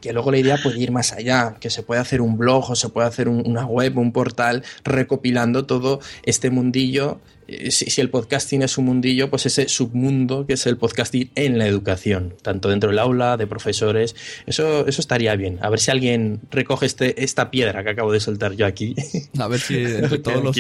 que 0.00 0.12
luego 0.12 0.32
la 0.32 0.38
idea 0.38 0.58
puede 0.60 0.80
ir 0.80 0.90
más 0.90 1.12
allá, 1.12 1.54
que 1.60 1.70
se 1.70 1.84
puede 1.84 2.00
hacer 2.00 2.20
un 2.20 2.36
blog 2.36 2.72
o 2.72 2.74
se 2.74 2.88
puede 2.88 3.06
hacer 3.06 3.28
una 3.28 3.66
web, 3.66 3.96
un 3.98 4.10
portal 4.10 4.64
recopilando 4.82 5.64
todo 5.64 6.00
este 6.24 6.50
mundillo 6.50 7.20
eh, 7.48 7.70
si, 7.70 8.00
el 8.00 8.10
podcasting 8.10 8.62
es 8.62 8.76
un 8.78 8.86
mundillo, 8.86 9.30
pues 9.30 9.46
ese 9.46 9.68
submundo 9.68 10.46
que 10.46 10.54
es 10.54 10.66
el 10.66 10.76
podcasting 10.76 11.30
en 11.34 11.58
la 11.58 11.66
educación, 11.66 12.34
tanto 12.42 12.68
dentro 12.68 12.90
del 12.90 12.98
aula, 12.98 13.36
de 13.36 13.46
profesores, 13.46 14.16
eso, 14.46 14.86
eso 14.86 15.00
estaría 15.00 15.34
bien. 15.36 15.58
A 15.62 15.70
ver 15.70 15.78
si 15.78 15.90
alguien 15.90 16.40
recoge 16.50 16.86
este, 16.86 17.22
esta 17.22 17.50
piedra 17.50 17.84
que 17.84 17.90
acabo 17.90 18.12
de 18.12 18.20
soltar 18.20 18.54
yo 18.54 18.66
aquí. 18.66 18.94
A 19.38 19.48
ver 19.48 19.60
si 19.60 19.76
entre 19.84 20.18
todos, 20.18 20.42
los, 20.42 20.56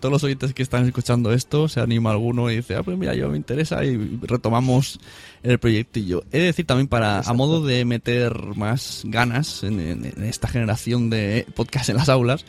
todos 0.00 0.12
los 0.12 0.24
oyentes 0.24 0.52
que 0.52 0.62
están 0.62 0.86
escuchando 0.86 1.32
esto 1.32 1.68
se 1.68 1.80
anima 1.80 2.10
alguno 2.10 2.50
y 2.50 2.56
dice, 2.56 2.74
ah, 2.74 2.82
pues 2.82 2.98
mira, 2.98 3.14
yo 3.14 3.28
me 3.30 3.36
interesa 3.36 3.84
y 3.84 3.96
retomamos 4.22 5.00
el 5.42 5.58
proyectillo. 5.58 6.24
He 6.32 6.38
de 6.38 6.44
decir 6.46 6.66
también 6.66 6.88
para, 6.88 7.20
a 7.20 7.32
modo 7.32 7.64
de 7.64 7.84
meter 7.84 8.34
más 8.56 9.02
ganas 9.06 9.62
en, 9.62 9.80
en 9.80 10.24
esta 10.24 10.48
generación 10.48 11.08
de 11.08 11.46
podcast 11.54 11.88
en 11.88 11.96
las 11.96 12.08
aulas, 12.08 12.44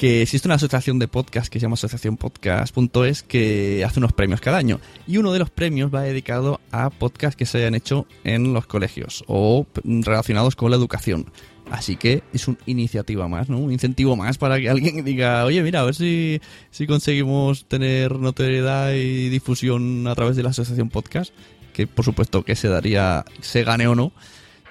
que 0.00 0.22
existe 0.22 0.48
una 0.48 0.54
asociación 0.54 0.98
de 0.98 1.08
podcast 1.08 1.52
que 1.52 1.60
se 1.60 1.64
llama 1.64 1.74
asociacionpodcast.es 1.74 3.22
que 3.22 3.84
hace 3.84 3.98
unos 3.98 4.14
premios 4.14 4.40
cada 4.40 4.56
año. 4.56 4.80
Y 5.06 5.18
uno 5.18 5.30
de 5.30 5.38
los 5.38 5.50
premios 5.50 5.94
va 5.94 6.00
dedicado 6.00 6.58
a 6.72 6.88
podcasts 6.88 7.36
que 7.36 7.44
se 7.44 7.58
hayan 7.58 7.74
hecho 7.74 8.06
en 8.24 8.54
los 8.54 8.64
colegios 8.64 9.22
o 9.26 9.66
relacionados 9.84 10.56
con 10.56 10.70
la 10.70 10.78
educación. 10.78 11.30
Así 11.70 11.96
que 11.96 12.22
es 12.32 12.48
una 12.48 12.56
iniciativa 12.64 13.28
más, 13.28 13.50
¿no? 13.50 13.58
Un 13.58 13.72
incentivo 13.72 14.16
más 14.16 14.38
para 14.38 14.58
que 14.58 14.70
alguien 14.70 15.04
diga, 15.04 15.44
oye, 15.44 15.62
mira, 15.62 15.80
a 15.80 15.84
ver 15.84 15.94
si, 15.94 16.40
si 16.70 16.86
conseguimos 16.86 17.66
tener 17.66 18.18
notoriedad 18.18 18.94
y 18.94 19.28
difusión 19.28 20.06
a 20.06 20.14
través 20.14 20.34
de 20.34 20.42
la 20.42 20.48
asociación 20.48 20.88
podcast, 20.88 21.34
que 21.74 21.86
por 21.86 22.06
supuesto 22.06 22.42
que 22.42 22.56
se 22.56 22.68
daría, 22.68 23.26
se 23.42 23.64
gane 23.64 23.86
o 23.86 23.94
no, 23.94 24.12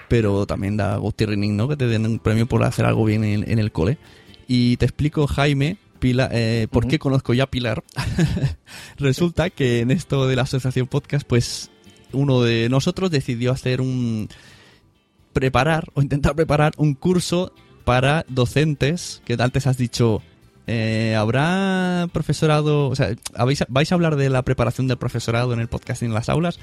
pero 0.07 0.47
también 0.47 0.75
da 0.75 0.97
gusto 0.97 1.27
¿no? 1.27 1.67
Que 1.67 1.77
te 1.77 1.85
den 1.85 2.07
un 2.07 2.17
premio 2.17 2.47
por 2.47 2.63
hacer 2.63 2.85
algo 2.85 3.05
bien 3.05 3.23
en 3.23 3.59
el 3.59 3.71
cole. 3.71 3.99
Y 4.51 4.77
te 4.77 4.85
explico, 4.85 5.27
Jaime, 5.27 5.77
eh, 6.01 6.67
¿por 6.71 6.87
qué 6.87 6.97
conozco 6.97 7.35
ya 7.35 7.43
a 7.43 7.51
Pilar? 7.51 7.83
Resulta 8.97 9.51
que 9.51 9.81
en 9.81 9.91
esto 9.91 10.27
de 10.27 10.35
la 10.35 10.41
asociación 10.41 10.87
podcast, 10.87 11.23
pues 11.27 11.69
uno 12.13 12.41
de 12.41 12.67
nosotros 12.67 13.11
decidió 13.11 13.51
hacer 13.51 13.79
un 13.79 14.27
preparar 15.33 15.89
o 15.93 16.01
intentar 16.01 16.35
preparar 16.35 16.73
un 16.77 16.95
curso 16.95 17.53
para 17.85 18.25
docentes 18.27 19.21
que 19.23 19.37
antes 19.37 19.67
has 19.67 19.77
dicho 19.77 20.23
eh, 20.65 21.15
habrá 21.15 22.09
profesorado 22.11 22.89
o 22.89 22.95
sea 22.95 23.09
vais 23.69 23.91
a 23.91 23.95
hablar 23.95 24.15
de 24.15 24.31
la 24.31 24.41
preparación 24.41 24.87
del 24.87 24.97
profesorado 24.97 25.53
en 25.53 25.59
el 25.59 25.67
podcast 25.67 26.01
en 26.01 26.15
las 26.15 26.29
aulas 26.29 26.59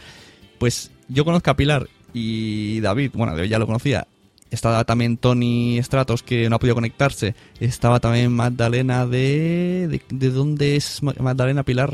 pues 0.58 0.90
yo 1.08 1.24
conozco 1.24 1.52
a 1.52 1.56
Pilar 1.56 1.88
y 2.12 2.80
David 2.80 3.12
bueno 3.14 3.42
ya 3.44 3.60
lo 3.60 3.66
conocía 3.66 4.08
estaba 4.51 4.85
también 4.85 5.16
Tony 5.16 5.81
Stratos, 5.82 6.23
que 6.23 6.48
no 6.48 6.56
ha 6.56 6.59
podido 6.59 6.74
conectarse. 6.74 7.35
Estaba 7.60 8.01
también 8.01 8.32
Magdalena 8.32 9.06
de... 9.06 10.01
¿De, 10.10 10.31
dónde 10.31 10.77
es 10.77 11.02
Magdalena 11.02 11.62
Pilar? 11.64 11.93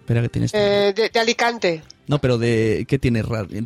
Espera, 0.00 0.22
que 0.22 0.28
tienes? 0.28 0.52
Eh, 0.54 0.94
de, 0.94 1.10
Alicante. 1.18 1.82
No, 2.06 2.18
pero 2.20 2.38
de... 2.38 2.84
¿Qué 2.86 2.98
tiene 2.98 3.22
radio? 3.22 3.62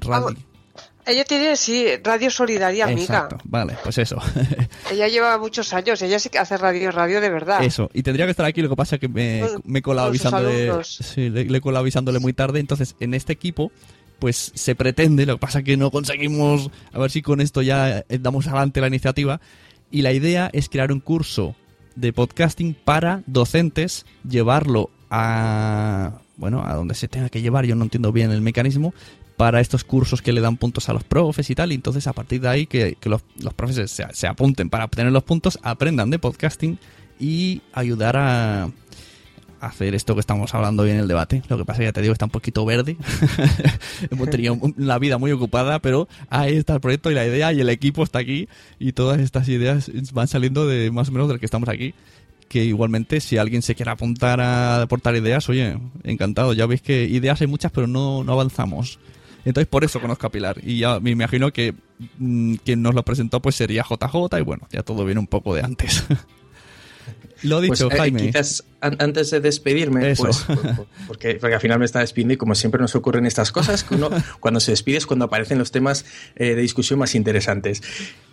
ella 1.06 1.24
tiene, 1.24 1.56
sí, 1.56 1.86
Radio 2.04 2.30
Solidaria 2.30 2.84
Amiga. 2.84 3.28
Vale, 3.44 3.76
pues 3.82 3.98
eso. 3.98 4.18
ella 4.92 5.08
lleva 5.08 5.38
muchos 5.38 5.72
años, 5.72 6.00
ella 6.02 6.18
sí 6.18 6.28
que 6.28 6.38
hace 6.38 6.58
radio, 6.58 6.90
radio 6.90 7.20
de 7.20 7.30
verdad. 7.30 7.64
Eso, 7.64 7.90
y 7.94 8.02
tendría 8.02 8.26
que 8.26 8.32
estar 8.32 8.44
aquí, 8.44 8.60
lo 8.60 8.68
que 8.68 8.76
pasa 8.76 8.96
es 8.96 9.00
que 9.00 9.08
me, 9.08 9.42
me 9.64 9.78
he 9.78 9.82
colado 9.82 10.08
avisándole... 10.08 10.70
Sí, 10.84 11.30
le, 11.30 11.46
le 11.46 11.58
he 11.58 11.60
colado 11.60 11.80
avisándole 11.80 12.18
muy 12.18 12.34
tarde, 12.34 12.60
entonces 12.60 12.94
en 13.00 13.14
este 13.14 13.32
equipo 13.32 13.72
pues 14.18 14.52
se 14.54 14.74
pretende, 14.74 15.26
lo 15.26 15.34
que 15.34 15.40
pasa 15.40 15.62
que 15.62 15.76
no 15.76 15.90
conseguimos, 15.90 16.70
a 16.92 16.98
ver 16.98 17.10
si 17.10 17.22
con 17.22 17.40
esto 17.40 17.62
ya 17.62 18.04
eh, 18.08 18.18
damos 18.20 18.46
adelante 18.46 18.80
la 18.80 18.88
iniciativa, 18.88 19.40
y 19.90 20.02
la 20.02 20.12
idea 20.12 20.50
es 20.52 20.68
crear 20.68 20.92
un 20.92 21.00
curso 21.00 21.54
de 21.94 22.12
podcasting 22.12 22.74
para 22.74 23.22
docentes, 23.26 24.06
llevarlo 24.28 24.90
a, 25.10 26.20
bueno, 26.36 26.64
a 26.64 26.74
donde 26.74 26.94
se 26.94 27.08
tenga 27.08 27.28
que 27.28 27.42
llevar, 27.42 27.64
yo 27.64 27.74
no 27.74 27.84
entiendo 27.84 28.12
bien 28.12 28.30
el 28.30 28.40
mecanismo, 28.40 28.92
para 29.36 29.60
estos 29.60 29.84
cursos 29.84 30.20
que 30.20 30.32
le 30.32 30.40
dan 30.40 30.56
puntos 30.56 30.88
a 30.88 30.92
los 30.92 31.04
profes 31.04 31.48
y 31.48 31.54
tal, 31.54 31.70
y 31.70 31.76
entonces 31.76 32.06
a 32.08 32.12
partir 32.12 32.40
de 32.40 32.48
ahí 32.48 32.66
que, 32.66 32.96
los, 33.04 33.22
los 33.40 33.54
profes 33.54 33.90
se, 33.90 34.06
se 34.12 34.26
apunten 34.26 34.68
para 34.68 34.84
obtener 34.84 35.12
los 35.12 35.22
puntos, 35.22 35.58
aprendan 35.62 36.10
de 36.10 36.18
podcasting 36.18 36.78
y 37.20 37.62
ayudar 37.72 38.16
a, 38.16 38.70
hacer 39.60 39.94
esto 39.94 40.14
que 40.14 40.20
estamos 40.20 40.54
hablando 40.54 40.82
hoy 40.82 40.90
en 40.90 40.98
el 40.98 41.08
debate. 41.08 41.42
Lo 41.48 41.58
que 41.58 41.64
pasa, 41.64 41.82
ya 41.82 41.92
te 41.92 42.00
digo, 42.00 42.12
está 42.12 42.26
un 42.26 42.30
poquito 42.30 42.64
verde. 42.64 42.96
Hemos 44.10 44.30
tenido 44.30 44.58
la 44.76 44.98
vida 44.98 45.18
muy 45.18 45.32
ocupada, 45.32 45.78
pero 45.80 46.08
ahí 46.30 46.56
está 46.56 46.74
el 46.74 46.80
proyecto 46.80 47.10
y 47.10 47.14
la 47.14 47.26
idea 47.26 47.52
y 47.52 47.60
el 47.60 47.68
equipo 47.68 48.02
está 48.02 48.18
aquí 48.20 48.48
y 48.78 48.92
todas 48.92 49.20
estas 49.20 49.48
ideas 49.48 49.90
van 50.12 50.28
saliendo 50.28 50.66
de 50.66 50.90
más 50.90 51.08
o 51.08 51.12
menos 51.12 51.28
del 51.28 51.38
que 51.38 51.46
estamos 51.46 51.68
aquí. 51.68 51.94
Que 52.48 52.64
igualmente, 52.64 53.20
si 53.20 53.36
alguien 53.36 53.60
se 53.60 53.74
quiere 53.74 53.90
apuntar 53.90 54.40
a 54.40 54.82
aportar 54.82 55.14
ideas, 55.16 55.48
oye, 55.50 55.76
encantado. 56.04 56.54
Ya 56.54 56.64
veis 56.64 56.80
que 56.80 57.04
ideas 57.04 57.40
hay 57.42 57.46
muchas, 57.46 57.70
pero 57.70 57.86
no, 57.86 58.24
no 58.24 58.32
avanzamos. 58.32 58.98
Entonces, 59.44 59.68
por 59.68 59.84
eso 59.84 60.00
conozco 60.00 60.26
a 60.26 60.30
Pilar. 60.30 60.56
Y 60.62 60.78
ya 60.78 60.98
me 60.98 61.10
imagino 61.10 61.52
que 61.52 61.74
mm, 62.18 62.54
quien 62.64 62.82
nos 62.82 62.94
lo 62.94 63.02
presentó 63.04 63.40
pues 63.40 63.54
sería 63.54 63.82
JJ 63.82 64.38
y 64.38 64.42
bueno, 64.42 64.66
ya 64.70 64.82
todo 64.82 65.04
viene 65.04 65.20
un 65.20 65.26
poco 65.26 65.54
de 65.54 65.62
antes. 65.62 66.04
Lo 67.42 67.60
dicho, 67.60 67.88
Pues, 67.88 67.94
eh, 67.94 67.98
Jaime. 67.98 68.20
quizás 68.26 68.64
an- 68.80 68.96
antes 68.98 69.30
de 69.30 69.40
despedirme, 69.40 70.10
Eso. 70.10 70.24
pues, 70.24 70.38
por- 70.38 70.76
por- 70.76 70.86
porque, 71.06 71.34
porque 71.36 71.54
al 71.54 71.60
final 71.60 71.78
me 71.78 71.84
está 71.84 72.00
despidiendo 72.00 72.34
y 72.34 72.36
como 72.36 72.54
siempre 72.54 72.80
nos 72.80 72.94
ocurren 72.94 73.26
estas 73.26 73.52
cosas, 73.52 73.86
uno 73.90 74.08
cuando 74.40 74.60
se 74.60 74.72
despide 74.72 74.96
es 74.98 75.06
cuando 75.06 75.26
aparecen 75.26 75.58
los 75.58 75.70
temas 75.70 76.04
eh, 76.36 76.54
de 76.54 76.62
discusión 76.62 76.98
más 76.98 77.14
interesantes. 77.14 77.82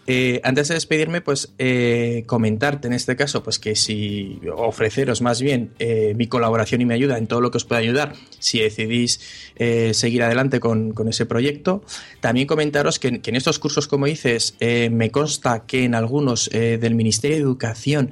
Eh, 0.07 0.39
antes 0.43 0.67
de 0.67 0.75
despedirme, 0.75 1.21
pues 1.21 1.53
eh, 1.57 2.23
comentarte 2.27 2.87
en 2.87 2.93
este 2.93 3.15
caso, 3.15 3.41
pues 3.41 3.57
que 3.57 3.75
si 3.75 4.39
ofreceros 4.55 5.21
más 5.23 5.41
bien 5.41 5.71
eh, 5.79 6.13
mi 6.15 6.27
colaboración 6.27 6.81
y 6.81 6.85
mi 6.85 6.93
ayuda 6.93 7.17
en 7.17 7.25
todo 7.25 7.41
lo 7.41 7.49
que 7.49 7.57
os 7.57 7.65
pueda 7.65 7.81
ayudar, 7.81 8.13
si 8.37 8.59
decidís 8.59 9.19
eh, 9.55 9.93
seguir 9.95 10.21
adelante 10.21 10.59
con, 10.59 10.91
con 10.93 11.07
ese 11.07 11.25
proyecto. 11.25 11.83
También 12.21 12.45
comentaros 12.45 12.99
que, 12.99 13.19
que 13.19 13.31
en 13.31 13.35
estos 13.35 13.57
cursos, 13.57 13.87
como 13.87 14.05
dices, 14.05 14.55
eh, 14.59 14.91
me 14.91 15.09
consta 15.09 15.65
que 15.65 15.85
en 15.85 15.95
algunos 15.95 16.51
eh, 16.53 16.77
del 16.79 16.93
Ministerio 16.93 17.37
de 17.37 17.41
Educación 17.41 18.11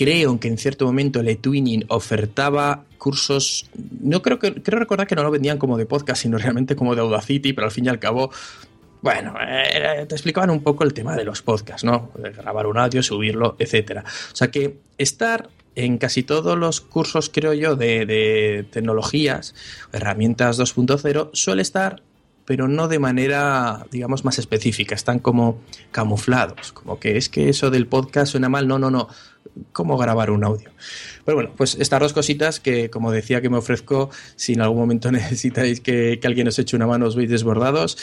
creo 0.00 0.40
que 0.40 0.48
en 0.48 0.56
cierto 0.56 0.86
momento 0.86 1.20
el 1.20 1.28
eTwinning 1.28 1.84
ofertaba 1.88 2.84
cursos, 2.96 3.68
no 4.00 4.22
creo 4.22 4.38
que 4.38 4.54
creo 4.62 4.78
recordar 4.78 5.06
que 5.06 5.14
no 5.14 5.22
lo 5.22 5.30
vendían 5.30 5.58
como 5.58 5.76
de 5.76 5.84
podcast, 5.84 6.22
sino 6.22 6.38
realmente 6.38 6.74
como 6.74 6.94
de 6.94 7.02
Audacity, 7.02 7.52
pero 7.52 7.66
al 7.66 7.70
fin 7.70 7.84
y 7.84 7.88
al 7.90 7.98
cabo, 7.98 8.30
bueno, 9.02 9.34
eh, 9.46 10.06
te 10.08 10.14
explicaban 10.14 10.48
un 10.48 10.62
poco 10.62 10.84
el 10.84 10.94
tema 10.94 11.16
de 11.16 11.24
los 11.24 11.42
podcasts, 11.42 11.84
¿no? 11.84 12.12
Grabar 12.14 12.66
un 12.66 12.78
audio, 12.78 13.02
subirlo, 13.02 13.56
etcétera. 13.58 14.02
O 14.32 14.36
sea 14.36 14.50
que 14.50 14.78
estar 14.96 15.50
en 15.74 15.98
casi 15.98 16.22
todos 16.22 16.56
los 16.56 16.80
cursos, 16.80 17.28
creo 17.28 17.52
yo, 17.52 17.76
de 17.76 18.64
tecnologías, 18.70 19.54
herramientas 19.92 20.58
2.0, 20.58 21.28
suele 21.34 21.60
estar 21.60 22.02
pero 22.50 22.66
no 22.66 22.88
de 22.88 22.98
manera, 22.98 23.86
digamos, 23.92 24.24
más 24.24 24.40
específica. 24.40 24.96
Están 24.96 25.20
como 25.20 25.60
camuflados, 25.92 26.72
como 26.72 26.98
que 26.98 27.16
es 27.16 27.28
que 27.28 27.48
eso 27.48 27.70
del 27.70 27.86
podcast 27.86 28.32
suena 28.32 28.48
mal. 28.48 28.66
No, 28.66 28.76
no, 28.76 28.90
no. 28.90 29.06
¿Cómo 29.72 29.96
grabar 29.96 30.30
un 30.30 30.44
audio? 30.44 30.70
Pero 31.24 31.36
bueno, 31.36 31.52
pues 31.56 31.76
estas 31.78 32.00
dos 32.00 32.12
cositas 32.12 32.60
que, 32.60 32.90
como 32.90 33.12
decía, 33.12 33.40
que 33.40 33.50
me 33.50 33.58
ofrezco, 33.58 34.10
si 34.36 34.54
en 34.54 34.60
algún 34.60 34.78
momento 34.78 35.10
necesitáis 35.12 35.80
que, 35.80 36.18
alguien 36.24 36.48
os 36.48 36.58
eche 36.58 36.76
una 36.76 36.86
mano, 36.86 37.06
os 37.06 37.16
veis 37.16 37.30
desbordados. 37.30 37.96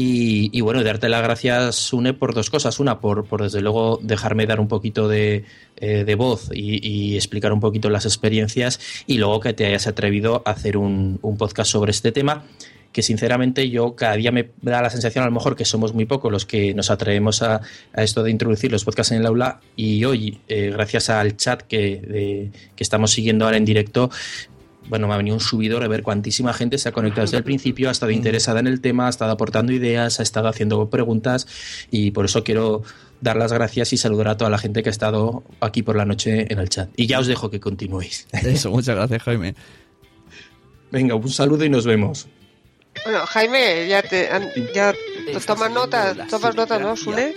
Y, 0.00 0.60
bueno, 0.60 0.84
darte 0.84 1.08
las 1.08 1.22
gracias, 1.22 1.74
Sune, 1.74 2.14
por 2.14 2.32
dos 2.32 2.50
cosas. 2.50 2.78
Una, 2.78 3.00
por, 3.00 3.24
por 3.24 3.42
desde 3.42 3.60
luego 3.60 3.98
dejarme 4.00 4.46
dar 4.46 4.60
un 4.60 4.68
poquito 4.68 5.08
de, 5.08 5.44
eh, 5.76 6.14
voz 6.14 6.50
y, 6.52 7.16
explicar 7.16 7.52
un 7.52 7.58
poquito 7.58 7.90
las 7.90 8.04
experiencias. 8.04 8.78
Y 9.08 9.18
luego 9.18 9.40
que 9.40 9.54
te 9.54 9.66
hayas 9.66 9.88
atrevido 9.88 10.42
a 10.44 10.52
hacer 10.52 10.76
un 10.76 11.18
podcast 11.36 11.72
sobre 11.72 11.90
este 11.90 12.12
tema 12.12 12.44
que 12.92 13.02
sinceramente 13.02 13.68
yo 13.70 13.94
cada 13.94 14.14
día 14.16 14.32
me 14.32 14.50
da 14.62 14.82
la 14.82 14.90
sensación 14.90 15.22
a 15.22 15.26
lo 15.26 15.32
mejor 15.32 15.54
que 15.56 15.64
somos 15.64 15.92
muy 15.94 16.04
pocos 16.06 16.32
los 16.32 16.46
que 16.46 16.74
nos 16.74 16.90
atrevemos 16.90 17.42
a, 17.42 17.60
a 17.92 18.02
esto 18.02 18.22
de 18.22 18.30
introducir 18.30 18.72
los 18.72 18.84
podcasts 18.84 19.12
en 19.12 19.18
el 19.18 19.26
aula 19.26 19.60
y 19.76 20.04
hoy, 20.04 20.40
eh, 20.48 20.70
gracias 20.72 21.10
al 21.10 21.36
chat 21.36 21.62
que, 21.62 22.00
de- 22.00 22.50
que 22.74 22.82
estamos 22.82 23.10
siguiendo 23.10 23.44
ahora 23.44 23.56
en 23.58 23.64
directo, 23.64 24.10
bueno, 24.88 25.06
me 25.06 25.12
ha 25.12 25.16
venido 25.18 25.36
un 25.36 25.40
subidor 25.40 25.82
a 25.84 25.88
ver 25.88 26.02
cuantísima 26.02 26.54
gente 26.54 26.78
se 26.78 26.88
ha 26.88 26.92
conectado 26.92 27.22
desde 27.26 27.36
el 27.36 27.44
principio, 27.44 27.90
ha 27.90 27.92
estado 27.92 28.10
interesada 28.10 28.58
en 28.60 28.66
el 28.66 28.80
tema, 28.80 29.06
ha 29.06 29.10
estado 29.10 29.30
aportando 29.32 29.70
ideas, 29.72 30.18
ha 30.18 30.22
estado 30.22 30.48
haciendo 30.48 30.88
preguntas 30.88 31.46
y 31.90 32.10
por 32.12 32.24
eso 32.24 32.42
quiero 32.42 32.82
dar 33.20 33.36
las 33.36 33.52
gracias 33.52 33.92
y 33.92 33.98
saludar 33.98 34.28
a 34.28 34.36
toda 34.38 34.48
la 34.48 34.56
gente 34.58 34.82
que 34.82 34.88
ha 34.88 34.92
estado 34.92 35.44
aquí 35.60 35.82
por 35.82 35.94
la 35.94 36.06
noche 36.06 36.50
en 36.50 36.58
el 36.58 36.70
chat. 36.70 36.88
Y 36.96 37.06
ya 37.06 37.18
os 37.20 37.26
dejo 37.26 37.50
que 37.50 37.60
continuéis. 37.60 38.26
Eso, 38.32 38.70
muchas 38.70 38.96
gracias, 38.96 39.22
Jaime. 39.24 39.54
Venga, 40.90 41.14
un 41.16 41.28
saludo 41.28 41.64
y 41.66 41.68
nos 41.68 41.84
vemos. 41.84 42.26
Bueno, 43.04 43.20
Jaime, 43.26 43.86
ya 43.88 44.02
te 44.02 44.28
han- 44.28 44.50
ya 44.74 44.92
tomas 45.46 45.70
nota, 45.70 46.14
tomas 46.28 46.54
nota, 46.56 46.78
¿no, 46.78 46.96
Sune? 46.96 47.32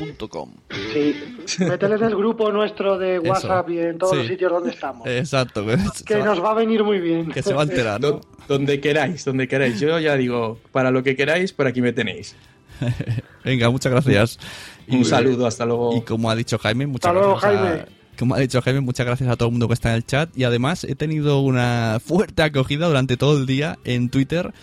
Sí, 0.94 1.16
métele 1.60 1.96
en 1.96 2.04
el 2.04 2.16
grupo 2.16 2.52
nuestro 2.52 2.98
de 2.98 3.18
Eso. 3.18 3.24
WhatsApp 3.30 3.70
y 3.70 3.80
en 3.80 3.98
todos 3.98 4.14
Sí. 4.14 4.18
los 4.20 4.28
sitios 4.28 4.52
donde 4.52 4.72
estamos. 4.72 5.08
Exacto. 5.08 5.66
Que, 5.66 5.78
Que 6.06 6.18
nos 6.18 6.44
va 6.44 6.52
a 6.52 6.54
venir 6.56 6.84
muy 6.84 7.00
bien. 7.00 7.32
que 7.32 7.42
se 7.44 7.54
va 7.54 7.62
a 7.62 7.66
enterar, 7.66 8.02
¿no? 8.02 8.22
Donde 8.48 8.82
queráis, 8.82 9.24
donde 9.24 9.48
queráis. 9.48 9.80
Yo 9.80 9.98
ya 10.00 10.16
digo, 10.18 10.60
para 10.72 10.92
lo 10.92 11.04
que 11.04 11.16
queráis, 11.16 11.54
por 11.54 11.68
aquí 11.68 11.82
me 11.82 11.94
tenéis. 11.94 12.36
Venga, 13.46 13.70
muchas 13.70 13.92
gracias. 13.92 14.40
Un 14.88 15.06
saludo, 15.06 15.46
hasta 15.46 15.66
luego. 15.66 15.96
Y 15.96 16.02
como 16.02 16.30
ha 16.30 16.36
dicho 16.36 16.58
Jaime, 16.58 16.88
muchas 16.88 17.10
Hasta 17.10 17.20
luego, 17.20 17.40
gracias. 17.40 17.62
a- 17.64 17.68
Jaime. 17.70 17.86
como 18.18 18.36
ha 18.36 18.40
dicho 18.40 18.62
Jaime, 18.62 18.82
muchas 18.82 19.06
gracias 19.06 19.30
a 19.30 19.36
todo 19.36 19.48
el 19.50 19.52
mundo 19.54 19.68
que 19.68 19.74
está 19.76 19.90
en 19.92 19.96
el 19.98 20.06
chat. 20.06 20.30
Y 20.36 20.44
además 20.44 20.84
he 20.84 20.96
tenido 20.96 21.40
una 21.42 22.00
fuerte 22.04 22.42
acogida 22.44 22.88
durante 22.88 23.16
todo 23.16 23.38
el 23.38 23.46
día 23.46 23.78
en 23.86 24.10
Twitter. 24.10 24.54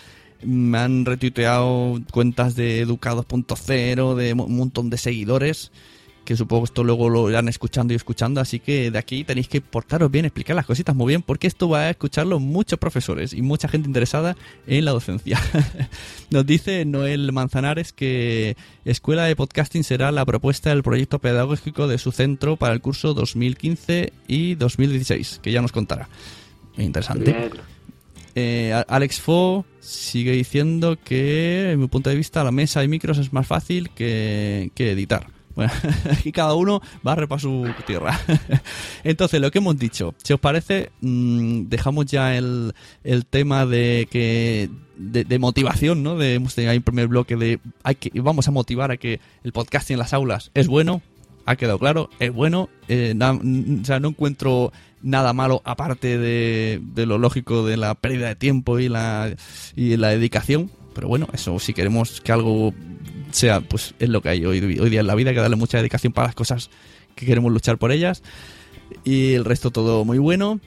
Me 0.41 0.77
han 0.77 1.05
retuiteado 1.05 1.99
cuentas 2.11 2.55
de 2.55 2.79
Educados.0, 2.81 4.15
de 4.15 4.33
un 4.33 4.57
montón 4.57 4.89
de 4.89 4.97
seguidores. 4.97 5.71
Que 6.23 6.37
supongo 6.37 6.65
esto 6.65 6.83
luego 6.83 7.09
lo 7.09 7.27
irán 7.29 7.47
escuchando 7.47 7.91
y 7.91 7.95
escuchando. 7.95 8.39
Así 8.39 8.59
que 8.59 8.91
de 8.91 8.99
aquí 8.99 9.23
tenéis 9.23 9.47
que 9.47 9.61
portaros 9.61 10.11
bien, 10.11 10.25
explicar 10.25 10.55
las 10.55 10.65
cositas 10.65 10.95
muy 10.95 11.07
bien. 11.07 11.23
Porque 11.23 11.47
esto 11.47 11.67
va 11.67 11.81
a 11.81 11.89
escucharlo 11.89 12.39
muchos 12.39 12.77
profesores 12.77 13.33
y 13.33 13.41
mucha 13.41 13.67
gente 13.67 13.87
interesada 13.87 14.37
en 14.67 14.85
la 14.85 14.91
docencia. 14.91 15.39
Nos 16.29 16.45
dice 16.45 16.85
Noel 16.85 17.31
Manzanares 17.31 17.93
que 17.93 18.55
Escuela 18.85 19.23
de 19.23 19.35
Podcasting 19.35 19.83
será 19.83 20.11
la 20.11 20.25
propuesta 20.25 20.69
del 20.69 20.83
proyecto 20.83 21.19
pedagógico 21.19 21.87
de 21.87 21.97
su 21.97 22.11
centro 22.11 22.57
para 22.57 22.73
el 22.73 22.81
curso 22.81 23.13
2015 23.13 24.13
y 24.27 24.55
2016, 24.55 25.39
que 25.41 25.51
ya 25.51 25.61
nos 25.61 25.71
contará. 25.71 26.09
Interesante. 26.77 27.49
Eh, 28.41 28.83
Alex 28.87 29.19
Fo 29.19 29.65
sigue 29.81 30.31
diciendo 30.31 30.97
que, 31.03 31.71
en 31.71 31.79
mi 31.79 31.87
punto 31.87 32.09
de 32.09 32.15
vista, 32.15 32.41
la 32.43 32.51
mesa 32.51 32.83
y 32.83 32.87
micros 32.87 33.17
es 33.17 33.33
más 33.33 33.45
fácil 33.45 33.89
que, 33.89 34.71
que 34.75 34.91
editar. 34.91 35.27
Bueno, 35.55 35.73
aquí 36.11 36.31
cada 36.31 36.53
uno 36.53 36.81
barre 37.03 37.27
para 37.27 37.41
su 37.41 37.67
tierra. 37.85 38.17
Entonces, 39.03 39.41
lo 39.41 39.51
que 39.51 39.57
hemos 39.57 39.77
dicho, 39.77 40.15
si 40.23 40.31
os 40.31 40.39
parece, 40.39 40.91
mm, 41.01 41.63
dejamos 41.67 42.05
ya 42.05 42.37
el, 42.37 42.73
el 43.03 43.25
tema 43.25 43.65
de 43.65 44.07
que 44.09 44.69
de, 44.95 45.39
motivación, 45.39 46.01
¿no? 46.01 46.15
De, 46.15 46.35
hemos 46.35 46.55
tenido 46.55 46.71
ahí 46.71 46.77
un 46.77 46.83
primer 46.83 47.07
bloque 47.07 47.35
de 47.35 47.59
hay 47.83 47.95
que, 47.95 48.17
vamos 48.21 48.47
a 48.47 48.51
motivar 48.51 48.91
a 48.91 48.97
que 48.97 49.19
el 49.43 49.51
podcasting 49.51 49.95
en 49.95 49.99
las 49.99 50.13
aulas 50.13 50.51
es 50.53 50.67
bueno, 50.67 51.01
ha 51.45 51.57
quedado 51.57 51.79
claro, 51.79 52.09
es 52.19 52.31
bueno. 52.31 52.69
eh, 52.87 53.13
o 53.19 53.85
sea, 53.85 53.99
no 53.99 54.09
encuentro 54.09 54.71
nada 55.01 55.33
malo 55.33 55.61
aparte 55.65 56.17
de, 56.17 56.81
lo 56.95 57.17
lógico 57.17 57.65
de 57.65 57.77
la 57.77 57.95
pérdida 57.95 58.27
de 58.27 58.35
tiempo 58.35 58.79
y 58.79 58.89
la, 58.89 59.33
y 59.75 59.97
la 59.97 60.09
dedicación. 60.09 60.71
Pero 60.93 61.07
bueno, 61.07 61.27
eso 61.33 61.59
si 61.59 61.73
queremos 61.73 62.21
que 62.21 62.31
algo 62.31 62.73
sea, 63.31 63.61
pues 63.61 63.93
es 63.99 64.09
lo 64.09 64.21
que 64.21 64.29
hay 64.29 64.45
hoy, 64.45 64.59
hoy 64.79 64.89
día 64.89 65.01
en 65.01 65.07
la 65.07 65.15
vida, 65.15 65.33
que 65.33 65.39
darle 65.39 65.55
mucha 65.55 65.77
dedicación 65.77 66.13
para 66.13 66.27
las 66.27 66.35
cosas 66.35 66.69
que 67.15 67.25
queremos 67.25 67.51
luchar 67.51 67.77
por 67.77 67.91
ellas. 67.91 68.23
Y 69.03 69.33
el 69.33 69.45
resto 69.45 69.71
todo 69.71 70.05
muy 70.05 70.17
bueno. 70.17 70.59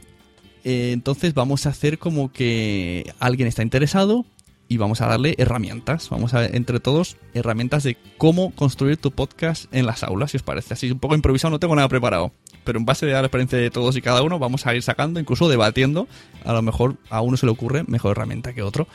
Eh, 0.64 0.92
entonces 0.92 1.34
vamos 1.34 1.66
a 1.66 1.70
hacer 1.70 1.98
como 1.98 2.32
que 2.32 3.12
alguien 3.18 3.48
está 3.48 3.62
interesado 3.62 4.24
y 4.68 4.76
vamos 4.76 5.00
a 5.00 5.06
darle 5.06 5.34
herramientas. 5.38 6.08
Vamos 6.08 6.34
a, 6.34 6.46
entre 6.46 6.80
todos, 6.80 7.16
herramientas 7.34 7.82
de 7.82 7.96
cómo 8.16 8.52
construir 8.54 8.96
tu 8.96 9.10
podcast 9.10 9.66
en 9.74 9.86
las 9.86 10.02
aulas, 10.02 10.30
si 10.30 10.36
os 10.38 10.42
parece. 10.42 10.74
Así 10.74 10.90
un 10.90 10.98
poco 10.98 11.14
improvisado, 11.14 11.50
no 11.50 11.58
tengo 11.58 11.74
nada 11.74 11.88
preparado. 11.88 12.32
Pero 12.64 12.78
en 12.78 12.84
base 12.84 13.12
a 13.14 13.20
la 13.20 13.26
experiencia 13.26 13.58
de 13.58 13.70
todos 13.70 13.96
y 13.96 14.02
cada 14.02 14.22
uno, 14.22 14.38
vamos 14.38 14.66
a 14.66 14.74
ir 14.74 14.82
sacando, 14.82 15.18
incluso 15.20 15.48
debatiendo. 15.48 16.06
A 16.44 16.52
lo 16.52 16.62
mejor 16.62 16.96
a 17.10 17.20
uno 17.20 17.36
se 17.36 17.46
le 17.46 17.52
ocurre 17.52 17.84
mejor 17.86 18.12
herramienta 18.12 18.52
que 18.52 18.62
otro. 18.62 18.86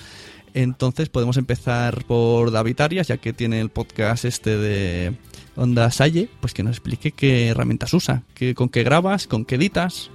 Entonces 0.54 1.10
podemos 1.10 1.38
empezar 1.38 2.06
por 2.06 2.52
David 2.52 2.82
Arias, 2.82 3.08
ya 3.08 3.18
que 3.18 3.34
tiene 3.34 3.60
el 3.62 3.70
podcast 3.70 4.26
este 4.26 4.58
de 4.58 5.14
Onda 5.56 5.92
Salle, 5.92 6.30
pues 6.40 6.54
que 6.54 6.64
nos 6.64 6.72
explique 6.72 7.12
qué 7.12 7.50
herramientas 7.50 7.94
usa, 7.94 8.24
qué, 8.34 8.56
con 8.56 8.70
qué 8.70 8.84
grabas, 8.84 9.28
con 9.28 9.46
qué 9.46 9.56
editas. 9.56 10.10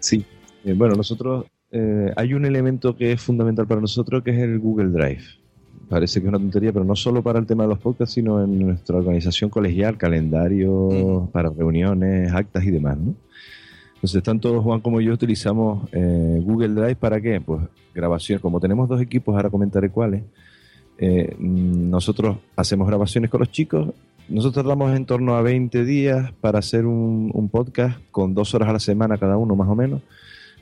Sí. 0.00 0.24
Eh, 0.64 0.72
bueno, 0.72 0.94
nosotros 0.94 1.46
eh, 1.70 2.12
hay 2.16 2.34
un 2.34 2.46
elemento 2.46 2.96
que 2.96 3.12
es 3.12 3.20
fundamental 3.20 3.66
para 3.66 3.80
nosotros 3.80 4.22
que 4.24 4.30
es 4.30 4.38
el 4.38 4.58
Google 4.58 4.88
Drive. 4.88 5.22
Parece 5.88 6.20
que 6.20 6.26
es 6.26 6.28
una 6.28 6.38
tontería, 6.38 6.72
pero 6.72 6.84
no 6.84 6.94
solo 6.94 7.22
para 7.22 7.38
el 7.38 7.46
tema 7.46 7.62
de 7.64 7.70
los 7.70 7.78
podcasts, 7.78 8.14
sino 8.14 8.42
en 8.44 8.58
nuestra 8.58 8.98
organización 8.98 9.48
colegial, 9.48 9.96
calendario 9.96 11.28
para 11.32 11.48
reuniones, 11.50 12.32
actas 12.32 12.64
y 12.64 12.70
demás, 12.70 12.98
¿no? 12.98 13.14
Entonces, 13.94 14.22
tanto 14.22 14.62
Juan 14.62 14.80
como 14.80 15.00
yo 15.00 15.12
utilizamos 15.12 15.88
eh, 15.92 16.40
Google 16.44 16.68
Drive 16.68 16.96
para 16.96 17.20
qué? 17.20 17.40
Pues 17.40 17.62
grabaciones. 17.94 18.40
Como 18.42 18.60
tenemos 18.60 18.88
dos 18.88 19.00
equipos, 19.00 19.34
ahora 19.34 19.50
comentaré 19.50 19.90
cuáles. 19.90 20.22
eh, 20.98 21.34
nosotros 21.38 22.36
hacemos 22.56 22.86
grabaciones 22.86 23.30
con 23.30 23.40
los 23.40 23.50
chicos. 23.50 23.88
Nosotros 24.28 24.62
tardamos 24.62 24.94
en 24.94 25.06
torno 25.06 25.36
a 25.36 25.42
20 25.42 25.84
días 25.84 26.32
para 26.40 26.58
hacer 26.58 26.84
un, 26.86 27.30
un 27.32 27.48
podcast 27.48 27.98
con 28.10 28.34
dos 28.34 28.54
horas 28.54 28.68
a 28.68 28.72
la 28.74 28.78
semana 28.78 29.16
cada 29.16 29.36
uno, 29.36 29.56
más 29.56 29.68
o 29.68 29.74
menos, 29.74 30.02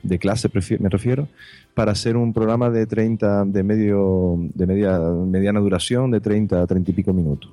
de 0.07 0.19
clase 0.19 0.49
me 0.79 0.89
refiero, 0.89 1.27
para 1.73 1.91
hacer 1.91 2.17
un 2.17 2.33
programa 2.33 2.69
de 2.69 2.85
30, 2.85 3.45
de 3.45 3.63
medio, 3.63 4.35
de 4.53 4.65
media, 4.65 4.99
mediana 4.99 5.59
duración, 5.59 6.11
de 6.11 6.19
30 6.19 6.61
a 6.61 6.67
30 6.67 6.91
y 6.91 6.93
pico 6.93 7.13
minutos. 7.13 7.51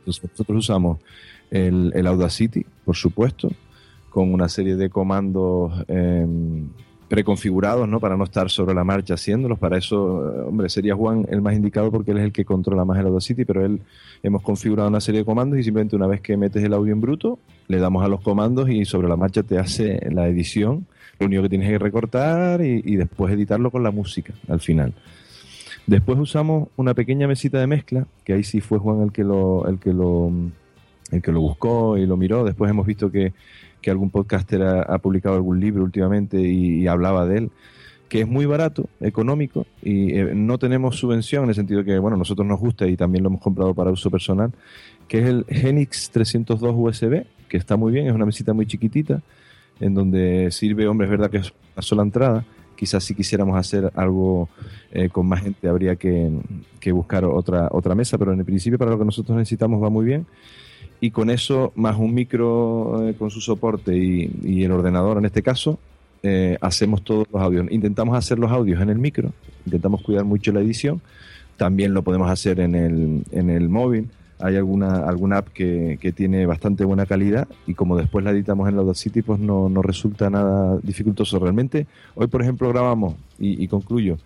Entonces, 0.00 0.22
nosotros 0.24 0.58
usamos 0.58 0.98
el, 1.50 1.92
el 1.94 2.06
Audacity, 2.06 2.64
por 2.84 2.96
supuesto, 2.96 3.50
con 4.10 4.32
una 4.32 4.48
serie 4.48 4.76
de 4.76 4.90
comandos 4.90 5.72
em, 5.88 6.68
preconfigurados, 7.08 7.88
¿no? 7.88 7.98
Para 7.98 8.16
no 8.16 8.24
estar 8.24 8.50
sobre 8.50 8.74
la 8.74 8.84
marcha 8.84 9.14
haciéndolos. 9.14 9.58
Para 9.58 9.78
eso, 9.78 10.32
eh, 10.32 10.40
hombre, 10.42 10.68
sería 10.68 10.94
Juan 10.94 11.26
el 11.28 11.40
más 11.42 11.54
indicado 11.54 11.90
porque 11.90 12.12
él 12.12 12.18
es 12.18 12.24
el 12.24 12.32
que 12.32 12.44
controla 12.44 12.84
más 12.84 12.98
el 12.98 13.06
Audacity, 13.06 13.44
pero 13.44 13.64
él 13.64 13.80
hemos 14.22 14.42
configurado 14.42 14.88
una 14.88 15.00
serie 15.00 15.20
de 15.20 15.24
comandos 15.24 15.58
y 15.58 15.64
simplemente 15.64 15.96
una 15.96 16.06
vez 16.06 16.20
que 16.20 16.36
metes 16.36 16.62
el 16.62 16.72
audio 16.72 16.92
en 16.92 17.00
bruto, 17.00 17.38
le 17.68 17.78
damos 17.78 18.04
a 18.04 18.08
los 18.08 18.20
comandos 18.20 18.68
y 18.70 18.84
sobre 18.84 19.08
la 19.08 19.16
marcha 19.16 19.42
te 19.42 19.58
hace 19.58 19.98
la 20.10 20.28
edición. 20.28 20.86
Lo 21.20 21.26
único 21.26 21.42
que 21.42 21.50
tienes 21.50 21.68
que 21.68 21.78
recortar 21.78 22.62
y, 22.62 22.96
después 22.96 23.34
editarlo 23.34 23.70
con 23.70 23.82
la 23.82 23.90
música 23.90 24.32
al 24.48 24.60
final. 24.60 24.94
Después 25.86 26.18
usamos 26.18 26.68
una 26.76 26.94
pequeña 26.94 27.28
mesita 27.28 27.60
de 27.60 27.66
mezcla, 27.66 28.06
que 28.24 28.32
ahí 28.32 28.42
sí 28.42 28.62
fue 28.62 28.78
Juan 28.78 29.02
el 29.02 29.12
que 29.12 29.22
lo, 29.22 29.68
el 29.68 29.78
que 29.78 29.92
lo, 29.92 30.32
el 31.10 31.20
que 31.20 31.30
lo 31.30 31.40
buscó 31.42 31.98
y 31.98 32.06
lo 32.06 32.16
miró. 32.16 32.42
Después 32.42 32.70
hemos 32.70 32.86
visto 32.86 33.10
que, 33.10 33.34
que 33.82 33.90
algún 33.90 34.08
podcaster 34.08 34.62
ha, 34.62 34.98
publicado 34.98 35.36
algún 35.36 35.60
libro 35.60 35.84
últimamente 35.84 36.40
y, 36.40 36.80
y, 36.80 36.86
hablaba 36.86 37.26
de 37.26 37.36
él, 37.36 37.50
que 38.08 38.22
es 38.22 38.26
muy 38.26 38.46
barato, 38.46 38.88
económico 39.00 39.66
y 39.82 40.18
eh, 40.18 40.32
no 40.34 40.56
tenemos 40.56 40.96
subvención 40.96 41.44
en 41.44 41.50
el 41.50 41.54
sentido 41.54 41.84
que, 41.84 41.98
bueno, 41.98 42.16
nosotros 42.16 42.46
nos 42.46 42.58
gusta 42.58 42.86
y 42.86 42.96
también 42.96 43.24
lo 43.24 43.28
hemos 43.28 43.42
comprado 43.42 43.74
para 43.74 43.90
uso 43.90 44.10
personal, 44.10 44.52
que 45.06 45.18
es 45.18 45.26
el 45.26 45.44
Genix 45.50 46.10
302 46.10 46.74
USB, 46.74 47.26
que 47.46 47.58
está 47.58 47.76
muy 47.76 47.92
bien, 47.92 48.06
es 48.06 48.14
una 48.14 48.24
mesita 48.24 48.54
muy 48.54 48.64
chiquitita, 48.64 49.22
en 49.80 49.94
donde 49.94 50.50
sirve, 50.50 50.86
hombre, 50.86 51.06
es 51.06 51.10
verdad 51.10 51.30
que 51.30 51.38
es 51.38 51.52
una 51.74 51.82
sola 51.82 52.02
entrada, 52.02 52.44
quizás 52.76 53.04
si 53.04 53.14
quisiéramos 53.14 53.58
hacer 53.58 53.90
algo 53.94 54.48
eh, 54.92 55.08
con 55.10 55.26
más 55.26 55.42
gente 55.42 55.68
habría 55.68 55.96
que, 55.96 56.30
que, 56.80 56.92
buscar 56.92 57.24
otra, 57.24 57.68
otra 57.70 57.94
mesa, 57.94 58.16
pero 58.16 58.32
en 58.32 58.38
el 58.38 58.44
principio 58.44 58.78
para 58.78 58.90
lo 58.90 58.98
que 58.98 59.04
nosotros 59.04 59.36
necesitamos 59.36 59.82
va 59.82 59.90
muy 59.90 60.04
bien. 60.04 60.26
Y 61.00 61.10
con 61.10 61.30
eso, 61.30 61.72
más 61.76 61.96
un 61.98 62.14
micro 62.14 63.08
eh, 63.08 63.14
con 63.14 63.30
su 63.30 63.40
soporte 63.40 63.96
y, 63.96 64.30
y, 64.42 64.64
el 64.64 64.72
ordenador 64.72 65.18
en 65.18 65.24
este 65.24 65.42
caso, 65.42 65.78
eh, 66.22 66.58
hacemos 66.60 67.02
todos 67.02 67.26
los 67.32 67.40
audios. 67.40 67.66
Intentamos 67.70 68.16
hacer 68.16 68.38
los 68.38 68.50
audios 68.50 68.80
en 68.80 68.90
el 68.90 68.98
micro, 68.98 69.32
intentamos 69.64 70.02
cuidar 70.02 70.24
mucho 70.24 70.52
la 70.52 70.60
edición. 70.60 71.00
También 71.56 71.92
lo 71.92 72.02
podemos 72.02 72.30
hacer 72.30 72.60
en 72.60 72.74
el, 72.74 73.24
en 73.30 73.50
el 73.50 73.68
móvil. 73.68 74.08
Hay 74.42 74.56
alguna, 74.56 75.06
alguna 75.06 75.38
app 75.38 75.48
que, 75.48 75.98
que, 76.00 76.12
tiene 76.12 76.46
bastante 76.46 76.84
buena 76.84 77.06
calidad 77.06 77.46
y 77.66 77.74
como 77.74 77.96
después 77.96 78.24
la 78.24 78.30
editamos 78.30 78.68
en 78.68 78.76
la 78.76 78.82
Audacity, 78.82 79.22
pues 79.22 79.38
no, 79.38 79.68
no 79.68 79.82
resulta 79.82 80.30
nada 80.30 80.78
dificultoso 80.82 81.38
realmente. 81.38 81.86
Hoy, 82.14 82.26
por 82.26 82.42
ejemplo, 82.42 82.68
grabamos, 82.70 83.14
y, 83.38 83.66
concluyo, 83.68 84.18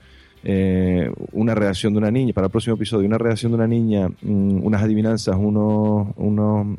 eh, 0.44 1.10
una 1.32 1.54
reacción 1.54 1.92
de 1.94 1.98
una 1.98 2.10
niña, 2.10 2.32
para 2.32 2.46
el 2.46 2.50
próximo 2.50 2.76
episodio, 2.76 3.06
una 3.06 3.18
reacción 3.18 3.52
de 3.52 3.56
una 3.56 3.66
niña, 3.66 4.08
mmm, 4.22 4.64
unas 4.64 4.82
adivinanzas, 4.82 5.36
unos, 5.36 6.08
unos 6.16 6.78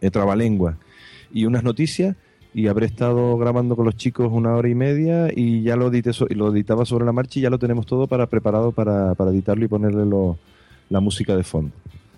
eh, 0.00 0.10
trabalenguas 0.10 0.76
y 1.32 1.44
unas 1.44 1.64
noticias, 1.64 2.16
y 2.54 2.66
habré 2.66 2.86
estado 2.86 3.36
grabando 3.36 3.76
con 3.76 3.84
los 3.84 3.96
chicos 3.96 4.30
una 4.32 4.54
hora 4.54 4.68
y 4.68 4.74
media 4.74 5.28
y 5.34 5.62
ya 5.62 5.76
lo, 5.76 5.88
edité 5.88 6.12
so 6.12 6.26
lo 6.30 6.50
editaba 6.50 6.84
sobre 6.84 7.04
la 7.04 7.12
marcha 7.12 7.38
y 7.38 7.42
ya 7.42 7.50
lo 7.50 7.58
tenemos 7.58 7.86
todo 7.86 8.06
para 8.06 8.26
preparado 8.26 8.72
para, 8.72 9.14
para 9.14 9.30
editarlo 9.30 9.64
y 9.64 9.68
ponerle 9.68 10.06
lo, 10.06 10.38
la 10.88 11.00
música 11.00 11.36
de 11.36 11.44
fondo. 11.44 11.72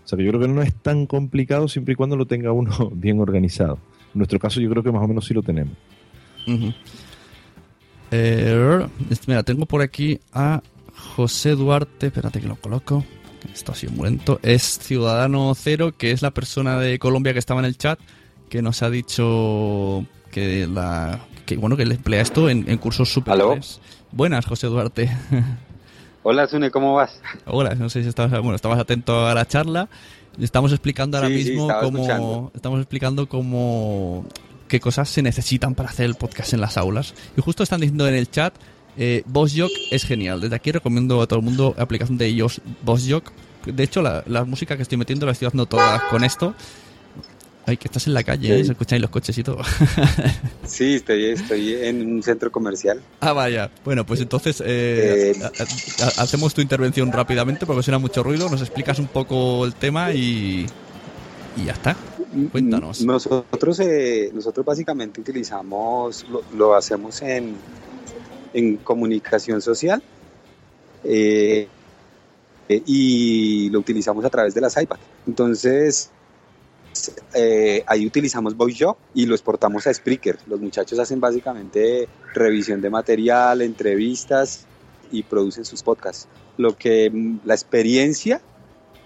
O 0.05 0.09
sea 0.09 0.17
que 0.17 0.25
yo 0.25 0.31
creo 0.31 0.41
que 0.43 0.49
no 0.49 0.63
es 0.63 0.75
tan 0.75 1.07
complicado 1.07 1.69
siempre 1.69 1.93
y 1.93 1.97
cuando 1.97 2.17
lo 2.17 2.27
tenga 2.27 2.53
uno 2.53 2.91
bien 2.95 3.21
organizado. 3.21 3.79
En 4.15 4.19
nuestro 4.19 4.39
caso 4.39 4.61
yo 4.61 4.69
creo 4.71 4.83
que 4.83 4.93
más 4.93 5.03
o 5.03 5.09
menos 5.09 5.25
sí 5.25 5.35
lo 5.35 5.43
tenemos. 5.43 5.75
Uh 6.47 6.53
-huh. 6.53 6.75
Eh, 8.11 8.87
mira, 9.27 9.43
tengo 9.43 9.67
por 9.67 9.83
aquí 9.83 10.19
a 10.33 10.63
José 11.15 11.51
Duarte. 11.51 12.09
Espérate 12.09 12.41
que 12.41 12.49
lo 12.49 12.57
coloco. 12.57 13.05
Esto 13.53 13.73
ha 13.73 13.75
sido 13.75 13.93
muy 13.93 14.11
lento. 14.11 14.41
Es 14.43 14.79
Ciudadano 14.81 15.53
Cero, 15.55 15.95
que 15.97 16.11
es 16.11 16.23
la 16.23 16.33
persona 16.33 16.79
de 16.79 16.99
Colombia 16.99 17.33
que 17.33 17.39
estaba 17.39 17.61
en 17.61 17.67
el 17.67 17.79
chat, 17.79 17.99
que 18.49 18.63
nos 18.63 18.83
ha 18.83 18.91
dicho 18.91 20.05
que 20.31 20.67
la 20.67 21.21
que 21.47 21.57
bueno 21.57 21.77
que 21.77 21.87
le 21.87 21.95
emplea 21.95 22.21
esto 22.21 22.51
en, 22.51 22.69
en 22.69 22.79
cursos 22.79 23.13
superiores. 23.13 23.81
Buenas, 24.13 24.45
José 24.45 24.67
Duarte. 24.67 25.11
Hola, 26.23 26.47
Sune, 26.47 26.71
¿cómo 26.71 26.95
vas? 26.95 27.19
Hola, 27.47 27.75
no 27.75 27.89
sé 27.89 28.03
si 28.03 28.09
estabas, 28.09 28.31
bueno, 28.43 28.55
estabas 28.55 28.79
atento 28.79 29.27
a 29.27 29.35
la 29.35 29.47
charla. 29.47 29.89
Estamos 30.39 30.71
explicando 30.73 31.17
ahora 31.17 31.29
sí, 31.29 31.35
mismo 31.35 31.67
sí, 31.67 31.75
cómo 31.81 31.99
escuchando. 31.99 32.53
estamos 32.55 32.81
explicando 32.81 33.29
cómo 33.29 34.27
qué 34.69 34.81
cosas 34.81 35.09
se 35.09 35.23
necesitan 35.23 35.75
para 35.75 35.89
hacer 35.89 36.07
el 36.07 36.15
podcast 36.15 36.53
en 36.53 36.61
las 36.61 36.77
aulas. 36.77 37.15
Y 37.37 37.41
justo 37.41 37.63
están 37.63 37.81
diciendo 37.81 38.07
en 38.07 38.15
el 38.15 38.31
chat, 38.31 38.55
eh, 38.99 39.23
BossJock 39.27 39.71
es 39.91 40.05
genial. 40.05 40.41
Desde 40.41 40.57
aquí 40.57 40.73
recomiendo 40.73 41.23
a 41.23 41.27
todo 41.27 41.39
el 41.39 41.45
mundo 41.45 41.75
la 41.77 41.83
aplicación 41.85 42.19
de 42.19 42.27
ellos, 42.27 42.61
BossJock. 42.83 43.33
De 43.67 43.83
hecho, 43.83 44.03
la, 44.03 44.23
la, 44.27 44.45
música 44.45 44.77
que 44.77 44.83
estoy 44.83 44.99
metiendo 44.99 45.27
la 45.27 45.33
estoy 45.33 45.47
haciendo 45.47 45.67
todas 45.67 46.03
con 46.05 46.23
esto. 46.23 46.55
Ay, 47.71 47.77
que 47.77 47.87
estás 47.87 48.09
en 48.09 48.15
la 48.15 48.25
calle, 48.25 48.59
¿eh? 48.59 48.65
se 48.65 48.73
escuchan 48.73 49.01
los 49.01 49.11
coches 49.11 49.39
y 49.39 49.45
todo. 49.45 49.59
sí, 50.67 50.97
estoy, 50.97 51.27
estoy 51.27 51.75
en 51.77 52.15
un 52.15 52.21
centro 52.21 52.51
comercial. 52.51 53.01
Ah, 53.21 53.33
vaya. 53.33 53.71
Bueno, 53.85 54.05
pues 54.05 54.21
entonces 54.21 54.61
eh, 54.61 55.31
eh... 55.37 55.41
Ha, 55.41 56.05
ha, 56.05 56.23
hacemos 56.25 56.53
tu 56.53 56.61
intervención 56.61 57.13
rápidamente 57.13 57.67
porque 57.67 57.85
suena 57.85 58.01
mucho 58.01 58.25
ruido. 58.25 58.51
Nos 58.51 58.61
explicas 58.61 58.99
un 58.99 59.07
poco 59.07 59.65
el 59.65 59.75
tema 59.75 60.11
y, 60.13 60.67
y 61.57 61.65
ya 61.65 61.75
está. 61.75 61.97
Cuéntanos. 62.51 63.03
Nosotros, 63.03 63.79
eh, 63.79 64.33
nosotros 64.35 64.67
básicamente 64.67 65.21
utilizamos, 65.21 66.27
lo, 66.29 66.43
lo 66.57 66.75
hacemos 66.75 67.23
en, 67.23 67.55
en, 68.53 68.79
comunicación 68.79 69.63
social 69.63 70.03
y 71.09 71.69
lo 73.71 73.79
utilizamos 73.79 74.25
a 74.25 74.29
través 74.29 74.55
de 74.55 74.61
las 74.61 74.77
iPad. 74.77 74.99
Entonces, 75.25 76.11
eh, 77.35 77.83
ahí 77.87 78.07
utilizamos 78.07 78.57
VoiceJob 78.57 78.97
y 79.15 79.27
lo 79.27 79.35
exportamos 79.35 79.87
a 79.87 79.95
Spreaker. 79.95 80.39
Los 80.47 80.61
muchachos 80.61 80.99
hacen 80.99 81.21
básicamente 81.21 82.09
revisión 82.35 82.81
de 82.81 82.91
material, 82.91 83.63
entrevistas 83.63 84.67
y 85.11 85.23
producen 85.23 85.65
sus 85.65 85.83
podcasts. 85.83 86.29
Lo 86.57 86.77
que 86.77 87.11
mm, 87.11 87.41
la 87.45 87.55
experiencia 87.55 88.41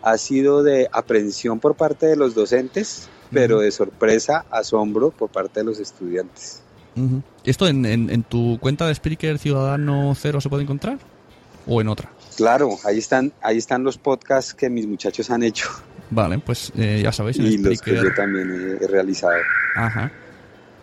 ha 0.02 0.18
sido 0.18 0.62
de 0.62 0.88
aprensión 0.92 1.60
por 1.60 1.74
parte 1.76 2.06
de 2.06 2.16
los 2.16 2.34
docentes, 2.34 3.08
pero 3.32 3.60
de 3.60 3.70
sorpresa, 3.70 4.44
asombro 4.50 5.10
por 5.10 5.30
parte 5.30 5.60
de 5.60 5.64
los 5.64 5.80
estudiantes. 5.80 6.62
Uh 6.96 7.00
-huh. 7.00 7.22
¿Esto 7.44 7.66
en, 7.66 7.84
en, 7.86 8.10
en, 8.10 8.22
tu 8.22 8.58
cuenta 8.60 8.86
de 8.86 8.94
Spreaker 8.94 9.38
Ciudadano 9.38 10.14
Cero 10.14 10.40
se 10.40 10.48
puede 10.48 10.62
encontrar? 10.62 10.98
¿O 11.66 11.80
en 11.80 11.88
otra? 11.88 12.12
Claro, 12.36 12.78
ahí 12.84 12.98
están, 12.98 13.32
ahí 13.40 13.56
están 13.56 13.82
los 13.82 13.96
podcasts 13.96 14.54
que 14.54 14.68
mis 14.68 14.86
muchachos 14.86 15.30
han 15.30 15.42
hecho. 15.42 15.68
Vale, 16.10 16.38
pues 16.38 16.72
eh, 16.76 17.00
ya 17.02 17.12
sabéis. 17.12 17.38
En 17.38 17.46
y 17.46 17.58
Spreaker... 17.58 17.94
los 17.94 18.02
que 18.02 18.08
yo 18.08 18.14
también 18.14 18.78
he 18.80 18.86
realizado. 18.86 19.34
Ajá. 19.76 20.10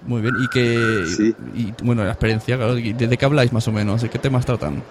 Muy 0.05 0.21
bien, 0.21 0.33
y 0.43 0.47
que. 0.47 1.05
Sí. 1.05 1.35
Y, 1.53 1.73
bueno, 1.83 2.03
la 2.03 2.11
experiencia, 2.11 2.57
claro. 2.57 2.75
¿De 2.75 3.17
qué 3.17 3.25
habláis 3.25 3.53
más 3.53 3.67
o 3.67 3.71
menos? 3.71 4.01
¿De 4.01 4.09
qué 4.09 4.17
temas 4.17 4.45
tratan? 4.45 4.83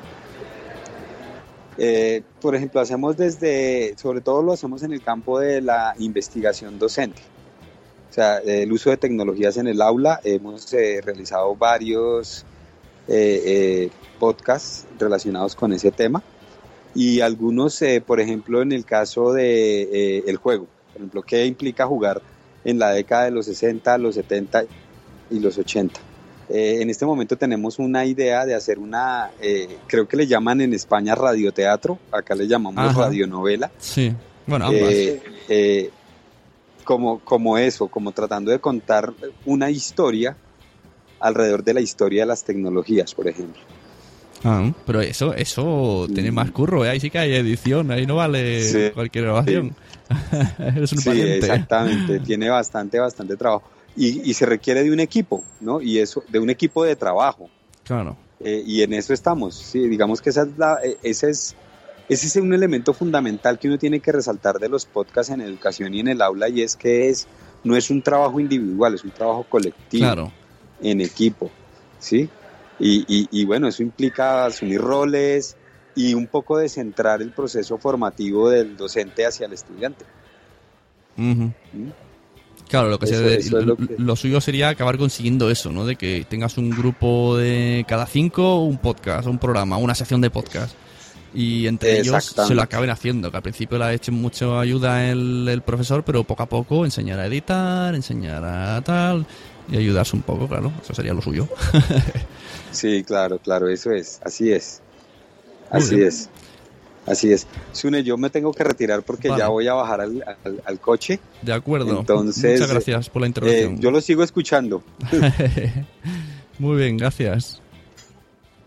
Eh, 1.78 2.22
por 2.40 2.54
ejemplo, 2.54 2.80
hacemos 2.80 3.16
desde, 3.16 3.94
sobre 3.96 4.20
todo 4.20 4.42
lo 4.42 4.52
hacemos 4.52 4.82
en 4.82 4.92
el 4.92 5.02
campo 5.02 5.40
de 5.40 5.60
la 5.62 5.94
investigación 5.98 6.78
docente. 6.78 7.22
O 8.08 8.12
sea, 8.12 8.38
el 8.38 8.70
uso 8.72 8.90
de 8.90 8.96
tecnologías 8.98 9.56
en 9.56 9.66
el 9.66 9.80
aula. 9.82 10.20
Hemos 10.22 10.72
eh, 10.74 11.00
realizado 11.02 11.56
varios 11.56 12.44
eh, 13.08 13.90
podcasts 14.18 14.86
relacionados 14.98 15.56
con 15.56 15.72
ese 15.72 15.90
tema 15.90 16.22
y 16.94 17.20
algunos, 17.20 17.80
eh, 17.82 18.02
por 18.04 18.20
ejemplo, 18.20 18.62
en 18.62 18.72
el 18.72 18.84
caso 18.84 19.32
de 19.32 19.82
eh, 19.82 20.24
el 20.26 20.36
juego, 20.36 20.66
por 20.92 20.96
ejemplo, 20.96 21.22
qué 21.22 21.46
implica 21.46 21.86
jugar 21.86 22.20
en 22.64 22.78
la 22.78 22.90
década 22.90 23.24
de 23.24 23.30
los 23.30 23.46
60, 23.46 23.96
los 23.98 24.16
70 24.16 24.64
y 25.30 25.38
los 25.38 25.56
80. 25.56 26.00
Eh, 26.48 26.78
en 26.80 26.90
este 26.90 27.06
momento 27.06 27.36
tenemos 27.36 27.78
una 27.78 28.04
idea 28.04 28.44
de 28.44 28.54
hacer 28.54 28.78
una, 28.78 29.30
eh, 29.40 29.78
creo 29.86 30.08
que 30.08 30.16
le 30.16 30.26
llaman 30.26 30.60
en 30.60 30.74
España 30.74 31.14
radioteatro, 31.14 31.98
acá 32.10 32.34
le 32.34 32.48
llamamos 32.48 32.84
Ajá. 32.84 33.02
radionovela. 33.02 33.70
Sí, 33.78 34.12
bueno, 34.46 34.66
ambas. 34.66 34.94
Como, 36.84 37.20
como 37.20 37.56
eso, 37.56 37.86
como 37.86 38.10
tratando 38.10 38.50
de 38.50 38.58
contar 38.58 39.12
una 39.44 39.70
historia 39.70 40.36
alrededor 41.20 41.62
de 41.62 41.74
la 41.74 41.80
historia 41.80 42.22
de 42.22 42.26
las 42.26 42.42
tecnologías, 42.42 43.14
por 43.14 43.28
ejemplo. 43.28 43.60
Ah, 44.44 44.72
pero 44.86 45.00
eso, 45.00 45.34
eso 45.34 46.06
tiene 46.14 46.30
más 46.30 46.50
curro, 46.50 46.84
¿eh? 46.84 46.90
ahí 46.90 47.00
sí 47.00 47.10
que 47.10 47.18
hay 47.18 47.34
edición, 47.34 47.90
ahí 47.90 48.06
no 48.06 48.16
vale 48.16 48.62
sí, 48.62 48.90
cualquier 48.94 49.24
grabación. 49.24 49.74
Sí. 50.08 50.36
Eres 50.58 50.92
un 50.92 50.98
sí, 50.98 51.20
exactamente, 51.20 52.20
tiene 52.26 52.48
bastante, 52.48 52.98
bastante 52.98 53.36
trabajo. 53.36 53.64
Y, 53.96 54.30
y, 54.30 54.34
se 54.34 54.46
requiere 54.46 54.82
de 54.82 54.92
un 54.92 55.00
equipo, 55.00 55.44
¿no? 55.60 55.80
Y 55.80 55.98
eso, 55.98 56.22
de 56.28 56.38
un 56.38 56.48
equipo 56.48 56.84
de 56.84 56.96
trabajo. 56.96 57.50
Claro. 57.84 58.16
Eh, 58.38 58.62
y 58.64 58.82
en 58.82 58.94
eso 58.94 59.12
estamos, 59.12 59.54
sí, 59.54 59.86
digamos 59.88 60.22
que 60.22 60.30
esa 60.30 60.42
es 60.42 60.56
la, 60.56 60.78
eh, 60.82 60.96
ese 61.02 61.28
es, 61.28 61.54
ese 62.08 62.26
es 62.26 62.36
un 62.36 62.54
elemento 62.54 62.94
fundamental 62.94 63.58
que 63.58 63.68
uno 63.68 63.78
tiene 63.78 64.00
que 64.00 64.12
resaltar 64.12 64.58
de 64.58 64.68
los 64.68 64.86
podcasts 64.86 65.30
en 65.30 65.42
educación 65.42 65.92
y 65.92 66.00
en 66.00 66.08
el 66.08 66.22
aula, 66.22 66.48
y 66.48 66.62
es 66.62 66.76
que 66.76 67.10
es, 67.10 67.26
no 67.64 67.76
es 67.76 67.90
un 67.90 68.00
trabajo 68.00 68.40
individual, 68.40 68.94
es 68.94 69.04
un 69.04 69.10
trabajo 69.10 69.44
colectivo, 69.46 70.04
claro. 70.04 70.32
en 70.80 71.02
equipo, 71.02 71.50
¿sí? 71.98 72.30
Y, 72.80 73.04
y, 73.06 73.28
y, 73.30 73.44
bueno, 73.44 73.68
eso 73.68 73.82
implica 73.82 74.46
asumir 74.46 74.80
roles 74.80 75.56
y 75.94 76.14
un 76.14 76.26
poco 76.26 76.56
de 76.58 76.68
centrar 76.68 77.20
el 77.20 77.30
proceso 77.30 77.76
formativo 77.78 78.48
del 78.48 78.76
docente 78.76 79.26
hacia 79.26 79.46
el 79.46 79.52
estudiante. 79.52 80.04
Uh 81.18 81.22
-huh. 81.22 81.52
Claro, 82.68 82.88
lo 82.88 82.98
que, 82.98 83.06
Eso- 83.06 83.56
lo, 83.60 83.62
lo 83.66 83.76
que- 83.76 83.96
lo 83.98 84.16
suyo 84.16 84.40
sería 84.40 84.68
acabar 84.68 84.96
consiguiendo 84.96 85.50
eso, 85.50 85.72
¿no? 85.72 85.84
De 85.84 85.96
que 85.96 86.24
tengas 86.28 86.56
un 86.56 86.70
grupo 86.70 87.36
de 87.36 87.84
cada 87.86 88.06
cinco, 88.06 88.62
un 88.62 88.78
podcast, 88.78 89.26
un 89.26 89.38
programa, 89.38 89.76
una 89.76 89.94
sección 89.94 90.20
de 90.20 90.30
podcast. 90.30 90.74
Y 91.34 91.66
entre 91.68 92.00
ellos 92.00 92.24
se 92.24 92.54
lo 92.56 92.62
acaben 92.62 92.90
haciendo, 92.90 93.30
que 93.30 93.36
al 93.36 93.42
principio 93.44 93.78
le 93.78 93.84
ha 93.84 93.92
hecho 93.92 94.10
mucha 94.10 94.58
ayuda 94.58 95.08
el, 95.10 95.46
el 95.48 95.62
profesor, 95.62 96.02
pero 96.04 96.24
poco 96.24 96.42
a 96.42 96.46
poco 96.46 96.84
enseñar 96.84 97.20
a 97.20 97.26
editar, 97.26 97.94
enseñar 97.94 98.44
a 98.44 98.80
tal, 98.82 99.26
y 99.70 99.76
ayudarse 99.76 100.16
un 100.16 100.22
poco, 100.22 100.48
claro, 100.48 100.72
eso 100.82 100.94
sería 100.94 101.14
lo 101.14 101.22
suyo. 101.22 101.46
Sí, 102.72 103.02
claro, 103.02 103.38
claro, 103.38 103.68
eso 103.68 103.90
es, 103.90 104.20
así 104.24 104.52
es. 104.52 104.80
Así 105.70 106.00
es. 106.00 106.28
Así 107.04 107.32
es. 107.32 107.48
Sune, 107.72 108.04
yo 108.04 108.16
me 108.16 108.30
tengo 108.30 108.52
que 108.52 108.62
retirar 108.62 109.02
porque 109.02 109.28
Vale. 109.28 109.40
ya 109.42 109.48
voy 109.48 109.66
a 109.66 109.72
bajar 109.74 110.02
al, 110.02 110.22
al- 110.44 110.62
al 110.64 110.78
coche. 110.78 111.18
De 111.42 111.52
acuerdo. 111.52 111.98
Entonces, 111.98 112.60
Muchas 112.60 112.70
gracias 112.72 113.10
por 113.10 113.22
la 113.22 113.26
eh, 113.26 113.30
intervención. 113.30 113.80
yo 113.80 113.90
lo 113.90 114.00
sigo 114.00 114.22
escuchando. 114.22 114.84
Muy 116.58 116.76
bien, 116.76 116.96
gracias. 116.96 117.60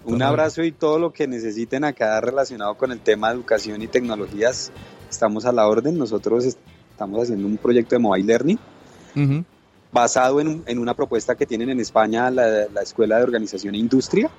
Un 0.06 0.22
abrazo 0.22 0.64
y 0.64 0.74
todo 0.74 1.00
lo 1.00 1.14
que 1.14 1.26
necesiten 1.28 1.86
acá 1.86 2.20
relacionado 2.20 2.76
con 2.76 2.92
el 2.92 3.00
tema 3.00 3.30
de 3.30 3.36
educación 3.36 3.82
y 3.82 3.88
tecnologías, 3.88 4.72
estamos 5.10 5.46
a 5.46 5.54
la 5.54 5.66
orden. 5.68 5.98
Nosotros 5.98 6.44
est- 6.44 6.60
estamos 6.92 7.24
haciendo 7.24 7.48
un 7.48 7.56
proyecto 7.58 7.96
de 7.96 8.00
mobile 8.00 8.26
learning 8.26 8.60
Ujú. 9.16 9.46
Basado 9.94 10.41
en, 10.41 10.64
en 10.65 10.80
una 10.80 10.95
propuesta 10.95 11.36
que 11.36 11.45
tienen 11.45 11.70
en 11.70 11.80
España 11.80 12.30
la, 12.32 12.68
la 12.68 12.82
Escuela 12.82 13.18
de 13.18 13.24
Organización 13.24 13.76
e 13.76 13.78
Industria, 13.78 14.30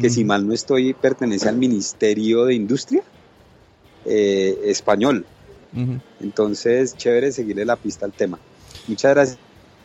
que 0.00 0.08
si 0.08 0.24
mal 0.24 0.46
no 0.46 0.54
estoy 0.54 0.94
pertenece 0.94 1.48
al 1.48 1.56
Ministerio 1.56 2.46
de 2.46 2.54
Industria 2.54 3.02
eh, 4.06 4.58
español. 4.64 5.26
Entonces, 6.20 6.96
chévere 6.96 7.32
seguirle 7.32 7.64
la 7.64 7.76
pista 7.76 8.04
al 8.04 8.12
tema. 8.12 8.38
Muchas 8.86 9.14
gracias. 9.14 9.38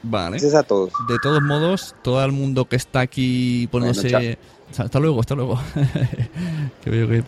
Vale. 0.03 0.31
Gracias 0.31 0.53
a 0.53 0.63
todos. 0.63 0.91
De 1.07 1.17
todos 1.21 1.41
modos, 1.41 1.95
todo 2.03 2.23
el 2.23 2.31
mundo 2.31 2.65
que 2.65 2.75
está 2.75 3.01
aquí 3.01 3.67
poniéndose... 3.71 4.09
Bueno, 4.09 4.37
hasta 4.77 4.99
luego, 4.99 5.19
hasta 5.21 5.35
luego. 5.35 5.59
que 6.83 6.89
veo 6.89 7.07
que... 7.07 7.23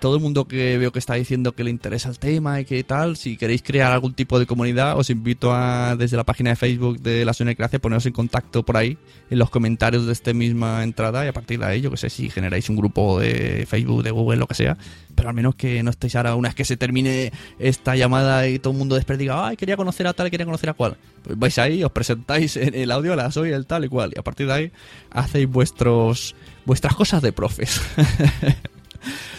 Todo 0.00 0.16
el 0.16 0.22
mundo 0.22 0.48
que 0.48 0.78
veo 0.78 0.92
que 0.92 0.98
está 0.98 1.14
diciendo 1.14 1.52
que 1.52 1.62
le 1.62 1.70
interesa 1.70 2.08
el 2.08 2.18
tema 2.18 2.58
y 2.58 2.64
que 2.64 2.82
tal, 2.84 3.16
si 3.18 3.36
queréis 3.36 3.62
crear 3.62 3.92
algún 3.92 4.14
tipo 4.14 4.38
de 4.38 4.46
comunidad, 4.46 4.98
os 4.98 5.10
invito 5.10 5.52
a 5.52 5.94
desde 5.94 6.16
la 6.16 6.24
página 6.24 6.50
de 6.50 6.56
Facebook 6.56 7.00
de 7.00 7.24
la 7.26 7.34
Sonecracia 7.34 7.78
poneros 7.78 8.06
en 8.06 8.14
contacto 8.14 8.64
por 8.64 8.78
ahí, 8.78 8.96
en 9.28 9.38
los 9.38 9.50
comentarios 9.50 10.06
de 10.06 10.12
esta 10.12 10.32
misma 10.32 10.82
entrada 10.84 11.24
y 11.26 11.28
a 11.28 11.34
partir 11.34 11.60
de 11.60 11.66
ahí, 11.66 11.80
yo 11.82 11.90
que 11.90 11.98
sé, 11.98 12.08
si 12.08 12.30
generáis 12.30 12.70
un 12.70 12.76
grupo 12.76 13.20
de 13.20 13.66
Facebook, 13.68 14.02
de 14.02 14.10
Google, 14.10 14.38
lo 14.38 14.46
que 14.46 14.54
sea, 14.54 14.78
pero 15.14 15.28
al 15.28 15.34
menos 15.34 15.54
que 15.54 15.82
no 15.82 15.90
estéis 15.90 16.16
ahora 16.16 16.34
una 16.34 16.48
vez 16.48 16.54
que 16.54 16.64
se 16.64 16.78
termine 16.78 17.30
esta 17.58 17.94
llamada 17.94 18.48
y 18.48 18.58
todo 18.58 18.72
el 18.72 18.78
mundo 18.78 18.94
después 18.94 19.18
diga, 19.18 19.48
ay, 19.48 19.56
quería 19.58 19.76
conocer 19.76 20.06
a 20.06 20.14
tal, 20.14 20.30
quería 20.30 20.46
conocer 20.46 20.70
a 20.70 20.74
cual. 20.74 20.96
Pues 21.22 21.38
vais 21.38 21.58
ahí, 21.58 21.84
os 21.84 21.92
presentáis 21.92 22.56
en 22.56 22.74
el 22.74 22.90
audio, 22.90 23.14
la 23.16 23.30
soy 23.30 23.50
el 23.50 23.66
tal 23.66 23.84
y 23.84 23.88
cual, 23.88 24.12
y 24.16 24.18
a 24.18 24.22
partir 24.22 24.46
de 24.46 24.52
ahí 24.54 24.72
hacéis 25.10 25.46
vuestros 25.46 26.34
vuestras 26.64 26.94
cosas 26.94 27.20
de 27.20 27.32
profes. 27.32 27.80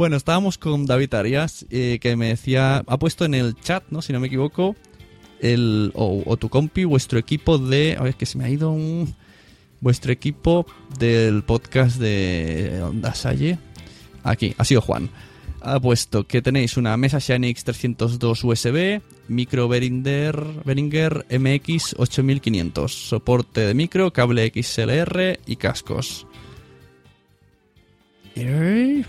bueno, 0.00 0.16
estábamos 0.16 0.56
con 0.56 0.86
David 0.86 1.12
Arias, 1.12 1.66
eh, 1.68 1.98
que 2.00 2.16
me 2.16 2.28
decía, 2.28 2.82
ha 2.86 2.98
puesto 2.98 3.26
en 3.26 3.34
el 3.34 3.54
chat, 3.54 3.84
¿no? 3.90 4.00
Si 4.00 4.14
no 4.14 4.18
me 4.18 4.28
equivoco, 4.28 4.74
el, 5.40 5.92
o, 5.94 6.38
tu 6.38 6.48
compi, 6.48 6.84
vuestro 6.84 7.18
equipo 7.18 7.58
de, 7.58 7.98
a 7.98 8.02
ver, 8.04 8.14
que 8.14 8.24
se 8.24 8.38
me 8.38 8.46
ha 8.46 8.48
ido 8.48 8.70
un, 8.70 9.14
vuestro 9.82 10.10
equipo 10.10 10.64
del 10.98 11.42
podcast 11.42 11.98
de 11.98 12.80
Onda 12.82 13.12
Salle. 13.12 13.58
Aquí, 14.22 14.54
ha 14.56 14.64
sido 14.64 14.80
Juan. 14.80 15.10
Ha 15.60 15.78
puesto 15.78 16.26
que 16.26 16.40
tenéis 16.40 16.78
una 16.78 16.96
mesa 16.96 17.20
Xenix 17.20 17.62
302 17.64 18.42
USB, 18.42 19.02
micro 19.28 19.68
Behringer, 19.68 20.62
Behringer 20.64 21.26
MX 21.28 21.96
8500, 21.98 22.90
soporte 22.90 23.60
de 23.66 23.74
micro, 23.74 24.14
cable 24.14 24.50
XLR 24.50 25.40
y 25.44 25.56
cascos. 25.56 26.26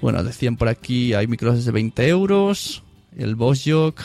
Bueno, 0.02 0.24
decían 0.24 0.58
por 0.58 0.68
aquí, 0.68 1.14
hay 1.14 1.28
micros 1.28 1.64
de 1.64 1.72
20 1.72 2.08
euros, 2.08 2.84
el 3.18 3.36
Boss 3.36 3.64
Jock 3.66 4.02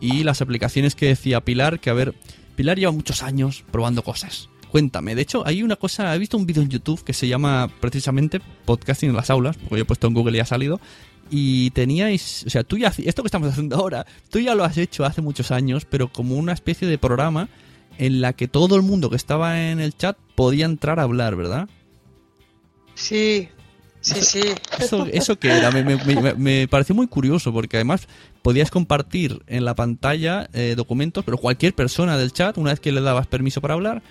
y 0.00 0.22
las 0.24 0.40
aplicaciones 0.40 0.94
que 0.94 1.06
decía 1.06 1.44
Pilar, 1.44 1.80
que 1.80 1.90
a 1.90 1.94
ver, 1.94 2.14
Pilar 2.54 2.78
lleva 2.78 2.92
muchos 2.92 3.22
años 3.22 3.64
probando 3.70 4.02
cosas. 4.02 4.48
Cuéntame, 4.70 5.14
de 5.14 5.22
hecho, 5.22 5.46
hay 5.46 5.62
una 5.62 5.76
cosa, 5.76 6.14
he 6.14 6.18
visto 6.18 6.36
un 6.36 6.46
vídeo 6.46 6.62
en 6.62 6.68
YouTube 6.68 7.02
que 7.02 7.12
se 7.12 7.28
llama 7.28 7.70
precisamente 7.80 8.40
Podcasting 8.64 9.10
en 9.10 9.16
las 9.16 9.30
aulas, 9.30 9.56
porque 9.56 9.76
yo 9.76 9.82
he 9.82 9.86
puesto 9.86 10.06
en 10.06 10.14
Google 10.14 10.36
y 10.36 10.40
ha 10.40 10.44
salido, 10.44 10.80
y 11.30 11.70
teníais, 11.70 12.44
o 12.46 12.50
sea, 12.50 12.62
tú 12.62 12.78
ya, 12.78 12.88
esto 12.88 13.22
que 13.22 13.28
estamos 13.28 13.48
haciendo 13.48 13.76
ahora, 13.76 14.06
tú 14.30 14.38
ya 14.38 14.54
lo 14.54 14.64
has 14.64 14.76
hecho 14.76 15.04
hace 15.04 15.22
muchos 15.22 15.50
años, 15.50 15.86
pero 15.88 16.12
como 16.12 16.36
una 16.36 16.52
especie 16.52 16.86
de 16.86 16.98
programa 16.98 17.48
en 17.98 18.20
la 18.20 18.34
que 18.34 18.48
todo 18.48 18.76
el 18.76 18.82
mundo 18.82 19.08
que 19.10 19.16
estaba 19.16 19.70
en 19.70 19.80
el 19.80 19.96
chat 19.96 20.16
podía 20.34 20.66
entrar 20.66 21.00
a 21.00 21.04
hablar, 21.04 21.36
¿verdad? 21.36 21.68
Sí, 22.94 23.48
sí, 24.14 24.22
sí. 24.22 24.42
¿Eso, 24.78 25.06
eso 25.12 25.38
qué 25.38 25.48
era? 25.56 25.70
Me, 25.70 25.82
me- 25.82 25.96
me- 25.96 26.34
me 26.34 26.68
pareció 26.68 26.94
muy 26.94 27.06
curioso 27.08 27.52
porque 27.52 27.76
además 27.76 28.06
podías 28.42 28.70
compartir 28.70 29.42
en 29.46 29.64
la 29.64 29.74
pantalla 29.74 30.48
eh, 30.52 30.74
documentos, 30.76 31.24
pero 31.24 31.38
cualquier 31.38 31.74
persona 31.74 32.16
del 32.16 32.32
chat, 32.32 32.56
una 32.58 32.70
vez 32.70 32.80
que 32.80 32.92
le 32.92 33.00
dabas 33.00 33.26
permiso 33.26 33.60
para 33.60 33.74
hablar. 33.74 34.02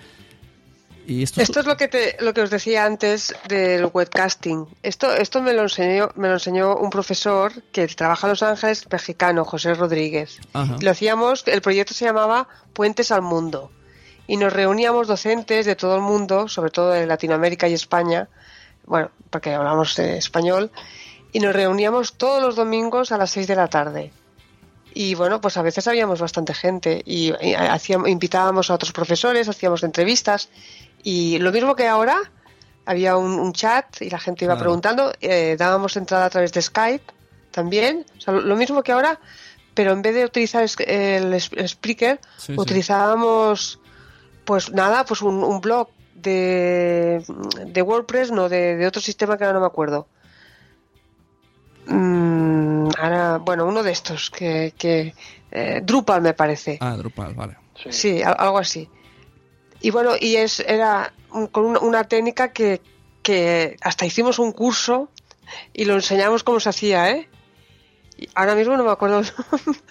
Y 1.08 1.22
esto, 1.22 1.40
Esto 1.40 1.60
es 1.60 1.66
lo 1.66 1.76
que 1.76 1.86
te, 1.86 2.16
lo 2.20 2.34
que 2.34 2.40
os 2.40 2.50
decía 2.50 2.84
antes 2.84 3.32
del 3.48 3.88
webcasting. 3.94 4.66
Esto, 4.82 5.12
esto 5.14 5.40
me 5.40 5.52
lo 5.52 5.62
enseñó, 5.62 6.08
me 6.16 6.26
lo 6.26 6.34
enseñó 6.34 6.76
un 6.76 6.90
profesor 6.90 7.52
que 7.70 7.86
trabaja 7.86 8.26
en 8.26 8.30
Los 8.32 8.42
Ángeles, 8.42 8.86
mexicano, 8.90 9.44
José 9.44 9.74
Rodríguez. 9.74 10.40
Ajá. 10.52 10.76
Lo 10.80 10.90
hacíamos, 10.90 11.44
el 11.46 11.62
proyecto 11.62 11.94
se 11.94 12.06
llamaba 12.06 12.48
Puentes 12.72 13.12
al 13.12 13.22
Mundo. 13.22 13.70
Y 14.26 14.36
nos 14.36 14.52
reuníamos 14.52 15.06
docentes 15.06 15.64
de 15.64 15.76
todo 15.76 15.94
el 15.94 16.02
mundo, 16.02 16.48
sobre 16.48 16.72
todo 16.72 16.90
de 16.90 17.06
Latinoamérica 17.06 17.68
y 17.68 17.74
España, 17.74 18.28
bueno, 18.86 19.10
porque 19.30 19.52
hablamos 19.54 19.98
español, 19.98 20.70
y 21.32 21.40
nos 21.40 21.54
reuníamos 21.54 22.14
todos 22.14 22.42
los 22.42 22.56
domingos 22.56 23.12
a 23.12 23.18
las 23.18 23.30
6 23.32 23.46
de 23.46 23.56
la 23.56 23.68
tarde. 23.68 24.12
Y 24.94 25.14
bueno, 25.14 25.40
pues 25.40 25.58
a 25.58 25.62
veces 25.62 25.86
habíamos 25.88 26.20
bastante 26.20 26.54
gente 26.54 27.02
y, 27.04 27.34
y 27.44 27.54
hacíamos, 27.54 28.08
invitábamos 28.08 28.70
a 28.70 28.74
otros 28.74 28.92
profesores, 28.92 29.46
hacíamos 29.48 29.82
entrevistas 29.82 30.48
y 31.02 31.38
lo 31.38 31.52
mismo 31.52 31.76
que 31.76 31.86
ahora, 31.86 32.16
había 32.86 33.16
un, 33.16 33.38
un 33.38 33.52
chat 33.52 34.00
y 34.00 34.08
la 34.08 34.18
gente 34.18 34.46
iba 34.46 34.56
preguntando, 34.56 35.12
eh, 35.20 35.56
dábamos 35.58 35.96
entrada 35.96 36.24
a 36.24 36.30
través 36.30 36.52
de 36.52 36.62
Skype 36.62 37.04
también, 37.50 38.06
o 38.16 38.20
sea, 38.20 38.32
lo, 38.32 38.40
lo 38.40 38.56
mismo 38.56 38.82
que 38.82 38.92
ahora, 38.92 39.20
pero 39.74 39.92
en 39.92 40.00
vez 40.00 40.14
de 40.14 40.24
utilizar 40.24 40.64
el, 40.86 41.34
el 41.34 41.68
Sí, 41.68 41.76
sí. 42.38 42.54
utilizábamos 42.56 43.80
pues 44.46 44.72
nada, 44.72 45.04
pues 45.04 45.20
un, 45.20 45.42
un 45.42 45.60
blog 45.60 45.88
de, 46.30 47.24
de 47.66 47.82
WordPress, 47.82 48.30
no, 48.32 48.48
de, 48.48 48.76
de 48.76 48.86
otro 48.86 49.00
sistema 49.00 49.36
que 49.38 49.44
ahora 49.44 49.54
no 49.54 49.60
me 49.60 49.66
acuerdo. 49.66 50.08
Mm, 51.86 52.88
ahora, 52.98 53.38
bueno, 53.38 53.66
uno 53.66 53.82
de 53.82 53.92
estos, 53.92 54.30
que, 54.30 54.74
que 54.76 55.14
eh, 55.50 55.80
Drupal 55.84 56.20
me 56.22 56.34
parece. 56.34 56.78
Ah, 56.80 56.96
Drupal, 56.96 57.34
vale. 57.34 57.56
Sí, 57.90 58.22
al- 58.22 58.36
algo 58.38 58.58
así. 58.58 58.88
Y 59.80 59.90
bueno, 59.90 60.12
y 60.18 60.36
es 60.36 60.60
era 60.60 61.12
con 61.52 61.64
una, 61.66 61.80
una 61.80 62.04
técnica 62.04 62.52
que, 62.52 62.80
que 63.22 63.76
hasta 63.82 64.06
hicimos 64.06 64.38
un 64.38 64.52
curso 64.52 65.10
y 65.72 65.84
lo 65.84 65.94
enseñamos 65.94 66.42
cómo 66.42 66.58
se 66.60 66.70
hacía, 66.70 67.10
¿eh? 67.10 67.28
Y 68.18 68.28
ahora 68.34 68.54
mismo 68.54 68.76
no 68.76 68.84
me 68.84 68.90
acuerdo. 68.90 69.20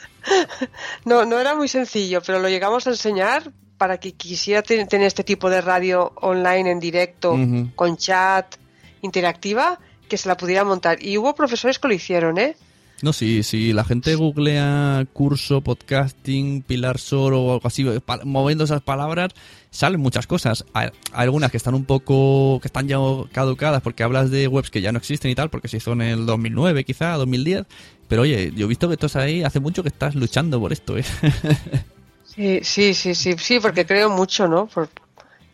no, 1.05 1.25
no 1.25 1.39
era 1.39 1.55
muy 1.55 1.67
sencillo, 1.67 2.21
pero 2.25 2.39
lo 2.39 2.49
llegamos 2.49 2.87
a 2.87 2.89
enseñar 2.89 3.51
para 3.85 3.99
que 3.99 4.13
quisiera 4.13 4.63
ten- 4.63 4.87
tener 4.87 5.05
este 5.05 5.23
tipo 5.23 5.47
de 5.47 5.61
radio 5.61 6.11
online 6.21 6.71
en 6.71 6.79
directo, 6.79 7.33
Ujú. 7.33 7.69
con 7.75 7.97
chat 7.97 8.55
interactiva, 9.03 9.79
que 10.09 10.17
se 10.17 10.27
la 10.27 10.35
pudiera 10.35 10.63
montar. 10.63 10.97
Y 11.05 11.19
hubo 11.19 11.35
profesores 11.35 11.77
que 11.77 11.87
lo 11.87 11.93
hicieron, 11.93 12.39
¿eh? 12.39 12.55
No, 13.03 13.13
sí, 13.13 13.43
sí, 13.43 13.73
la 13.73 13.83
gente 13.83 14.15
googlea 14.15 15.05
curso, 15.13 15.61
podcasting, 15.61 16.63
Pilar 16.63 16.97
Soro 16.97 17.43
o 17.43 17.53
algo 17.53 17.67
así, 17.67 17.83
pa- 18.03 18.21
moviendo 18.23 18.63
esas 18.63 18.81
palabras, 18.81 19.33
salen 19.69 19.99
muchas 20.01 20.25
cosas. 20.25 20.65
Hay, 20.73 20.89
algunas 21.13 21.51
que 21.51 21.57
están 21.57 21.75
un 21.75 21.85
poco, 21.85 22.57
que 22.61 22.67
están 22.67 22.87
ya 22.87 22.97
caducadas 23.33 23.83
porque 23.83 24.01
hablas 24.01 24.31
de 24.31 24.47
webs 24.47 24.71
que 24.71 24.81
ya 24.81 24.91
no 24.91 24.97
existen 24.97 25.29
y 25.29 25.35
tal, 25.35 25.51
porque 25.51 25.67
se 25.67 25.77
hizo 25.77 25.93
en 25.93 26.01
el 26.01 26.25
2009 26.25 26.85
quizá, 26.85 27.11
2010. 27.17 27.65
Pero 28.07 28.23
oye, 28.23 28.51
yo 28.55 28.65
he 28.65 28.69
visto 28.69 28.87
que 28.87 28.95
estás 28.95 29.15
ahí, 29.15 29.43
hace 29.43 29.59
mucho 29.59 29.83
que 29.83 29.89
estás 29.89 30.15
luchando 30.15 30.59
por 30.59 30.73
esto, 30.73 30.97
¿eh? 30.97 31.03
Sí, 32.35 32.59
sí, 32.63 32.93
sí, 32.93 33.15
sí, 33.15 33.35
sí, 33.37 33.59
porque 33.59 33.85
creo 33.85 34.09
mucho, 34.09 34.47
¿no? 34.47 34.67
Por- 34.67 34.89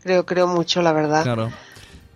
creo, 0.03 0.26
creo 0.26 0.48
mucho, 0.48 0.82
la 0.82 0.94
verdad. 0.94 1.24
Claro. 1.24 1.52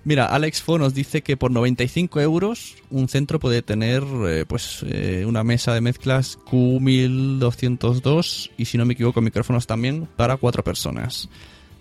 Mira, 0.03 0.27
Alex 0.27 0.61
Fo 0.61 0.77
nos 0.77 0.93
dice 0.93 1.23
que 1.23 1.35
por 1.35 1.49
95 1.49 2.21
euros 2.21 2.75
un 2.91 3.09
centro 3.09 3.39
puede 3.39 3.63
tener 3.63 4.03
eh, 4.27 4.45
pues 4.47 4.85
eh, 4.87 5.25
una 5.27 5.43
mesa 5.43 5.73
de 5.73 5.81
mezclas 5.81 6.37
Q1202 6.45 8.51
y 8.55 8.65
si 8.65 8.77
no 8.77 8.85
me 8.85 8.93
equivoco 8.93 9.19
micrófonos 9.21 9.65
también 9.65 10.07
para 10.15 10.37
cuatro 10.37 10.63
personas. 10.63 11.27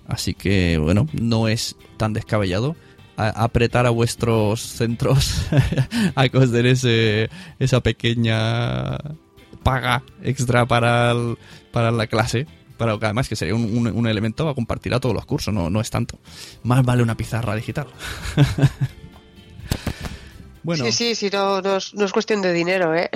Así 0.08 0.32
que 0.32 0.78
bueno, 0.78 1.06
no 1.12 1.48
es 1.48 1.76
tan 1.98 2.14
descabellado 2.14 2.76
apretar 3.16 3.86
a 3.86 3.90
vuestros 3.90 4.60
centros 4.60 5.46
a 6.16 6.28
den 6.28 6.66
ese, 6.66 7.30
esa 7.58 7.80
pequeña 7.80 8.98
paga 9.62 10.02
extra 10.22 10.66
para, 10.66 11.14
para 11.72 11.90
la 11.90 12.06
clase, 12.06 12.46
Claro, 12.84 12.98
que 12.98 13.06
además 13.06 13.28
que 13.28 13.36
sería 13.36 13.54
un, 13.54 13.64
un- 13.64 13.86
un 13.88 14.06
elemento 14.06 14.48
a 14.48 14.54
compartir 14.54 14.94
a 14.94 15.00
todos 15.00 15.14
los 15.14 15.26
cursos, 15.26 15.52
no, 15.52 15.68
no 15.70 15.80
es 15.80 15.90
tanto. 15.90 16.18
Más 16.62 16.84
vale 16.84 17.02
una 17.02 17.16
pizarra 17.16 17.54
digital. 17.56 17.86
bueno, 20.62 20.84
Sí, 20.86 20.92
sí, 20.92 21.14
sí, 21.14 21.28
no, 21.32 21.60
no 21.60 21.76
es, 21.76 21.94
no 21.94 22.04
es 22.04 22.12
cuestión 22.12 22.42
de 22.42 22.52
dinero, 22.52 22.94
¿eh? 22.94 23.10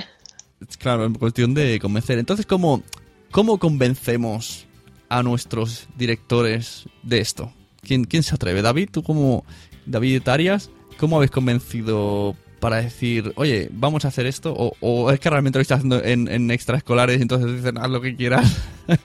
claro, 0.79 1.07
es 1.07 1.19
cuestión 1.19 1.55
de 1.55 1.79
convencer. 1.81 2.19
Entonces, 2.19 2.47
¿cómo, 2.47 2.83
¿cómo 3.31 3.59
convencemos 3.59 4.67
a 5.09 5.23
nuestros 5.23 5.89
directores 5.97 6.85
de 7.03 7.21
esto? 7.21 7.53
¿Quién, 7.83 8.05
quién 8.05 8.23
se 8.23 8.35
atreve? 8.35 8.61
David, 8.63 8.91
tú 8.93 9.03
como 9.03 9.45
David 9.87 10.29
Arias, 10.29 10.71
¿cómo 10.99 11.17
habéis 11.17 11.31
convencido 11.31 12.37
para 12.61 12.83
decir, 12.83 13.33
oye, 13.37 13.71
vamos 13.73 14.05
a 14.05 14.09
hacer 14.09 14.27
esto? 14.27 14.53
¿O, 14.53 14.73
o 14.81 15.11
es 15.13 15.21
que 15.21 15.31
realmente 15.31 15.59
lo 15.59 15.63
estáis 15.63 15.79
haciendo 15.79 16.03
en, 16.05 16.29
en 16.29 16.51
extraescolares 16.51 17.19
y 17.19 17.23
entonces 17.23 17.55
dicen, 17.57 17.79
haz 17.79 17.89
lo 17.89 18.01
que 18.01 18.17
quieras? 18.17 18.57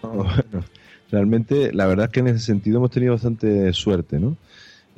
No, 0.12 0.24
bueno, 0.24 0.64
realmente 1.10 1.72
la 1.72 1.86
verdad 1.86 2.06
es 2.06 2.12
que 2.12 2.20
en 2.20 2.28
ese 2.28 2.38
sentido 2.38 2.78
hemos 2.78 2.90
tenido 2.90 3.12
bastante 3.12 3.72
suerte, 3.72 4.18
¿no? 4.18 4.36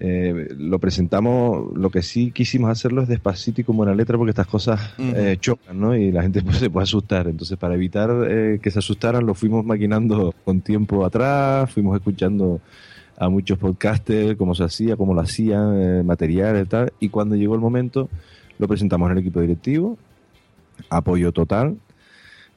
Eh, 0.05 0.49
lo 0.59 0.79
presentamos, 0.81 1.77
lo 1.77 1.91
que 1.91 2.03
sí 2.03 2.33
quisimos 2.33 2.71
hacerlo 2.71 3.03
es 3.03 3.09
despacito 3.09 3.61
y 3.61 3.65
con 3.65 3.77
buena 3.77 3.95
letra 3.95 4.19
porque 4.19 4.31
estas 4.31 4.49
cosas 4.49 4.95
eh, 4.99 5.37
chocan, 5.39 5.79
¿no? 5.79 5.97
Y 5.97 6.11
la 6.11 6.23
gente 6.23 6.43
pues, 6.45 6.57
se 6.57 6.71
puede 6.71 6.85
asustar. 6.85 7.29
Entonces, 7.29 7.57
para 7.57 7.75
evitar 7.75 8.11
eh, 8.29 8.59
que 8.61 8.71
se 8.71 8.81
asustaran, 8.81 9.25
lo 9.25 9.35
fuimos 9.35 9.65
maquinando 9.65 10.35
con 10.45 10.61
tiempo 10.61 11.05
atrás, 11.05 11.71
fuimos 11.71 11.97
escuchando 11.97 12.61
a 13.17 13.29
muchos 13.29 13.59
podcasters, 13.59 14.37
cómo 14.37 14.55
se 14.55 14.65
hacía, 14.65 14.97
cómo 14.97 15.15
lo 15.15 15.21
hacían, 15.21 15.81
eh, 15.81 16.03
materiales 16.03 16.65
y 16.65 16.69
tal. 16.69 16.93
Y 16.99 17.09
cuando 17.09 17.37
llegó 17.37 17.55
el 17.55 17.61
momento, 17.61 18.09
lo 18.59 18.67
presentamos 18.67 19.07
en 19.07 19.13
el 19.13 19.19
equipo 19.19 19.41
directivo, 19.41 19.97
apoyo 20.91 21.31
total, 21.31 21.77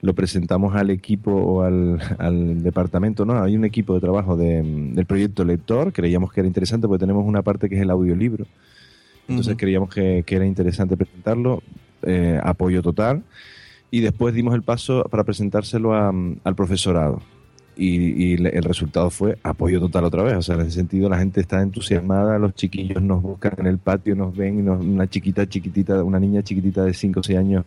lo 0.01 0.13
presentamos 0.13 0.75
al 0.75 0.89
equipo 0.91 1.31
o 1.31 1.61
al, 1.63 1.99
al 2.19 2.61
departamento, 2.63 3.25
¿no? 3.25 3.41
Hay 3.41 3.55
un 3.55 3.65
equipo 3.65 3.93
de 3.95 4.01
trabajo 4.01 4.37
de, 4.37 4.61
del 4.93 5.05
proyecto 5.05 5.43
lector, 5.45 5.91
creíamos 5.93 6.31
que 6.31 6.41
era 6.41 6.47
interesante 6.47 6.87
porque 6.87 6.99
tenemos 7.01 7.25
una 7.25 7.41
parte 7.41 7.69
que 7.69 7.75
es 7.75 7.81
el 7.81 7.89
audiolibro. 7.89 8.45
Entonces 9.27 9.55
creíamos 9.57 9.89
que, 9.93 10.23
que 10.25 10.35
era 10.35 10.45
interesante 10.45 10.95
presentarlo, 10.95 11.63
eh, 12.03 12.39
apoyo 12.43 12.83
total, 12.83 13.23
y 13.89 14.01
después 14.01 14.35
dimos 14.35 14.53
el 14.53 14.61
paso 14.61 15.03
para 15.09 15.23
presentárselo 15.23 15.95
a- 15.95 16.13
al 16.43 16.55
profesorado. 16.55 17.21
Y, 17.77 18.33
y 18.33 18.33
el 18.35 18.63
resultado 18.63 19.09
fue 19.09 19.37
apoyo 19.43 19.79
total 19.81 20.05
otra 20.05 20.23
vez. 20.23 20.35
O 20.37 20.41
sea, 20.41 20.55
en 20.55 20.61
ese 20.61 20.71
sentido 20.71 21.09
la 21.09 21.17
gente 21.17 21.41
está 21.41 21.61
entusiasmada, 21.61 22.39
los 22.39 22.53
chiquillos 22.55 23.01
nos 23.01 23.21
buscan 23.21 23.53
en 23.57 23.65
el 23.67 23.79
patio, 23.79 24.15
nos 24.15 24.35
ven 24.35 24.59
y 24.59 24.61
nos- 24.61 24.79
una 24.81 25.07
chiquita, 25.09 25.45
chiquitita, 25.47 26.03
una 26.03 26.19
niña 26.19 26.41
chiquitita 26.41 26.83
de 26.85 26.93
5 26.93 27.19
o 27.19 27.23
6 27.23 27.37
años 27.37 27.65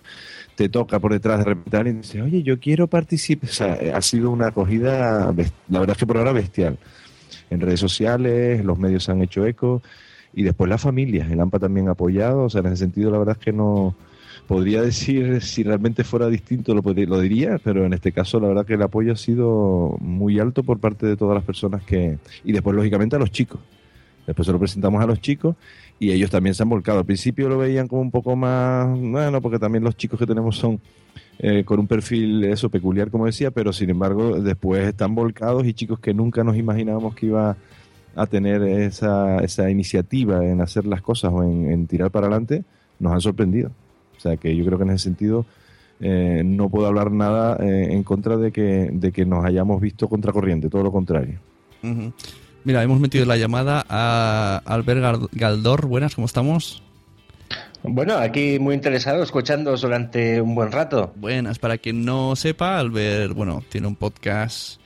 te 0.54 0.68
toca 0.68 0.98
por 0.98 1.12
detrás 1.12 1.38
de 1.38 1.44
repente 1.44 1.90
y 1.90 1.92
dice, 1.92 2.22
oye, 2.22 2.42
yo 2.42 2.58
quiero 2.58 2.86
participar. 2.88 3.48
O 3.50 3.52
sea, 3.52 3.74
eh, 3.76 3.92
ha 3.92 4.00
sido 4.02 4.30
una 4.30 4.48
acogida, 4.48 5.32
la 5.68 5.78
verdad 5.80 5.90
es 5.90 5.98
que 5.98 6.06
por 6.06 6.16
ahora 6.16 6.32
bestial. 6.32 6.78
En 7.50 7.60
redes 7.60 7.78
sociales, 7.80 8.64
los 8.64 8.78
medios 8.78 9.08
han 9.08 9.22
hecho 9.22 9.46
eco 9.46 9.82
y 10.34 10.42
después 10.42 10.68
las 10.68 10.80
familias, 10.80 11.30
el 11.30 11.40
AMPA 11.40 11.58
también 11.58 11.88
ha 11.88 11.92
apoyado. 11.92 12.44
O 12.44 12.50
sea, 12.50 12.60
en 12.60 12.66
ese 12.68 12.76
sentido, 12.78 13.10
la 13.10 13.18
verdad 13.18 13.36
es 13.38 13.44
que 13.44 13.52
no 13.52 13.94
podría 14.48 14.80
decir 14.80 15.42
si 15.42 15.62
realmente 15.62 16.02
fuera 16.02 16.26
distinto, 16.28 16.74
lo, 16.74 16.82
lo 16.82 17.20
diría, 17.20 17.60
pero 17.62 17.84
en 17.84 17.92
este 17.92 18.12
caso, 18.12 18.40
la 18.40 18.48
verdad 18.48 18.66
que 18.66 18.74
el 18.74 18.82
apoyo 18.82 19.12
ha 19.12 19.16
sido 19.16 19.94
muy 20.00 20.40
alto 20.40 20.62
por 20.62 20.80
parte 20.80 21.06
de 21.06 21.16
todas 21.16 21.34
las 21.34 21.44
personas 21.44 21.84
que. 21.84 22.18
Y 22.42 22.52
después, 22.52 22.74
lógicamente, 22.74 23.14
a 23.14 23.18
los 23.18 23.30
chicos. 23.30 23.60
Después 24.26 24.46
se 24.46 24.52
lo 24.52 24.58
presentamos 24.58 25.02
a 25.02 25.06
los 25.06 25.20
chicos 25.20 25.54
y 25.98 26.10
ellos 26.12 26.30
también 26.30 26.54
se 26.54 26.62
han 26.62 26.68
volcado. 26.68 26.98
Al 26.98 27.04
principio 27.04 27.48
lo 27.48 27.58
veían 27.58 27.88
como 27.88 28.02
un 28.02 28.10
poco 28.10 28.36
más, 28.36 28.88
bueno, 28.98 29.40
porque 29.40 29.58
también 29.58 29.84
los 29.84 29.96
chicos 29.96 30.18
que 30.18 30.26
tenemos 30.26 30.56
son 30.56 30.80
eh, 31.38 31.64
con 31.64 31.80
un 31.80 31.86
perfil 31.86 32.44
eso 32.44 32.68
peculiar, 32.68 33.10
como 33.10 33.24
decía, 33.26 33.50
pero 33.50 33.72
sin 33.72 33.88
embargo 33.88 34.38
después 34.40 34.86
están 34.86 35.14
volcados 35.14 35.66
y 35.66 35.72
chicos 35.72 35.98
que 35.98 36.12
nunca 36.12 36.44
nos 36.44 36.56
imaginábamos 36.56 37.14
que 37.14 37.26
iba 37.26 37.56
a 38.14 38.26
tener 38.26 38.62
esa, 38.62 39.38
esa 39.38 39.70
iniciativa 39.70 40.44
en 40.44 40.60
hacer 40.60 40.84
las 40.84 41.00
cosas 41.00 41.32
o 41.32 41.42
en 41.42 41.86
tirar 41.86 42.10
para 42.10 42.26
adelante, 42.26 42.64
nos 42.98 43.14
han 43.14 43.20
sorprendido. 43.22 43.70
O 44.18 44.20
sea 44.20 44.36
que 44.36 44.54
yo 44.54 44.64
creo 44.64 44.76
que 44.76 44.84
en 44.84 44.90
ese 44.90 45.04
sentido 45.04 45.46
eh, 46.00 46.42
no 46.44 46.68
puedo 46.68 46.86
hablar 46.86 47.10
nada 47.10 47.56
eh, 47.60 47.88
en 47.92 48.02
contra 48.02 48.36
de 48.36 48.52
que, 48.52 48.90
de 48.92 49.12
que 49.12 49.24
nos 49.24 49.44
hayamos 49.44 49.80
visto 49.80 50.08
contracorriente, 50.08 50.68
todo 50.68 50.82
lo 50.82 50.92
contrario. 50.92 51.38
Mira, 52.64 52.82
hemos 52.82 53.00
metido 53.00 53.24
la 53.24 53.36
llamada 53.36 53.84
a 53.88 54.60
Albert 54.66 55.30
Galdor. 55.32 55.86
Buenas, 55.86 56.16
¿cómo 56.16 56.26
estamos? 56.26 56.82
Bueno, 57.84 58.14
aquí 58.14 58.58
muy 58.58 58.74
interesado, 58.74 59.22
escuchándoos 59.22 59.82
durante 59.82 60.40
un 60.40 60.54
buen 60.54 60.72
rato. 60.72 61.12
Buenas, 61.16 61.58
para 61.60 61.78
quien 61.78 62.04
no 62.04 62.34
sepa, 62.34 62.78
Albert, 62.78 63.34
bueno, 63.34 63.62
tiene 63.68 63.86
un 63.86 63.94
podcast 63.94 64.80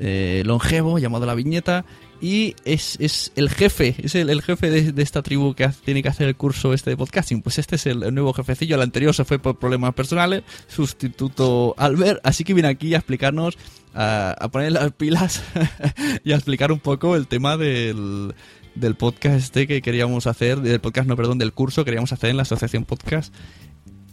eh, 0.00 0.42
longevo 0.44 0.98
llamado 0.98 1.24
La 1.26 1.34
Viñeta 1.34 1.84
y 2.22 2.54
es, 2.64 2.96
es 3.00 3.32
el 3.36 3.50
jefe, 3.50 3.96
es 4.02 4.14
el, 4.14 4.30
el 4.30 4.40
jefe 4.42 4.70
de, 4.70 4.92
de 4.92 5.02
esta 5.02 5.22
tribu 5.22 5.54
que 5.54 5.68
tiene 5.84 6.02
que 6.04 6.08
hacer 6.08 6.28
el 6.28 6.36
curso 6.36 6.72
este 6.72 6.90
de 6.90 6.96
podcasting. 6.96 7.42
Pues 7.42 7.58
este 7.58 7.74
es 7.76 7.84
el, 7.86 8.02
el 8.04 8.14
nuevo 8.14 8.32
jefecillo, 8.32 8.76
el 8.76 8.82
anterior 8.82 9.12
se 9.12 9.24
fue 9.24 9.40
por 9.40 9.58
problemas 9.58 9.92
personales, 9.94 10.44
sustituto 10.68 11.74
Albert, 11.76 12.20
así 12.22 12.44
que 12.44 12.54
viene 12.54 12.68
aquí 12.68 12.94
a 12.94 12.98
explicarnos, 12.98 13.58
a, 13.92 14.30
a 14.38 14.48
poner 14.50 14.70
las 14.72 14.92
pilas 14.92 15.42
y 16.24 16.30
a 16.32 16.36
explicar 16.36 16.70
un 16.70 16.78
poco 16.78 17.16
el 17.16 17.26
tema 17.26 17.56
del, 17.56 18.34
del 18.76 18.94
podcast 18.94 19.36
este 19.36 19.66
que 19.66 19.82
queríamos 19.82 20.26
hacer, 20.28 20.60
del 20.60 20.80
podcast, 20.80 21.08
no, 21.08 21.16
perdón, 21.16 21.38
del 21.38 21.52
curso 21.52 21.82
que 21.82 21.86
queríamos 21.90 22.12
hacer 22.12 22.30
en 22.30 22.36
la 22.36 22.42
Asociación 22.44 22.84
Podcast 22.84 23.34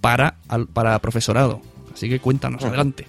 para, 0.01 0.37
al- 0.47 0.67
para 0.67 0.97
profesorado. 0.99 1.61
Así 1.93 2.09
que 2.09 2.19
cuéntanos, 2.19 2.63
adelante. 2.63 3.07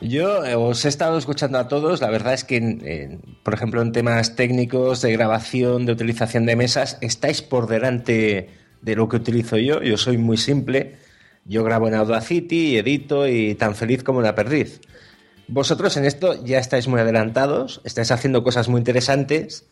Yo 0.00 0.44
eh, 0.44 0.54
os 0.54 0.84
he 0.84 0.88
estado 0.88 1.18
escuchando 1.18 1.58
a 1.58 1.66
todos, 1.66 2.00
la 2.00 2.10
verdad 2.10 2.32
es 2.32 2.44
que, 2.44 2.56
en, 2.56 3.20
por 3.42 3.54
ejemplo, 3.54 3.82
en 3.82 3.90
temas 3.90 4.36
técnicos, 4.36 5.02
de 5.02 5.12
grabación, 5.12 5.86
de 5.86 5.92
utilización 5.92 6.46
de 6.46 6.54
mesas, 6.54 6.98
estáis 7.00 7.42
por 7.42 7.66
delante 7.66 8.50
de 8.80 8.96
lo 8.96 9.08
que 9.08 9.16
utilizo 9.16 9.56
yo. 9.56 9.82
Yo 9.82 9.96
soy 9.96 10.16
muy 10.16 10.36
simple, 10.36 10.96
yo 11.44 11.64
grabo 11.64 11.88
en 11.88 11.94
Audacity, 11.94 12.76
edito 12.76 13.26
y 13.26 13.56
tan 13.56 13.74
feliz 13.74 14.04
como 14.04 14.20
una 14.20 14.36
perdiz. 14.36 14.80
Vosotros 15.48 15.96
en 15.96 16.04
esto 16.04 16.44
ya 16.44 16.58
estáis 16.58 16.86
muy 16.86 17.00
adelantados, 17.00 17.80
estáis 17.84 18.10
haciendo 18.12 18.44
cosas 18.44 18.68
muy 18.68 18.78
interesantes, 18.78 19.66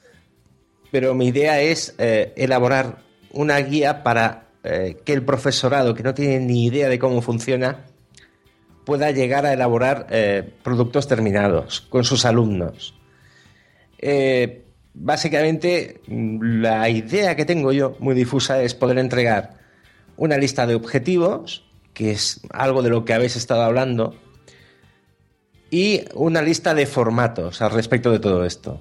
pero 0.91 1.15
mi 1.15 1.29
idea 1.29 1.61
es 1.61 1.95
eh, 1.99 2.33
elaborar 2.37 3.03
una 3.31 3.59
guía 3.59 4.03
para 4.03 4.49
eh, 4.65 4.97
que 5.05 5.13
el 5.13 5.23
profesorado, 5.23 5.95
que 5.95 6.03
no 6.03 6.15
tiene 6.15 6.41
ni 6.41 6.65
idea 6.65 6.89
de 6.89 6.99
cómo 6.99 7.23
funciona, 7.23 7.85
pueda 8.87 9.11
llegar 9.11 9.45
a 9.45 9.53
elaborar 9.53 10.07
eh, 10.11 10.49
productos 10.63 11.09
terminados 11.09 11.81
con 11.81 12.05
sus 12.05 12.25
alumnos. 12.25 12.95
Eh, 13.99 14.65
básicamente, 14.95 16.01
mm, 16.07 16.61
la 16.63 16.89
idea 16.89 17.35
que 17.35 17.45
tengo 17.45 17.73
yo, 17.73 17.97
muy 17.99 18.15
difusa, 18.15 18.63
es 18.63 18.75
poder 18.75 18.99
entregar 18.99 19.59
una 20.17 20.39
lista 20.39 20.69
de 20.69 20.77
objetivos, 20.77 21.65
que 21.95 22.13
es 22.13 22.41
algo 22.51 22.81
de 22.81 22.91
lo 22.91 23.05
que 23.05 23.13
habéis 23.13 23.35
estado 23.35 23.63
hablando, 23.63 24.15
y 25.69 26.05
una 26.15 26.41
lista 26.41 26.73
de 26.73 26.87
formatos 26.87 27.61
al 27.63 27.73
respecto 27.73 28.13
de 28.13 28.21
todo 28.21 28.45
esto. 28.45 28.81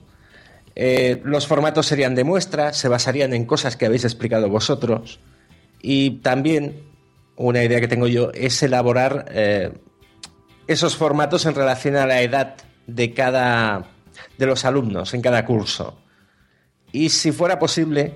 Eh, 0.75 1.19
los 1.23 1.47
formatos 1.47 1.87
serían 1.87 2.13
de 2.13 2.23
muestras, 2.23 2.77
se 2.77 2.89
basarían 2.89 3.33
en 3.33 3.45
cosas 3.45 3.75
que 3.75 3.87
habéis 3.87 4.03
explicado 4.03 4.49
vosotros, 4.49 5.19
y 5.81 6.19
también 6.19 6.83
una 7.37 7.63
idea 7.63 7.81
que 7.81 7.87
tengo 7.87 8.07
yo 8.07 8.29
es 8.35 8.61
elaborar 8.61 9.25
esos 10.67 10.95
formatos 10.95 11.45
en 11.45 11.55
relación 11.55 11.95
a 11.95 12.05
la 12.05 12.21
edad 12.21 12.55
de 12.87 13.13
cada 13.13 13.85
de 14.37 14.45
los 14.45 14.65
alumnos 14.65 15.13
en 15.13 15.21
cada 15.21 15.45
curso. 15.45 15.97
Y 16.91 17.09
si 17.09 17.31
fuera 17.31 17.59
posible, 17.59 18.13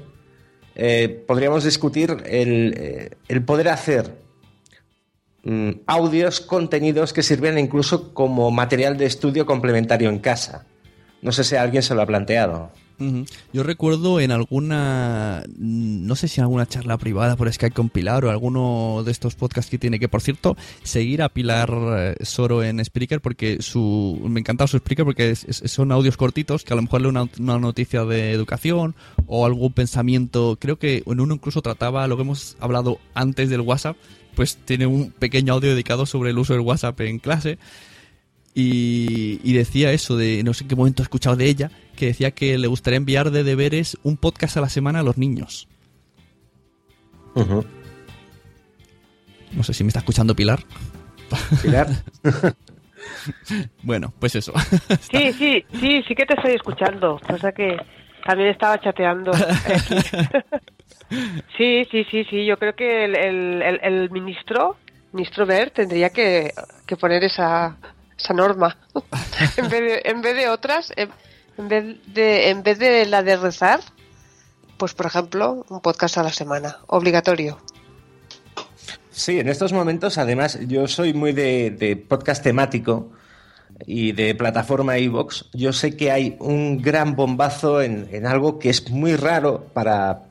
eh, 0.75 1.23
podríamos 1.27 1.63
discutir 1.63 2.17
el, 2.25 2.73
eh, 2.77 3.17
el 3.27 3.43
poder 3.43 3.69
hacer 3.69 4.15
mm, 5.43 5.71
audios, 5.87 6.39
contenidos 6.39 7.13
que 7.13 7.23
sirvieran 7.23 7.59
incluso 7.59 8.13
como 8.13 8.51
material 8.51 8.97
de 8.97 9.05
estudio 9.05 9.45
complementario 9.45 10.09
en 10.09 10.19
casa. 10.19 10.65
No 11.21 11.31
sé 11.31 11.43
si 11.43 11.55
alguien 11.55 11.83
se 11.83 11.95
lo 11.95 12.01
ha 12.01 12.05
planteado. 12.05 12.71
Yo 13.53 13.63
recuerdo 13.63 14.19
en 14.19 14.31
alguna, 14.31 15.43
no 15.57 16.15
sé 16.15 16.27
si 16.27 16.39
en 16.39 16.43
alguna 16.43 16.67
charla 16.67 16.97
privada 16.97 17.35
por 17.35 17.51
Skype 17.51 17.73
con 17.73 17.89
Pilar 17.89 18.25
o 18.25 18.29
alguno 18.29 19.03
de 19.05 19.11
estos 19.11 19.35
podcasts 19.35 19.71
que 19.71 19.77
tiene, 19.77 19.99
que 19.99 20.09
por 20.09 20.21
cierto, 20.21 20.57
seguir 20.83 21.21
a 21.21 21.29
Pilar 21.29 21.69
eh, 21.97 22.15
Soro 22.25 22.63
en 22.63 22.83
Spreaker 22.83 23.21
porque 23.21 23.61
su, 23.61 24.19
me 24.27 24.41
encanta 24.41 24.67
su 24.67 24.77
Spreaker 24.77 25.05
porque 25.05 25.35
son 25.35 25.91
audios 25.91 26.17
cortitos 26.17 26.63
que 26.63 26.73
a 26.73 26.75
lo 26.75 26.81
mejor 26.81 27.01
lee 27.01 27.07
una, 27.07 27.29
una 27.39 27.57
noticia 27.57 28.03
de 28.03 28.31
educación 28.31 28.95
o 29.27 29.45
algún 29.45 29.71
pensamiento, 29.71 30.57
creo 30.59 30.77
que 30.77 31.03
en 31.05 31.19
uno 31.19 31.35
incluso 31.35 31.61
trataba 31.61 32.07
lo 32.07 32.17
que 32.17 32.23
hemos 32.23 32.57
hablado 32.59 32.99
antes 33.13 33.49
del 33.49 33.61
WhatsApp, 33.61 33.95
pues 34.35 34.57
tiene 34.57 34.87
un 34.87 35.11
pequeño 35.11 35.53
audio 35.53 35.69
dedicado 35.69 36.05
sobre 36.05 36.31
el 36.31 36.37
uso 36.37 36.53
del 36.53 36.61
WhatsApp 36.61 36.99
en 37.01 37.19
clase. 37.19 37.57
Y, 38.55 39.39
y 39.43 39.53
decía 39.53 39.93
eso 39.93 40.17
de, 40.17 40.43
no 40.43 40.53
sé 40.53 40.63
en 40.63 40.69
qué 40.69 40.75
momento 40.75 41.03
he 41.03 41.05
escuchado 41.05 41.35
de 41.35 41.47
ella, 41.47 41.71
que 41.99 42.07
decía 42.07 42.31
que 42.31 42.57
le 42.57 42.67
gustaría 42.67 42.95
enviar 42.95 43.29
de 43.29 43.43
deberes 43.43 43.97
un 44.03 44.15
podcast 44.15 44.55
a 44.55 44.61
la 44.61 44.69
semana 44.69 44.99
a 44.99 45.03
los 45.03 45.17
niños. 45.17 45.67
No 47.35 47.65
sé 49.63 49.73
si 49.73 49.83
me 49.83 49.89
está 49.89 49.99
escuchando 49.99 50.33
Pilar. 50.33 50.63
Pilar. 51.61 51.87
bueno, 53.83 54.13
pues 54.17 54.35
eso. 54.35 54.53
Sí, 55.11 55.33
sí, 55.37 55.65
sí, 55.79 56.03
sí 56.07 56.15
que 56.15 56.25
te 56.25 56.35
estoy 56.35 56.53
escuchando. 56.53 57.19
Pasa 57.27 57.51
que 57.51 57.75
también 58.25 58.49
estaba 58.49 58.79
chateando. 58.79 59.33
sí, 61.57 61.85
sí, 61.91 62.05
sí, 62.09 62.23
sí. 62.29 62.45
Yo 62.45 62.57
creo 62.57 62.75
que 62.75 63.03
el, 63.05 63.17
el, 63.17 63.79
el, 63.83 64.09
ministro, 64.09 64.77
ministro 65.11 65.45
Bert, 65.45 65.73
tendría 65.73 66.11
que, 66.11 66.53
que 66.85 66.95
poner 66.95 67.25
esa, 67.25 67.75
esa 68.17 68.33
norma. 68.33 68.77
en, 69.57 69.69
vez 69.69 69.81
de, 69.81 70.01
en 70.05 70.21
vez 70.21 70.37
de 70.37 70.47
otras, 70.47 70.93
en, 71.59 71.67
vez 71.67 71.97
de, 72.07 72.49
en 72.49 72.63
vez 72.63 72.79
de 72.79 73.05
la 73.05 73.21
de 73.21 73.35
rezar, 73.35 73.81
pues 74.77 74.93
por 74.93 75.05
ejemplo, 75.05 75.65
un 75.69 75.81
podcast 75.81 76.17
a 76.17 76.23
la 76.23 76.31
semana, 76.31 76.77
obligatorio. 76.87 77.59
Sí, 79.11 79.39
en 79.39 79.49
estos 79.49 79.73
momentos, 79.73 80.17
además, 80.17 80.57
yo 80.67 80.87
soy 80.87 81.13
muy 81.13 81.33
de, 81.33 81.71
de 81.71 81.97
podcast 81.97 82.41
temático 82.41 83.11
y 83.85 84.13
de 84.13 84.33
plataforma 84.35 84.97
iVox, 84.97 85.49
yo 85.53 85.73
sé 85.73 85.97
que 85.97 86.11
hay 86.11 86.37
un 86.39 86.81
gran 86.81 87.15
bombazo 87.15 87.81
en, 87.81 88.07
en, 88.11 88.25
algo 88.25 88.57
que 88.57 88.69
es 88.69 88.89
muy 88.89 89.15
raro 89.15 89.65
para. 89.73 90.23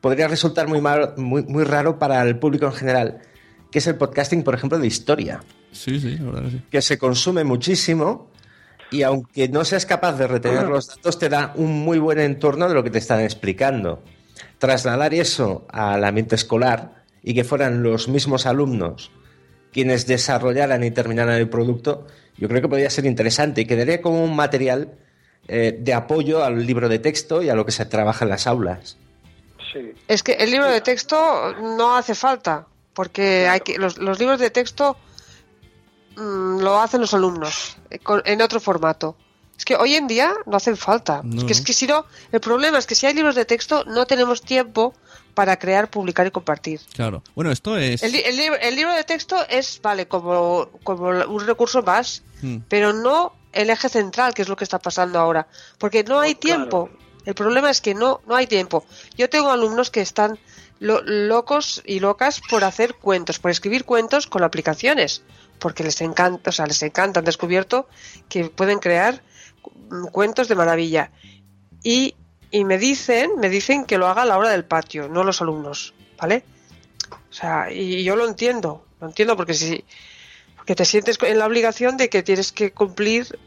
podría 0.00 0.26
resultar 0.26 0.66
muy, 0.66 0.80
mal, 0.80 1.14
muy, 1.16 1.44
muy 1.44 1.62
raro 1.62 2.00
para 2.00 2.20
el 2.22 2.36
público 2.38 2.66
en 2.66 2.72
general, 2.72 3.20
que 3.70 3.78
es 3.78 3.86
el 3.86 3.94
podcasting, 3.94 4.42
por 4.42 4.54
ejemplo, 4.54 4.78
de 4.78 4.86
historia. 4.88 5.40
Sí, 5.70 6.00
sí, 6.00 6.18
la 6.18 6.24
verdad 6.24 6.42
que 6.42 6.50
sí. 6.50 6.62
Que 6.70 6.82
se 6.82 6.98
consume 6.98 7.44
muchísimo 7.44 8.30
y 8.90 9.02
aunque 9.02 9.48
no 9.48 9.64
seas 9.64 9.86
capaz 9.86 10.12
de 10.18 10.26
retener 10.26 10.66
los 10.66 10.88
datos, 10.88 11.18
te 11.18 11.28
da 11.28 11.52
un 11.56 11.84
muy 11.84 11.98
buen 11.98 12.18
entorno 12.18 12.68
de 12.68 12.74
lo 12.74 12.82
que 12.82 12.90
te 12.90 12.98
están 12.98 13.20
explicando. 13.20 14.02
Trasladar 14.58 15.14
eso 15.14 15.66
al 15.70 16.04
ambiente 16.04 16.34
escolar 16.34 17.04
y 17.22 17.34
que 17.34 17.44
fueran 17.44 17.82
los 17.82 18.08
mismos 18.08 18.46
alumnos 18.46 19.10
quienes 19.72 20.06
desarrollaran 20.06 20.82
y 20.84 20.90
terminaran 20.90 21.36
el 21.36 21.48
producto, 21.48 22.06
yo 22.36 22.48
creo 22.48 22.62
que 22.62 22.68
podría 22.68 22.90
ser 22.90 23.06
interesante 23.06 23.60
y 23.60 23.64
quedaría 23.66 24.00
como 24.00 24.24
un 24.24 24.34
material 24.34 24.92
eh, 25.46 25.76
de 25.78 25.94
apoyo 25.94 26.44
al 26.44 26.66
libro 26.66 26.88
de 26.88 26.98
texto 26.98 27.42
y 27.42 27.48
a 27.48 27.54
lo 27.54 27.64
que 27.64 27.72
se 27.72 27.86
trabaja 27.86 28.24
en 28.24 28.30
las 28.30 28.46
aulas. 28.46 28.96
Sí. 29.72 29.92
Es 30.06 30.22
que 30.22 30.32
el 30.32 30.50
libro 30.50 30.70
de 30.70 30.80
texto 30.80 31.54
no 31.60 31.96
hace 31.96 32.14
falta, 32.14 32.66
porque 32.94 33.48
hay 33.48 33.60
que, 33.60 33.78
los, 33.78 33.98
los 33.98 34.18
libros 34.18 34.40
de 34.40 34.50
texto 34.50 34.96
mmm, 36.18 36.60
lo 36.60 36.80
hacen 36.80 37.00
los 37.00 37.14
alumnos 37.14 37.76
eh, 37.90 38.00
en 38.24 38.42
otro 38.42 38.60
formato. 38.60 39.16
Es 39.56 39.64
que 39.64 39.74
hoy 39.74 39.96
en 39.96 40.06
día 40.06 40.32
no 40.46 40.56
hacen 40.56 40.76
falta. 40.76 41.20
No. 41.24 41.38
Es 41.38 41.44
que, 41.44 41.52
es 41.52 41.60
que 41.62 41.72
si 41.72 41.86
no, 41.86 42.04
el 42.30 42.40
problema 42.40 42.78
es 42.78 42.86
que 42.86 42.94
si 42.94 43.06
hay 43.06 43.14
libros 43.14 43.34
de 43.34 43.44
texto 43.44 43.84
no 43.86 44.06
tenemos 44.06 44.42
tiempo 44.42 44.94
para 45.34 45.56
crear, 45.56 45.90
publicar 45.90 46.26
y 46.26 46.30
compartir. 46.30 46.80
Claro. 46.94 47.22
Bueno, 47.34 47.50
esto 47.50 47.76
es... 47.76 48.02
El, 48.02 48.14
el, 48.14 48.38
el 48.38 48.76
libro 48.76 48.92
de 48.92 49.02
texto 49.02 49.36
es, 49.48 49.80
vale, 49.82 50.06
como, 50.06 50.68
como 50.84 51.08
un 51.08 51.46
recurso 51.46 51.82
más, 51.82 52.22
hmm. 52.42 52.58
pero 52.68 52.92
no 52.92 53.32
el 53.52 53.70
eje 53.70 53.88
central, 53.88 54.32
que 54.32 54.42
es 54.42 54.48
lo 54.48 54.56
que 54.56 54.64
está 54.64 54.78
pasando 54.78 55.18
ahora. 55.18 55.48
Porque 55.78 56.04
no 56.04 56.20
hay 56.20 56.34
tiempo. 56.34 56.86
Claro. 56.86 57.08
El 57.24 57.34
problema 57.34 57.68
es 57.68 57.80
que 57.80 57.94
no, 57.94 58.20
no 58.26 58.36
hay 58.36 58.46
tiempo. 58.46 58.84
Yo 59.16 59.28
tengo 59.28 59.50
alumnos 59.50 59.90
que 59.90 60.00
están 60.00 60.38
lo, 60.78 61.02
locos 61.02 61.82
y 61.84 61.98
locas 62.00 62.40
por 62.48 62.62
hacer 62.62 62.94
cuentos, 62.94 63.38
por 63.40 63.50
escribir 63.50 63.84
cuentos 63.84 64.28
con 64.28 64.44
aplicaciones, 64.44 65.22
porque 65.58 65.84
les 65.84 66.00
encanta, 66.00 66.50
o 66.50 66.52
sea, 66.52 66.66
les 66.66 66.82
encanta, 66.82 67.20
han 67.20 67.26
descubierto 67.26 67.88
que 68.28 68.44
pueden 68.44 68.78
crear 68.78 69.22
cuentos 70.12 70.48
de 70.48 70.54
maravilla. 70.54 71.10
Y 71.82 72.14
y 72.50 72.64
me 72.64 72.78
dicen, 72.78 73.32
me 73.38 73.50
dicen 73.50 73.84
que 73.84 73.98
lo 73.98 74.06
haga 74.06 74.22
a 74.22 74.26
la 74.26 74.38
hora 74.38 74.50
del 74.50 74.64
patio, 74.64 75.08
no 75.08 75.22
los 75.22 75.42
alumnos, 75.42 75.92
¿vale? 76.18 76.44
O 77.10 77.32
sea, 77.32 77.70
y 77.70 78.02
yo 78.04 78.16
lo 78.16 78.26
entiendo, 78.26 78.84
lo 79.00 79.08
entiendo 79.08 79.36
porque 79.36 79.54
si 79.54 79.84
porque 80.56 80.74
te 80.74 80.84
sientes 80.84 81.18
en 81.22 81.38
la 81.38 81.46
obligación 81.46 81.96
de 81.96 82.08
que 82.08 82.22
tienes 82.22 82.52
que 82.52 82.72
cumplir 82.72 83.38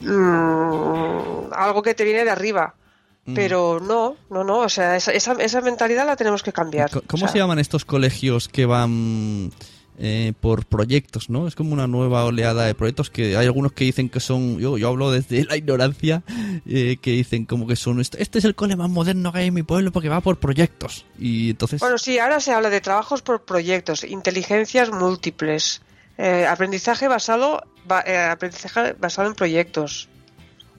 mmm, 0.00 1.52
algo 1.52 1.82
que 1.82 1.94
te 1.94 2.04
viene 2.04 2.24
de 2.24 2.30
arriba. 2.30 2.74
Mm. 3.26 3.34
Pero 3.34 3.80
no, 3.80 4.16
no, 4.30 4.44
no, 4.44 4.60
o 4.60 4.68
sea, 4.68 4.96
esa, 4.96 5.12
esa, 5.12 5.32
esa 5.34 5.60
mentalidad 5.60 6.06
la 6.06 6.16
tenemos 6.16 6.42
que 6.42 6.52
cambiar. 6.52 6.90
¿Cómo 6.90 7.04
o 7.12 7.18
sea, 7.18 7.28
se 7.28 7.38
llaman 7.38 7.58
estos 7.58 7.84
colegios 7.84 8.48
que 8.48 8.64
van 8.64 9.50
eh, 10.02 10.32
por 10.40 10.64
proyectos, 10.64 11.28
¿no? 11.28 11.46
Es 11.46 11.54
como 11.54 11.74
una 11.74 11.86
nueva 11.86 12.24
oleada 12.24 12.64
de 12.64 12.74
proyectos 12.74 13.10
que 13.10 13.36
hay 13.36 13.46
algunos 13.46 13.72
que 13.72 13.84
dicen 13.84 14.08
que 14.08 14.18
son, 14.18 14.58
yo, 14.58 14.78
yo 14.78 14.88
hablo 14.88 15.10
desde 15.10 15.44
la 15.44 15.58
ignorancia, 15.58 16.22
eh, 16.66 16.96
que 17.02 17.10
dicen 17.10 17.44
como 17.44 17.66
que 17.66 17.76
son, 17.76 18.00
este, 18.00 18.22
este 18.22 18.38
es 18.38 18.46
el 18.46 18.54
cole 18.54 18.76
más 18.76 18.88
moderno 18.88 19.30
que 19.30 19.40
hay 19.40 19.48
en 19.48 19.54
mi 19.54 19.62
pueblo 19.62 19.92
porque 19.92 20.08
va 20.08 20.22
por 20.22 20.38
proyectos. 20.38 21.04
Y 21.18 21.50
entonces... 21.50 21.80
Bueno, 21.80 21.98
sí, 21.98 22.18
ahora 22.18 22.40
se 22.40 22.52
habla 22.52 22.70
de 22.70 22.80
trabajos 22.80 23.20
por 23.20 23.44
proyectos, 23.44 24.02
inteligencias 24.04 24.90
múltiples, 24.90 25.82
eh, 26.16 26.46
aprendizaje 26.46 27.06
basado, 27.06 27.62
ba, 27.84 28.02
eh, 28.06 28.16
aprendizaje 28.16 28.94
basado 28.94 29.28
en 29.28 29.34
proyectos 29.34 30.08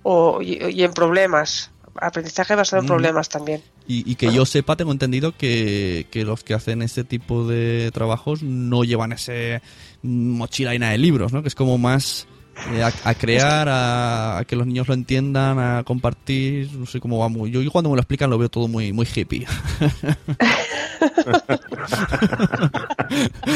o, 0.02 0.42
y, 0.42 0.58
y 0.72 0.84
en 0.84 0.94
problemas 0.94 1.70
aprendizaje 1.96 2.56
basado 2.56 2.82
en 2.82 2.88
problemas 2.88 3.30
también. 3.30 3.62
Y, 3.94 4.16
que 4.16 4.32
yo 4.32 4.46
sepa, 4.46 4.78
tengo 4.78 4.94
entendido 4.94 5.36
que, 5.36 6.08
que, 6.12 6.24
los 6.24 6.44
que 6.44 6.54
hacen 6.54 6.82
ese 6.82 7.04
tipo 7.04 7.46
de 7.46 7.92
trabajos 7.94 8.42
no 8.42 8.86
llevan 8.86 9.12
ese 9.12 9.62
mochila 10.02 10.72
llena 10.72 10.92
de 10.92 10.98
libros, 10.98 11.34
¿no? 11.34 11.42
Que 11.42 11.50
es 11.50 11.56
como 11.56 11.78
más 11.78 12.26
eh, 12.74 12.84
a, 12.84 13.14
crear, 13.16 13.68
a, 13.70 14.44
que 14.46 14.56
los 14.56 14.68
niños 14.68 14.88
lo 14.88 14.94
entiendan, 14.94 15.58
a 15.60 15.84
compartir, 15.84 16.72
no 16.74 16.86
sé 16.86 17.00
cómo 17.00 17.18
va 17.18 17.28
muy. 17.28 17.50
Yo 17.50 17.60
cuando 17.72 17.90
me 17.90 17.96
lo 17.96 18.02
explican 18.02 18.30
lo 18.30 18.38
veo 18.38 18.50
todo 18.50 18.68
muy, 18.68 18.94
muy 18.94 19.08
hippie. 19.14 19.48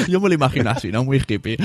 Yo 0.08 0.20
me 0.20 0.30
lo 0.30 0.36
imagino 0.36 0.70
así, 0.70 0.92
¿no? 0.92 1.04
Muy 1.04 1.22
hippie. 1.28 1.58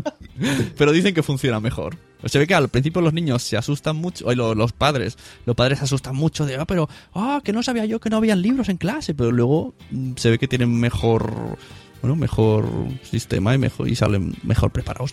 Pero 0.76 0.92
dicen 0.92 1.14
que 1.14 1.22
funciona 1.22 1.60
mejor. 1.60 1.96
Se 2.24 2.38
ve 2.38 2.46
que 2.46 2.54
al 2.54 2.68
principio 2.68 3.02
los 3.02 3.12
niños 3.12 3.42
se 3.42 3.56
asustan 3.56 3.96
mucho, 3.96 4.26
o 4.26 4.34
los, 4.34 4.56
los 4.56 4.72
padres, 4.72 5.18
los 5.46 5.54
padres 5.54 5.78
se 5.78 5.84
asustan 5.84 6.16
mucho 6.16 6.46
de, 6.46 6.56
ah, 6.56 6.64
pero, 6.64 6.88
ah, 7.14 7.40
que 7.44 7.52
no 7.52 7.62
sabía 7.62 7.84
yo 7.84 8.00
que 8.00 8.10
no 8.10 8.16
habían 8.16 8.42
libros 8.42 8.68
en 8.68 8.78
clase, 8.78 9.14
pero 9.14 9.30
luego 9.30 9.74
mm, 9.90 10.12
se 10.16 10.30
ve 10.30 10.38
que 10.38 10.48
tienen 10.48 10.74
mejor, 10.74 11.58
bueno, 12.00 12.16
mejor 12.16 12.66
sistema 13.02 13.54
y 13.54 13.58
mejor 13.58 13.88
y 13.88 13.94
salen 13.94 14.34
mejor 14.42 14.72
preparados. 14.72 15.12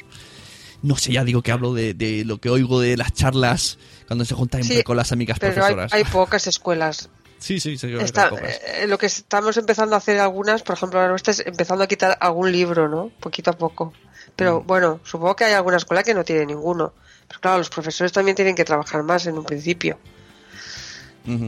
No 0.81 0.95
sé, 0.97 1.13
ya 1.13 1.23
digo 1.23 1.41
que 1.41 1.51
hablo 1.51 1.73
de, 1.73 1.93
de 1.93 2.25
lo 2.25 2.39
que 2.39 2.49
oigo 2.49 2.79
de 2.79 2.97
las 2.97 3.13
charlas 3.13 3.77
cuando 4.07 4.25
se 4.25 4.33
juntan 4.33 4.63
sí, 4.63 4.81
con 4.83 4.97
las 4.97 5.11
amigas 5.11 5.37
pero 5.39 5.53
profesoras. 5.53 5.93
Hay, 5.93 6.03
hay 6.03 6.11
pocas 6.11 6.47
escuelas 6.47 7.09
Sí, 7.41 7.59
sí, 7.59 7.75
sí. 7.75 7.91
Está, 7.95 8.29
eh, 8.29 8.85
lo 8.87 8.99
que 8.99 9.07
estamos 9.07 9.57
empezando 9.57 9.95
a 9.95 9.97
hacer 9.97 10.19
algunas, 10.19 10.61
por 10.61 10.75
ejemplo, 10.75 10.99
ahora 11.01 11.15
es 11.15 11.39
empezando 11.39 11.83
a 11.83 11.87
quitar 11.87 12.15
algún 12.21 12.51
libro, 12.51 12.87
¿no? 12.87 13.09
Poquito 13.19 13.49
a 13.49 13.53
poco. 13.53 13.93
Pero 14.35 14.61
mm. 14.61 14.67
bueno, 14.67 14.99
supongo 15.03 15.35
que 15.35 15.45
hay 15.45 15.53
alguna 15.53 15.77
escuela 15.77 16.03
que 16.03 16.13
no 16.13 16.23
tiene 16.23 16.45
ninguno. 16.45 16.93
Pero 17.27 17.39
claro, 17.39 17.57
los 17.57 17.71
profesores 17.71 18.11
también 18.11 18.35
tienen 18.35 18.53
que 18.53 18.63
trabajar 18.63 19.01
más 19.01 19.25
en 19.25 19.39
un 19.39 19.43
principio. 19.43 19.97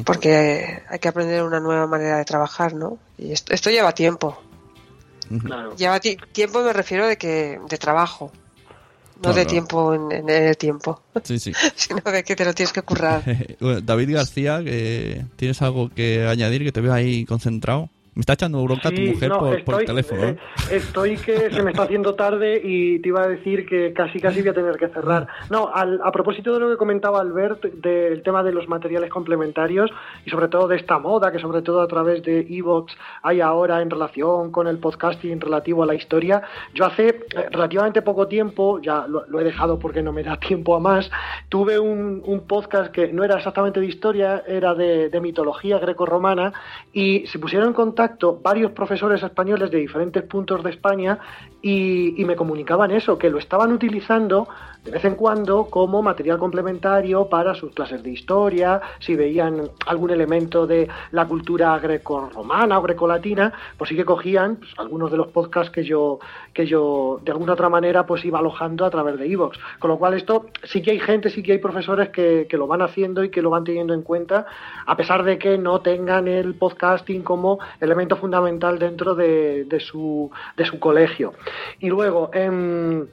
Porque 0.03 0.81
hay 0.89 0.99
que 0.99 1.07
aprender 1.07 1.43
una 1.43 1.59
nueva 1.59 1.85
manera 1.85 2.17
de 2.17 2.25
trabajar, 2.25 2.73
¿no? 2.73 2.97
Y 3.19 3.31
esto, 3.31 3.53
esto 3.53 3.69
lleva 3.69 3.91
tiempo. 3.91 4.41
Mm. 5.29 5.37
Claro. 5.37 5.75
Lleva 5.75 5.99
tiempo, 5.99 6.63
me 6.63 6.73
refiero 6.73 7.05
de 7.05 7.17
que 7.17 7.59
de 7.69 7.77
trabajo. 7.77 8.31
No 9.23 9.31
claro. 9.31 9.39
de 9.39 9.45
tiempo 9.45 9.93
en, 9.93 10.11
en, 10.11 10.29
el 10.29 10.57
tiempo. 10.57 11.01
Sí, 11.23 11.39
sí. 11.39 11.53
Sino 11.75 12.01
de 12.01 12.23
que 12.23 12.35
te 12.35 12.43
lo 12.43 12.53
tienes 12.53 12.73
que 12.73 12.81
currar. 12.81 13.23
bueno, 13.59 13.81
David 13.81 14.15
García, 14.15 14.61
que 14.63 15.23
¿tienes 15.37 15.61
algo 15.61 15.89
que 15.89 16.27
añadir? 16.27 16.63
Que 16.63 16.71
te 16.73 16.81
veo 16.81 16.93
ahí 16.93 17.25
concentrado. 17.25 17.89
Me 18.15 18.21
está 18.21 18.33
echando 18.33 18.63
bronca 18.63 18.89
sí, 18.89 18.95
tu 18.95 19.01
mujer 19.13 19.29
no, 19.29 19.39
por, 19.39 19.47
estoy, 19.47 19.63
por, 19.63 19.81
el 19.81 19.87
teléfono. 19.87 20.23
¿eh? 20.23 20.37
Estoy 20.69 21.17
que 21.17 21.49
se 21.49 21.63
me 21.63 21.71
está 21.71 21.83
haciendo 21.83 22.13
tarde 22.13 22.61
y 22.63 22.99
te 22.99 23.09
iba 23.09 23.23
a 23.23 23.27
decir 23.27 23.65
que 23.65 23.91
casi 23.91 24.19
casi 24.19 24.41
voy 24.41 24.49
a 24.49 24.53
tener 24.53 24.77
que 24.77 24.87
cerrar. 24.89 25.27
No, 25.49 25.71
al, 25.73 25.99
a 26.03 26.11
propósito 26.11 26.53
de 26.53 26.59
lo 26.59 26.69
que 26.69 26.77
comentaba 26.77 27.19
Albert 27.19 27.63
del 27.63 28.21
tema 28.21 28.43
de 28.43 28.51
los 28.51 28.67
materiales 28.67 29.09
complementarios 29.09 29.89
y 30.25 30.29
sobre 30.29 30.47
todo 30.47 30.67
de 30.67 30.75
esta 30.75 30.99
moda 30.99 31.31
que 31.31 31.39
sobre 31.39 31.63
todo 31.63 31.81
a 31.81 31.87
través 31.87 32.21
de 32.21 32.41
Evox 32.41 32.95
hay 33.23 33.41
ahora 33.41 33.81
en 33.81 33.89
relación 33.89 34.51
con 34.51 34.67
el 34.67 34.77
podcasting 34.77 35.41
relativo 35.41 35.81
a 35.81 35.87
la 35.87 35.95
historia, 35.95 36.43
yo 36.75 36.85
hace 36.85 37.07
eh, 37.07 37.25
relativamente 37.49 38.03
poco 38.03 38.27
tiempo, 38.27 38.79
ya 38.79 39.07
lo, 39.07 39.25
lo, 39.27 39.39
he 39.39 39.43
dejado 39.43 39.79
porque 39.79 40.03
no 40.03 40.13
me 40.13 40.21
da 40.21 40.37
tiempo 40.37 40.75
a 40.75 40.79
más, 40.79 41.09
tuve 41.49 41.79
un, 41.79 42.21
un 42.23 42.41
podcast 42.41 42.91
que 42.91 43.11
no 43.11 43.23
era 43.23 43.37
exactamente 43.37 43.79
de 43.79 43.87
historia, 43.87 44.43
era 44.47 44.75
de, 44.75 45.09
de 45.09 45.19
mitología 45.19 45.79
greco-romana 45.79 46.53
y 46.91 47.25
se 47.25 47.39
pusieron 47.39 47.69
en 47.69 47.73
contacto 47.73 48.02
varios 48.41 48.71
profesores 48.71 49.21
españoles 49.23 49.71
de 49.71 49.77
diferentes 49.77 50.23
puntos 50.23 50.63
de 50.63 50.69
España 50.71 51.19
y, 51.61 52.19
y, 52.21 52.25
me 52.25 52.35
comunicaban 52.35 52.91
eso, 52.91 53.17
que 53.17 53.29
lo 53.29 53.37
estaban 53.37 53.71
utilizando 53.71 54.47
de 54.83 54.91
vez 54.91 55.05
en 55.05 55.15
cuando 55.15 55.65
como 55.65 56.01
material 56.01 56.37
complementario 56.37 57.29
para 57.29 57.55
sus 57.55 57.73
clases 57.73 58.03
de 58.03 58.09
historia, 58.09 58.81
si 58.99 59.15
veían 59.15 59.69
algún 59.85 60.09
elemento 60.09 60.67
de 60.67 60.89
la 61.11 61.25
cultura 61.25 61.79
greco-romana 61.79 62.79
o 62.79 62.81
grecolatina, 62.81 63.53
pues 63.77 63.89
sí 63.89 63.95
que 63.95 64.03
cogían 64.03 64.57
pues, 64.57 64.71
algunos 64.77 65.09
de 65.09 65.17
los 65.17 65.27
podcasts 65.27 65.71
que 65.71 65.83
yo, 65.83 66.19
que 66.53 66.65
yo 66.65 67.21
de 67.23 67.31
alguna 67.31 67.53
otra 67.53 67.69
manera 67.69 68.05
pues 68.05 68.25
iba 68.25 68.39
alojando 68.39 68.85
a 68.85 68.89
través 68.89 69.17
de 69.17 69.27
iVoox. 69.27 69.57
Con 69.79 69.89
lo 69.89 69.97
cual 69.97 70.15
esto 70.15 70.47
sí 70.63 70.81
que 70.81 70.91
hay 70.91 70.99
gente, 70.99 71.29
sí 71.29 71.43
que 71.43 71.53
hay 71.53 71.59
profesores 71.59 72.09
que, 72.09 72.47
que 72.49 72.57
lo 72.57 72.67
van 72.67 72.81
haciendo 72.81 73.23
y 73.23 73.29
que 73.29 73.41
lo 73.41 73.49
van 73.49 73.63
teniendo 73.63 73.93
en 73.93 74.01
cuenta, 74.01 74.45
a 74.85 74.97
pesar 74.97 75.23
de 75.23 75.37
que 75.37 75.57
no 75.57 75.79
tengan 75.79 76.27
el 76.27 76.55
podcasting 76.55 77.23
como 77.23 77.59
elemento 77.79 78.17
fundamental 78.17 78.79
dentro 78.79 79.15
de, 79.15 79.63
de, 79.63 79.79
su, 79.79 80.29
de 80.57 80.65
su 80.65 80.79
colegio. 80.79 81.33
Y 81.79 81.87
luego, 81.87 82.29
en 82.33 83.07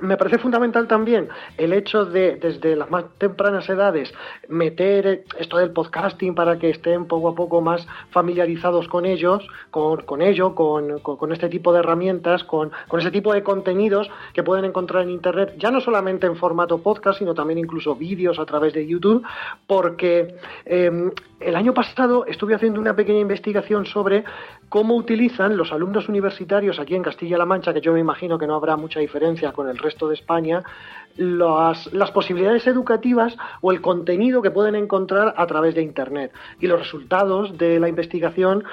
Me 0.00 0.16
parece 0.16 0.38
fundamental 0.38 0.88
también 0.88 1.28
el 1.58 1.72
hecho 1.72 2.04
de, 2.04 2.36
desde 2.36 2.76
las 2.76 2.90
más 2.90 3.04
tempranas 3.18 3.68
edades, 3.68 4.12
meter 4.48 5.24
esto 5.38 5.58
del 5.58 5.72
podcasting 5.72 6.34
para 6.34 6.58
que 6.58 6.70
estén 6.70 7.06
poco 7.06 7.28
a 7.28 7.34
poco 7.34 7.60
más 7.60 7.86
familiarizados 8.10 8.88
con 8.88 9.04
ellos, 9.04 9.46
con, 9.70 10.02
con 10.02 10.22
ello, 10.22 10.54
con, 10.54 11.00
con, 11.00 11.32
este 11.32 11.48
tipo 11.48 11.72
de 11.72 11.80
herramientas, 11.80 12.44
con, 12.44 12.70
con 12.88 13.00
ese 13.00 13.10
tipo 13.10 13.32
de 13.32 13.42
contenidos 13.42 14.10
que 14.32 14.42
pueden 14.42 14.64
encontrar 14.64 15.02
en 15.02 15.10
Internet, 15.10 15.54
ya 15.58 15.70
no 15.70 15.80
solamente 15.80 16.26
en 16.26 16.36
formato 16.36 16.78
podcast, 16.78 17.18
sino 17.18 17.34
también 17.34 17.58
incluso 17.58 17.94
vídeos 17.94 18.38
a 18.38 18.46
través 18.46 18.72
de 18.72 18.86
YouTube, 18.86 19.22
porque 19.66 20.34
em, 20.64 21.10
el 21.40 21.56
año 21.56 21.74
pasado 21.74 22.26
estuve 22.26 22.54
haciendo 22.54 22.80
una 22.80 22.94
pequeña 22.94 23.20
investigación 23.20 23.86
sobre 23.86 24.24
cómo 24.70 24.94
utilizan 24.94 25.56
los 25.56 25.72
alumnos 25.72 26.08
universitarios 26.08 26.78
aquí 26.78 26.94
en 26.94 27.02
Castilla-La 27.02 27.44
Mancha, 27.44 27.74
que 27.74 27.80
yo 27.80 27.92
me 27.92 28.00
imagino 28.00 28.38
que 28.38 28.46
no 28.46 28.54
habrá 28.54 28.76
mucha 28.76 29.00
diferencia 29.00 29.52
con 29.52 29.68
el 29.68 29.76
resto 29.76 30.08
de 30.08 30.14
España, 30.14 30.62
las, 31.16 31.88
posibilidades 32.14 32.66
educativas 32.68 33.36
o 33.60 33.72
el 33.72 33.80
contenido 33.82 34.40
que 34.40 34.52
pueden 34.52 34.76
encontrar 34.76 35.34
a 35.36 35.46
través 35.46 35.74
de 35.74 35.82
Internet. 35.82 36.32
Y 36.60 36.68
los 36.68 36.78
resultados 36.78 37.58
de 37.58 37.80
la 37.80 37.88
investigación 37.88 38.64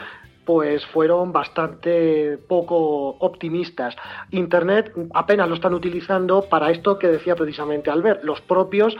pues 0.45 0.85
fueron 0.85 1.33
bastante 1.33 2.37
poco 2.47 3.17
optimistas. 3.19 3.95
Internet 4.31 4.93
apenas 5.13 5.49
lo 5.49 5.55
están 5.55 5.73
utilizando 5.73 6.43
para 6.43 6.71
esto 6.71 6.97
que 6.97 7.07
decía 7.07 7.35
precisamente 7.35 7.89
Albert, 7.89 8.23
los 8.23 8.39
propios 8.39 8.95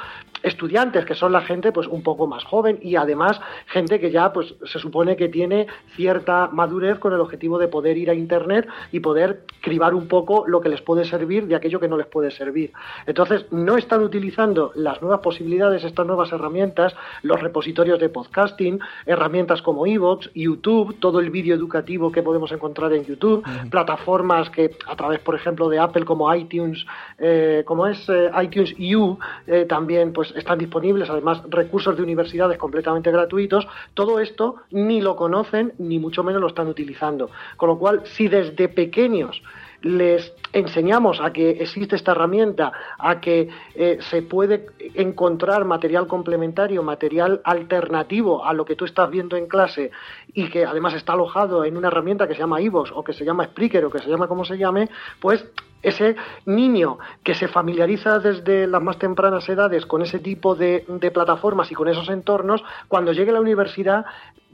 estudiantes, 0.48 1.06
que 1.06 1.16
son 1.16 1.32
la 1.32 1.42
gente 1.42 1.72
pues 1.72 1.88
un 1.88 2.04
poco 2.04 2.28
más 2.28 2.44
joven 2.44 2.80
y 2.82 2.96
además 2.96 3.40
gente 3.68 4.00
que 4.00 4.12
ya 4.12 4.32
pues 4.32 4.56
se 4.66 4.80
supone 4.80 5.16
que 5.16 5.30
tiene 5.30 5.68
cierta 5.96 6.50
madurez 6.52 7.00
con 7.00 7.14
el 7.14 7.20
objetivo 7.20 7.58
de 7.58 7.68
poder 7.68 7.98
ir 7.98 8.10
a 8.10 8.14
internet 8.14 8.68
y 8.92 9.00
poder 9.00 9.44
cribar 9.62 9.94
un 9.94 10.08
poco 10.08 10.46
lo 10.48 10.62
que 10.62 10.70
les 10.70 10.82
puede 10.82 11.06
servir 11.06 11.48
de 11.48 11.56
aquello 11.56 11.80
que 11.80 11.88
no 11.88 11.98
les 11.98 12.08
puede 12.08 12.32
servir. 12.32 12.72
Entonces, 13.06 13.46
no 13.52 13.78
están 13.78 14.04
utilizando 14.04 14.72
las 14.76 15.02
nuevas 15.02 15.20
posibilidades, 15.20 15.84
estas 15.84 16.06
nuevas 16.06 16.32
herramientas, 16.32 16.96
los 17.24 17.42
repositorios 17.42 18.00
de 18.00 18.10
podcasting, 18.10 18.80
herramientas 19.06 19.62
como 19.62 19.86
Evox, 19.86 20.30
YouTube, 20.34 21.00
todo 21.00 21.20
el 21.20 21.30
vídeo 21.30 21.56
educativo 21.56 22.12
que 22.12 22.24
podemos 22.24 22.52
encontrar 22.52 22.94
en 22.94 23.06
YouTube, 23.06 23.44
plataformas 23.70 24.50
que 24.50 24.72
a 24.88 24.96
través, 24.96 25.20
por 25.20 25.36
ejemplo, 25.36 25.68
de 25.70 25.80
Apple 25.80 26.06
como 26.06 26.34
iTunes, 26.34 26.86
eh, 27.18 27.64
como 27.66 27.88
es 27.88 28.08
eh, 28.10 28.30
iTunes 28.42 28.74
U, 28.80 29.18
eh, 29.48 29.66
también 29.66 30.14
pues 30.14 30.28
pues, 30.28 30.37
están 30.40 30.58
disponibles, 30.60 31.10
además 31.10 31.42
recursos 31.50 31.96
de 31.96 32.04
universidades 32.04 32.58
completamente 32.58 33.12
gratuitos, 33.12 33.68
todo 33.94 34.20
esto 34.20 34.58
ni 34.72 35.02
lo 35.02 35.16
conocen 35.16 35.74
ni 35.78 36.00
mucho 36.00 36.24
menos 36.24 36.42
lo 36.42 36.48
están 36.48 36.68
utilizando. 36.68 37.30
Con 37.56 37.70
lo 37.70 37.78
cual, 37.78 38.02
si 38.06 38.28
desde 38.28 38.70
pequeños 38.70 39.42
les 39.82 40.34
enseñamos 40.54 41.20
a 41.22 41.32
que 41.32 41.52
existe 41.52 41.96
esta 41.96 42.12
herramienta, 42.12 42.72
a 42.98 43.20
que 43.20 43.50
eh, 43.76 43.98
se 44.10 44.22
puede 44.24 44.68
encontrar 44.96 45.66
material 45.66 46.08
complementario, 46.08 46.82
material 46.84 47.42
alternativo 47.44 48.44
a 48.44 48.54
lo 48.54 48.66
que 48.66 48.76
tú 48.76 48.86
estás 48.86 49.10
viendo 49.10 49.36
en 49.38 49.48
clase 49.48 49.92
y 50.34 50.50
que 50.50 50.66
además 50.66 50.94
está 50.96 51.14
alojado 51.14 51.64
en 51.64 51.78
una 51.78 51.90
herramienta 51.90 52.28
que 52.28 52.34
se 52.34 52.40
llama 52.40 52.62
Ivos 52.62 52.92
o 52.94 53.04
que 53.04 53.14
se 53.14 53.26
llama 53.26 53.46
Spreaker 53.46 53.86
o 53.86 53.92
que 53.92 54.00
se 54.00 54.10
llama 54.10 54.28
como 54.28 54.46
se 54.46 54.58
llame, 54.58 54.90
pues 55.20 55.46
ese 55.82 56.16
niño 56.46 56.98
que 57.24 57.36
se 57.36 57.48
familiariza 57.48 58.20
desde 58.20 58.68
las 58.68 58.82
más 58.82 58.98
tempranas 58.98 59.48
edades 59.50 59.86
con 59.86 60.02
ese 60.02 60.20
tipo 60.20 60.56
de, 60.56 60.86
plataformas 61.14 61.72
y 61.72 61.76
con 61.76 61.88
esos 61.88 62.10
entornos, 62.10 62.64
cuando 62.88 63.14
llegue 63.14 63.32
a 63.32 63.34
la 63.34 63.42
universidad 63.42 64.06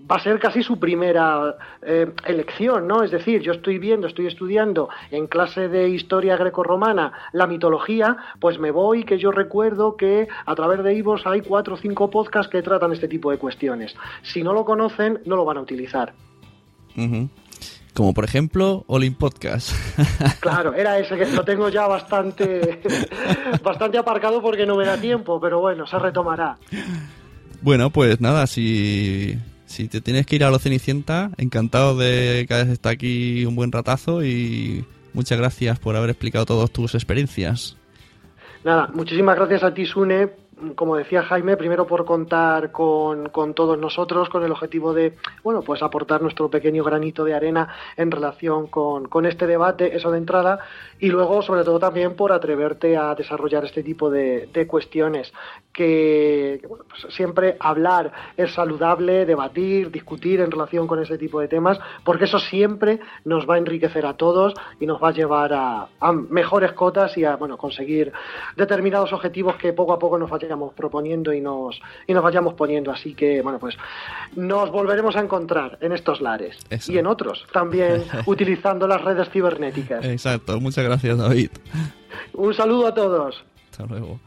va 0.09 0.17
a 0.17 0.19
ser 0.19 0.39
casi 0.39 0.63
su 0.63 0.79
primera 0.79 1.55
eh, 1.81 2.11
elección, 2.25 2.87
¿no? 2.87 3.03
Es 3.03 3.11
decir, 3.11 3.41
yo 3.41 3.53
estoy 3.53 3.77
viendo, 3.77 4.07
estoy 4.07 4.27
estudiando 4.27 4.89
en 5.11 5.27
clase 5.27 5.69
de 5.69 5.89
historia 5.89 6.35
grecorromana 6.35 7.13
la 7.31 7.47
mitología, 7.47 8.17
pues 8.39 8.59
me 8.59 8.71
voy 8.71 9.03
que 9.05 9.17
yo 9.17 9.31
recuerdo 9.31 9.95
que 9.95 10.27
a 10.45 10.55
través 10.55 10.83
de 10.83 10.93
Ivos 10.93 11.25
hay 11.25 11.41
cuatro 11.41 11.75
o 11.75 11.77
cinco 11.77 12.09
podcasts 12.09 12.51
que 12.51 12.61
tratan 12.61 12.91
este 12.91 13.07
tipo 13.07 13.31
de 13.31 13.37
cuestiones. 13.37 13.95
Si 14.23 14.43
no 14.43 14.53
lo 14.53 14.65
conocen, 14.65 15.21
no 15.25 15.35
lo 15.35 15.45
van 15.45 15.57
a 15.57 15.61
utilizar. 15.61 16.13
Como 17.93 18.13
por 18.13 18.25
ejemplo 18.25 18.83
Olin 18.87 19.13
Podcast. 19.15 19.71
Claro, 20.39 20.73
era 20.73 20.99
ese 20.99 21.15
que 21.15 21.25
lo 21.27 21.43
tengo 21.45 21.69
ya 21.69 21.87
bastante, 21.87 22.81
bastante 23.63 23.97
aparcado 23.97 24.41
porque 24.41 24.65
no 24.65 24.75
me 24.75 24.85
da 24.85 24.97
tiempo, 24.97 25.39
pero 25.39 25.59
bueno, 25.59 25.87
se 25.87 25.97
retomará. 25.97 26.57
Bueno, 27.61 27.89
pues 27.91 28.19
nada, 28.19 28.45
si, 28.45 29.37
si 29.65 29.87
te 29.87 30.01
tienes 30.01 30.25
que 30.25 30.35
ir 30.35 30.43
a 30.43 30.49
lo 30.49 30.59
Cenicienta, 30.59 31.31
encantado 31.37 31.97
de 31.97 32.45
que 32.47 32.53
hayas 32.53 32.67
estado 32.67 32.93
aquí 32.93 33.45
un 33.45 33.55
buen 33.55 33.71
ratazo 33.71 34.23
y 34.23 34.85
muchas 35.13 35.37
gracias 35.37 35.79
por 35.79 35.95
haber 35.95 36.09
explicado 36.09 36.45
todas 36.45 36.71
tus 36.71 36.93
experiencias. 36.95 37.77
Nada, 38.63 38.89
muchísimas 38.93 39.35
gracias 39.37 39.63
a 39.63 39.73
ti, 39.73 39.85
Sune, 39.85 40.29
como 40.75 40.95
decía 40.95 41.23
Jaime, 41.23 41.57
primero 41.57 41.85
por 41.85 42.05
contar 42.05 42.71
con, 42.71 43.31
todos 43.53 43.77
nosotros, 43.77 44.29
con 44.29 44.43
el 44.43 44.51
objetivo 44.51 44.93
de, 44.93 45.13
bueno, 45.43 45.61
pues 45.61 45.81
aportar 45.81 46.21
nuestro 46.21 46.49
pequeño 46.49 46.83
granito 46.83 47.23
de 47.23 47.33
arena 47.33 47.67
en 47.97 48.11
relación 48.11 48.67
con, 48.67 49.25
este 49.25 49.47
debate, 49.47 49.95
eso 49.95 50.11
de 50.11 50.17
entrada, 50.17 50.59
y 50.99 51.07
luego, 51.09 51.41
sobre 51.41 51.63
todo, 51.63 51.79
también 51.79 52.15
por 52.15 52.31
atreverte 52.31 52.97
a 52.97 53.15
desarrollar 53.15 53.65
este 53.65 53.83
tipo 53.83 54.09
de, 54.09 54.49
cuestiones, 54.67 55.33
que, 55.71 56.61
pues 56.67 57.13
siempre 57.13 57.57
hablar 57.59 58.11
es 58.37 58.53
saludable, 58.53 59.25
debatir, 59.25 59.91
discutir 59.91 60.39
en 60.39 60.51
relación 60.51 60.87
con 60.87 61.01
ese 61.01 61.17
tipo 61.17 61.39
de 61.39 61.47
temas, 61.47 61.79
porque 62.03 62.25
eso 62.25 62.39
siempre 62.39 62.99
nos 63.25 63.49
va 63.49 63.55
a 63.55 63.57
enriquecer 63.57 64.05
a 64.05 64.15
todos 64.15 64.53
y 64.79 64.85
nos 64.85 65.01
va 65.01 65.09
a 65.09 65.13
llevar 65.13 65.53
a, 65.53 65.87
a 65.99 66.11
mejores 66.11 66.73
cotas 66.73 67.17
y 67.17 67.25
a, 67.25 67.35
bueno, 67.35 67.57
conseguir 67.57 68.13
determinados 68.55 69.11
objetivos 69.13 69.55
que 69.55 69.73
poco 69.73 69.93
a 69.93 69.99
poco 69.99 70.17
nos 70.17 70.29
vayan 70.29 70.52
proponiendo 70.73 71.33
y 71.33 71.41
nos, 71.41 71.79
y 72.07 72.13
nos 72.13 72.23
vayamos 72.23 72.53
poniendo. 72.53 72.91
Así 72.91 73.13
que, 73.13 73.41
bueno, 73.41 73.59
pues 73.59 73.75
nos 74.35 74.71
volveremos 74.71 75.15
a 75.15 75.21
encontrar 75.21 75.77
en 75.81 75.91
estos 75.91 76.21
lares 76.21 76.57
y 76.87 76.97
en 76.97 77.07
otros, 77.07 77.45
también 77.51 78.03
utilizando 78.25 78.87
las 78.87 79.01
redes 79.01 79.29
cibernéticas. 79.29 80.05
Exacto, 80.05 80.59
muchas 80.59 80.83
gracias 80.83 81.17
David. 81.17 81.49
Un 82.33 82.53
saludo 82.53 82.87
a 82.87 82.93
todos. 82.93 83.43
Hasta 83.71 83.85
luego. 83.85 84.19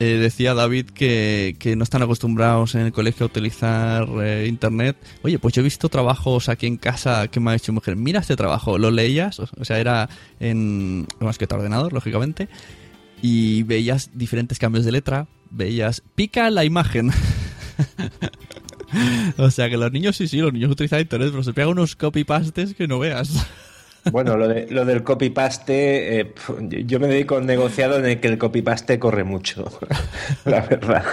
Eh, 0.00 0.18
decía 0.18 0.54
David 0.54 0.90
que, 0.90 1.74
no 1.76 1.82
están 1.82 2.02
acostumbrados 2.02 2.76
en 2.76 2.82
el 2.82 2.92
colegio 2.92 3.24
a 3.24 3.26
utilizar 3.26 4.06
eh, 4.22 4.46
internet. 4.48 4.96
Oye, 5.22 5.40
pues 5.40 5.54
yo 5.54 5.60
he 5.60 5.64
visto 5.64 5.88
trabajos 5.88 6.48
aquí 6.48 6.66
en 6.68 6.76
casa 6.76 7.26
que 7.26 7.40
me 7.40 7.50
ha 7.50 7.56
hecho 7.56 7.72
mujer. 7.72 7.96
Mira 7.96 8.20
este 8.20 8.36
trabajo, 8.36 8.78
¿lo 8.78 8.92
leías? 8.92 9.40
O 9.40 9.64
sea, 9.64 9.80
era 9.80 10.08
en. 10.38 11.06
más 11.18 11.36
que 11.36 11.48
ordenador, 11.50 11.92
lógicamente 11.92 12.48
y 13.22 13.62
veías 13.64 14.10
diferentes 14.14 14.58
cambios 14.58 14.84
de 14.84 14.92
letra, 14.92 15.26
veías 15.50 16.02
pica 16.14 16.50
la 16.50 16.64
imagen. 16.64 17.10
o 19.38 19.50
sea 19.50 19.68
que 19.68 19.76
los 19.76 19.92
niños 19.92 20.16
sí, 20.16 20.28
sí, 20.28 20.38
los 20.38 20.52
niños 20.52 20.70
utilizan 20.70 21.00
internet, 21.00 21.30
pero 21.30 21.42
se 21.42 21.52
pegan 21.52 21.70
unos 21.70 21.96
copy-pastes 21.96 22.74
que 22.74 22.88
no 22.88 22.98
veas. 22.98 23.30
Bueno, 24.12 24.38
lo, 24.38 24.48
de, 24.48 24.66
lo 24.70 24.86
del 24.86 25.02
copy-paste, 25.02 26.20
eh, 26.20 26.34
yo 26.86 26.98
me 26.98 27.08
dedico 27.08 27.34
a 27.34 27.38
un 27.38 27.46
negociado 27.46 27.98
en 27.98 28.06
el 28.06 28.20
que 28.20 28.28
el 28.28 28.38
copy-paste 28.38 28.98
corre 28.98 29.22
mucho, 29.22 29.70
la 30.46 30.60
verdad. 30.60 31.04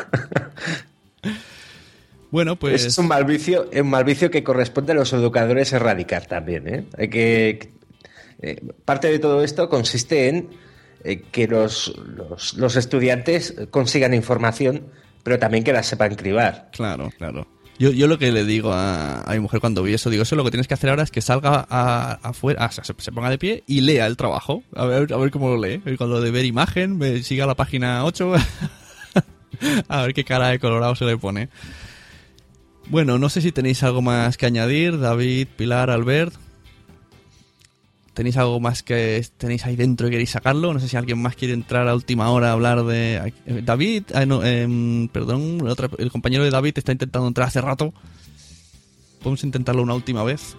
Bueno, 2.32 2.56
pues... 2.56 2.86
Es 2.86 2.98
un 2.98 3.08
mal 3.08 3.26
vicio, 3.26 3.70
un 3.74 3.90
mal 3.90 4.04
vicio 4.06 4.32
que 4.32 4.44
corresponde 4.44 4.94
a 4.94 4.96
los 4.96 5.12
educadores 5.12 5.74
erradicar 5.74 6.26
también. 6.26 6.68
¿eh? 6.68 6.86
Hay 6.98 7.10
que... 7.10 7.72
Eh, 8.42 8.62
parte 8.86 9.10
de 9.10 9.20
todo 9.20 9.44
esto 9.44 9.68
consiste 9.68 10.30
en 10.30 10.50
eh, 11.06 11.22
que 11.32 11.48
los, 11.48 11.94
los, 12.58 12.76
estudiantes 12.76 13.56
consigan 13.70 14.14
información, 14.14 14.88
pero 15.24 15.38
también 15.40 15.64
que 15.64 15.72
la 15.72 15.84
sepan 15.84 16.16
cribar. 16.16 16.70
Claro, 16.72 17.12
claro. 17.18 17.48
Yo, 17.78 17.92
yo 17.92 18.08
lo 18.08 18.18
que 18.18 18.32
le 18.32 18.46
digo 18.46 18.72
a, 18.72 19.22
a, 19.22 19.34
mi 19.34 19.40
mujer 19.40 19.60
cuando 19.60 19.84
vi 19.84 19.94
eso, 19.94 20.10
digo, 20.10 20.24
eso 20.24 20.36
lo 20.36 20.44
que 20.44 20.52
tienes 20.52 20.68
que 20.68 20.74
hacer 20.74 20.90
ahora 20.90 21.04
es 21.04 21.12
que 21.12 21.22
salga 21.22 21.60
afuera, 22.24 22.72
se, 22.72 23.12
ponga 23.12 23.30
de 23.30 23.38
pie 23.38 23.64
y 23.68 23.82
lea 23.82 24.08
el 24.08 24.18
trabajo. 24.18 24.64
A 24.74 24.86
ver, 24.86 25.14
a 25.14 25.18
ver 25.18 25.30
cómo 25.30 25.50
lo 25.50 25.62
lee. 25.62 25.82
Cuando 25.98 26.22
de 26.22 26.32
ver 26.32 26.46
imagen, 26.46 26.98
me 26.98 27.22
siga 27.22 27.46
la 27.46 27.56
página 27.56 28.06
8. 28.06 28.34
a 29.90 30.02
ver 30.02 30.14
qué 30.14 30.24
cara 30.24 30.50
de 30.50 30.60
colorado 30.60 30.96
se 30.96 31.06
le 31.06 31.18
pone. 31.18 31.50
Bueno, 32.88 33.18
no 33.18 33.30
sé 33.30 33.42
si 33.42 33.52
tenéis 33.52 33.84
algo 33.84 34.02
más 34.02 34.38
que 34.38 34.46
añadir, 34.46 35.00
David, 35.00 35.48
Pilar, 35.56 35.90
Albert. 35.90 36.34
¿Tenéis 38.16 38.38
algo 38.38 38.62
más 38.62 38.82
que 38.82 39.28
tenéis 39.38 39.66
ahí 39.66 39.76
dentro 39.76 40.08
y 40.08 40.12
queréis 40.12 40.30
sacarlo? 40.30 40.74
No 40.74 40.80
sé 40.80 40.88
si 40.88 40.96
alguien 40.96 41.22
más 41.22 41.36
quiere 41.36 41.54
entrar 41.54 41.86
a 41.90 41.94
última 41.94 42.30
hora 42.30 42.50
a 42.50 42.54
hablar 42.54 42.86
de... 42.86 43.34
Eh, 43.46 43.62
David, 43.62 44.04
ah, 44.14 44.24
em, 44.24 45.10
perdón, 45.10 45.62
el, 45.98 46.12
compañero 46.12 46.46
de 46.46 46.50
David 46.50 46.78
está 46.78 46.94
intentando 46.94 47.28
entrar 47.28 47.50
hace 47.50 47.60
rato. 47.60 47.94
Podemos 49.20 49.44
intentarlo 49.44 49.84
una 49.84 49.96
última 49.96 50.24
vez. 50.24 50.56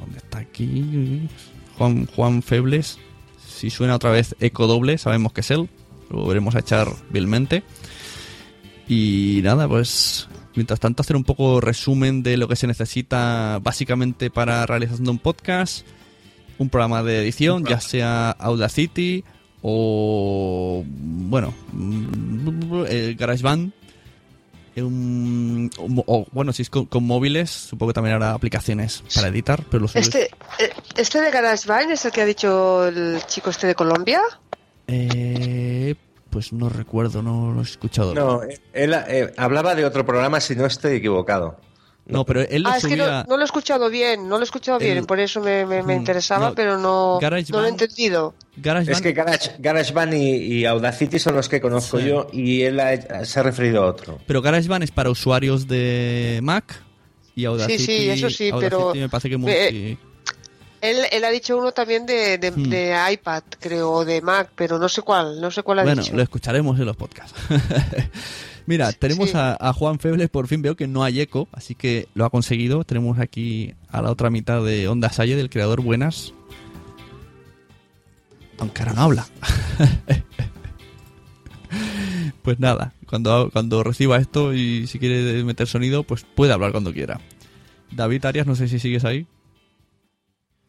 ¿Dónde 0.00 0.18
está 0.18 0.38
aquí? 0.40 1.28
Juan, 1.78 2.06
Juan 2.06 2.42
Febles. 2.42 2.98
Si 3.46 3.70
suena 3.70 3.94
otra 3.94 4.10
vez 4.10 4.34
eco 4.40 4.66
doble, 4.66 4.98
sabemos 4.98 5.32
que 5.32 5.42
es 5.42 5.50
él. 5.52 5.68
Lo 6.10 6.26
veremos 6.26 6.56
a 6.56 6.58
echar 6.58 6.88
vilmente. 7.10 7.62
Y 8.88 9.42
nada, 9.44 9.68
pues 9.68 10.28
mientras 10.56 10.80
tanto 10.80 11.02
hacer 11.02 11.14
un 11.14 11.22
poco 11.22 11.60
resumen 11.60 12.24
de 12.24 12.36
lo 12.36 12.48
que 12.48 12.56
se 12.56 12.66
necesita 12.66 13.60
básicamente 13.62 14.28
para 14.28 14.66
realizar 14.66 15.00
un 15.00 15.20
podcast 15.20 15.86
un 16.60 16.68
programa 16.68 17.02
de 17.02 17.20
edición, 17.22 17.64
ya 17.64 17.80
sea 17.80 18.30
Audacity 18.32 19.24
o, 19.62 20.84
bueno, 20.86 21.54
eh, 22.86 23.16
GarageBand. 23.18 23.72
un- 24.76 25.70
o, 25.78 26.26
bueno, 26.32 26.52
si 26.52 26.62
es 26.62 26.70
con, 26.70 26.86
con 26.86 27.04
móviles, 27.04 27.50
supongo 27.50 27.90
que 27.90 27.94
también 27.94 28.14
habrá 28.14 28.32
aplicaciones 28.32 29.02
para 29.14 29.28
editar, 29.28 29.64
pero 29.70 29.82
los 29.82 29.96
Este, 29.96 30.24
eh, 30.58 30.70
este 30.96 31.20
de 31.20 31.30
GarageBand 31.30 31.90
es 31.90 32.04
el 32.04 32.12
que 32.12 32.20
ha 32.22 32.24
dicho 32.26 32.86
el 32.86 33.20
chico 33.26 33.50
este 33.50 33.66
de 33.66 33.74
Colombia. 33.74 34.20
Eh, 34.86 35.94
pues 36.30 36.52
no 36.52 36.68
recuerdo, 36.68 37.22
no 37.22 37.52
lo 37.52 37.60
he 37.60 37.64
escuchado. 37.64 38.14
No, 38.14 38.40
él 38.72 38.94
eh, 39.08 39.32
hablaba 39.36 39.74
de 39.74 39.84
otro 39.84 40.06
programa, 40.06 40.40
si 40.40 40.54
no 40.56 40.66
estoy 40.66 40.92
equivocado. 40.96 41.58
No, 42.10 42.24
pero 42.24 42.40
él 42.42 42.62
lo 42.62 42.68
Ah, 42.70 42.76
es 42.78 42.86
que 42.86 42.96
no, 42.96 43.24
no 43.24 43.36
lo 43.36 43.42
he 43.42 43.44
escuchado 43.44 43.88
bien, 43.90 44.28
no 44.28 44.36
lo 44.36 44.40
he 44.42 44.44
escuchado 44.44 44.78
bien, 44.78 44.98
El- 44.98 45.06
por 45.06 45.20
eso 45.20 45.40
me, 45.40 45.64
me- 45.66 45.82
me 45.82 45.94
Mm, 45.94 45.98
interesaba, 46.00 46.48
no, 46.50 46.54
pero 46.54 46.76
no, 46.78 47.18
no 47.20 47.60
lo 47.60 47.64
he 47.66 47.68
entendido. 47.68 48.34
Es 48.86 49.00
que 49.00 49.12
Garage, 49.12 49.52
GarageBand 49.58 50.14
y, 50.14 50.18
y 50.58 50.64
Audacity 50.66 51.18
son 51.18 51.34
los 51.36 51.48
que 51.48 51.60
conozco 51.60 51.98
Sí. 51.98 52.06
yo 52.06 52.26
y 52.32 52.62
él 52.62 52.78
ha- 52.80 53.24
se 53.24 53.40
ha 53.40 53.42
referido 53.42 53.82
a 53.84 53.86
otro. 53.86 54.18
Pero 54.26 54.42
GarageBand 54.42 54.84
es 54.84 54.90
para 54.90 55.08
usuarios 55.10 55.66
de 55.68 56.40
Mac 56.42 56.82
y 57.34 57.44
Audacity. 57.46 57.78
Sí, 57.78 57.84
sí, 57.86 58.10
eso 58.10 58.28
sí, 58.30 58.50
Audacity 58.50 58.76
pero- 58.76 58.94
me 58.94 59.08
parece 59.08 59.28
que 59.28 59.34
eh, 59.36 59.38
multi- 59.38 59.98
Él, 60.82 60.96
él 61.12 61.24
ha 61.24 61.30
dicho 61.30 61.58
uno 61.58 61.72
también 61.72 62.06
de, 62.06 62.38
de- 62.38 62.50
Hmm. 62.52 62.70
de 62.70 62.96
iPad, 63.12 63.42
creo, 63.60 63.90
o 63.92 64.04
de 64.04 64.22
Mac, 64.22 64.50
pero 64.56 64.78
no 64.78 64.88
sé 64.88 65.02
cuál, 65.02 65.38
no 65.40 65.50
sé 65.50 65.62
cuál 65.62 65.80
ha 65.80 65.82
Bueno, 65.82 66.02
dicho. 66.02 66.16
lo 66.16 66.22
escucharemos 66.22 66.78
en 66.80 66.86
los 66.86 66.96
podcasts. 66.96 67.34
Mira, 68.70 68.92
tenemos 68.92 69.30
Sí. 69.30 69.36
a, 69.36 69.56
a 69.58 69.72
Juan 69.72 69.98
Febles, 69.98 70.30
por 70.30 70.46
fin 70.46 70.62
veo 70.62 70.76
que 70.76 70.86
no 70.86 71.02
hay 71.02 71.20
eco, 71.20 71.48
así 71.50 71.74
que 71.74 72.06
lo 72.14 72.24
ha 72.24 72.30
conseguido. 72.30 72.84
Tenemos 72.84 73.18
aquí 73.18 73.74
a 73.88 74.00
la 74.00 74.12
otra 74.12 74.30
mitad 74.30 74.64
de 74.64 74.86
Onda 74.86 75.10
Salle, 75.10 75.34
del 75.34 75.50
creador 75.50 75.80
Buenas. 75.80 76.32
Aunque 78.58 78.82
ahora 78.82 78.94
no 78.94 79.02
habla. 79.02 79.26
pues 82.42 82.60
nada, 82.60 82.92
cuando, 83.08 83.50
cuando 83.52 83.82
reciba 83.82 84.18
esto 84.18 84.54
y 84.54 84.86
si 84.86 85.00
quiere 85.00 85.42
meter 85.42 85.66
sonido, 85.66 86.04
pues 86.04 86.24
puede 86.36 86.52
hablar 86.52 86.70
cuando 86.70 86.92
quiera. 86.92 87.20
David 87.90 88.24
Arias, 88.24 88.46
no 88.46 88.54
sé 88.54 88.68
si 88.68 88.78
sigues 88.78 89.04
ahí. 89.04 89.26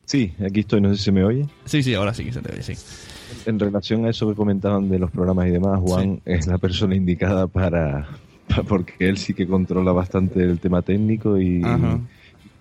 Sí, 0.06 0.34
aquí 0.44 0.62
estoy, 0.62 0.82
no 0.82 0.90
sé 0.90 0.98
si 0.98 1.04
se 1.04 1.12
me 1.12 1.24
oye. 1.24 1.46
Sí, 1.66 1.84
sí, 1.84 1.94
ahora 1.94 2.16
sí 2.16 2.26
que 2.26 2.34
se 2.34 2.42
te 2.42 2.52
oye, 2.52 2.64
sí. 2.64 2.74
En 3.46 3.60
relación 3.60 4.06
a 4.06 4.10
eso 4.10 4.28
que 4.30 4.36
comentaban 4.36 4.90
de 4.90 5.00
los 5.00 5.12
programas 5.12 5.48
y 5.48 5.52
demás, 5.52 5.80
Juan 5.80 6.22
es 6.26 6.48
la 6.48 6.58
persona 6.58 6.96
indicada 6.96 7.48
para, 7.48 8.08
pa- 8.48 8.64
porque 8.64 8.94
él 9.00 9.18
sí 9.18 9.34
que 9.34 9.48
controla 9.48 9.92
bastante 9.92 10.44
el 10.44 10.60
tema 10.60 10.82
técnico 10.82 11.40
y 11.40 11.64
Ajá. 11.64 12.00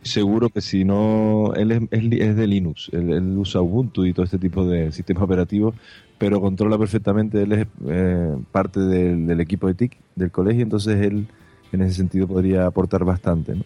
seguro 0.03 0.49
que 0.49 0.61
si 0.61 0.85
no, 0.85 1.53
él 1.55 1.73
es, 1.73 1.83
es 1.91 2.13
es 2.21 2.37
de 2.37 2.47
Linux, 2.47 2.89
él, 2.93 3.11
él 3.11 3.37
usa 3.37 3.61
Ubuntu 3.61 4.05
y 4.07 4.13
todo 4.15 4.25
este 4.25 4.39
tipo 4.39 4.65
de 4.65 4.91
sistemas 4.93 5.23
operativos, 5.25 5.75
pero 6.19 6.41
controla 6.41 6.79
perfectamente, 6.79 7.43
él 7.43 7.53
es 7.53 7.67
eh, 7.87 8.37
parte 8.51 8.81
del, 8.81 9.27
del 9.27 9.41
equipo 9.41 9.67
de 9.67 9.75
TIC 9.75 9.97
del 10.17 10.31
colegio, 10.31 10.63
entonces 10.63 11.01
él 11.05 11.27
en 11.73 11.83
ese 11.83 11.95
sentido 11.95 12.27
podría 12.27 12.67
aportar 12.67 13.05
bastante. 13.05 13.55
¿no? 13.55 13.63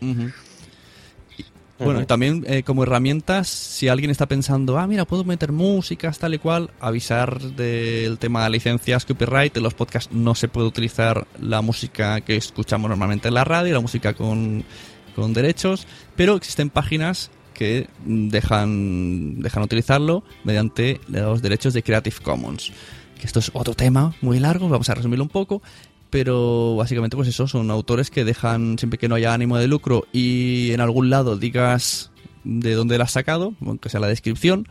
Bueno, 1.79 2.07
también 2.07 2.45
eh, 2.47 2.63
como 2.63 2.85
herramientas, 2.85 3.49
si 3.49 3.89
alguien 3.89 4.11
está 4.11 4.27
pensando, 4.27 4.79
ah, 4.79 4.87
mira, 4.87 5.05
puedo 5.05 5.25
meter 5.25 5.51
músicas, 5.51 6.19
tal 6.19 6.35
y 6.35 6.39
cual, 6.39 6.71
avisar 6.81 7.41
del 7.41 8.19
tema 8.19 8.45
de 8.45 8.51
licencias, 8.51 9.05
copyright, 9.05 9.57
en 9.57 9.63
los 9.65 9.75
podcasts 9.75 10.13
no 10.15 10.37
se 10.37 10.47
puede 10.47 10.69
utilizar 10.69 11.27
la 11.41 11.63
música 11.63 12.21
que 12.21 12.37
escuchamos 12.37 12.89
normalmente 12.89 13.27
en 13.29 13.35
la 13.35 13.45
radio, 13.45 13.75
la 13.75 13.81
música 13.81 14.13
con, 14.13 14.65
con 15.17 15.33
derechos, 15.33 15.87
pero 16.15 16.37
existen 16.37 16.71
páginas 16.71 17.31
que 17.55 17.89
dejan, 18.05 19.41
dejan 19.41 19.63
utilizarlo 19.63 20.23
mediante 20.45 21.01
los 21.09 21.43
derechos 21.43 21.75
de 21.75 21.83
Creative 21.83 22.17
Commons. 22.23 22.73
Que 23.19 23.27
esto 23.27 23.41
es 23.41 23.51
otro 23.55 23.75
tema 23.75 24.15
muy 24.21 24.39
largo, 24.39 24.69
vamos 24.69 24.89
a 24.91 24.95
resumirlo 24.95 25.25
un 25.25 25.31
poco, 25.31 25.63
pero 26.15 26.77
básicamente 26.77 27.17
pues 27.17 27.27
eso, 27.27 27.49
son 27.49 27.73
autores 27.73 28.09
que 28.09 28.25
dejan, 28.25 28.79
siempre 28.79 29.01
que 29.01 29.09
no 29.09 29.17
haya 29.17 29.35
ánimo 29.35 29.59
de 29.59 29.67
lucro 29.67 30.07
y 30.13 30.71
en 30.71 30.81
algún 30.81 31.11
lado 31.11 31.37
digas 31.37 32.13
de 32.45 32.75
dónde 32.75 32.99
la 32.99 33.03
has 33.03 33.11
sacado, 33.11 33.55
aunque 33.61 33.89
sea 33.89 33.99
la 33.99 34.07
descripción, 34.07 34.69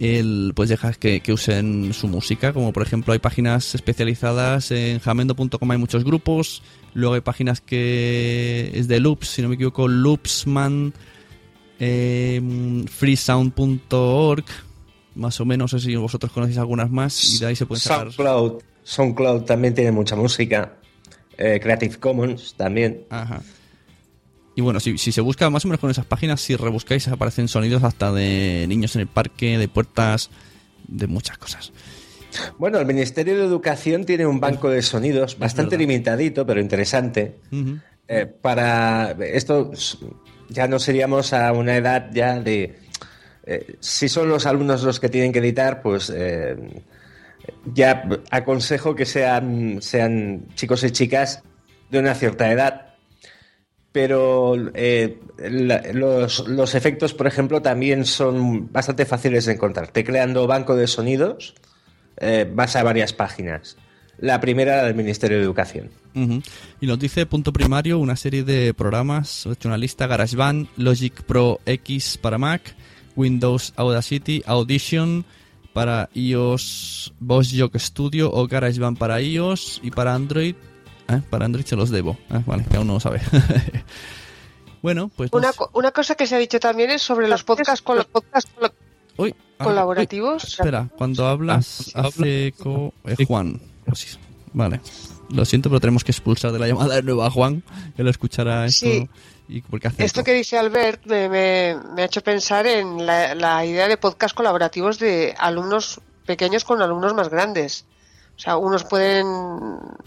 el, 0.00 0.50
pues 0.56 0.68
dejas 0.68 0.98
que, 0.98 1.20
que 1.20 1.32
usen 1.32 1.94
su 1.94 2.08
música, 2.08 2.52
como 2.52 2.72
por 2.72 2.82
ejemplo 2.82 3.12
hay 3.12 3.20
páginas 3.20 3.72
especializadas 3.76 4.72
en 4.72 4.98
jamendo.com 4.98 5.70
hay 5.70 5.78
muchos 5.78 6.02
grupos, 6.02 6.64
luego 6.92 7.14
hay 7.14 7.20
páginas 7.20 7.60
que 7.60 8.72
es 8.74 8.88
de 8.88 8.98
loops, 8.98 9.28
si 9.28 9.42
no 9.42 9.50
me 9.50 9.54
equivoco, 9.54 9.86
loopsman, 9.86 10.92
eh, 11.78 12.84
freesound.org, 12.90 14.44
más 15.14 15.40
o 15.40 15.44
menos, 15.44 15.72
no 15.72 15.78
sé 15.78 15.86
si 15.86 15.94
vosotros 15.94 16.32
conocéis 16.32 16.58
algunas 16.58 16.90
más 16.90 17.34
y 17.34 17.38
de 17.38 17.46
ahí 17.46 17.54
se 17.54 17.64
pueden 17.64 17.80
sacar... 17.80 18.10
SoundCloud 18.88 19.42
también 19.42 19.74
tiene 19.74 19.92
mucha 19.92 20.16
música. 20.16 20.72
Eh, 21.36 21.60
Creative 21.62 21.96
Commons 21.98 22.54
también. 22.56 23.04
Ajá. 23.10 23.42
Y 24.56 24.62
bueno, 24.62 24.80
si, 24.80 24.96
si 24.96 25.12
se 25.12 25.20
busca 25.20 25.50
más 25.50 25.66
o 25.66 25.68
menos 25.68 25.78
con 25.78 25.90
esas 25.90 26.06
páginas, 26.06 26.40
si 26.40 26.56
rebuscáis, 26.56 27.06
aparecen 27.06 27.48
sonidos 27.48 27.84
hasta 27.84 28.10
de 28.12 28.64
niños 28.66 28.96
en 28.96 29.02
el 29.02 29.06
parque, 29.06 29.58
de 29.58 29.68
puertas, 29.68 30.30
de 30.88 31.06
muchas 31.06 31.36
cosas. 31.36 31.70
Bueno, 32.56 32.78
el 32.78 32.86
Ministerio 32.86 33.36
de 33.36 33.44
Educación 33.44 34.04
tiene 34.04 34.26
un 34.26 34.40
banco 34.40 34.70
de 34.70 34.80
sonidos 34.80 35.38
bastante 35.38 35.76
limitadito, 35.76 36.46
pero 36.46 36.58
interesante. 36.58 37.36
Eh, 38.08 38.24
para 38.26 39.10
esto 39.20 39.70
ya 40.48 40.66
no 40.66 40.78
seríamos 40.78 41.34
a 41.34 41.52
una 41.52 41.76
edad 41.76 42.10
ya 42.12 42.40
de 42.40 42.78
eh, 43.44 43.76
si 43.80 44.08
son 44.08 44.30
los 44.30 44.46
alumnos 44.46 44.82
los 44.82 44.98
que 44.98 45.10
tienen 45.10 45.30
que 45.30 45.40
editar, 45.40 45.82
pues 45.82 46.10
ya 47.74 48.08
aconsejo 48.30 48.94
que 48.94 49.06
sean 49.06 49.78
sean 49.80 50.46
chicos 50.54 50.84
y 50.84 50.90
chicas 50.90 51.42
de 51.90 51.98
una 51.98 52.14
cierta 52.14 52.50
edad. 52.50 52.94
Pero 53.92 54.54
eh, 54.74 55.18
los, 55.94 56.46
los 56.46 56.74
efectos, 56.74 57.14
por 57.14 57.26
ejemplo, 57.26 57.62
también 57.62 58.04
son 58.04 58.70
bastante 58.70 59.06
fáciles 59.06 59.46
de 59.46 59.54
encontrar. 59.54 59.88
Te 59.88 60.04
creando 60.04 60.46
banco 60.46 60.76
de 60.76 60.86
sonidos, 60.86 61.54
eh, 62.18 62.48
vas 62.52 62.76
a 62.76 62.82
varias 62.82 63.12
páginas. 63.12 63.76
La 64.18 64.40
primera, 64.40 64.76
la 64.76 64.84
del 64.84 64.94
Ministerio 64.94 65.38
de 65.38 65.44
Educación. 65.44 65.90
Y 66.80 66.86
nos 66.86 66.98
dice 66.98 67.26
punto 67.26 67.52
primario 67.52 68.00
una 68.00 68.16
serie 68.16 68.42
de 68.42 68.74
programas, 68.74 69.46
he 69.46 69.52
hecho 69.52 69.68
una 69.68 69.78
lista, 69.78 70.08
GarageBand, 70.08 70.66
Logic 70.76 71.22
Pro 71.22 71.60
X 71.64 72.18
para 72.20 72.38
Mac, 72.38 72.74
Windows 73.14 73.72
Audacity, 73.76 74.42
Audition 74.44 75.24
para 75.78 76.08
iOS, 76.12 77.12
VoiceJock 77.20 77.76
Studio 77.78 78.32
o 78.32 78.48
GarageBand 78.48 78.98
para 78.98 79.20
iOS 79.22 79.78
y 79.84 79.92
para 79.92 80.12
Android. 80.12 80.56
¿eh? 81.08 81.22
Para 81.30 81.44
Android 81.44 81.64
se 81.66 81.76
los 81.76 81.90
debo. 81.90 82.16
¿eh? 82.30 82.42
Vale, 82.44 82.64
que 82.68 82.76
aún 82.78 82.88
no 82.88 82.94
lo 82.94 83.00
sabe. 83.00 83.20
bueno, 84.82 85.08
pues... 85.16 85.30
Una, 85.32 85.52
co- 85.52 85.70
una 85.74 85.92
cosa 85.92 86.16
que 86.16 86.26
se 86.26 86.34
ha 86.34 86.38
dicho 86.38 86.58
también 86.58 86.90
es 86.90 87.02
sobre 87.02 87.28
los 87.28 87.44
podcasts, 87.44 87.80
con 87.82 87.96
los 87.96 88.06
podcasts 88.06 88.50
colo- 88.58 88.72
Uy, 89.18 89.34
ah, 89.60 89.64
colaborativos. 89.64 90.42
uy, 90.44 90.48
espera, 90.50 90.88
cuando 90.96 91.26
hablas 91.28 91.92
hace 91.94 92.48
eco 92.48 92.92
eh, 93.04 93.24
Juan. 93.24 93.60
Pues 93.84 93.98
sí, 94.00 94.18
Vale. 94.52 94.80
Lo 95.30 95.44
siento, 95.44 95.68
pero 95.68 95.78
tenemos 95.78 96.02
que 96.04 96.10
expulsar 96.10 96.50
de 96.52 96.58
la 96.58 96.66
llamada 96.66 96.94
de 96.96 97.02
nuevo 97.02 97.22
a 97.22 97.30
Juan, 97.30 97.62
que 97.96 98.02
lo 98.02 98.10
escuchará 98.10 98.64
esto. 98.66 98.86
Sí. 98.86 99.08
Y 99.48 99.62
porque 99.62 99.88
hace 99.88 100.04
Esto 100.04 100.20
eco. 100.20 100.26
que 100.26 100.34
dice 100.34 100.58
Albert 100.58 101.06
me, 101.06 101.28
me- 101.28 101.76
me 101.94 102.02
ha 102.02 102.04
hecho 102.04 102.22
pensar 102.22 102.66
en 102.66 103.06
la, 103.06 103.34
la 103.34 103.64
idea 103.64 103.88
de 103.88 103.96
podcast 103.96 104.34
colaborativos 104.34 104.98
de 104.98 105.34
alumnos 105.38 106.00
pequeños 106.26 106.64
con 106.64 106.82
alumnos 106.82 107.14
más 107.14 107.28
grandes. 107.30 107.86
O 108.36 108.40
sea, 108.40 108.56
unos 108.58 108.84
pueden 108.84 109.26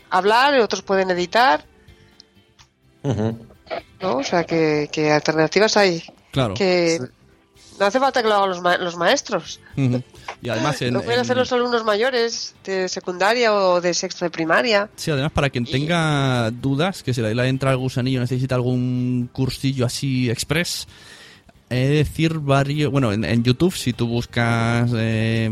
hablar, 0.09 0.57
otros 0.59 0.83
pueden 0.83 1.09
editar, 1.11 1.65
¿no? 4.01 4.17
O 4.17 4.23
sea, 4.23 4.43
que, 4.43 4.89
que 4.91 5.11
alternativas 5.11 5.75
hay. 5.77 6.03
Claro. 6.31 6.53
Que 6.53 6.99
no 7.79 7.85
hace 7.85 7.99
falta 7.99 8.21
que 8.21 8.29
lo 8.29 8.35
hagan 8.35 8.49
los, 8.49 8.61
ma- 8.61 8.77
los 8.77 8.95
maestros. 8.95 9.59
Ujú. 9.75 10.03
Y 10.41 10.49
además, 10.49 10.81
en, 10.81 10.93
lo 10.93 11.01
pueden 11.01 11.19
en- 11.19 11.25
hacer 11.25 11.37
los 11.37 11.51
alumnos 11.53 11.83
mayores 11.83 12.55
de 12.63 12.89
secundaria 12.89 13.53
o 13.53 13.79
de 13.81 13.93
sexto 13.93 14.25
de 14.25 14.31
primaria. 14.31 14.89
sí, 14.95 15.11
además 15.11 15.31
para 15.31 15.49
quien 15.49 15.65
tenga 15.65 16.49
dudas, 16.51 17.03
que 17.03 17.13
se 17.13 17.21
le, 17.21 17.35
le 17.35 17.47
entra 17.47 17.71
el 17.71 17.77
gusanillo, 17.77 18.19
necesita 18.19 18.55
algún 18.55 19.29
cursillo 19.31 19.85
así 19.85 20.29
express. 20.29 20.87
He 21.69 21.75
de 21.87 21.89
decir 21.89 22.33
varios. 22.39 22.91
Bueno, 22.91 23.13
en, 23.13 23.23
en 23.23 23.43
YouTube, 23.43 23.73
si 23.73 23.93
tú 23.93 24.05
buscas 24.05 24.91
eh, 24.93 25.49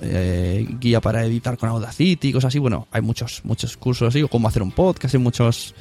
eh, 0.00 0.66
guía 0.78 1.00
para 1.00 1.24
editar 1.24 1.56
con 1.58 1.68
Audacity 1.70 2.28
y 2.28 2.32
cosas 2.32 2.48
así, 2.50 2.60
bueno, 2.60 2.86
hay 2.92 3.02
muchos 3.02 3.40
muchos 3.44 3.76
cursos 3.76 4.08
así, 4.08 4.22
o 4.22 4.28
cómo 4.28 4.46
hacer 4.46 4.62
un 4.62 4.70
podcast, 4.70 5.14
hay 5.16 5.20
muchos. 5.20 5.74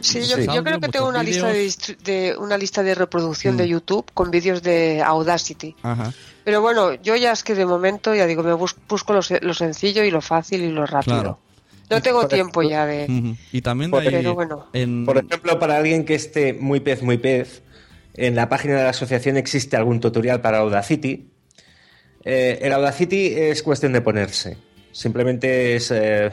Sí, 0.00 0.20
yo, 0.22 0.64
creo 0.64 0.80
que 0.80 0.88
tengo 0.88 1.08
una 1.08 1.22
lista 1.22 1.48
de, 1.48 1.72
de 2.04 2.36
una 2.38 2.56
lista 2.58 2.82
de 2.82 2.94
reproducción 2.94 3.54
Mm. 3.54 3.58
de 3.58 3.68
YouTube 3.68 4.06
con 4.14 4.30
vídeos 4.30 4.62
de 4.62 5.02
Audacity. 5.02 5.76
Ajá. 5.82 6.12
Pero 6.44 6.62
bueno, 6.62 6.94
yo 6.94 7.14
ya 7.16 7.32
es 7.32 7.42
que 7.44 7.54
de 7.54 7.66
momento, 7.66 8.14
ya 8.14 8.26
digo, 8.26 8.42
me 8.42 8.54
bus- 8.54 8.76
busco 8.88 9.12
lo, 9.12 9.22
se- 9.22 9.40
lo 9.40 9.52
sencillo 9.54 10.02
y 10.04 10.10
lo 10.10 10.20
fácil 10.20 10.62
y 10.62 10.70
lo 10.70 10.86
rápido. 10.86 11.14
Claro. 11.20 11.38
No 11.90 12.02
tengo 12.02 12.20
por 12.20 12.28
tiempo 12.28 12.62
ya 12.62 12.84
de... 12.86 13.36
Y 13.52 13.62
también 13.62 13.90
Por- 13.90 14.02
hay. 14.02 14.10
Pero 14.10 14.34
bueno. 14.34 14.66
en- 14.72 15.04
Por 15.06 15.16
ejemplo, 15.18 15.58
para 15.58 15.76
alguien 15.76 16.04
que 16.04 16.14
esté 16.14 16.52
muy 16.54 16.80
pez, 16.80 17.02
muy 17.02 17.18
pez, 17.18 17.62
en 18.14 18.34
la 18.34 18.48
página 18.48 18.74
de 18.76 18.82
la 18.84 18.90
asociación 18.90 19.36
existe 19.36 19.76
algún 19.76 20.00
tutorial 20.00 20.40
para 20.40 20.58
Audacity. 20.58 21.30
Eh, 22.24 22.58
el 22.62 22.72
Audacity 22.72 23.26
es 23.34 23.62
cuestión 23.62 23.92
de 23.92 24.00
ponerse. 24.00 24.58
Simplemente 24.92 25.76
es 25.76 25.90
eh, 25.90 26.30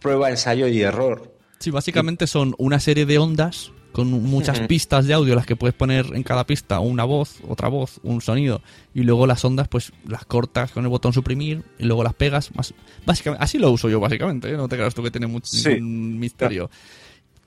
prueba, 0.00 0.30
ensayo 0.30 0.68
y 0.68 0.82
error. 0.82 1.33
Sí, 1.58 1.70
básicamente 1.70 2.26
son 2.26 2.54
una 2.58 2.80
serie 2.80 3.06
de 3.06 3.18
ondas 3.18 3.72
con 3.92 4.10
muchas 4.10 4.58
pistas 4.62 5.06
de 5.06 5.14
audio 5.14 5.36
las 5.36 5.46
que 5.46 5.54
puedes 5.54 5.74
poner 5.74 6.06
en 6.14 6.24
cada 6.24 6.44
pista 6.46 6.80
una 6.80 7.04
voz, 7.04 7.36
otra 7.46 7.68
voz, 7.68 8.00
un 8.02 8.20
sonido 8.20 8.60
y 8.92 9.02
luego 9.04 9.24
las 9.28 9.44
ondas 9.44 9.68
pues 9.68 9.92
las 10.04 10.24
cortas 10.24 10.72
con 10.72 10.82
el 10.82 10.90
botón 10.90 11.12
suprimir 11.12 11.62
y 11.78 11.84
luego 11.84 12.02
las 12.02 12.12
pegas 12.14 12.52
más 12.56 12.74
básicamente 13.06 13.44
así 13.44 13.56
lo 13.58 13.70
uso 13.70 13.88
yo 13.88 14.00
básicamente 14.00 14.50
¿eh? 14.50 14.56
no 14.56 14.66
te 14.68 14.74
creas 14.76 14.94
tú 14.96 15.02
que 15.04 15.12
tiene 15.12 15.28
mucho 15.28 15.46
Sí. 15.46 15.80
misterio 15.80 16.70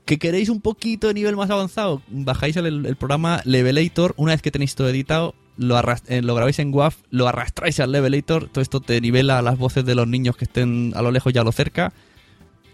que 0.05 0.17
queréis 0.17 0.47
un 0.47 0.61
poquito 0.61 1.07
de 1.09 1.15
nivel 1.15 1.35
más 1.35 1.49
avanzado 1.49 2.01
bajáis 2.07 2.55
el, 2.55 2.85
el 2.85 2.95
programa 2.95 3.41
Levelator 3.43 4.13
una 4.15 4.31
vez 4.31 4.41
que 4.41 4.49
tenéis 4.51 4.73
todo 4.73 4.87
editado 4.87 5.35
lo, 5.57 5.77
eh, 6.07 6.21
lo 6.21 6.33
grabáis 6.33 6.59
en 6.59 6.73
WAV 6.73 6.93
lo 7.09 7.27
arrastráis 7.27 7.81
al 7.81 7.91
Levelator 7.91 8.47
todo 8.47 8.61
esto 8.61 8.79
te 8.79 9.01
nivela 9.01 9.41
las 9.41 9.57
voces 9.57 9.83
de 9.83 9.95
los 9.95 10.07
niños 10.07 10.37
que 10.37 10.45
estén 10.45 10.93
a 10.95 11.01
lo 11.01 11.11
lejos 11.11 11.35
y 11.35 11.37
a 11.39 11.43
lo 11.43 11.51
cerca 11.51 11.91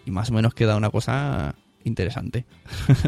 y 0.05 0.11
más 0.11 0.29
o 0.29 0.33
menos 0.33 0.53
queda 0.53 0.75
una 0.75 0.89
cosa 0.89 1.55
interesante 1.85 2.45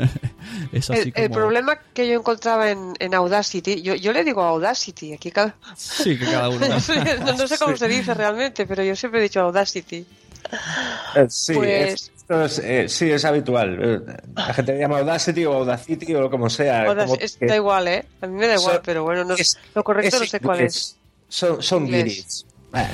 es 0.73 0.89
así 0.89 1.13
El, 1.15 1.31
problema 1.31 1.77
que 1.93 2.07
yo 2.09 2.13
encontraba 2.19 2.69
en, 2.71 2.93
en 2.99 3.13
Audacity, 3.15 3.81
yo, 3.81 3.95
yo 3.95 4.11
le 4.11 4.23
digo 4.25 4.41
Audacity, 4.43 5.13
aquí 5.13 5.31
cada... 5.31 5.55
Sí, 5.77 6.17
que 6.17 6.25
cada 6.25 6.49
uno. 6.49 6.67
no, 6.67 6.79
sé, 6.81 7.19
no- 7.19 7.47
sé 7.47 7.57
cómo 7.57 7.77
se 7.77 7.87
dice 7.87 8.13
realmente, 8.13 8.65
pero 8.65 8.83
yo 8.83 8.95
siempre 8.95 9.21
he 9.21 9.23
dicho 9.23 9.39
Audacity. 9.41 10.05
Eh, 11.15 11.25
sí, 11.29 11.53
Pues- 11.53 11.93
es- 11.93 12.11
esto 12.25 12.43
es, 12.43 12.59
eh, 12.59 12.89
sí, 12.89 13.11
es 13.11 13.23
habitual. 13.23 13.77
Eh, 13.81 13.99
La 14.35 14.53
gente 14.53 14.73
le 14.73 14.79
llama 14.79 14.97
Audacity 14.99 15.45
o 15.45 15.53
Audacity 15.53 16.15
o 16.15 16.29
como 16.29 16.49
sea. 16.49 16.85
Audac- 16.85 17.05
como 17.05 17.15
es- 17.15 17.37
que- 17.37 17.45
da 17.45 17.55
igual, 17.55 17.87
¿eh? 17.87 18.05
A 18.21 18.27
mí 18.27 18.33
me 18.33 18.47
da 18.47 18.55
igual, 18.55 18.81
pero 18.83 19.03
bueno, 19.03 19.23
no, 19.23 19.35
es- 19.35 19.57
lo 19.73 19.83
correcto 19.83 20.15
es 20.17 20.21
no 20.21 20.27
sé 20.27 20.39
cuál 20.39 20.61
es. 20.61 20.97
Son, 21.29 21.61
son. 21.61 21.87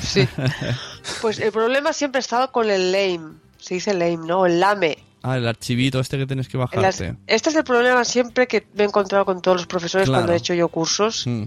Sí. 0.01 0.27
Pues 1.21 1.39
el 1.39 1.51
problema 1.51 1.91
siempre 1.93 2.19
ha 2.19 2.21
estado 2.21 2.51
con 2.51 2.69
el 2.69 2.91
lame. 2.91 3.35
Se 3.61 3.75
dice 3.75 3.93
lame, 3.93 4.17
¿no? 4.17 4.45
El 4.45 4.59
lame. 4.59 4.97
Ah, 5.23 5.37
el 5.37 5.47
archivito 5.47 5.99
este 5.99 6.17
que 6.17 6.25
tienes 6.25 6.47
que 6.47 6.57
bajarte. 6.57 7.15
este 7.27 7.49
es 7.51 7.55
el 7.55 7.63
problema 7.63 8.03
siempre 8.03 8.47
que 8.47 8.65
me 8.75 8.83
he 8.83 8.87
encontrado 8.87 9.23
con 9.23 9.41
todos 9.41 9.57
los 9.57 9.67
profesores 9.67 10.07
Claro. 10.07 10.21
cuando 10.23 10.33
he 10.33 10.37
hecho 10.37 10.53
yo 10.55 10.67
cursos. 10.67 11.25
Mm. 11.27 11.43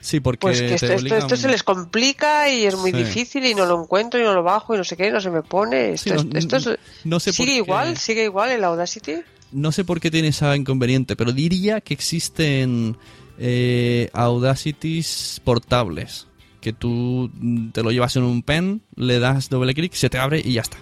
Sí, 0.00 0.18
porque 0.18 0.40
Pues 0.40 0.60
que 0.60 0.74
esto, 0.74 0.86
esto, 0.86 0.96
obligan- 0.98 1.18
esto 1.18 1.36
se 1.36 1.48
les 1.48 1.62
complica 1.62 2.48
y 2.48 2.64
es 2.64 2.74
muy 2.76 2.90
Sí. 2.90 2.96
difícil 2.96 3.44
y 3.46 3.54
no 3.54 3.66
lo 3.66 3.80
encuentro 3.82 4.18
y 4.18 4.24
no 4.24 4.32
lo 4.34 4.42
bajo 4.42 4.74
y 4.74 4.78
no 4.78 4.82
sé 4.84 4.96
qué, 4.96 5.10
no 5.12 5.20
se 5.20 5.30
me 5.30 5.42
pone. 5.42 5.92
Esto, 5.92 6.18
Sí, 6.18 6.26
no- 6.26 6.38
esto 6.38 6.56
es- 6.56 6.78
no 7.04 7.20
sé 7.20 7.30
por 7.30 7.36
¿Sigue 7.36 7.52
qué- 7.52 7.56
igual? 7.58 7.96
¿Sigue 7.98 8.24
igual 8.24 8.50
el 8.50 8.64
Audacity? 8.64 9.16
No 9.52 9.70
sé 9.70 9.84
por 9.84 10.00
qué 10.00 10.10
tiene 10.10 10.28
ese 10.28 10.56
inconveniente, 10.56 11.14
pero 11.14 11.30
diría 11.32 11.80
que 11.82 11.94
existen 11.94 12.96
eh, 13.38 14.08
Audacities 14.12 15.40
portables. 15.44 16.26
Que 16.60 16.72
tú 16.72 17.30
te 17.72 17.82
lo 17.82 17.90
llevas 17.90 18.14
en 18.16 18.22
un 18.22 18.42
pen, 18.42 18.82
le 18.94 19.18
das 19.18 19.48
doble 19.48 19.74
clic, 19.74 19.92
se 19.94 20.08
te 20.10 20.18
abre 20.18 20.40
y 20.44 20.52
ya 20.54 20.60
está. 20.62 20.78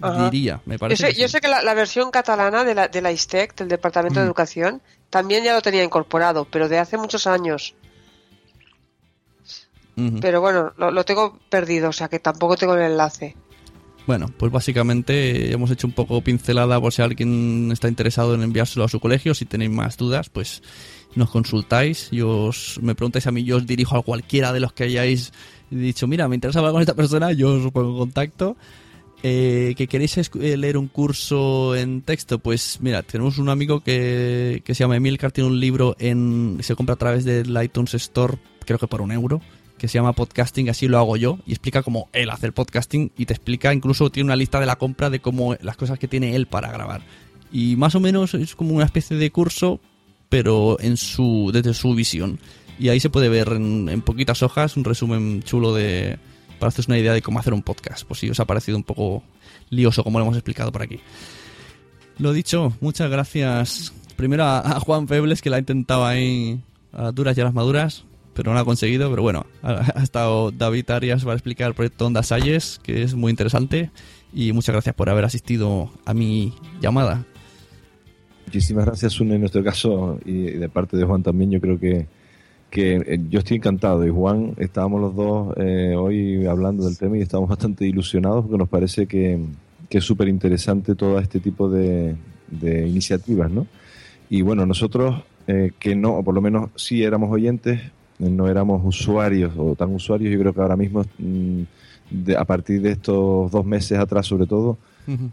Ajá. 0.00 0.30
Diría, 0.30 0.60
me 0.66 0.74
Yo 0.74 0.78
parece. 0.78 1.06
sé, 1.08 1.14
que 1.14 1.20
yo 1.20 1.28
sé 1.28 1.40
que 1.40 1.48
la, 1.48 1.62
la 1.62 1.74
versión 1.74 2.10
catalana 2.10 2.64
de 2.64 2.74
la, 2.74 2.88
de 2.88 3.00
la 3.02 3.10
ISTEC, 3.12 3.54
del 3.56 3.68
Departamento 3.68 4.20
de 4.20 4.24
Mm. 4.24 4.28
Educación, 4.28 4.82
también 5.10 5.42
ya 5.44 5.54
lo 5.54 5.62
tenía 5.62 5.82
incorporado, 5.82 6.44
pero 6.44 6.68
de 6.68 6.78
hace 6.78 6.96
muchos 6.96 7.26
años. 7.26 7.74
Pero 10.20 10.40
bueno, 10.40 10.72
lo, 10.76 10.92
lo 10.92 11.04
tengo 11.04 11.40
perdido, 11.50 11.88
o 11.88 11.92
sea 11.92 12.06
que 12.08 12.20
tampoco 12.20 12.56
tengo 12.56 12.74
el 12.76 12.82
enlace. 12.82 13.34
Bueno, 14.06 14.26
pues 14.38 14.52
básicamente 14.52 15.52
hemos 15.52 15.72
hecho 15.72 15.88
un 15.88 15.92
poco 15.92 16.20
pincelada 16.22 16.80
por 16.80 16.92
si 16.92 17.02
alguien 17.02 17.70
está 17.72 17.88
interesado 17.88 18.34
en 18.36 18.42
enviárselo 18.44 18.84
a 18.84 18.88
su 18.88 19.00
colegio. 19.00 19.34
Si 19.34 19.44
tenéis 19.44 19.72
más 19.72 19.96
dudas, 19.96 20.28
pues 20.30 20.62
nos 21.16 21.30
consultáis 21.30 22.08
y 22.12 22.20
os 22.20 22.78
me 22.80 22.94
preguntáis 22.94 23.26
a 23.26 23.32
mí, 23.32 23.42
yo 23.42 23.56
os 23.56 23.66
dirijo 23.66 23.96
a 23.98 24.02
cualquiera 24.04 24.52
de 24.52 24.60
los 24.60 24.72
que 24.72 24.84
hayáis 24.84 25.32
dicho, 25.68 26.06
mira, 26.06 26.28
me 26.28 26.36
interesa 26.36 26.60
hablar 26.60 26.72
con 26.74 26.80
esta 26.80 26.94
persona, 26.94 27.32
yo 27.32 27.54
os 27.54 27.72
pongo 27.72 27.90
en 27.90 27.98
contacto. 27.98 28.56
Eh, 29.24 29.74
que 29.76 29.88
queréis 29.88 30.16
eh, 30.16 30.56
leer 30.56 30.76
un 30.76 30.86
curso 30.86 31.74
en 31.74 32.02
texto, 32.02 32.38
pues 32.38 32.78
mira, 32.80 33.02
tenemos 33.02 33.38
un 33.38 33.48
amigo 33.48 33.80
que, 33.80 34.62
que 34.64 34.74
se 34.76 34.84
llama 34.84 34.96
Emilcar, 34.96 35.32
tiene 35.32 35.50
un 35.50 35.58
libro 35.58 35.96
en 35.98 36.58
se 36.60 36.76
compra 36.76 36.94
a 36.94 36.98
través 36.98 37.24
del 37.24 37.60
iTunes 37.60 37.94
Store, 37.94 38.38
creo 38.64 38.78
que 38.78 38.86
por 38.86 39.00
un 39.00 39.10
euro, 39.10 39.40
que 39.76 39.88
se 39.88 39.94
llama 39.94 40.12
Podcasting, 40.12 40.70
así 40.70 40.86
lo 40.86 40.98
hago 40.98 41.16
yo, 41.16 41.40
y 41.46 41.50
explica 41.50 41.82
cómo 41.82 42.08
él 42.12 42.30
hace 42.30 42.46
el 42.46 42.52
podcasting 42.52 43.10
y 43.16 43.26
te 43.26 43.32
explica, 43.32 43.74
incluso 43.74 44.10
tiene 44.10 44.26
una 44.26 44.36
lista 44.36 44.60
de 44.60 44.66
la 44.66 44.76
compra 44.76 45.10
de 45.10 45.20
cómo 45.20 45.56
las 45.62 45.76
cosas 45.76 45.98
que 45.98 46.06
tiene 46.06 46.36
él 46.36 46.46
para 46.46 46.70
grabar. 46.70 47.02
Y 47.50 47.74
más 47.74 47.96
o 47.96 48.00
menos 48.00 48.34
es 48.34 48.54
como 48.54 48.74
una 48.74 48.84
especie 48.84 49.16
de 49.16 49.32
curso, 49.32 49.80
pero 50.28 50.78
en 50.80 50.96
su 50.96 51.50
desde 51.52 51.74
su 51.74 51.94
visión. 51.94 52.38
Y 52.78 52.90
ahí 52.90 53.00
se 53.00 53.10
puede 53.10 53.28
ver 53.28 53.48
en 53.48 54.02
poquitas 54.02 54.44
hojas 54.44 54.76
un 54.76 54.84
resumen 54.84 55.42
chulo 55.42 55.74
de 55.74 56.18
para 56.58 56.68
haceros 56.68 56.88
una 56.88 56.98
idea 56.98 57.12
de 57.12 57.22
cómo 57.22 57.38
hacer 57.38 57.54
un 57.54 57.62
podcast. 57.62 58.06
Pues 58.06 58.20
si 58.20 58.30
os 58.30 58.40
ha 58.40 58.44
parecido 58.44 58.76
un 58.76 58.84
poco 58.84 59.22
lioso 59.70 60.04
como 60.04 60.18
lo 60.18 60.24
hemos 60.24 60.36
explicado 60.36 60.72
por 60.72 60.82
aquí. 60.82 61.00
Lo 62.18 62.32
dicho, 62.32 62.72
muchas 62.80 63.10
gracias 63.10 63.92
primero 64.16 64.44
a, 64.44 64.80
Juan 64.80 65.06
Febles 65.06 65.40
que 65.40 65.48
la 65.48 65.56
ha 65.56 65.60
intentado 65.60 66.04
ahí 66.04 66.60
a 66.92 67.12
duras 67.12 67.38
y 67.38 67.40
a 67.40 67.44
las 67.44 67.54
maduras, 67.54 68.04
pero 68.34 68.50
no 68.50 68.54
lo 68.54 68.60
ha 68.60 68.64
conseguido. 68.64 69.08
Pero 69.08 69.22
bueno, 69.22 69.46
ha, 69.62 70.02
estado 70.02 70.50
David 70.50 70.90
Arias 70.90 71.24
para 71.24 71.36
explicar 71.36 71.68
el 71.68 71.74
proyecto 71.74 72.06
Onda 72.06 72.22
Salles, 72.22 72.80
que 72.82 73.02
es 73.02 73.14
muy 73.14 73.30
interesante. 73.30 73.90
Y 74.34 74.52
muchas 74.52 74.74
gracias 74.74 74.94
por 74.94 75.08
haber 75.08 75.24
asistido 75.24 75.90
a 76.04 76.12
mi 76.12 76.52
llamada. 76.82 77.24
Muchísimas 78.46 78.86
gracias, 78.86 79.12
Sune, 79.12 79.34
en 79.34 79.40
nuestro 79.40 79.62
caso, 79.62 80.18
y 80.24 80.50
de 80.50 80.68
parte 80.68 80.96
de 80.96 81.04
Juan 81.04 81.22
también. 81.22 81.50
Yo 81.50 81.60
creo 81.60 81.78
que, 81.78 82.08
que 82.70 82.96
eh, 82.96 83.20
yo 83.30 83.38
estoy 83.38 83.56
encantado. 83.58 84.06
Y 84.06 84.10
Juan, 84.10 84.54
estábamos 84.58 85.00
los 85.00 85.14
dos 85.16 85.54
eh, 85.56 85.94
hoy 85.96 86.46
hablando 86.46 86.84
del 86.84 86.98
tema 86.98 87.16
y 87.18 87.22
estamos 87.22 87.48
bastante 87.48 87.86
ilusionados 87.86 88.44
porque 88.44 88.58
nos 88.58 88.68
parece 88.68 89.06
que, 89.06 89.38
que 89.88 89.98
es 89.98 90.04
súper 90.04 90.28
interesante 90.28 90.94
todo 90.94 91.18
este 91.18 91.40
tipo 91.40 91.68
de, 91.70 92.16
de 92.50 92.86
iniciativas, 92.86 93.50
¿no? 93.50 93.66
Y 94.30 94.42
bueno, 94.42 94.66
nosotros 94.66 95.22
eh, 95.46 95.72
que 95.78 95.96
no, 95.96 96.16
o 96.16 96.22
por 96.22 96.34
lo 96.34 96.42
menos 96.42 96.70
sí 96.76 97.02
éramos 97.02 97.30
oyentes, 97.32 97.80
eh, 98.18 98.28
no 98.30 98.48
éramos 98.48 98.82
usuarios 98.84 99.52
o 99.56 99.74
tan 99.74 99.94
usuarios, 99.94 100.30
yo 100.30 100.38
creo 100.38 100.52
que 100.52 100.60
ahora 100.60 100.76
mismo, 100.76 101.04
mm, 101.18 101.62
de- 102.10 102.36
a 102.36 102.44
partir 102.44 102.82
de 102.82 102.90
estos 102.92 103.50
dos 103.50 103.64
meses 103.64 103.98
atrás 103.98 104.26
sobre 104.26 104.46
todo, 104.46 104.76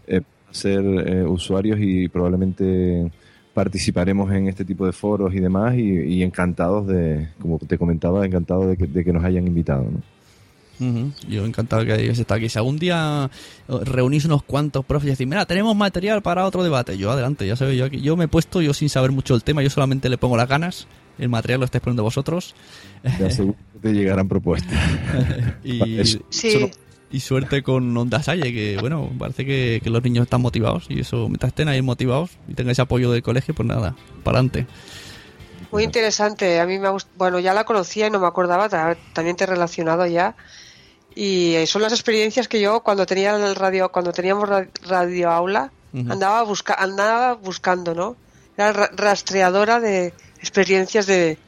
eh, 0.06 0.22
ser 0.50 1.26
usuarios 1.26 1.78
y 1.82 2.08
probablemente 2.08 3.10
participaremos 3.56 4.30
en 4.34 4.48
este 4.48 4.66
tipo 4.66 4.84
de 4.84 4.92
foros 4.92 5.34
y 5.34 5.40
demás 5.40 5.74
y, 5.76 5.80
y 5.80 6.22
encantados 6.22 6.86
de, 6.86 7.28
como 7.40 7.58
te 7.58 7.78
comentaba, 7.78 8.24
encantados 8.26 8.68
de 8.68 8.76
que, 8.76 8.86
de 8.86 9.02
que 9.02 9.12
nos 9.14 9.24
hayan 9.24 9.46
invitado. 9.46 9.84
¿no? 9.90 10.02
Ujú, 10.78 11.10
Yo 11.26 11.46
encantado 11.46 11.86
que 11.86 11.92
hayáis 11.94 12.18
estado 12.18 12.36
aquí. 12.36 12.50
Si 12.50 12.58
algún 12.58 12.78
día 12.78 13.30
eh, 13.66 13.72
reunís 13.84 14.26
unos 14.26 14.42
cuantos 14.42 14.84
profes 14.84 15.06
y 15.08 15.10
decís, 15.12 15.26
mira, 15.26 15.46
tenemos 15.46 15.74
material 15.74 16.20
para 16.20 16.44
otro 16.44 16.62
debate, 16.62 16.98
yo 16.98 17.10
adelante, 17.10 17.46
ya 17.46 17.56
sabéis, 17.56 17.78
yo 17.78 17.86
aquí. 17.86 18.02
Yo 18.02 18.14
me 18.14 18.24
he 18.24 18.28
puesto, 18.28 18.60
yo 18.60 18.74
sin 18.74 18.90
saber 18.90 19.10
mucho 19.10 19.34
el 19.34 19.42
tema, 19.42 19.62
yo 19.62 19.70
solamente 19.70 20.10
le 20.10 20.18
pongo 20.18 20.36
las 20.36 20.48
ganas, 20.50 20.86
el 21.18 21.30
material 21.30 21.60
lo 21.60 21.64
estáis 21.64 21.80
poniendo 21.82 22.02
vosotros. 22.02 22.54
Te 23.16 23.24
aseguro 23.24 23.56
que 23.72 23.78
te 23.88 23.94
llegarán 23.94 24.28
propuestas. 24.28 24.78
y, 25.64 25.98
Eso- 25.98 26.18
Sí. 26.28 26.70
Y 27.10 27.20
suerte 27.20 27.62
con 27.62 27.96
Onda 27.96 28.22
Salle, 28.22 28.52
que 28.52 28.78
bueno, 28.80 29.10
parece 29.18 29.44
que, 29.46 29.80
que 29.82 29.90
los 29.90 30.02
niños 30.02 30.24
están 30.24 30.40
motivados 30.42 30.86
y 30.88 31.00
eso, 31.00 31.28
mientras 31.28 31.50
estén 31.50 31.68
ahí 31.68 31.80
motivados 31.82 32.30
y 32.48 32.54
tengáis 32.54 32.78
apoyo 32.80 33.10
del 33.12 33.22
colegio, 33.22 33.54
pues 33.54 33.68
nada, 33.68 33.94
para 34.24 34.38
adelante. 34.38 34.66
Muy 35.72 35.82
interesante. 35.84 36.60
A 36.60 36.66
mí 36.66 36.78
me 36.78 36.88
ha 36.88 36.96
Bueno, 37.16 37.38
ya 37.38 37.52
la 37.54 37.64
conocía 37.64 38.06
y 38.06 38.10
no 38.10 38.20
me 38.20 38.26
acordaba. 38.26 38.68
ta- 38.68 38.96
También 39.12 39.36
te 39.36 39.44
he 39.44 39.46
relacionado 39.46 40.06
ya. 40.06 40.36
Y 41.14 41.54
eh, 41.54 41.66
son 41.66 41.82
las 41.82 41.92
experiencias 41.92 42.46
que 42.48 42.60
yo 42.60 42.80
cuando 42.80 43.06
tenía 43.06 43.34
el 43.36 43.54
radio, 43.56 43.90
cuando 43.90 44.12
teníamos 44.12 44.48
ra- 44.48 44.68
radio 44.86 45.30
aula, 45.30 45.72
andaba 46.08 46.42
busca, 46.42 46.74
andaba 46.74 47.34
buscando, 47.34 47.94
¿no? 47.94 48.16
Era 48.56 48.72
ra- 48.72 48.90
rastreadora 48.94 49.80
de 49.80 50.12
experiencias 50.40 51.06
de, 51.06 51.38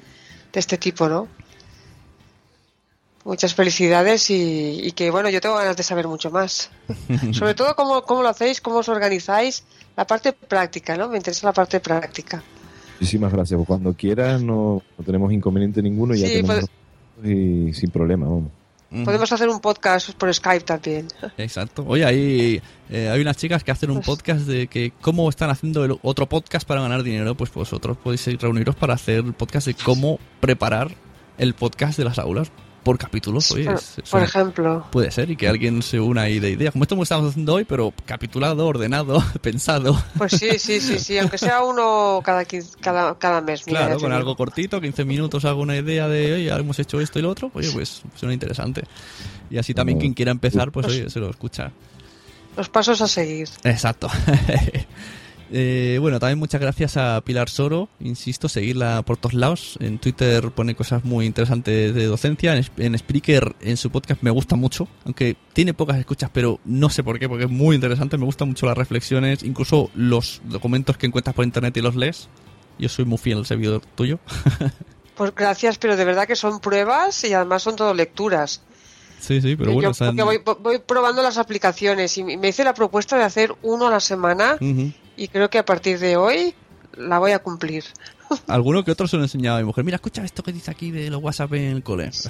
de 0.53 0.61
este 0.61 0.79
tipo, 0.79 1.09
¿no? 1.09 1.29
Muchas 3.25 3.55
felicidades 3.55 4.31
y, 4.31 4.81
y 4.83 4.93
que 4.93 5.11
bueno, 5.11 5.29
yo 5.29 5.41
tengo 5.41 5.57
ganas 5.57 5.77
de 5.77 5.83
saber 5.83 6.09
mucho 6.09 6.31
más. 6.31 6.71
Sobre 7.33 7.55
todo 7.55 7.75
cómo, 7.77 8.03
cómo 8.03 8.23
lo 8.23 8.29
hacéis, 8.29 8.61
cómo 8.61 8.77
os 8.79 8.89
organizáis, 8.89 9.65
la 9.97 10.07
parte 10.07 10.33
práctica, 10.33 10.97
¿no? 10.97 11.09
Me 11.09 11.17
interesa 11.19 11.47
la 11.47 11.53
parte 11.53 11.81
práctica. 11.81 12.43
Muchísimas 13.01 13.33
gracias. 13.33 13.57
Pues 13.57 13.67
cuando 13.67 13.93
quieras 13.95 14.43
no, 14.43 14.83
no 14.97 15.05
tenemos 15.05 15.33
inconveniente 15.33 15.83
ninguno 15.83 16.15
y 16.15 16.21
ya 16.21 16.27
tenemos 16.29 16.65
pues- 17.21 17.31
y 17.31 17.73
sin 17.75 17.91
problema, 17.91 18.27
vamos. 18.27 18.51
Podemos 19.05 19.31
hacer 19.31 19.51
un 19.51 19.61
podcast 19.61 20.13
por 20.13 20.33
Skype 20.33 20.65
también. 20.65 21.09
Exacto. 21.37 21.85
Oye, 21.87 22.07
hay, 22.07 22.63
eh, 22.89 23.11
hay 23.11 23.21
unas 23.21 23.37
chicas 23.37 23.63
que 23.63 23.71
hacen 23.71 23.91
un 23.91 24.01
podcast 24.01 24.47
de 24.47 24.67
que 24.67 24.93
cómo 25.03 25.29
están 25.29 25.51
haciendo 25.51 25.85
el 25.85 25.99
otro 26.01 26.27
podcast 26.27 26.67
para 26.67 26.81
ganar 26.81 27.03
dinero. 27.03 27.35
Pues 27.35 27.53
vosotros 27.53 27.99
podéis 27.99 28.25
reuniros 28.41 28.77
para 28.77 28.95
hacer 28.95 29.17
el 29.27 29.35
podcast 29.35 29.67
de 29.67 29.75
cómo 29.75 30.19
preparar 30.41 30.95
el 31.37 31.53
podcast 31.53 31.99
de 31.99 32.05
las 32.05 32.19
aulas. 32.19 32.51
Por 32.89 32.97
capítulos. 32.99 33.51
Oye, 33.53 33.67
Por, 33.67 33.75
es- 33.75 33.99
es 33.99 34.09
por 34.09 34.23
ejemplo. 34.23 34.87
Puede 34.91 35.11
ser, 35.11 35.31
y 35.31 35.37
que 35.37 35.47
alguien 35.47 35.83
se 35.83 36.01
una 36.01 36.23
ahí 36.23 36.39
de 36.41 36.51
idea. 36.53 36.73
Como 36.73 36.85
esto 36.85 36.97
que 36.97 37.03
estamos 37.03 37.29
haciendo 37.31 37.53
hoy, 37.53 37.65
pero 37.65 37.93
capitulado, 38.07 38.67
ordenado, 38.67 39.23
pensado. 39.43 40.03
Pues 40.17 40.33
sí, 40.33 40.59
sí, 40.59 40.81
sí, 40.81 40.99
sí, 40.99 41.19
aunque 41.19 41.37
sea 41.37 41.63
uno 41.63 42.23
cada, 42.25 42.47
cada, 42.81 43.19
cada 43.19 43.41
mes. 43.43 43.65
Claro, 43.65 43.99
con 43.99 44.11
algo 44.13 44.35
cortito, 44.37 44.81
15 44.81 45.05
minutos 45.05 45.45
hago 45.45 45.61
una 45.61 45.77
idea 45.77 46.09
de, 46.09 46.33
oye, 46.33 46.49
hemos 46.49 46.79
hecho 46.79 46.99
esto 47.01 47.19
y 47.19 47.23
lo 47.23 47.29
otro, 47.29 47.51
oye, 47.53 47.71
pues 47.71 48.01
suena 48.15 48.33
interesante. 48.33 48.85
Y 49.51 49.59
así 49.59 49.75
también 49.75 49.99
quien 49.99 50.15
quiera 50.15 50.31
empezar, 50.33 50.73
pues 50.73 50.87
oye, 50.87 51.11
se 51.11 51.21
lo 51.21 51.29
escucha. 51.29 51.71
Los 52.57 52.71
pasos 52.71 53.03
a 53.03 53.07
seguir. 53.07 53.49
Exacto. 53.65 54.09
Eh, 55.51 55.99
bueno, 56.01 56.19
también 56.21 56.39
muchas 56.39 56.61
gracias 56.61 56.97
a 56.97 57.21
Pilar 57.23 57.49
Soro, 57.49 57.89
insisto, 58.01 58.49
seguirla 58.49 59.03
por 59.03 59.17
todos 59.17 59.35
lados. 59.35 59.79
En 59.81 59.99
Twitter 59.99 60.51
pone 60.51 60.75
cosas 60.75 61.05
muy 61.05 61.27
interesantes 61.27 61.95
de 61.95 62.05
docencia. 62.05 62.57
En, 62.57 62.65
en 62.77 62.99
Spreaker, 62.99 63.57
en 63.61 63.77
su 63.77 63.91
podcast, 63.91 64.23
me 64.23 64.31
gusta 64.31 64.57
mucho, 64.57 64.89
aunque 65.05 65.37
tiene 65.53 65.75
pocas 65.75 65.97
escuchas, 65.99 66.31
pero 66.33 66.61
no 66.65 66.91
sé 66.91 67.03
por 67.03 67.19
qué, 67.19 67.29
porque 67.29 67.45
es 67.45 67.51
muy 67.51 67.75
interesante. 67.75 68.19
Me 68.19 68.25
gustan 68.25 68.49
mucho 68.49 68.67
las 68.67 68.77
reflexiones, 68.77 69.43
incluso 69.43 69.91
los 69.95 70.43
documentos 70.45 70.97
que 70.99 71.07
encuentras 71.07 71.35
por 71.35 71.45
internet 71.45 71.77
y 71.77 71.81
los 71.81 71.97
lees. 71.97 72.29
Yo 72.79 72.89
soy 72.89 73.05
muy 73.05 73.19
fiel 73.19 73.39
al 73.39 73.47
servidor 73.47 73.83
tuyo. 73.95 74.19
Pues 75.19 75.35
gracias, 75.35 75.79
pero 75.79 75.97
de 75.97 76.05
verdad 76.05 76.29
que 76.29 76.37
son 76.37 76.61
pruebas 76.61 77.25
y 77.25 77.33
además 77.35 77.65
son 77.65 77.75
todo 77.75 77.93
lecturas. 77.93 78.63
sí, 79.19 79.41
sí, 79.41 79.57
pero 79.57 79.71
Yo 79.71 79.75
bueno, 79.75 79.91
o 79.91 79.95
sea, 79.95 80.07
porque 80.07 80.23
voy, 80.23 80.41
voy 80.61 80.79
probando 80.79 81.23
las 81.23 81.39
aplicaciones 81.39 82.17
y 82.19 82.23
me 82.23 82.47
hice 82.47 82.63
la 82.63 82.73
propuesta 82.73 83.19
de 83.19 83.25
hacer 83.25 83.53
uno 83.63 83.89
a 83.89 83.91
la 83.91 83.99
semana. 83.99 84.57
Y 85.19 85.29
creo 85.29 85.51
que 85.51 85.59
a 85.59 85.65
partir 85.65 85.99
de 85.99 86.17
hoy 86.17 86.55
la 86.97 87.19
voy 87.19 87.33
a 87.33 87.39
cumplir. 87.41 87.85
Alguno 88.47 88.85
que 88.85 88.93
otro 88.93 89.07
se 89.09 89.17
lo 89.17 89.23
he 89.23 89.27
enseñado 89.27 89.57
a 89.57 89.61
mi 89.61 89.67
mujer. 89.67 89.85
Mira, 89.85 89.97
escucha 89.97 90.25
esto 90.25 90.43
que 90.43 90.53
dice 90.53 90.71
aquí 90.71 90.91
de 90.91 91.11
los 91.11 91.23
WhatsApp 91.23 91.53
en 91.55 91.65
el 91.77 91.83
cole. 91.83 92.11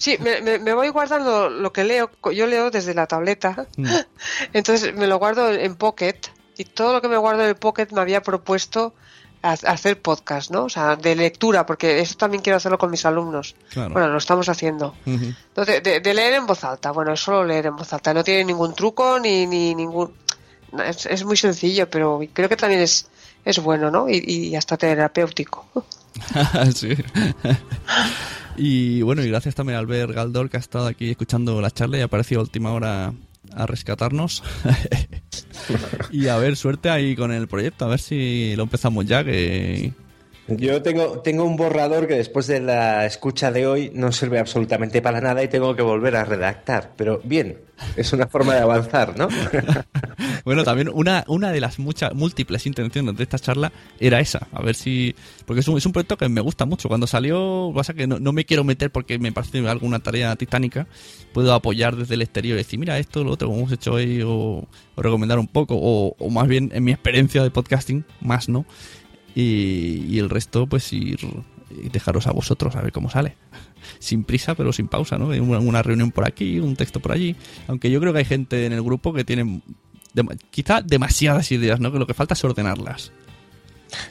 Sí, 0.00 0.16
me, 0.20 0.40
me- 0.42 0.60
me 0.60 0.74
voy 0.74 0.90
guardando 0.90 1.50
lo 1.50 1.72
que 1.72 1.82
leo. 1.82 2.08
Yo 2.32 2.46
leo 2.46 2.70
desde 2.70 2.94
la 2.94 3.06
tableta, 3.08 3.66
Mm. 3.76 3.86
entonces 4.52 4.94
me 4.94 5.08
lo 5.08 5.18
guardo 5.18 5.50
en 5.52 5.74
Pocket 5.74 6.14
y 6.56 6.64
todo 6.64 6.92
lo 6.92 7.02
que 7.02 7.08
me 7.08 7.16
guardo 7.16 7.42
en 7.42 7.48
el 7.48 7.56
Pocket 7.56 7.88
me 7.90 8.00
había 8.00 8.22
propuesto 8.22 8.94
a- 9.42 9.50
a 9.50 9.72
hacer 9.72 10.00
podcast, 10.00 10.52
¿no? 10.52 10.64
O 10.64 10.68
sea, 10.68 10.94
de 10.94 11.16
lectura, 11.16 11.66
porque 11.66 11.98
eso 12.00 12.14
también 12.16 12.42
quiero 12.44 12.58
hacerlo 12.58 12.78
con 12.78 12.92
mis 12.92 13.04
alumnos. 13.06 13.56
Claro. 13.72 13.90
Bueno, 13.92 14.08
lo 14.08 14.18
estamos 14.18 14.48
haciendo. 14.48 14.94
Entonces, 15.04 15.82
de, 15.82 15.98
de 15.98 16.14
leer 16.14 16.34
en 16.34 16.46
voz 16.46 16.62
alta. 16.62 16.92
Bueno, 16.92 17.12
es 17.12 17.20
solo 17.20 17.44
leer 17.44 17.66
en 17.66 17.74
voz 17.76 17.92
alta. 17.92 18.14
No 18.14 18.22
tiene 18.22 18.44
ningún 18.44 18.74
truco 18.74 19.18
ni, 19.18 19.46
ni 19.46 19.74
ningún... 19.74 20.14
Es, 20.86 21.24
muy 21.24 21.36
sencillo, 21.36 21.88
pero 21.88 22.20
creo 22.32 22.48
que 22.48 22.56
también 22.56 22.82
es, 22.82 23.08
es 23.44 23.58
bueno, 23.58 23.90
¿no? 23.90 24.08
Y, 24.08 24.22
y 24.26 24.56
hasta 24.56 24.76
terapéutico. 24.76 25.66
sí. 26.74 26.94
y 28.56 29.02
bueno, 29.02 29.22
y 29.22 29.28
gracias 29.28 29.54
también 29.54 29.76
a 29.76 29.80
Albert 29.80 30.12
Galdor 30.12 30.50
que 30.50 30.56
ha 30.56 30.60
estado 30.60 30.86
aquí 30.86 31.10
escuchando 31.10 31.60
la 31.60 31.70
charla 31.70 31.98
y 31.98 32.00
ha 32.00 32.04
aparecido 32.04 32.40
a 32.40 32.44
última 32.44 32.72
hora 32.72 33.12
a 33.54 33.66
rescatarnos. 33.66 34.42
y 36.10 36.28
a 36.28 36.36
ver, 36.36 36.56
suerte 36.56 36.90
ahí 36.90 37.16
con 37.16 37.32
el 37.32 37.48
proyecto, 37.48 37.84
a 37.84 37.88
ver 37.88 38.00
si 38.00 38.54
lo 38.56 38.64
empezamos 38.64 39.06
ya, 39.06 39.24
que... 39.24 39.92
Yo 40.48 40.82
tengo, 40.82 41.20
tengo 41.20 41.44
un 41.44 41.56
borrador 41.56 42.06
que 42.06 42.14
después 42.14 42.46
de 42.46 42.60
la 42.60 43.04
escucha 43.04 43.52
de 43.52 43.66
hoy 43.66 43.90
no 43.94 44.12
sirve 44.12 44.38
absolutamente 44.38 45.02
para 45.02 45.20
nada 45.20 45.42
y 45.42 45.48
tengo 45.48 45.76
que 45.76 45.82
volver 45.82 46.16
a 46.16 46.24
redactar. 46.24 46.92
Pero 46.96 47.20
bien, 47.22 47.58
es 47.96 48.12
una 48.14 48.26
forma 48.26 48.54
de 48.54 48.60
avanzar, 48.60 49.16
¿no? 49.18 49.28
Bueno, 50.44 50.64
también 50.64 50.88
una, 50.92 51.24
una 51.28 51.52
de 51.52 51.60
las 51.60 51.78
muchas 51.78 52.14
múltiples 52.14 52.64
intenciones 52.66 53.14
de 53.16 53.22
esta 53.22 53.38
charla 53.38 53.70
era 54.00 54.18
esa, 54.18 54.48
a 54.52 54.62
ver 54.62 54.74
si... 54.74 55.14
Porque 55.44 55.60
es 55.60 55.68
un, 55.68 55.76
es 55.76 55.84
un 55.84 55.92
proyecto 55.92 56.16
que 56.16 56.28
me 56.28 56.40
gusta 56.40 56.64
mucho. 56.64 56.88
Cuando 56.88 57.06
salió, 57.06 57.70
pasa 57.74 57.92
que 57.92 58.06
no, 58.06 58.18
no 58.18 58.32
me 58.32 58.46
quiero 58.46 58.64
meter 58.64 58.90
porque 58.90 59.18
me 59.18 59.30
parece 59.30 59.66
alguna 59.68 59.98
tarea 59.98 60.34
titánica. 60.36 60.86
Puedo 61.34 61.52
apoyar 61.52 61.96
desde 61.96 62.14
el 62.14 62.22
exterior 62.22 62.54
y 62.54 62.58
decir, 62.58 62.78
mira 62.78 62.98
esto, 62.98 63.24
lo 63.24 63.32
otro, 63.32 63.48
como 63.48 63.60
hemos 63.60 63.72
hecho 63.72 63.92
hoy, 63.92 64.22
o, 64.22 64.66
o 64.94 65.02
recomendar 65.02 65.38
un 65.38 65.48
poco, 65.48 65.74
o, 65.76 66.16
o 66.18 66.30
más 66.30 66.48
bien 66.48 66.70
en 66.72 66.82
mi 66.82 66.92
experiencia 66.92 67.42
de 67.42 67.50
podcasting, 67.50 68.04
más 68.22 68.48
no. 68.48 68.64
Y, 69.40 70.04
y 70.08 70.18
el 70.18 70.30
resto, 70.30 70.66
pues 70.66 70.92
ir 70.92 71.20
y 71.70 71.90
dejaros 71.90 72.26
a 72.26 72.32
vosotros 72.32 72.74
a 72.74 72.80
ver 72.82 72.90
cómo 72.92 73.08
sale. 73.10 73.36
Sin 74.00 74.24
prisa, 74.24 74.54
pero 74.56 74.72
sin 74.72 74.88
pausa, 74.88 75.16
¿no? 75.18 75.26
Una, 75.28 75.82
reunión 75.82 76.10
por 76.10 76.26
aquí, 76.26 76.58
un 76.58 76.74
texto 76.74 76.98
por 76.98 77.12
allí. 77.12 77.36
Aunque 77.68 77.90
yo 77.90 78.00
creo 78.00 78.12
que 78.12 78.18
hay 78.20 78.24
gente 78.24 78.66
en 78.66 78.72
el 78.72 78.82
grupo 78.82 79.12
que 79.12 79.22
tiene 79.24 79.60
quizá 80.50 80.82
demasiadas 80.82 81.52
ideas, 81.52 81.78
¿no? 81.78 81.92
Que 81.92 81.98
lo 81.98 82.06
que 82.06 82.14
falta 82.14 82.34
es 82.34 82.42
ordenarlas. 82.44 83.12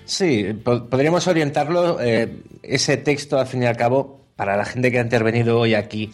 Sí, 0.05 0.45
po- 0.63 0.85
podríamos 0.87 1.27
orientarlo, 1.27 1.99
eh, 1.99 2.41
ese 2.63 2.95
texto, 2.97 3.37
al 3.39 3.47
fin 3.47 3.63
y 3.63 3.65
al 3.65 3.75
cabo, 3.75 4.25
para 4.35 4.55
la 4.55 4.63
gente 4.65 4.89
que 4.91 4.99
ha 4.99 5.03
intervenido 5.03 5.59
hoy 5.59 5.73
aquí, 5.73 6.11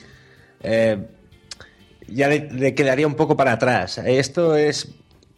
eh, 0.61 0.97
ya 2.07 2.27
le 2.29 2.73
quedaría 2.75 3.05
un 3.07 3.15
poco 3.15 3.37
para 3.37 3.53
atrás. 3.53 3.99
Esto 3.99 4.55
es, 4.55 4.89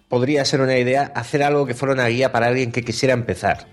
podría 0.07 0.45
ser 0.45 0.61
una 0.61 0.77
idea, 0.77 1.11
hacer 1.15 1.43
algo 1.43 1.65
que 1.65 1.73
fuera 1.73 1.93
una 1.93 2.07
guía 2.07 2.31
para 2.31 2.47
alguien 2.47 2.71
que 2.71 2.83
quisiera 2.83 3.13
empezar. 3.13 3.67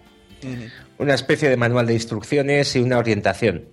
Una 0.99 1.15
especie 1.15 1.49
de 1.49 1.57
manual 1.57 1.87
de 1.87 1.95
instrucciones 1.95 2.75
y 2.77 2.81
una 2.81 2.99
orientación. 2.99 3.65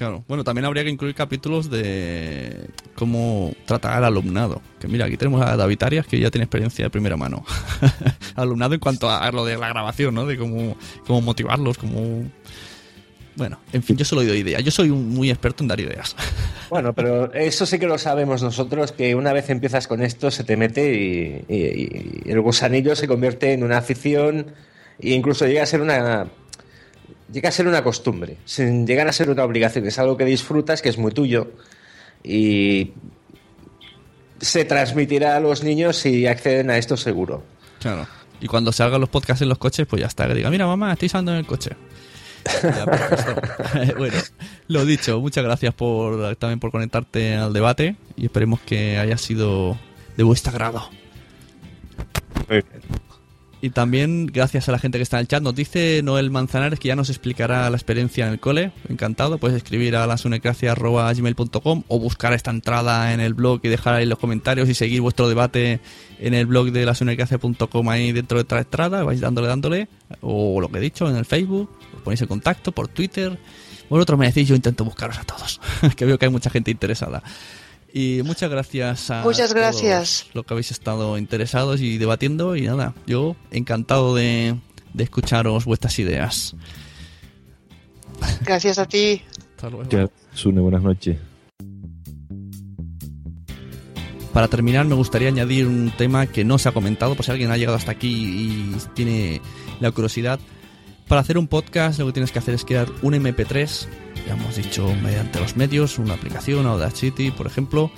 Claro. 0.00 0.24
Bueno, 0.26 0.44
también 0.44 0.64
habría 0.64 0.82
que 0.82 0.88
incluir 0.88 1.14
capítulos 1.14 1.68
de 1.68 2.70
cómo 2.94 3.52
tratar 3.66 3.98
al 3.98 4.04
alumnado. 4.04 4.62
Que 4.78 4.88
mira, 4.88 5.04
aquí 5.04 5.18
tenemos 5.18 5.42
a 5.42 5.56
David 5.56 5.82
Arias, 5.82 6.06
que 6.06 6.18
ya 6.18 6.30
tiene 6.30 6.44
experiencia 6.44 6.86
de 6.86 6.90
primera 6.90 7.18
mano. 7.18 7.44
alumnado 8.34 8.72
en 8.72 8.80
cuanto 8.80 9.10
a 9.10 9.30
lo 9.30 9.44
de 9.44 9.58
la 9.58 9.68
grabación, 9.68 10.14
¿no? 10.14 10.24
De 10.24 10.38
cómo, 10.38 10.78
cómo 11.06 11.20
motivarlos, 11.20 11.76
cómo... 11.76 12.24
Bueno, 13.36 13.58
en 13.72 13.82
fin, 13.82 13.96
yo 13.96 14.04
solo 14.04 14.22
doy 14.24 14.38
ideas. 14.38 14.62
Yo 14.64 14.70
soy 14.70 14.90
un 14.90 15.08
muy 15.08 15.30
experto 15.30 15.62
en 15.64 15.68
dar 15.68 15.80
ideas. 15.80 16.14
Bueno, 16.70 16.92
pero 16.92 17.32
eso 17.34 17.66
sí 17.66 17.80
que 17.80 17.88
lo 17.88 17.98
sabemos 17.98 18.44
nosotros, 18.44 18.92
que 18.92 19.16
una 19.16 19.32
vez 19.32 19.50
empiezas 19.50 19.88
con 19.88 20.02
esto 20.04 20.30
se 20.30 20.44
te 20.44 20.56
mete 20.56 20.94
y, 20.94 21.44
y- 21.52 22.22
y 22.26 22.30
el 22.30 22.40
gusanillo 22.40 22.94
se 22.94 23.08
convierte 23.08 23.52
en 23.52 23.64
una 23.64 23.78
afición 23.78 24.52
e 25.00 25.10
incluso 25.10 25.48
llega 25.48 25.64
a 25.64 25.66
ser 25.66 25.80
una 25.80 26.28
llega 27.32 27.48
a 27.48 27.52
ser 27.52 27.66
una 27.66 27.82
costumbre, 27.82 28.36
sin 28.44 28.86
llegar 28.86 29.08
a 29.08 29.12
ser 29.12 29.30
una 29.30 29.42
obligación, 29.42 29.84
es 29.88 29.98
algo 29.98 30.16
que 30.16 30.24
disfrutas, 30.24 30.80
que 30.80 30.90
es 30.90 30.96
muy 30.96 31.10
tuyo 31.10 31.50
y 32.22 32.92
se 34.40 34.64
transmitirá 34.64 35.34
a 35.36 35.40
los 35.40 35.64
niños 35.64 35.96
si 35.96 36.26
acceden 36.28 36.70
a 36.70 36.78
esto 36.78 36.96
seguro. 36.96 37.42
Claro. 37.80 38.06
Y 38.40 38.46
cuando 38.46 38.70
se 38.72 38.82
hagan 38.84 39.00
los 39.00 39.10
podcasts 39.10 39.42
en 39.42 39.48
los 39.48 39.58
coches, 39.58 39.88
pues 39.88 40.00
ya 40.00 40.06
está. 40.06 40.28
Que 40.28 40.34
diga, 40.34 40.50
mira 40.50 40.66
mamá, 40.68 40.92
estoy 40.92 41.06
usando 41.06 41.32
en 41.32 41.38
el 41.38 41.46
coche. 41.46 41.70
Ya, 42.62 42.84
perfecto. 42.84 43.96
bueno, 43.98 44.16
lo 44.68 44.84
dicho, 44.84 45.20
muchas 45.20 45.44
gracias 45.44 45.74
por 45.74 46.36
también 46.36 46.60
por 46.60 46.70
conectarte 46.70 47.36
al 47.36 47.52
debate 47.52 47.96
y 48.16 48.26
esperemos 48.26 48.60
que 48.60 48.98
haya 48.98 49.16
sido 49.16 49.78
de 50.16 50.22
vuestro 50.24 50.52
agrado. 50.52 50.90
Y 53.62 53.70
también 53.70 54.26
gracias 54.26 54.68
a 54.68 54.72
la 54.72 54.78
gente 54.78 54.98
que 54.98 55.02
está 55.02 55.18
en 55.18 55.22
el 55.22 55.28
chat. 55.28 55.42
Nos 55.42 55.54
dice 55.54 56.00
Noel 56.02 56.30
Manzanares 56.30 56.80
que 56.80 56.88
ya 56.88 56.96
nos 56.96 57.10
explicará 57.10 57.68
la 57.68 57.76
experiencia 57.76 58.26
en 58.26 58.32
el 58.32 58.40
cole. 58.40 58.72
Encantado. 58.88 59.36
Puedes 59.36 59.56
escribir 59.56 59.96
a 59.96 60.06
lasunecracia.gmail.com 60.06 61.82
o 61.86 61.98
buscar 61.98 62.32
esta 62.32 62.50
entrada 62.50 63.12
en 63.12 63.20
el 63.20 63.34
blog 63.34 63.60
y 63.62 63.68
dejar 63.68 63.94
ahí 63.94 64.06
los 64.06 64.18
comentarios 64.18 64.68
y 64.68 64.74
seguir 64.74 65.02
vuestro 65.02 65.28
debate 65.28 65.80
en 66.18 66.32
el 66.32 66.46
blog 66.46 66.70
de 66.70 66.86
lasunecracia.com 66.86 67.88
ahí 67.90 68.12
dentro 68.12 68.38
de 68.38 68.42
esta 68.42 68.58
entrada. 68.58 69.04
Vais 69.04 69.20
dándole, 69.20 69.48
dándole. 69.48 69.88
O 70.22 70.60
lo 70.60 70.68
que 70.70 70.78
he 70.78 70.80
dicho 70.80 71.08
en 71.08 71.16
el 71.16 71.26
Facebook. 71.26 71.68
Ponéis 72.00 72.20
en 72.22 72.28
contacto 72.28 72.72
por 72.72 72.88
Twitter. 72.88 73.38
Vosotros 73.88 74.18
me 74.18 74.26
decís, 74.26 74.48
yo 74.48 74.54
intento 74.54 74.84
buscaros 74.84 75.18
a 75.18 75.24
todos. 75.24 75.60
que 75.96 76.04
veo 76.04 76.18
que 76.18 76.26
hay 76.26 76.30
mucha 76.30 76.50
gente 76.50 76.70
interesada. 76.70 77.22
Y 77.92 78.20
muchas 78.24 78.50
gracias 78.50 79.10
a 79.10 79.22
Muchas 79.22 79.50
todos 79.50 79.54
gracias. 79.54 80.26
los 80.32 80.44
que 80.46 80.54
habéis 80.54 80.70
estado 80.70 81.18
interesados 81.18 81.80
y 81.80 81.98
debatiendo. 81.98 82.54
Y 82.56 82.62
nada, 82.62 82.94
yo 83.06 83.34
encantado 83.50 84.14
de, 84.14 84.56
de 84.94 85.04
escucharos 85.04 85.64
vuestras 85.64 85.98
ideas. 85.98 86.54
Gracias 88.42 88.78
a 88.78 88.86
ti. 88.86 89.22
Hasta 89.56 89.70
luego. 89.70 89.88
Ya, 89.90 90.08
Sune, 90.34 90.60
buenas 90.60 90.82
noches. 90.82 91.18
Para 94.32 94.46
terminar, 94.46 94.86
me 94.86 94.94
gustaría 94.94 95.28
añadir 95.28 95.66
un 95.66 95.90
tema 95.96 96.26
que 96.26 96.44
no 96.44 96.56
se 96.58 96.68
ha 96.68 96.72
comentado, 96.72 97.16
por 97.16 97.24
si 97.24 97.32
alguien 97.32 97.50
ha 97.50 97.56
llegado 97.56 97.76
hasta 97.76 97.90
aquí 97.90 98.08
y 98.12 98.76
tiene 98.94 99.40
la 99.80 99.90
curiosidad. 99.90 100.38
Para 101.10 101.22
hacer 101.22 101.38
un 101.38 101.48
podcast, 101.48 101.98
lo 101.98 102.06
que 102.06 102.12
tienes 102.12 102.30
que 102.30 102.38
hacer 102.38 102.54
es 102.54 102.64
crear 102.64 102.86
un 103.02 103.14
MP3, 103.14 103.88
ya 104.28 104.34
hemos 104.34 104.54
dicho, 104.54 104.94
mediante 105.02 105.40
los 105.40 105.56
medios, 105.56 105.98
una 105.98 106.14
aplicación, 106.14 106.66
Audacity, 106.66 107.32
por 107.32 107.48
ejemplo, 107.48 107.90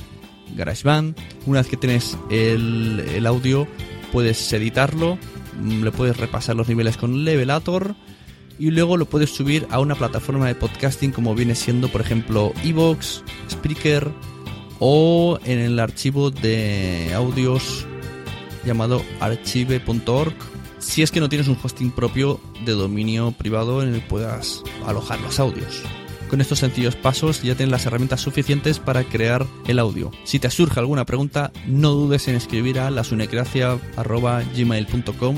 GarageBand. 0.57 1.15
Una 1.45 1.61
vez 1.61 1.69
que 1.69 1.77
tienes 1.77 2.17
el, 2.31 3.27
audio, 3.27 3.69
puedes 4.13 4.51
editarlo, 4.55 5.19
mm, 5.61 5.83
le 5.83 5.93
puedes 5.93 6.17
repasar 6.17 6.57
los 6.57 6.69
niveles 6.69 6.97
con 6.97 7.23
Levelator 7.27 7.97
y 8.59 8.71
luego 8.71 8.97
lo 8.97 9.05
puedes 9.05 9.29
subir 9.29 9.67
a 9.69 9.79
una 9.79 9.95
plataforma 9.95 10.47
de 10.47 10.55
podcasting 10.55 11.13
como 11.13 11.35
viene 11.35 11.55
siendo, 11.55 11.89
por 11.89 12.01
ejemplo, 12.01 12.55
Evox, 12.65 13.25
Spreaker 13.51 14.11
o 14.79 15.39
en 15.45 15.59
el 15.59 15.79
archivo 15.81 16.31
de 16.31 17.13
audios 17.15 17.87
llamado 18.65 19.03
archive.org 19.21 20.52
si 20.83 21.03
es 21.03 21.11
que 21.11 21.21
no 21.21 21.29
tienes 21.29 21.49
un 21.49 21.59
hosting 21.63 21.91
propio 21.91 22.41
de 22.65 22.73
dominio 22.73 23.33
privado 23.33 23.83
en 23.83 23.93
el 23.95 24.01
que 24.01 24.09
puedas 24.09 24.63
alojar 24.87 25.21
los 25.21 25.39
audios 25.41 25.83
Con 26.29 26.41
estos 26.41 26.59
sencillos 26.59 26.97
pasos 26.97 27.43
ya 27.43 27.55
tienes 27.55 27.71
las 27.71 27.87
herramientas 27.87 28.21
suficientes 28.21 28.79
para 28.79 29.05
crear 29.05 29.47
el 29.67 29.79
audio. 29.79 30.11
Si 30.25 30.39
te 30.39 30.51
surge 30.51 30.81
alguna 30.81 31.05
pregunta, 31.05 31.53
no 31.67 31.93
dudes 31.93 32.27
en 32.29 32.37
escribir 32.37 32.79
a 32.79 32.91
lasunecracia.gmail.com 32.91 35.37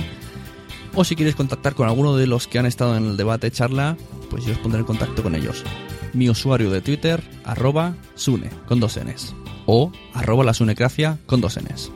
o 0.97 1.03
si 1.03 1.17
quieres 1.17 1.35
contactar 1.35 1.75
con 1.75 1.89
alguno 1.89 2.17
de 2.17 2.29
los 2.29 2.47
que 2.47 2.61
han 2.61 2.67
estado 2.67 2.97
en 2.97 3.07
el 3.07 3.17
debate 3.17 3.51
charla, 3.51 3.97
pues 4.31 4.45
yo 4.45 4.53
os 4.53 4.59
pondré 4.59 4.79
en 4.81 4.87
contacto 4.87 5.25
con 5.25 5.35
ellos. 5.35 5.65
Mi 6.13 6.31
usuario 6.31 6.71
de 6.71 6.81
Twitter, 6.81 7.21
arroba 7.45 7.97
sune, 8.15 8.49
con 8.69 8.79
dos 8.79 8.97
n's, 8.97 9.35
o 9.67 9.91
arroba 10.13 10.45
lasunecracia 10.45 11.19
con 11.27 11.41
dos 11.41 11.59
n's. 11.59 11.91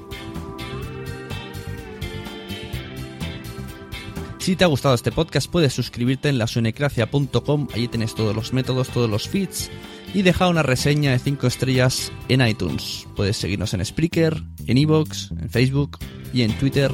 Si 4.49 4.57
te 4.57 4.65
ha 4.65 4.69
gustado 4.69 4.95
este 4.95 5.13
podcast, 5.13 5.51
puedes 5.51 5.75
suscribirte 5.75 6.31
en 6.31 6.39
lasunecracia.com. 6.39 7.69
Allí 7.75 7.87
tienes 7.87 8.15
todos 8.15 8.35
los 8.35 8.55
métodos, 8.55 8.89
todos 8.89 9.11
los 9.11 9.29
feeds. 9.29 9.71
Y 10.15 10.23
deja 10.23 10.49
una 10.49 10.63
reseña 10.63 11.11
de 11.11 11.19
5 11.19 11.47
estrellas 11.47 12.11
en 12.31 12.41
iTunes. 12.41 13.07
Puedes 13.15 13.37
seguirnos 13.37 13.75
en 13.75 13.85
Spreaker, 13.85 14.43
en 14.67 14.79
Evox, 14.79 15.33
en 15.33 15.51
Facebook 15.51 15.99
y 16.33 16.45
en 16.45 16.59
Twitter, 16.59 16.91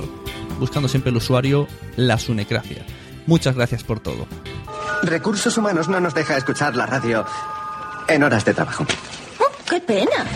buscando 0.59 0.89
siempre 0.89 1.10
el 1.10 1.16
usuario 1.18 1.68
Lasunecracia. 1.94 2.85
Muchas 3.28 3.55
gracias 3.55 3.85
por 3.85 4.01
todo. 4.01 4.26
Recursos 5.05 5.56
Humanos 5.56 5.89
no 5.89 6.01
nos 6.01 6.12
deja 6.12 6.36
escuchar 6.36 6.74
la 6.74 6.86
radio 6.86 7.24
en 8.09 8.24
horas 8.24 8.44
de 8.44 8.52
trabajo. 8.52 8.85
Oh, 9.39 9.70
¡Qué 9.70 9.78
pena! 9.78 10.26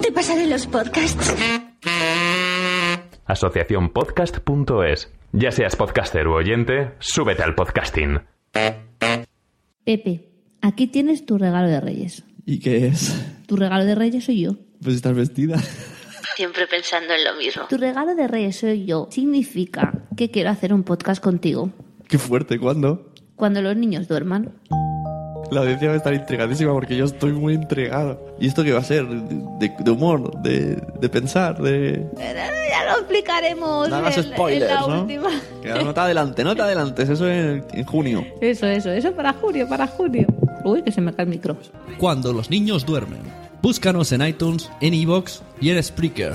Te 0.00 0.10
pasaré 0.10 0.46
los 0.46 0.66
podcasts. 0.66 1.34
Asociaciónpodcast.es. 3.26 5.15
Ya 5.32 5.50
seas 5.52 5.76
podcaster 5.76 6.26
u 6.28 6.34
oyente, 6.34 6.92
súbete 6.98 7.42
al 7.42 7.54
podcasting. 7.54 8.20
Pepe, 9.84 10.28
aquí 10.62 10.86
tienes 10.86 11.26
tu 11.26 11.38
regalo 11.38 11.68
de 11.68 11.80
Reyes. 11.80 12.24
¿Y 12.44 12.58
qué 12.60 12.86
es? 12.86 13.14
Tu 13.46 13.56
regalo 13.56 13.84
de 13.84 13.94
Reyes 13.94 14.24
soy 14.24 14.40
yo. 14.42 14.56
Pues 14.82 14.96
estás 14.96 15.14
vestida. 15.14 15.58
Siempre 16.36 16.66
pensando 16.66 17.12
en 17.14 17.24
lo 17.24 17.34
mismo. 17.36 17.64
Tu 17.68 17.76
regalo 17.76 18.14
de 18.14 18.28
Reyes 18.28 18.56
soy 18.56 18.86
yo. 18.86 19.08
Significa 19.10 20.06
que 20.16 20.30
quiero 20.30 20.50
hacer 20.50 20.72
un 20.72 20.82
podcast 20.82 21.22
contigo. 21.22 21.70
Qué 22.08 22.18
fuerte, 22.18 22.58
¿cuándo? 22.58 23.12
Cuando 23.36 23.60
los 23.62 23.76
niños 23.76 24.08
duerman. 24.08 24.52
La 25.50 25.60
audiencia 25.60 25.88
va 25.88 25.94
a 25.94 25.96
estar 25.98 26.12
intrigadísima 26.12 26.72
porque 26.72 26.96
yo 26.96 27.04
estoy 27.04 27.32
muy 27.32 27.54
intrigado. 27.54 28.20
¿Y 28.40 28.48
esto 28.48 28.64
qué 28.64 28.72
va 28.72 28.80
a 28.80 28.84
ser? 28.84 29.06
¿De, 29.06 29.72
de 29.78 29.90
humor? 29.90 30.40
De, 30.42 30.82
¿De 31.00 31.08
pensar? 31.08 31.60
¿De...? 31.62 32.04
Ya 32.18 32.84
lo 32.84 32.98
explicaremos. 32.98 33.88
No 33.88 33.96
hagas 33.96 34.16
spoilers, 34.16 34.70
en 34.70 34.74
la 34.74 34.80
¿no? 34.80 35.00
última. 35.02 35.30
No 35.84 35.94
te 35.94 36.00
adelantes, 36.00 36.44
no 36.44 36.56
te 36.56 36.62
adelantes. 36.62 37.08
Eso 37.08 37.28
en, 37.28 37.64
en 37.72 37.84
junio. 37.84 38.24
Eso, 38.40 38.66
eso, 38.66 38.90
eso 38.90 39.12
para 39.12 39.32
junio, 39.34 39.68
para 39.68 39.86
junio. 39.86 40.26
Uy, 40.64 40.82
que 40.82 40.90
se 40.90 41.00
me 41.00 41.12
cae 41.14 41.24
el 41.24 41.30
micro. 41.30 41.56
Cuando 41.98 42.32
los 42.32 42.50
niños 42.50 42.84
duermen. 42.84 43.20
Búscanos 43.62 44.12
en 44.12 44.22
iTunes, 44.26 44.70
en 44.80 44.94
Evox 44.94 45.42
y 45.60 45.70
en 45.70 45.82
Spreaker. 45.82 46.34